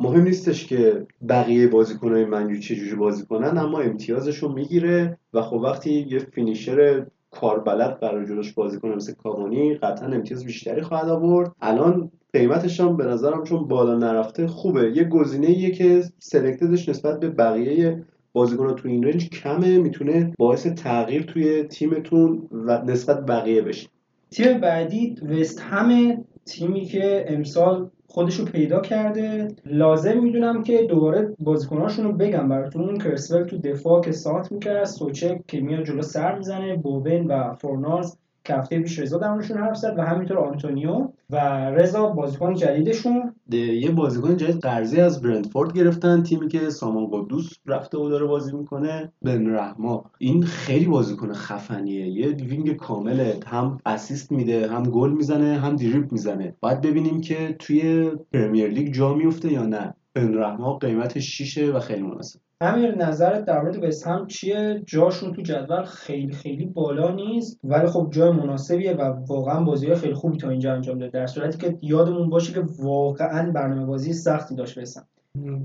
مهم 0.00 0.22
نیستش 0.22 0.66
که 0.66 1.06
بقیه 1.28 1.66
بازیکنهای 1.66 2.24
منجو 2.24 2.60
چجوری 2.60 2.94
بازی 2.94 3.24
کنن 3.24 3.58
اما 3.58 3.78
امتیازش 3.78 4.44
می‌گیره 4.44 5.18
و 5.34 5.42
خب 5.42 5.56
وقتی 5.56 6.06
یه 6.10 6.18
finisher 6.18 7.06
کاربلد 7.30 7.98
قراره 8.00 8.24
جلوش 8.24 8.52
بازی 8.52 8.80
کنه 8.80 8.94
مثل 8.94 9.12
کاوانی 9.12 9.74
قطعا 9.74 10.08
امتیاز 10.08 10.44
بیشتری 10.44 10.82
خواهد 10.82 11.08
آورد. 11.08 11.52
الان 11.60 12.10
قیمتش 12.32 12.80
هم 12.80 12.96
به 12.96 13.04
نظرم 13.04 13.44
چون 13.44 13.68
بالا 13.68 13.98
نرفته 13.98 14.46
خوبه. 14.46 14.92
یه 14.96 15.04
گزینه 15.04 15.70
که 15.70 16.02
selected 16.18 16.74
ش 16.74 16.88
نسبت 16.88 17.20
به 17.20 17.28
بقیه 17.28 18.04
بازیکن 18.36 18.74
تو 18.74 18.88
این 18.88 19.02
رنج 19.04 19.30
کمه 19.30 19.78
می‌تونه 19.78 20.32
باعث 20.38 20.66
تغییر 20.66 21.22
توی 21.22 21.62
تیمتون 21.62 22.48
و 22.52 22.82
نسبت 22.84 23.26
بقیه 23.26 23.62
بشه. 23.62 23.88
تیم 24.30 24.60
بعدی 24.60 25.14
وست 25.28 25.60
همه 25.60 26.24
تیمی 26.46 26.84
که 26.84 27.24
امسال 27.28 27.90
خودش 28.06 28.34
رو 28.40 28.44
پیدا 28.44 28.80
کرده. 28.80 29.48
لازم 29.66 30.22
می‌دونم 30.22 30.62
که 30.62 30.82
دوباره 30.82 31.34
بازیکناشون 31.38 32.04
رو 32.04 32.12
بگم 32.12 32.48
براتون. 32.48 32.98
کرسول 32.98 33.42
تو 33.42 33.58
دفاع 33.58 34.00
که 34.00 34.12
سانت 34.12 34.52
می‌کرد 34.52 34.84
سوچک 34.84 35.40
که 35.48 35.60
میاد 35.60 35.84
جلو 35.84 36.02
سر 36.02 36.38
می‌زنه 36.38 36.76
بوبن 36.76 37.26
و 37.26 37.54
فورنارز 37.54 38.16
که 38.46 38.54
هفته 38.54 38.80
پیش 38.80 38.98
رضا 38.98 39.18
درمونشون 39.18 39.58
حرف 39.58 39.76
زد 39.76 39.94
و 39.98 40.02
همینطور 40.02 40.38
آنتونیو 40.38 41.08
و 41.30 41.36
رضا 41.70 42.06
بازیکن 42.06 42.54
جدیدشون. 42.54 43.34
یه 43.50 43.90
بازیکن 43.90 44.36
جدید 44.36 44.60
قرضی 44.60 45.00
از 45.00 45.22
برنتفورد 45.22 45.72
گرفتن 45.72 46.22
تیمی 46.22 46.48
که 46.48 46.70
سامان 46.70 47.06
قدوس 47.10 47.52
رفته 47.66 47.98
و 47.98 48.08
داره 48.08 48.26
بازی 48.26 48.56
می‌کنه. 48.56 49.12
بن 49.22 49.46
رحما. 49.54 50.04
این 50.18 50.42
خیلی 50.42 50.86
بازیکن 50.86 51.32
خفنیه. 51.32 52.06
یه 52.06 52.28
wing 52.28 52.76
کامله 52.76 53.36
هم 53.46 53.78
assist 53.86 54.32
میده 54.32 54.68
هم 54.68 54.82
گل 54.82 55.10
می‌زنه 55.10 55.58
هم 55.58 55.76
دریبل 55.76 56.06
می‌زنه. 56.10 56.54
باید 56.60 56.80
ببینیم 56.80 57.20
که 57.20 57.56
توی 57.58 58.10
پرمیر 58.32 58.68
لیگ 58.68 58.92
جا 58.92 59.14
میفته 59.14 59.52
یا 59.52 59.66
نه. 59.66 59.94
بن 60.14 60.34
رحما 60.34 60.74
قیمتش 60.78 61.42
6 61.42 61.58
و 61.58 61.80
خیلی 61.80 62.02
مناسب. 62.02 62.40
امیر 62.60 62.94
نظرت 62.94 63.44
در 63.44 63.62
مورد 63.62 63.84
وستهم 63.84 64.26
چیه؟ 64.26 64.82
جاشون 64.86 65.32
تو 65.32 65.42
جدول 65.42 65.84
خیلی 65.84 66.32
خیلی 66.32 66.66
بالا 66.66 67.14
نیست 67.14 67.60
ولی 67.64 67.86
خب 67.86 68.08
جای 68.10 68.30
مناسبیه 68.30 68.92
و 68.92 69.02
واقعا 69.28 69.64
بازی 69.64 69.94
خیلی 69.94 70.14
خوبی 70.14 70.38
تا 70.38 70.50
اینجا 70.50 70.72
انجام 70.72 70.98
داده 70.98 71.18
در 71.18 71.26
صورتی 71.26 71.58
که 71.58 71.78
یادمون 71.82 72.30
باشه 72.30 72.52
که 72.52 72.62
واقعا 72.78 73.52
برنامه 73.52 73.86
بازی 73.86 74.12
سختی 74.12 74.54
داشت 74.54 74.78
وست 74.78 75.06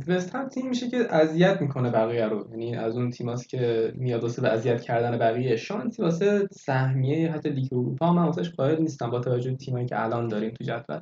وست 0.07 0.35
هم 0.35 0.47
تیم 0.47 0.69
میشه 0.69 0.89
که 0.89 1.15
اذیت 1.15 1.61
می‌کنه 1.61 1.91
بقیه 1.91 2.25
رو. 2.25 2.47
یعنی 2.51 2.75
از 2.75 2.97
اون 2.97 3.09
تیماست 3.09 3.49
که 3.49 3.93
میاد 3.95 4.23
واسه 4.23 4.47
اذیت 4.47 4.81
کردن 4.81 5.17
بقیه. 5.17 5.55
شانسی 5.55 6.01
واسه 6.01 6.47
سهمیه 6.51 7.31
حتی 7.31 7.49
لیگ 7.49 7.73
اروپا 7.73 8.13
من 8.13 8.25
واسش 8.25 8.51
قائل 8.51 8.81
نیستم 8.81 9.09
با 9.09 9.19
توجه 9.19 9.51
به 9.51 9.57
تیمایی 9.57 9.85
که 9.85 10.03
الان 10.03 10.27
داریم 10.27 10.51
تو 10.51 10.63
جدول. 10.63 10.99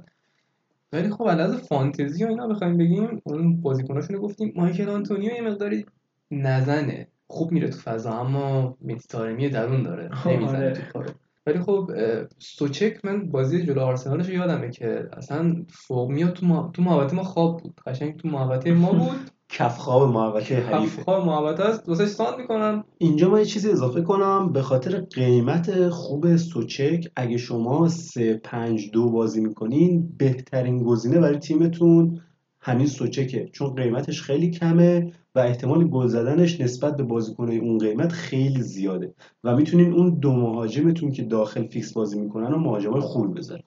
ولی 0.93 1.09
خب 1.09 1.23
از 1.23 1.55
فانتزی 1.55 2.23
و 2.23 2.27
اینا 2.27 2.47
بخوایم 2.47 2.77
بگیم 2.77 3.21
اون 3.23 3.61
بازیکناشون 3.61 4.15
رو 4.15 4.21
گفتیم. 4.21 4.53
مایکل 4.55 4.89
آنتونیو 4.89 5.33
یه 5.33 5.41
مقداری 5.41 5.85
نزنه. 6.31 7.07
خوب 7.27 7.51
میره 7.51 7.69
تو 7.69 7.77
فضا 7.77 8.11
اما 8.11 8.77
میتارمی 8.81 9.49
درون 9.49 9.83
داره. 9.83 10.09
نمی‌زنه 10.27 10.71
تو 10.71 10.81
کارو 10.93 11.09
ولی 11.45 11.59
خب 11.59 11.91
سوچک 12.39 13.05
من 13.05 13.31
بازی 13.31 13.65
جلو 13.65 13.81
آرسنالش 13.81 14.29
یادمه 14.29 14.69
که 14.71 15.09
اصلا 15.17 15.65
فوق 15.69 16.09
میاد 16.09 16.33
تو 16.33 16.45
ما 16.45 16.71
تو 16.73 16.81
محوطه 16.81 17.15
ما 17.15 17.23
خواب 17.23 17.57
بود. 17.59 17.81
قشنگ 17.87 18.17
تو 18.17 18.27
محوطه 18.27 18.73
ما 18.73 18.91
بود. 18.99 19.31
کف 19.49 19.77
خواب 19.77 20.09
محوطه 20.09 20.55
حریفه 20.55 20.97
کف 20.97 21.03
خواب 21.03 21.25
محوطه 21.25 21.63
است. 21.63 21.89
واسه 21.89 22.05
ساند 22.05 22.39
می‌کنن 22.39 22.83
اینجا 22.97 23.29
من 23.29 23.39
یه 23.39 23.45
چیزی 23.45 23.69
اضافه 23.69 24.01
کنم. 24.01 24.53
به 24.53 24.61
خاطر 24.61 25.01
قیمت 25.01 25.89
خوب 25.89 26.35
سوچک 26.35 27.11
اگه 27.15 27.37
شما 27.37 27.87
3 27.87 28.41
5 28.43 28.91
2 28.91 29.09
بازی 29.09 29.41
می‌کنین 29.41 30.13
بهترین 30.17 30.83
گزینه 30.83 31.19
برای 31.19 31.37
تیمتون 31.37 32.21
همین 32.61 32.87
سوچکه. 32.87 33.49
چون 33.53 33.75
قیمتش 33.75 34.21
خیلی 34.21 34.51
کمه 34.51 35.11
و 35.35 35.39
احتمال 35.39 35.87
گل 35.87 36.07
زدنش 36.07 36.61
نسبت 36.61 36.97
به 36.97 37.03
بازیکنهای 37.03 37.57
اون 37.57 37.77
قیمت 37.77 38.11
خیلی 38.11 38.61
زیاده. 38.61 39.13
و 39.43 39.55
می‌تونین 39.55 39.93
اون 39.93 40.09
دو 40.09 40.33
مهاجمتون 40.33 41.11
که 41.11 41.23
داخل 41.23 41.67
فیکس 41.67 41.93
بازی 41.93 42.19
می‌کنن 42.19 42.53
و 42.53 42.57
مهاجمای 42.57 43.01
خوبی 43.01 43.33
بذارین. 43.33 43.63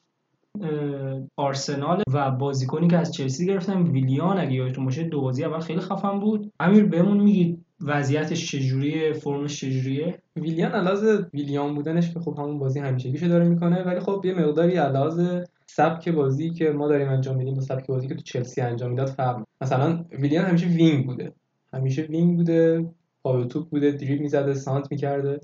آرسنال 1.36 2.02
و 2.12 2.30
بازیکنی 2.30 2.88
که 2.88 2.98
از 2.98 3.12
چلسی 3.12 3.46
گرفتن. 3.46 3.82
ویلیان 3.82 4.38
اگه 4.38 4.52
یادتون 4.52 4.84
باشه 4.84 5.04
دو 5.04 5.20
بازی 5.20 5.44
اول 5.44 5.60
خیلی 5.60 5.80
خفن 5.80 6.20
بود. 6.20 6.52
امیر 6.60 6.84
بهمون 6.84 7.20
میگید 7.20 7.64
وضعیتش 7.80 8.50
چجوریه؟ 8.50 9.12
فرمش 9.12 9.60
چجوریه؟ 9.60 10.22
ویلیان 10.36 10.72
علاوه 10.72 11.26
ویلیان 11.34 11.74
بودنش 11.74 12.14
که 12.14 12.20
خب 12.20 12.38
همون 12.38 12.58
بازی 12.58 12.80
همیشگیشو 12.80 13.28
داره 13.28 13.48
می‌کنه 13.48 13.82
ولی 13.82 14.00
خب 14.00 14.22
یه 14.24 14.34
مقداری 14.34 14.76
علاوه 14.76 15.44
سبک 15.66 16.08
بازی 16.08 16.50
که 16.50 16.70
ما 16.70 16.88
داریم 16.88 17.08
انجام 17.08 17.36
میدیم 17.36 17.54
با 17.54 17.60
سبک 17.60 17.86
بازی 17.86 18.08
که 18.08 18.14
تو 18.14 18.22
چلسی 18.22 18.60
انجام 18.60 18.90
می‌داد 18.90 19.08
فرق 19.08 19.44
مثلا 19.60 20.04
ویلیان 20.10 20.44
همیشه 20.44 20.66
wing 20.66 21.06
بوده. 21.06 21.32
همیشه 21.72 22.02
وینگ 22.02 22.36
بوده 22.36 22.86
پا 23.22 23.44
توپ 23.44 23.68
بوده 23.68 23.90
دریبل 23.90 24.22
می‌زده 24.22 24.54
سانت 24.54 24.88
می‌کرده. 24.90 25.40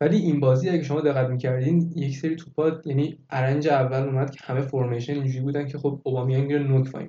ولی 0.00 0.16
این 0.16 0.40
بازی 0.40 0.68
اگه 0.68 0.82
شما 0.82 1.00
دقت 1.00 1.28
می‌کردین 1.28 1.92
یک 1.96 2.18
سری 2.18 2.36
توپات 2.36 2.86
یعنی 2.86 3.18
ارنج 3.30 3.68
اول 3.68 4.02
اومد 4.02 4.30
که 4.30 4.38
همه 4.42 4.60
فرمیشن 4.60 5.12
اینجوری 5.12 5.40
بودن 5.40 5.66
که 5.66 5.78
خب 5.78 6.00
اوبامیانگ 6.04 6.46
میره 6.46 6.62
نوک 6.62 6.94
وای 6.94 7.06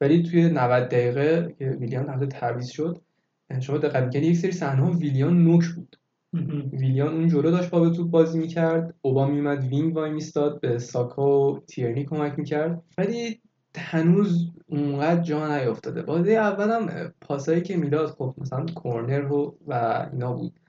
ولی 0.00 0.22
توی 0.22 0.48
90 0.48 0.88
دقیقه 0.88 1.54
که 1.58 1.64
ویلیان 1.64 2.08
هفته 2.08 2.26
تعویض 2.26 2.68
شد 2.68 3.00
شما 3.60 3.78
دقت 3.78 4.04
می‌کردین 4.04 4.30
یک 4.30 4.36
سری 4.36 4.52
صحنه 4.52 4.90
ویلیان 4.90 5.44
نوک 5.44 5.64
بود. 5.64 5.96
ویلیان 6.72 7.14
اون 7.14 7.28
جلو 7.28 7.50
داشت 7.50 7.70
با 7.70 7.90
توپ 7.90 8.10
بازی 8.10 8.38
می‌کرد 8.38 8.94
اوبا 9.02 9.26
میومد 9.26 9.64
وینگ 9.64 9.96
وای 9.96 10.10
میستاد 10.10 10.60
به 10.60 10.78
ساکا 10.78 11.52
و 11.52 11.60
تیرنی 11.60 12.04
کمک 12.04 12.38
می‌کرد. 12.38 12.82
ولی 12.98 13.40
هنوز 13.76 14.50
اونقدر 14.66 15.22
جا 15.22 15.58
نیافتاده. 15.58 16.02
بازی 16.02 16.36
اولم 16.36 17.12
پاسایی 17.20 17.62
که 17.62 17.76
می‌داد 17.76 18.08
خب 18.08 18.34
مثلا 18.38 18.66
کورنر 18.74 19.20
رو 19.20 19.58
و 19.66 20.06
اینا 20.12 20.32
بود. 20.32 20.52
و 20.60 20.65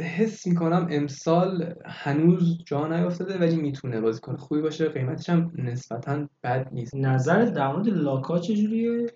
حس 0.00 0.46
می‌کنم 0.46 0.88
امسال 0.90 1.74
هنوز 1.86 2.64
جا 2.64 2.88
نیافتاده 2.88 3.38
ولی 3.38 3.56
می‌تونه 3.56 4.00
بازیکن 4.00 4.36
خوبی 4.36 4.60
باشه. 4.60 4.88
قیمتش 4.88 5.30
هم 5.30 5.52
نسبتا 5.58 6.28
بد 6.42 6.68
نیست. 6.72 6.94
نظر 6.94 7.44
در 7.44 7.72
مورد 7.72 7.88
لاکا 7.88 8.38
چجوریه؟ 8.38 9.06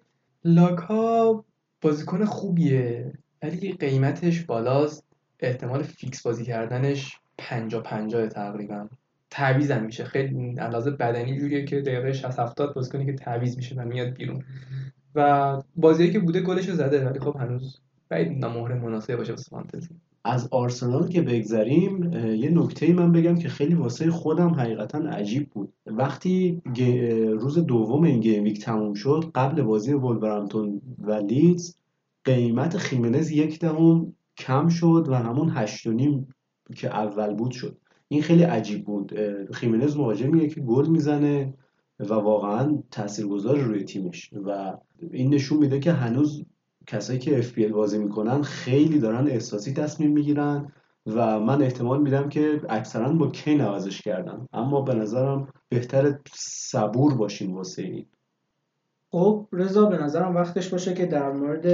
لاکا 0.45 1.45
بازیکن 1.81 2.25
خوبیه 2.25 3.13
ولی 3.43 3.73
قیمتش 3.73 4.45
بالاست. 4.45 5.07
احتمال 5.41 5.83
فیکس 5.83 6.23
بازی 6.23 6.45
کردنش 6.45 7.19
50 7.39 7.83
50 7.83 8.27
تقریبا. 8.27 8.89
هم 9.35 9.85
میشه. 9.85 10.05
خیلی 10.05 10.55
علاوه 10.59 10.91
بدنی 10.91 11.41
جوریه 11.41 11.65
که 11.65 11.81
دقیقه 11.81 12.13
60 12.13 12.39
70 12.39 12.75
بازیکنی 12.75 13.07
که 13.07 13.13
تعویض 13.13 13.57
میشه 13.57 13.75
و 13.75 13.85
میاد 13.85 14.09
بیرون. 14.09 14.45
و 15.15 15.63
بازی 15.77 16.11
که 16.11 16.19
بوده 16.19 16.41
گلش 16.41 16.71
زده 16.71 17.07
ولی 17.07 17.21
خب 17.21 17.37
هنوز 17.41 17.81
بعید 18.09 18.45
مهر 18.45 18.75
مناسب 18.75 19.17
باشه 19.17 19.33
واسه 19.33 19.51
فانتزی 19.51 19.89
از 20.25 20.49
آرسنال 20.51 21.09
که 21.09 21.23
بگذریم 21.23 22.13
یه 22.13 22.51
نکته 22.51 22.93
من 22.93 23.13
بگم 23.13 23.35
که 23.35 23.49
خیلی 23.49 23.75
واسه 23.75 24.11
خودم 24.11 24.49
حقیقتا 24.49 24.99
عجیب 24.99 25.51
بود. 25.51 25.73
وقتی 25.87 26.63
روز 27.41 27.59
دوم 27.59 28.03
این 28.03 28.21
گیم 28.21 28.45
ویک 28.45 28.61
تموم 28.61 28.95
شد 28.95 29.31
قبل 29.35 29.63
بازی 29.63 29.93
ولورهمپتون 29.93 30.81
و 30.99 31.13
لیدز 31.13 31.77
قیمت 32.25 32.77
خیمنز 32.77 33.31
یک 33.31 33.59
دهم 33.59 34.13
کم 34.37 34.69
شد 34.69 35.07
و 35.09 35.15
همون 35.15 35.51
هشت 35.55 35.89
که 36.77 36.89
اول 36.89 37.35
بود 37.35 37.51
شد. 37.51 37.77
این 38.09 38.23
خیلی 38.23 38.43
عجیب 38.43 38.85
بود. 38.85 39.13
خیمنز 39.53 39.97
مهاجمیه 39.97 40.49
که 40.49 40.61
گل 40.61 40.87
می‌زنه 40.89 41.55
و 42.01 42.15
واقعا 42.15 42.83
تاثیرگذار 42.91 43.59
روی 43.59 43.85
تیمش 43.85 44.31
و 44.33 44.77
این 45.11 45.35
نشون 45.35 45.59
میده 45.59 45.81
که 45.81 45.93
هنوز 45.93 46.45
کسایی 46.87 47.19
که 47.19 47.43
FPL 47.43 47.73
بازی 47.73 47.99
می‌کنن 47.99 48.43
خیلی 48.43 48.99
دارن 48.99 49.29
احساسی 49.29 49.73
تصمیم 49.73 50.13
می‌گیرن 50.13 50.73
و 51.07 51.41
من 51.41 51.63
احتمال 51.63 52.03
میدم 52.03 52.29
که 52.29 52.61
اکثرا 52.69 53.13
با 53.13 53.29
کین 53.31 53.61
عوضش 53.61 54.03
کردن. 54.03 54.47
اما 54.53 54.81
به 54.81 54.95
نظرم 54.95 55.49
بهتر 55.69 56.19
صبور 56.35 57.15
باشیم 57.15 57.55
واسه 57.55 57.83
این. 57.83 58.07
خب 59.11 59.49
رضا 59.53 59.87
به 59.87 59.99
نظرم 59.99 60.35
وقتش 60.35 60.69
باشه 60.69 60.95
که 60.95 61.07
در 61.07 61.33
مورد 61.33 61.67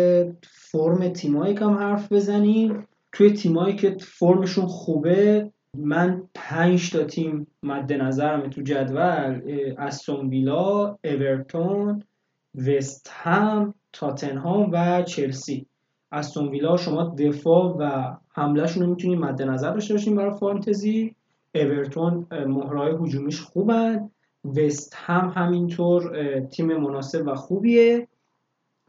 فرم 0.42 1.08
تیمایی 1.08 1.54
کم 1.54 1.74
حرف 1.74 2.12
بزنیم. 2.12 2.86
توی 3.12 3.32
تیمایی 3.32 3.76
که 3.76 3.96
فرمشون 4.00 4.66
خوبه 4.66 5.50
من 5.76 6.22
پنج 6.34 6.90
تا 6.90 7.04
تیم 7.04 7.46
مد 7.62 7.92
نظرم 7.92 8.50
تو 8.50 8.62
جدول 8.62 9.40
استون 9.78 10.28
ویلا 10.28 10.98
اورتون 11.04 12.02
وست 12.54 13.10
هم 13.12 13.74
تاتنهام 13.92 14.70
و 14.72 15.02
چلسی. 15.02 15.66
استون 16.12 16.48
ویلا 16.48 16.76
شما 16.76 17.14
دفاع 17.18 17.76
و 17.78 18.14
حملهشون 18.28 18.82
رو 18.82 18.90
می‌تونید 18.90 19.18
مد 19.18 19.42
نظر 19.42 19.70
داشته 19.70 19.94
باشین 19.94 20.16
برای 20.16 20.38
فانتزی. 20.38 21.14
اورتون 21.54 22.26
مهرهای 22.30 22.94
هجومیش 23.00 23.40
خوبن. 23.40 24.10
وست 24.44 24.94
هم 24.96 25.32
همینطور 25.36 26.12
تیم 26.40 26.76
مناسب 26.76 27.26
و 27.26 27.34
خوبیه. 27.34 28.08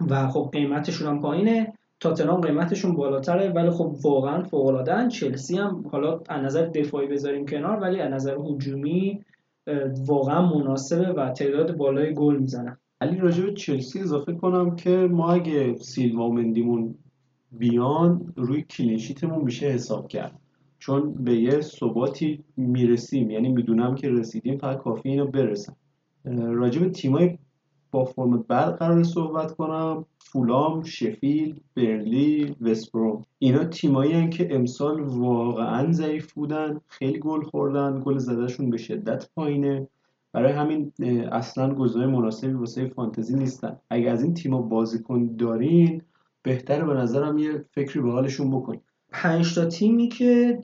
و 0.09 0.27
خب 0.27 0.49
قیمتشون 0.53 1.07
هم 1.07 1.21
پایینه. 1.21 1.73
تاتنهام 1.99 2.41
قیمتشون 2.41 2.95
بالاتره. 2.95 3.49
ولی 3.49 3.69
خب 3.69 3.95
واقعا 4.03 4.43
فوق 4.43 5.07
چلسی 5.07 5.57
هم 5.57 5.87
حالا 5.91 6.19
از 6.29 6.43
نظر 6.43 6.65
دفاعی 6.65 7.07
بذاریم 7.07 7.45
کنار 7.45 7.79
ولی 7.79 7.99
از 7.99 8.11
نظر 8.13 8.35
هجومی 8.35 9.25
واقعا 10.07 10.57
مناسبه 10.57 11.13
و 11.13 11.29
تعداد 11.29 11.77
بالای 11.77 12.13
گل 12.13 12.37
می‌زنن. 12.37 12.77
علی 13.01 13.17
راجع 13.17 13.43
به 13.43 13.53
چلسی 13.53 13.99
اضافه 13.99 14.33
کنم 14.33 14.75
که 14.75 14.89
ما 14.89 15.31
اگه 15.31 15.75
سیلوا 15.75 16.29
و 16.29 16.33
مندیمون 16.33 16.95
بیان 17.51 18.33
روی 18.35 18.61
کلینشیتمون 18.61 19.43
میشه 19.43 19.65
حساب 19.65 20.07
کرد. 20.07 20.39
چون 20.79 21.13
به 21.13 21.35
یه 21.35 21.61
ثباتی 21.61 22.43
می‌رسیم 22.57 23.29
یعنی 23.29 23.49
می‌دونم 23.49 23.95
که 23.95 24.09
رسیدیم 24.09 24.57
فقط 24.57 24.77
کافی 24.77 25.09
اینو 25.09 25.25
برسم. 25.25 25.75
راجع 26.35 26.81
به 26.81 26.89
تیمای 26.89 27.37
با 27.91 28.05
فرم 28.05 28.45
بعد 28.47 28.75
قرار 28.75 29.03
صحبت 29.03 29.55
کنم. 29.55 30.05
فولام، 30.19 30.83
شفیل، 30.83 31.59
برلی، 31.75 32.55
وستبروم 32.61 33.25
اینا 33.39 33.63
تیمایی 33.63 34.13
هن 34.13 34.29
که 34.29 34.55
امسال 34.55 35.01
واقعا 35.01 35.91
ضعیف 35.91 36.33
بودن 36.33 36.81
خیلی 36.87 37.19
گل 37.19 37.41
خوردن 37.41 38.01
گل 38.05 38.17
زدهشون 38.17 38.69
به 38.69 38.77
شدت 38.77 39.29
پایینه. 39.35 39.87
برای 40.33 40.51
همین 40.51 40.93
اصلا 41.31 41.73
گزینه 41.73 42.05
مناسبی 42.05 42.53
واسه 42.53 42.87
فانتزی 42.87 43.35
نیستن. 43.35 43.77
اگه 43.89 44.11
از 44.11 44.23
این 44.23 44.33
تیما 44.33 44.61
بازیکن 44.61 45.35
دارین 45.35 46.01
بهتره 46.43 46.85
به 46.85 46.93
نظرم 46.93 47.37
یه 47.37 47.65
فکری 47.71 48.01
به 48.01 48.11
حالشون 48.11 48.51
بکنید 48.51 48.81
پنج 49.11 49.55
تا 49.55 49.65
تیمی 49.65 50.07
که 50.07 50.59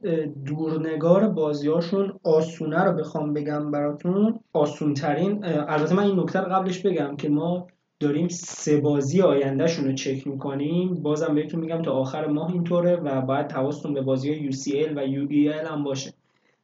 دورنگار 0.46 1.28
بازیاشون 1.28 2.20
آسونه 2.24 2.84
رو 2.84 2.94
بخوام 2.94 3.34
بگم 3.34 3.72
براتون 3.72 4.40
آسون 4.54 4.94
ترین 4.94 5.46
البته 5.46 5.96
من 5.96 6.04
این 6.04 6.20
نکته 6.20 6.40
قبلش 6.40 6.80
بگم 6.80 7.16
که 7.16 7.30
ما 7.30 7.68
داریم 8.00 8.28
سه 8.28 8.82
بازی 8.82 9.22
آیندهشون 9.22 9.86
رو 9.86 9.94
چک 9.94 10.28
می‌کنیم. 10.28 10.94
بازم 10.94 11.36
بهتون 11.36 11.60
میگم 11.60 11.82
تا 11.82 11.92
آخر 11.92 12.28
ماه 12.28 12.52
اینطوره 12.52 12.96
و 12.96 13.22
باید 13.22 13.52
حواستون 13.52 13.94
به 13.94 14.02
بازی 14.02 14.52
UCL 14.52 14.92
و 14.96 15.08
UEL 15.08 15.68
هم 15.68 15.84
باشه. 15.84 16.14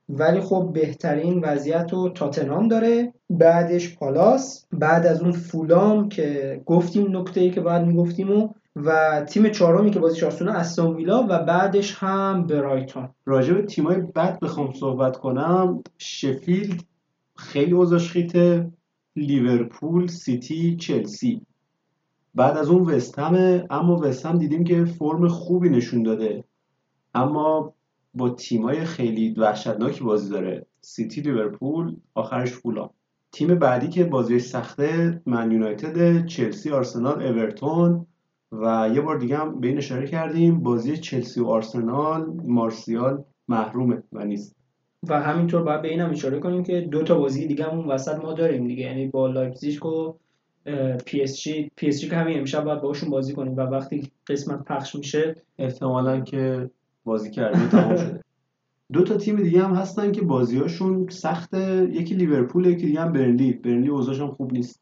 ولی 0.10 0.42
خب 0.42 0.70
بهترین 0.74 1.40
وضعیت 1.40 1.94
رو 1.94 2.10
تاتنام 2.10 2.68
داره. 2.68 3.14
بعدش 3.30 3.98
پالاس. 3.98 4.66
بعد 4.72 5.06
از 5.06 5.22
اون 5.22 5.32
فولام 5.32 6.10
که 6.10 6.62
گفتیم 6.66 7.18
نکته 7.18 7.42
ای 7.42 7.52
که 7.52 7.62
باید 7.62 7.88
می‌گفتیم 7.88 8.32
و 8.32 8.50
و 8.76 9.22
تیم 9.30 9.50
چهارمی 9.50 9.92
که 9.92 10.00
بازیش 10.00 10.24
آسونه 10.24 10.52
استون 10.52 10.96
ویلا 10.96 11.24
و 11.30 11.40
بعدش 11.40 11.96
هم 11.98 12.48
برایتون. 12.48 13.10
راجع 13.26 13.54
به 13.54 13.62
تیمای 13.62 13.98
بد 13.98 14.40
بخوام 14.40 14.74
صحبت 14.74 15.18
کنم. 15.18 15.84
شفیلد 15.98 16.84
خیلی 17.36 17.72
اوضاعش 17.72 18.12
خیته. 18.12 18.72
لیورپول 19.16 20.08
سیتی 20.08 20.76
چلسی. 20.76 21.42
بعد 22.36 22.58
از 22.58 22.70
اون 22.70 22.82
وستهمه 22.82 23.68
اما 23.70 23.96
وستهم 23.96 24.38
دیدیم 24.38 24.64
که 24.64 24.86
فرم 24.86 25.28
خوبی 25.28 25.70
نشون 25.70 26.04
داده. 26.04 26.44
اما 27.14 27.74
با 28.14 28.30
تیمای 28.30 28.86
خیلی 28.86 29.34
وحشتناکی 29.38 30.04
بازی 30.04 30.30
داره. 30.30 30.66
سیتی 30.82 31.22
لیورپول 31.22 31.96
آخرش 32.16 32.52
فولام. 32.52 32.90
تیم 33.32 33.56
بعدی 33.56 33.90
که 33.90 34.04
بازی 34.04 34.40
سخته 34.40 35.22
من 35.26 35.52
یونایتد 35.52 36.26
چلسی 36.26 36.70
آرسنال 36.70 37.24
اورتون 37.24 38.06
و 38.52 38.90
یه 38.94 39.02
بار 39.02 39.18
دیگه 39.18 39.38
هم 39.38 39.60
به 39.60 39.68
این 39.68 39.78
اشاره 39.78 40.08
کردیم 40.08 40.64
بازی 40.64 40.98
چلسی 40.98 41.42
و 41.42 41.46
آرسنال 41.46 42.26
مارسیال 42.46 43.24
محرومه 43.48 44.04
و 44.14 44.26
نیست. 44.26 44.56
و 45.10 45.22
همینطور 45.22 45.64
باید 45.64 45.82
به 45.82 45.88
این 45.88 46.00
هم 46.00 46.10
اشاره 46.10 46.40
کنیم 46.40 46.64
که 46.64 46.82
دو 46.82 47.04
تا 47.04 47.18
بازی 47.18 47.48
دیگه 47.48 47.64
همون 47.64 47.88
وسط 47.88 48.16
ما 48.16 48.34
داریم 48.34 48.68
دیگه. 48.68 48.84
یعنی 48.84 49.08
با 49.08 49.28
لایپزیگ 49.28 49.86
و 49.86 50.14
پی 51.06 51.22
اس 51.22 51.42
جی. 51.42 51.72
پی 51.76 51.88
اس 51.88 52.02
جی 52.02 52.10
که 52.10 52.16
همین 52.16 52.40
امشب 52.40 52.64
باید 52.64 52.82
باشون 52.82 53.10
بازی 53.10 53.34
کنیم 53.34 53.58
و 53.58 53.62
وقتی 53.62 54.12
قسمت 54.28 54.66
پخش 54.66 54.96
میشه 54.96 55.36
احتمالا 55.60 56.20
که 56.20 56.70
بازی 57.04 57.32
کرده 57.32 57.68
تمام 57.68 57.96
شده. 57.96 58.22
دو 58.94 59.04
تا 59.04 59.18
تیم 59.18 59.44
دیگه 59.44 59.64
هم 59.64 59.76
هستن 59.76 60.12
که 60.12 60.22
بازیاشون 60.22 61.08
سخته. 61.10 61.90
یکی 61.92 62.16
لیورپول 62.16 62.66
یکی 62.66 62.86
دیگه 62.86 63.02
هم 63.02 63.14
برنلی. 63.14 63.54
برنلی 63.54 63.90
اوضاعش 63.90 64.22
خوب 64.22 64.54
نیست. 64.54 64.82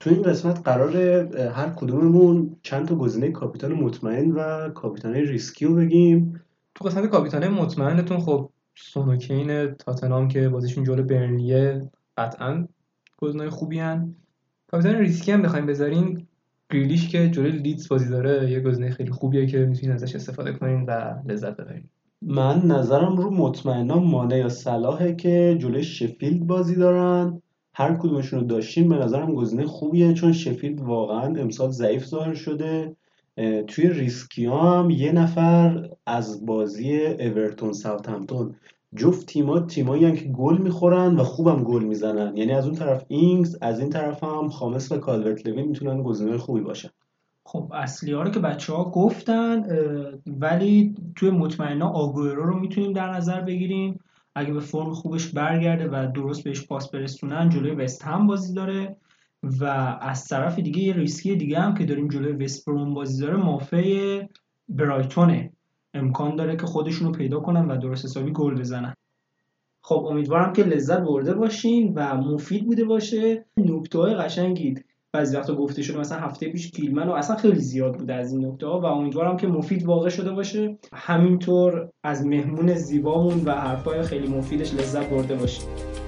تو 0.00 0.10
این 0.10 0.22
قسمت 0.22 0.60
قرار 0.64 0.96
هر 1.36 1.68
کدوممون 1.68 2.56
چند 2.62 2.88
تا 2.88 2.94
گزینه 2.94 3.30
کاپیتان 3.30 3.72
مطمئن 3.72 4.30
و 4.30 4.70
کاپیتان 4.70 5.14
ریسکی 5.14 5.64
رو 5.64 5.74
بگیم. 5.74 6.40
تو 6.74 6.84
قسمت 6.84 7.06
کاپیتان 7.06 7.48
مطمئنتون 7.48 8.20
خب 8.20 8.50
سون 8.74 9.12
و 9.12 9.24
کین 9.24 9.74
تاتنهام 9.74 10.28
که 10.28 10.48
بازیشون 10.48 10.84
جلو 10.84 11.02
برنلیه 11.02 11.90
قطعا 12.16 12.68
گزینه 13.18 13.50
خوبی 13.50 13.78
هن. 13.78 14.14
کاپیتان 14.66 14.94
ریسکی 14.94 15.32
هم 15.32 15.42
بخوایم 15.42 15.66
بذارین 15.66 16.26
گریلیش 16.76 17.08
که 17.08 17.30
جلوی 17.30 17.52
لیدز 17.52 17.88
بازی 17.88 18.08
داره 18.08 18.50
یه 18.50 18.60
گزینه 18.60 18.90
خیلی 18.90 19.10
خوبیه 19.10 19.46
که 19.46 19.58
می‌تونین 19.58 19.94
ازش 19.94 20.14
استفاده 20.14 20.52
کنین 20.52 20.84
و 20.84 21.14
لذت 21.26 21.56
ببرین. 21.56 21.84
من 22.22 22.62
نظرم 22.62 23.16
رو 23.16 23.30
مطمئنا 23.30 23.98
مانه 23.98 24.38
یا 24.38 24.48
صلاحه 24.48 25.14
که 25.14 25.56
جلوی 25.60 25.82
شفیلد 25.82 26.46
بازی 26.46 26.74
دارن. 26.74 27.42
هر 27.74 27.94
کدومشون 27.94 28.40
رو 28.40 28.46
داشتیم 28.46 28.88
به 28.88 28.96
نظرم 28.96 29.34
گزینه 29.34 29.66
خوبیه 29.66 30.14
چون 30.14 30.32
شفیلد 30.32 30.80
واقعا 30.80 31.40
امسال 31.40 31.70
ضعیف 31.70 32.06
ظاهر 32.06 32.34
شده. 32.34 32.96
توی 33.66 33.88
ریسکی 33.88 34.46
هم 34.46 34.90
یه 34.90 35.12
نفر 35.12 35.88
از 36.06 36.46
بازی 36.46 37.06
اورتون 37.06 37.72
ساوثهمپتون 37.72 38.54
جفت 38.96 39.26
تیما 39.26 39.60
تیمایی 39.60 40.12
که 40.12 40.28
گل 40.28 40.58
می‌خورن 40.58 41.16
و 41.16 41.22
خوبم 41.22 41.64
گل 41.64 41.84
می‌زنن. 41.84 42.36
یعنی 42.36 42.52
از 42.52 42.66
اون 42.66 42.74
طرف 42.74 43.04
اینگز 43.08 43.58
از 43.60 43.80
این 43.80 43.90
طرف 43.90 44.24
هم 44.24 44.48
خامس 44.48 44.92
و 44.92 44.98
کالورت 44.98 45.46
لوین 45.46 45.68
می‌تونن 45.68 46.02
گزینه 46.02 46.38
خوبی 46.38 46.60
باشن. 46.60 46.88
خب 47.44 47.72
اصلی 47.74 48.12
ها 48.12 48.22
رو 48.22 48.30
که 48.30 48.40
بچه 48.40 48.72
ها 48.72 48.84
گفتن 48.84 49.64
ولی 50.26 50.94
توی 51.16 51.30
مطمئنا 51.30 51.88
آگویرو 51.88 52.44
رو 52.46 52.60
می‌تونیم 52.60 52.92
در 52.92 53.10
نظر 53.10 53.40
بگیریم. 53.40 54.00
اگه 54.34 54.52
به 54.52 54.60
فرم 54.60 54.92
خوبش 54.92 55.26
برگرده 55.26 55.88
و 55.88 56.12
درست 56.14 56.44
بهش 56.44 56.66
پاس 56.66 56.90
برسونن 56.90 57.48
جلوی 57.48 57.70
وست 57.70 58.04
هم 58.04 58.26
بازی 58.26 58.54
داره. 58.54 58.96
و 59.60 59.64
از 60.00 60.24
طرف 60.24 60.58
دیگه 60.58 60.80
یه 60.80 60.92
ریسکی 60.92 61.36
دیگه 61.36 61.60
هم 61.60 61.74
که 61.74 61.84
داریم 61.84 62.08
جلوی 62.08 62.44
وست 62.44 62.70
بازی 62.70 63.22
داره 63.22 63.36
مافه 63.36 64.28
برایتونه. 64.68 65.52
امکان 65.96 66.36
داره 66.36 66.56
که 66.56 66.66
خودشونو 66.66 67.12
پیدا 67.12 67.40
کنن 67.40 67.68
و 67.68 67.76
درست 67.76 68.04
حسابی 68.04 68.32
گل 68.32 68.54
بزنن. 68.54 68.94
خب 69.82 70.06
امیدوارم 70.10 70.52
که 70.52 70.62
لذت 70.62 71.00
برده 71.00 71.34
باشین 71.34 71.92
و 71.94 72.16
مفید 72.16 72.66
بوده 72.66 72.84
باشه. 72.84 73.44
نکته 73.56 73.98
های 73.98 74.14
قشنگی 74.14 74.74
بعضی 75.12 75.36
وقتا 75.36 75.54
گفته 75.54 75.82
شده 75.82 75.98
مثلا 75.98 76.18
هفته 76.18 76.48
پیش 76.48 76.70
کیلمن 76.70 77.08
و 77.08 77.12
اصلا 77.12 77.36
خیلی 77.36 77.60
زیاد 77.60 77.98
بوده 77.98 78.14
از 78.14 78.32
این 78.32 78.46
نکته 78.46 78.66
ها 78.66 78.80
و 78.80 78.84
امیدوارم 78.84 79.36
که 79.36 79.46
مفید 79.46 79.84
واقع 79.84 80.08
شده 80.08 80.30
باشه. 80.30 80.78
همینطور 80.92 81.90
از 82.02 82.26
مهمون 82.26 82.74
زیبامون 82.74 83.44
و 83.44 83.52
حرفای 83.52 84.02
خیلی 84.02 84.28
مفیدش 84.28 84.74
لذت 84.74 85.10
برده 85.10 85.36
باشید 85.36 86.05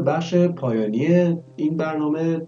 به 0.00 0.06
بخش 0.06 0.34
پایانی 0.34 1.36
این 1.56 1.76
برنامه 1.76 2.40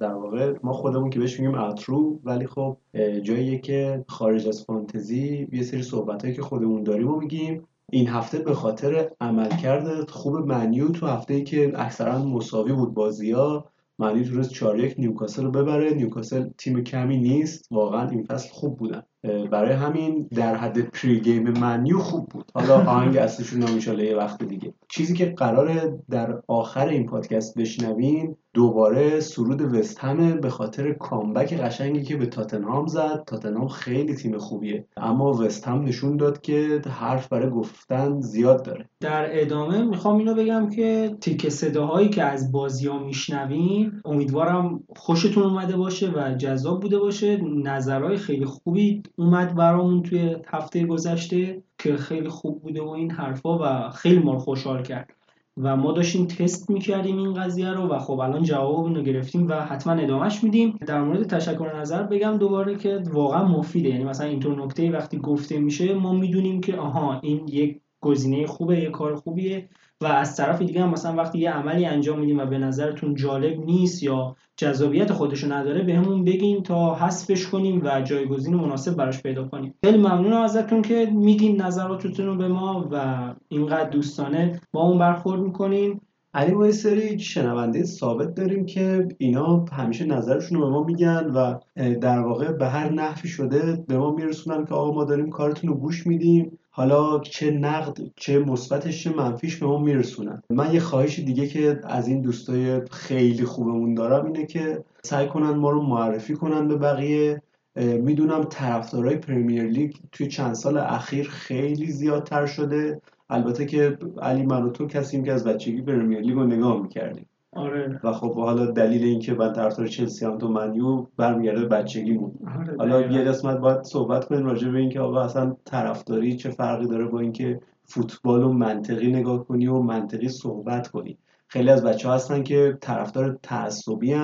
در 0.00 0.14
واقع 0.14 0.54
ما 0.62 0.72
خودمون 0.72 1.10
که 1.10 1.18
بهش 1.18 1.40
میگیم 1.40 1.58
outro 1.58 2.20
ولی 2.24 2.46
خب 2.46 2.76
جاییه 3.22 3.58
که 3.58 4.04
خارج 4.08 4.48
از 4.48 4.64
فانتزی 4.64 5.48
یه 5.52 5.62
سری 5.62 5.82
صحبت 5.82 6.34
که 6.34 6.42
خودمون 6.42 6.82
داریم 6.82 7.08
و 7.08 7.16
میگیم. 7.16 7.62
این 7.92 8.08
هفته 8.08 8.38
به 8.38 8.54
خاطر 8.54 9.10
عملکرد 9.20 10.10
خوب 10.10 10.36
منیو 10.36 10.88
تو 10.88 11.06
هفته 11.06 11.42
که 11.42 11.72
اکثرا 11.76 12.24
مساوی 12.24 12.72
بود 12.72 12.94
بازی 12.94 13.32
ها 13.32 13.64
منیو 13.98 14.24
تونست 14.24 14.50
4 14.50 14.78
یک 14.78 14.94
نیوکاسل 14.98 15.44
رو 15.44 15.50
ببره. 15.50 15.94
نیوکاسل 15.94 16.48
تیم 16.58 16.84
کمی 16.84 17.18
نیست. 17.18 17.68
واقعا 17.70 18.08
این 18.08 18.24
فصل 18.24 18.50
خوب 18.52 18.78
بودن. 18.78 19.02
برای 19.22 19.72
همین 19.72 20.28
در 20.34 20.54
حد 20.54 20.80
pre-game 20.80 21.58
منیو 21.58 21.98
خوب 21.98 22.28
بود. 22.28 22.44
حالا 22.54 22.76
آهنگ 22.76 23.16
اصلشون 23.16 23.62
هم 23.62 23.98
یه 23.98 24.16
وقت 24.16 24.42
دیگه. 24.42 24.74
چیزی 24.88 25.14
که 25.14 25.26
قراره 25.26 25.98
در 26.10 26.42
آخر 26.48 26.88
این 26.88 27.06
پادکست 27.06 27.58
بشنوین 27.58 28.36
دوباره 28.54 29.20
سرود 29.20 29.74
وستهمه 29.74 30.32
به 30.32 30.50
خاطر 30.50 30.92
comeback 30.92 31.54
قشنگی 31.54 32.02
که 32.02 32.16
به 32.16 32.26
تاتنهام 32.26 32.86
زد. 32.86 33.24
تاتنهام 33.26 33.68
خیلی 33.68 34.14
تیم 34.14 34.38
خوبیه. 34.38 34.86
اما 34.96 35.32
وستهم 35.32 35.84
نشون 35.84 36.16
داد 36.16 36.40
که 36.40 36.82
حرف 36.88 37.28
برای 37.28 37.50
گفتن 37.50 38.20
زیاد 38.20 38.64
داره. 38.64 38.88
در 39.00 39.40
ادامه 39.40 39.82
می‌خوام 39.82 40.16
اینو 40.16 40.34
بگم 40.34 40.70
که 40.70 41.16
تیک 41.20 41.48
صداهایی 41.48 42.08
که 42.08 42.22
از 42.22 42.52
بازی 42.52 42.88
ها 42.88 42.98
میشنویم 42.98 44.02
امیدوارم 44.04 44.80
خوشتون 44.96 45.42
اومده 45.42 45.76
باشه 45.76 46.10
و 46.10 46.34
جذاب 46.34 46.82
بوده 46.82 46.98
باشه. 46.98 47.40
نظرهای 47.64 48.16
خیلی 48.16 48.44
خوبی 48.44 49.02
اومد 49.16 49.54
برامون 49.54 50.02
توی 50.02 50.36
هفته 50.46 50.86
گذشته 50.86 51.62
که 51.78 51.96
خیلی 51.96 52.28
خوب 52.28 52.62
بوده 52.62 52.82
و 52.82 52.88
این 52.88 53.10
حرفا 53.10 53.58
و 53.58 53.90
خیلی 53.90 54.18
ما 54.18 54.38
خوشحال 54.38 54.82
کرد. 54.82 55.12
و 55.56 55.76
ما 55.76 55.92
داشتیم 55.92 56.26
تست 56.26 56.70
می‌کردیم 56.70 57.18
این 57.18 57.34
قضیه 57.34 57.68
رو 57.68 57.88
و 57.88 57.98
خب 57.98 58.20
الان 58.20 58.42
جواب 58.42 58.96
رو 58.96 59.02
گرفتیم 59.02 59.48
و 59.48 59.54
حتما 59.54 59.92
ادامهش 59.92 60.44
میدیم. 60.44 60.78
در 60.86 61.02
مورد 61.02 61.26
تشکر 61.26 61.76
نظر 61.76 62.02
بگم 62.02 62.36
دوباره 62.36 62.76
که 62.76 63.02
واقعا 63.12 63.48
مفیده. 63.48 63.88
یعنی 63.88 64.04
مثلا 64.04 64.26
اینطور 64.26 64.64
نکته 64.64 64.90
وقتی 64.90 65.18
گفته 65.18 65.58
میشه 65.58 65.94
ما 65.94 66.12
می‌دونیم 66.12 66.60
که 66.60 66.76
آها 66.76 67.20
این 67.20 67.48
یک 67.48 67.80
گزینه 68.00 68.46
خوبه 68.46 68.80
یه 68.80 68.90
کار 68.90 69.14
خوبیه. 69.14 69.68
و 70.02 70.06
از 70.06 70.36
طرف 70.36 70.62
دیگه 70.62 70.82
هم 70.82 70.90
مثلا 70.90 71.14
وقتی 71.16 71.38
یه 71.38 71.50
عملی 71.50 71.86
انجام 71.86 72.18
میدیم 72.18 72.38
و 72.38 72.46
به 72.46 72.58
نظرتون 72.58 73.14
جالب 73.14 73.60
نیست 73.64 74.02
یا 74.02 74.36
جذابیت 74.56 75.12
خودشو 75.12 75.52
نداره 75.52 75.82
بهمون 75.82 76.24
به 76.24 76.32
بگین 76.32 76.62
تا 76.62 76.94
حذفش 76.94 77.46
کنیم 77.46 77.82
و 77.84 78.00
جایگزین 78.00 78.54
مناسب 78.54 78.96
براش 78.96 79.22
پیدا 79.22 79.48
کنیم. 79.48 79.74
خیلی 79.84 79.98
ممنونم 79.98 80.40
ازتون 80.40 80.82
که 80.82 81.10
میگین 81.12 81.62
نظراتتون 81.62 82.26
رو 82.26 82.36
به 82.36 82.48
ما 82.48 82.88
و 82.92 83.34
اینقدر 83.48 83.90
دوستانه 83.90 84.60
با 84.72 84.82
اون 84.82 84.98
برخورد 84.98 85.40
می‌کنین. 85.40 86.00
علی 86.34 86.52
ما 86.52 86.66
یه 86.66 86.72
سری 86.72 87.18
شنونده 87.18 87.84
ثابت 87.84 88.34
داریم 88.34 88.66
که 88.66 89.08
اینا 89.18 89.64
همیشه 89.72 90.04
نظرشون 90.04 90.58
رو 90.58 90.64
به 90.64 90.72
ما 90.72 90.84
میگن 90.84 91.30
و 91.34 91.58
در 92.00 92.18
واقع 92.18 92.52
به 92.52 92.66
هر 92.66 92.92
نحوی 92.92 93.28
شده 93.28 93.84
به 93.88 93.98
ما 93.98 94.10
میرسونن 94.10 94.64
که 94.64 94.74
آقا 94.74 94.92
ما 94.92 95.04
داریم 95.04 95.30
کارتون 95.30 95.70
رو 95.70 95.76
گوش 95.76 96.06
میدیم. 96.06 96.58
حالا 96.72 97.18
چه 97.18 97.50
نقد 97.50 97.98
چه 98.16 98.38
مثبتش 98.38 99.04
چه 99.04 99.16
منفیش 99.16 99.56
به 99.56 99.66
ما 99.66 99.78
میرسونن. 99.78 100.42
من 100.50 100.74
یه 100.74 100.80
خواهش 100.80 101.18
دیگه 101.18 101.46
که 101.46 101.80
از 101.84 102.08
این 102.08 102.20
دوستای 102.20 102.80
خیلی 102.90 103.44
خوبمون 103.44 103.94
دارم 103.94 104.26
اینه 104.26 104.46
که 104.46 104.84
سعی 105.04 105.28
کنن 105.28 105.50
ما 105.50 105.70
رو 105.70 105.82
معرفی 105.82 106.34
کنن 106.34 106.68
به 106.68 106.76
بقیه. 106.76 107.42
می‌دونم 107.76 108.44
طرفدارای 108.44 109.16
پرمیر 109.16 109.64
لیگ 109.64 109.92
توی 110.12 110.26
چند 110.28 110.54
سال 110.54 110.78
اخیر 110.78 111.28
خیلی 111.28 111.86
زیادتر 111.92 112.46
شده. 112.46 113.00
البته 113.30 113.66
که 113.66 113.98
علی 114.22 114.42
من 114.42 114.62
و 114.62 114.70
تو 114.70 114.86
کسیم 114.86 115.24
که 115.24 115.32
از 115.32 115.44
بچگی 115.44 115.82
پرمیر 115.82 116.20
لیگ 116.20 116.34
رو 116.34 116.46
نگاه 116.46 116.82
می‌کردیم. 116.82 117.26
آره. 117.52 118.00
و 118.04 118.12
خب 118.12 118.34
حالا 118.34 118.66
دلیل 118.66 119.04
اینکه 119.04 119.34
من 119.34 119.52
طرفدار 119.52 119.86
چلسی 119.86 120.24
هم 120.24 120.38
تو 120.38 120.48
منیو 120.48 121.06
برمیگرده 121.16 121.66
بچگیمون 121.66 122.32
آره 122.58 122.76
حالا 122.78 123.00
یه 123.00 123.24
قسمت 123.24 123.58
باید 123.58 123.82
صحبت 123.82 124.24
کنیم 124.24 124.46
راجع 124.46 124.68
به 124.68 124.78
اینکه 124.78 125.00
آقا 125.00 125.22
اصلا 125.22 125.56
طرفداری 125.64 126.36
چه 126.36 126.50
فرقی 126.50 126.86
داره 126.86 127.04
با 127.04 127.20
اینکه 127.20 127.60
فوتبال 127.84 128.42
و 128.42 128.52
منطقی 128.52 129.12
نگاه 129.12 129.44
کنی 129.44 129.66
و 129.66 129.78
منطقی 129.78 130.28
صحبت 130.28 130.88
کنی. 130.88 131.18
خیلی 131.48 131.70
از 131.70 131.84
بچه 131.84 132.08
ها 132.08 132.14
هستن 132.14 132.42
که 132.42 132.78
طرفدار 132.80 133.38
تعصبی 133.42 134.16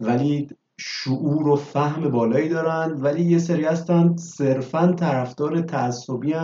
ولی 0.00 0.48
شعور 0.78 1.48
و 1.48 1.56
فهم 1.56 2.10
بالایی 2.10 2.48
دارن 2.48 2.92
ولی 2.92 3.22
یه 3.22 3.38
سری 3.38 3.64
هستن 3.64 4.16
صرفا 4.16 4.92
طرفدار 4.92 5.60
تعصبی 5.60 6.34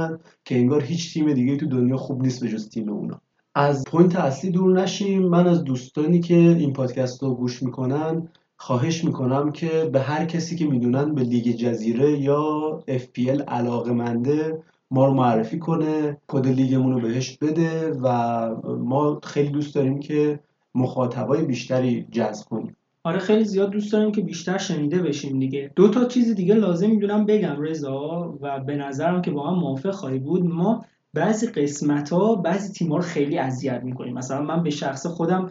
که 0.45 0.57
انگار 0.57 0.83
هیچ 0.83 1.15
تیم 1.15 1.33
دیگه 1.33 1.57
تو 1.57 1.67
دنیا 1.67 1.97
خوب 1.97 2.23
نیست 2.23 2.41
به 2.41 2.49
جز 2.49 2.69
تیم 2.69 2.89
اونا. 2.89 3.21
از 3.55 3.85
point 3.85 4.17
اصلی 4.17 4.51
دور 4.51 4.81
نشیم. 4.81 5.23
من 5.23 5.47
از 5.47 5.65
دوستانی 5.65 6.21
که 6.21 6.35
این 6.35 6.73
پادکست 6.73 7.23
رو 7.23 7.35
گوش 7.35 7.63
می‌کنن 7.63 8.29
خواهش 8.57 9.05
می‌کنم 9.05 9.53
که 9.53 9.91
به 9.93 10.01
هر 10.01 10.25
کسی 10.25 10.57
که 10.57 10.67
می‌دونن 10.67 11.15
به 11.15 11.23
لیگ 11.23 11.57
جزیره 11.57 12.19
یا 12.19 12.81
FPL 12.89 13.43
علاقه 13.49 13.93
منده 13.93 14.63
ما 14.91 15.07
رو 15.07 15.15
معرفی 15.15 15.59
کنه 15.59 16.17
کد 16.29 16.47
لیگمون 16.47 16.93
رو 16.93 17.01
بهش 17.01 17.39
بده 17.39 17.93
و 18.03 18.49
ما 18.77 19.21
خیلی 19.23 19.49
دوست 19.49 19.75
داریم 19.75 20.01
که 20.01 20.41
مخاطبای 20.75 21.43
بیشتری 21.43 22.07
جذب 22.11 22.49
کنیم. 22.49 22.77
آره 23.05 23.19
خیلی 23.19 23.45
زیاد 23.45 23.71
دوست 23.71 23.93
داریم 23.93 24.13
که 24.13 24.21
بیشتر 24.21 24.59
شنیده 24.59 25.03
بشیم 25.03 25.39
دیگه. 25.39 25.71
دو 25.77 25.89
تا 25.89 26.05
چیز 26.05 26.35
دیگه 26.35 26.55
لازم 26.55 26.91
می‌دونم 26.91 27.27
بگم 27.27 27.61
رضا 27.61 28.35
و 28.41 28.61
به 28.61 28.77
نظرم 28.77 29.23
که 29.23 29.31
با 29.31 29.51
هم 29.51 29.59
موافق 29.59 29.91
خواهی 29.91 30.19
بود. 30.19 30.45
ما 30.45 30.85
بعضی 31.15 31.47
قسمت 31.47 32.11
ها 32.11 32.35
بعضی 32.35 32.73
تیم 32.73 32.89
ها 32.89 32.97
رو 32.97 33.03
خیلی 33.03 33.39
اذیت 33.39 33.81
می‌کنیم. 33.85 34.15
مثلا 34.15 34.43
من 34.43 34.63
به 34.63 34.71
شخص 34.71 35.07
خودم 35.07 35.51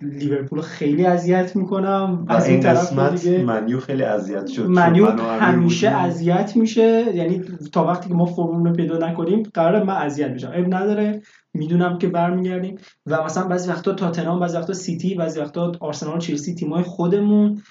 لیورپول 0.00 0.60
خیلی 0.60 1.04
اذیت 1.04 1.56
می‌کنم. 1.56 2.26
از 2.28 2.48
این 2.48 2.60
قسمت 2.60 3.26
منیو 3.26 3.80
خیلی 3.80 4.02
اذیت 4.02 4.46
شد 4.46 4.66
منیو 4.66 5.06
همیشه 5.20 5.88
اذیت 5.88 6.56
میشه. 6.56 7.16
یعنی 7.16 7.44
تا 7.72 7.86
وقتی 7.86 8.08
که 8.08 8.14
ما 8.14 8.24
فرمون 8.24 8.66
رو 8.66 8.72
پیدا 8.72 8.98
نکنیم 9.08 9.42
قرار 9.54 9.82
من 9.82 9.94
اذیت 9.94 10.34
بشم. 10.34 10.52
اب 10.54 10.74
نداره. 10.74 11.22
می‌دونم 11.54 11.98
که 11.98 12.08
برمیگردیم. 12.08 12.76
و 13.06 13.24
مثلا 13.24 13.48
بعضی 13.48 13.70
وقتا 13.70 13.92
تاتنهام 13.92 14.40
بعضی 14.40 14.56
وقتا 14.56 14.72
سیتی 14.72 15.14
بعضی 15.14 15.40
وقتا 15.40 15.72
آرسنال 15.80 16.18
چلسی 16.18 16.54
تیمای 16.54 16.82
خودمون 16.82 17.62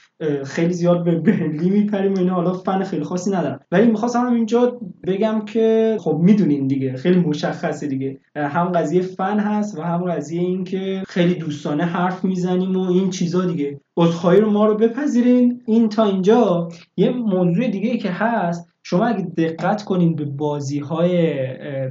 خیلی 0.46 0.74
زیاد 0.74 1.04
به 1.04 1.16
برنلی 1.16 1.70
میپریم 1.70 2.14
و 2.14 2.20
اینا. 2.20 2.34
حالا 2.34 2.54
فن 2.54 2.84
خیلی 2.84 3.04
خاصی 3.04 3.32
ندارم. 3.32 3.60
ولی 3.72 3.88
می‌خواستم 3.88 4.34
اینجا 4.34 4.80
بگم 5.08 5.46
که 5.46 5.98
خب 6.00 6.20
می‌دونین 6.24 6.68
دیگه. 6.68 6.96
خیلی 6.98 7.20
مشخصه 7.20 7.88
دیگه. 7.88 8.20
هم 8.36 8.66
قضیه 8.66 9.02
فن 9.02 9.40
هست 9.40 9.78
و 9.78 9.82
هم 9.82 10.04
قضیه 10.04 10.42
این 10.42 10.64
که 10.64 11.04
خیلی 11.08 11.34
دوستانه 11.34 11.84
حرف 11.84 12.24
می‌زنیم 12.24 12.76
و 12.76 12.90
این 12.90 13.10
چیزا 13.10 13.46
دیگه. 13.46 13.82
عذرخواهی 13.98 14.42
رو 14.42 14.52
ما 14.52 14.66
رو 14.66 14.78
بپذیرین. 14.78 15.62
این 15.66 15.90
تا 15.90 16.06
اینجا 16.06 16.70
یه 16.98 17.10
موضوع 17.10 17.68
دیگه 17.68 17.98
که 17.98 18.10
هست 18.10 18.72
شما 18.84 19.06
اگه 19.06 19.24
دقت 19.38 19.84
کنین 19.84 20.16
به 20.16 20.26
بازی 20.26 20.80
های 20.80 21.38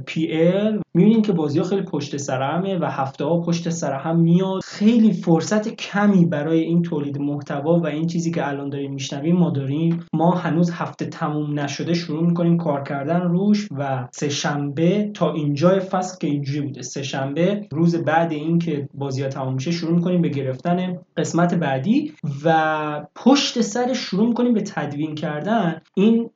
پی 0.05 0.27
ال 0.31 0.81
می‌بینین 0.93 1.21
که 1.21 1.31
بازی 1.31 1.59
ها 1.59 1.65
خیلی 1.65 1.81
پشت 1.81 2.17
سر 2.17 2.41
همه 2.41 2.77
و 2.77 2.85
هفته 2.85 3.25
ها 3.25 3.41
پشت 3.41 3.69
سر 3.69 3.93
هم 3.93 4.19
میاد. 4.19 4.61
خیلی 4.63 5.13
فرصت 5.13 5.67
کمی 5.75 6.25
برای 6.25 6.59
این 6.59 6.81
تولید 6.81 7.19
محتوا 7.19 7.79
و 7.79 7.87
این 7.87 8.07
چیزی 8.07 8.31
که 8.31 8.47
الان 8.47 8.69
داریم 8.69 8.93
میشنویم 8.93 9.35
ما 9.35 9.49
داریم. 9.49 10.05
ما 10.13 10.31
هنوز 10.31 10.71
هفته 10.71 11.05
تموم 11.05 11.59
نشده 11.59 11.93
شروع 11.93 12.23
می‌کنیم 12.23 12.57
کار 12.57 12.83
کردن 12.83 13.21
روش 13.21 13.67
و 13.77 14.07
سه 14.11 14.29
شنبه 14.29 15.11
تا 15.13 15.33
اینجای 15.33 15.79
فصل 15.79 16.17
که 16.17 16.27
اینجوری 16.27 16.61
بوده. 16.61 16.81
سه 16.81 17.03
شنبه 17.03 17.67
روز 17.71 17.95
بعد 17.95 18.31
اینکه 18.31 18.89
بازی 18.93 19.23
ها 19.23 19.29
تموم 19.29 19.53
میشه 19.53 19.71
شروع 19.71 19.95
می‌کنیم 19.95 20.21
به 20.21 20.29
گرفتن 20.29 20.97
قسمت 21.17 21.53
بعدی 21.53 22.13
و 22.45 23.05
پشت 23.15 23.61
سر 23.61 23.93
شروع 23.93 24.27
می‌کنیم 24.27 24.53
به 24.53 24.61
تدوین 24.61 25.15
کردن. 25.15 25.81
این 25.93 26.29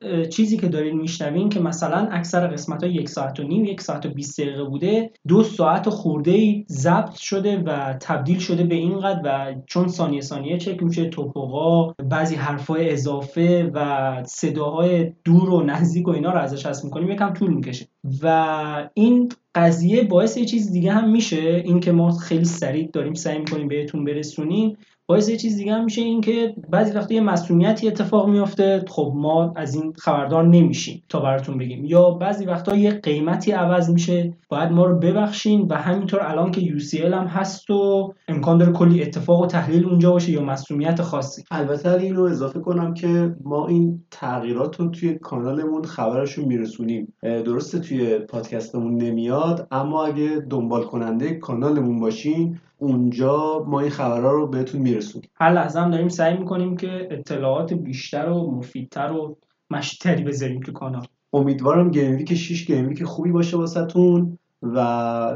چیزی 0.46 0.56
که 0.56 0.68
دارین 0.68 0.96
میشنوین 1.00 1.48
که 1.48 1.60
مثلا 1.60 2.08
اکثر 2.12 2.46
قسمت 2.46 2.82
ها 2.84 2.88
یک 2.88 3.08
ساعت 3.08 3.40
و 3.40 3.42
نیم 3.42 3.64
یک 3.64 3.80
ساعت 3.80 4.06
و 4.06 4.08
20 4.08 4.40
دقیقه 4.40 4.64
بوده 4.64 5.10
دو 5.28 5.42
ساعت 5.42 5.88
خورده 5.88 6.30
ای 6.30 6.64
ضبط 6.70 7.14
شده 7.14 7.62
و 7.66 7.94
تبدیل 8.00 8.38
شده 8.38 8.64
به 8.64 8.74
اینقدر 8.74 9.20
و 9.24 9.54
چون 9.66 9.88
ثانیه 9.88 10.20
ثانیه 10.20 10.58
چک 10.58 10.82
میشه 10.82 11.08
توپوقا 11.08 11.94
بعضی 12.10 12.34
حرفای 12.34 12.90
اضافه 12.90 13.70
و 13.74 14.22
صداهای 14.26 15.12
دور 15.24 15.50
و 15.50 15.62
نزدیک 15.62 16.08
و 16.08 16.10
اینا 16.10 16.32
رو 16.32 16.38
ازش 16.38 16.66
حس 16.66 16.84
می‌کنیم 16.84 17.10
یکم 17.10 17.32
طول 17.32 17.54
می‌کشه. 17.54 17.86
و 18.22 18.88
این 18.94 19.28
قضیه 19.54 20.02
باعث 20.02 20.36
یه 20.36 20.44
چیز 20.44 20.72
دیگه 20.72 20.92
هم 20.92 21.10
میشه 21.10 21.62
اینکه 21.64 21.92
ما 21.92 22.10
خیلی 22.10 22.44
سریع 22.44 22.90
داریم 22.92 23.14
سعی 23.14 23.38
می‌کنیم 23.38 23.68
بهتون 23.68 24.04
برسونیم. 24.04 24.76
باعث 25.08 25.28
یه 25.28 25.36
چیز 25.36 25.56
دیگه 25.56 25.72
هم 25.72 25.84
میشه 25.84 26.02
این 26.02 26.20
که 26.20 26.54
بعضی 26.70 26.92
وقتا 26.92 27.14
یه 27.14 27.20
مسئولیتی 27.20 27.88
اتفاق 27.88 28.28
میفته 28.28 28.84
خب 28.88 29.12
ما 29.16 29.52
از 29.56 29.74
این 29.74 29.92
خبردار 29.98 30.46
نمیشیم 30.46 31.02
تا 31.08 31.20
براتون 31.20 31.58
بگیم. 31.58 31.84
یا 31.84 32.10
بعضی 32.10 32.44
وقتا 32.44 32.76
یه 32.76 32.90
قیمتی 32.90 33.52
عوض 33.52 33.90
میشه. 33.90 34.34
باید 34.48 34.70
ما 34.70 34.84
رو 34.84 34.98
ببخشین 34.98 35.66
و 35.70 35.74
همینطور 35.74 36.20
الان 36.22 36.50
که 36.50 36.60
UCL 36.60 37.12
هم 37.12 37.26
هست 37.26 37.70
و 37.70 38.14
امکان 38.28 38.58
داره 38.58 38.72
کلی 38.72 39.02
اتفاق 39.02 39.42
و 39.42 39.46
تحلیل 39.46 39.86
اونجا 39.86 40.12
باشه 40.12 40.32
یا 40.32 40.42
مسئولیت 40.42 41.02
خاصی. 41.02 41.44
البته 41.50 41.92
اینو 41.92 42.22
اضافه 42.22 42.60
کنم 42.60 42.94
که 42.94 43.36
ما 43.44 43.66
این 43.66 44.04
تغییرات 44.10 44.80
رو 44.80 44.88
توی 44.88 45.14
کانالمون 45.14 45.84
خبرشون 45.84 46.44
میرسونیم. 46.44 47.14
درسته 47.22 47.78
توی 47.78 48.18
پادکستمون 48.18 48.96
نمیاد 48.96 49.68
اما 49.70 50.04
اگه 50.04 50.46
دنبال 50.50 50.82
کننده 50.82 51.34
کانالمون 51.34 52.00
باشین 52.00 52.58
اونجا 52.78 53.64
ما 53.66 53.80
این 53.80 53.90
خبرها 53.90 54.30
رو 54.30 54.46
بهتون 54.46 54.80
میرسونیم. 54.80 55.30
هر 55.34 55.52
لحظه 55.52 55.80
هم 55.80 55.90
داریم 55.90 56.08
سعی 56.08 56.36
می‌کنیم 56.36 56.76
که 56.76 57.08
اطلاعات 57.10 57.72
بیشتر 57.72 58.28
و 58.28 58.50
مفیدتر 58.50 59.12
و 59.12 59.36
مشتی‌تری 59.70 60.24
بذاریم 60.24 60.60
تو 60.60 60.72
کانال. 60.72 61.06
امیدوارم 61.32 61.90
game 61.90 62.16
week 62.16 62.34
6 62.34 62.66
game 62.66 62.88
week 62.88 63.04
خوبی 63.04 63.32
باشه 63.32 63.56
واسهتون 63.56 64.38
و 64.62 64.80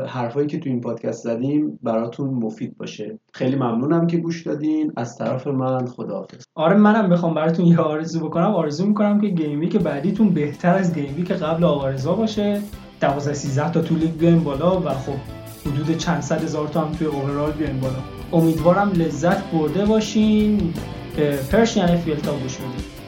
حرفایی 0.06 0.46
که 0.46 0.58
تو 0.58 0.70
این 0.70 0.80
پادکست 0.80 1.24
زدیم 1.24 1.78
براتون 1.82 2.30
مفید 2.30 2.76
باشه. 2.76 3.18
خیلی 3.32 3.56
ممنونم 3.56 4.06
که 4.06 4.16
گوش 4.16 4.46
دادین. 4.46 4.92
از 4.96 5.18
طرف 5.18 5.46
من 5.46 5.86
خداحافظ. 5.86 6.44
آره 6.54 6.76
منم 6.76 7.08
بخوام 7.08 7.34
براتون 7.34 7.66
یه 7.66 7.78
آرزو 7.78 8.20
بکنم. 8.20 8.54
آرزو 8.54 8.86
می‌کنم 8.86 9.20
که 9.20 9.28
game 9.28 9.60
week 9.60 9.76
بعدیتون 9.76 10.28
بهتر 10.28 10.74
از 10.74 10.94
game 10.94 11.14
week 11.16 11.32
قبل 11.32 11.64
آوارزا 11.64 12.14
باشه. 12.14 12.60
12 13.00 13.34
13 13.34 13.72
تا 13.72 13.82
طول 13.82 14.06
بیایم 14.06 14.44
بالا 14.44 14.80
و 14.80 14.88
خب. 14.88 15.16
حدود 15.66 15.98
چند 15.98 16.22
صد 16.22 16.44
هزار 16.44 16.68
تا 16.68 16.80
هم 16.80 16.92
توی 16.92 17.06
اوورال 17.06 17.52
بیایم 17.52 17.80
بالا. 17.80 17.98
امیدوارم 18.32 18.92
لذت 18.92 19.50
برده 19.50 19.84
باشین. 19.84 20.74
پرشین 21.52 21.82
اف 21.82 22.04
تا 22.22 22.32
گوش 22.32 22.56
بدید 22.56 22.99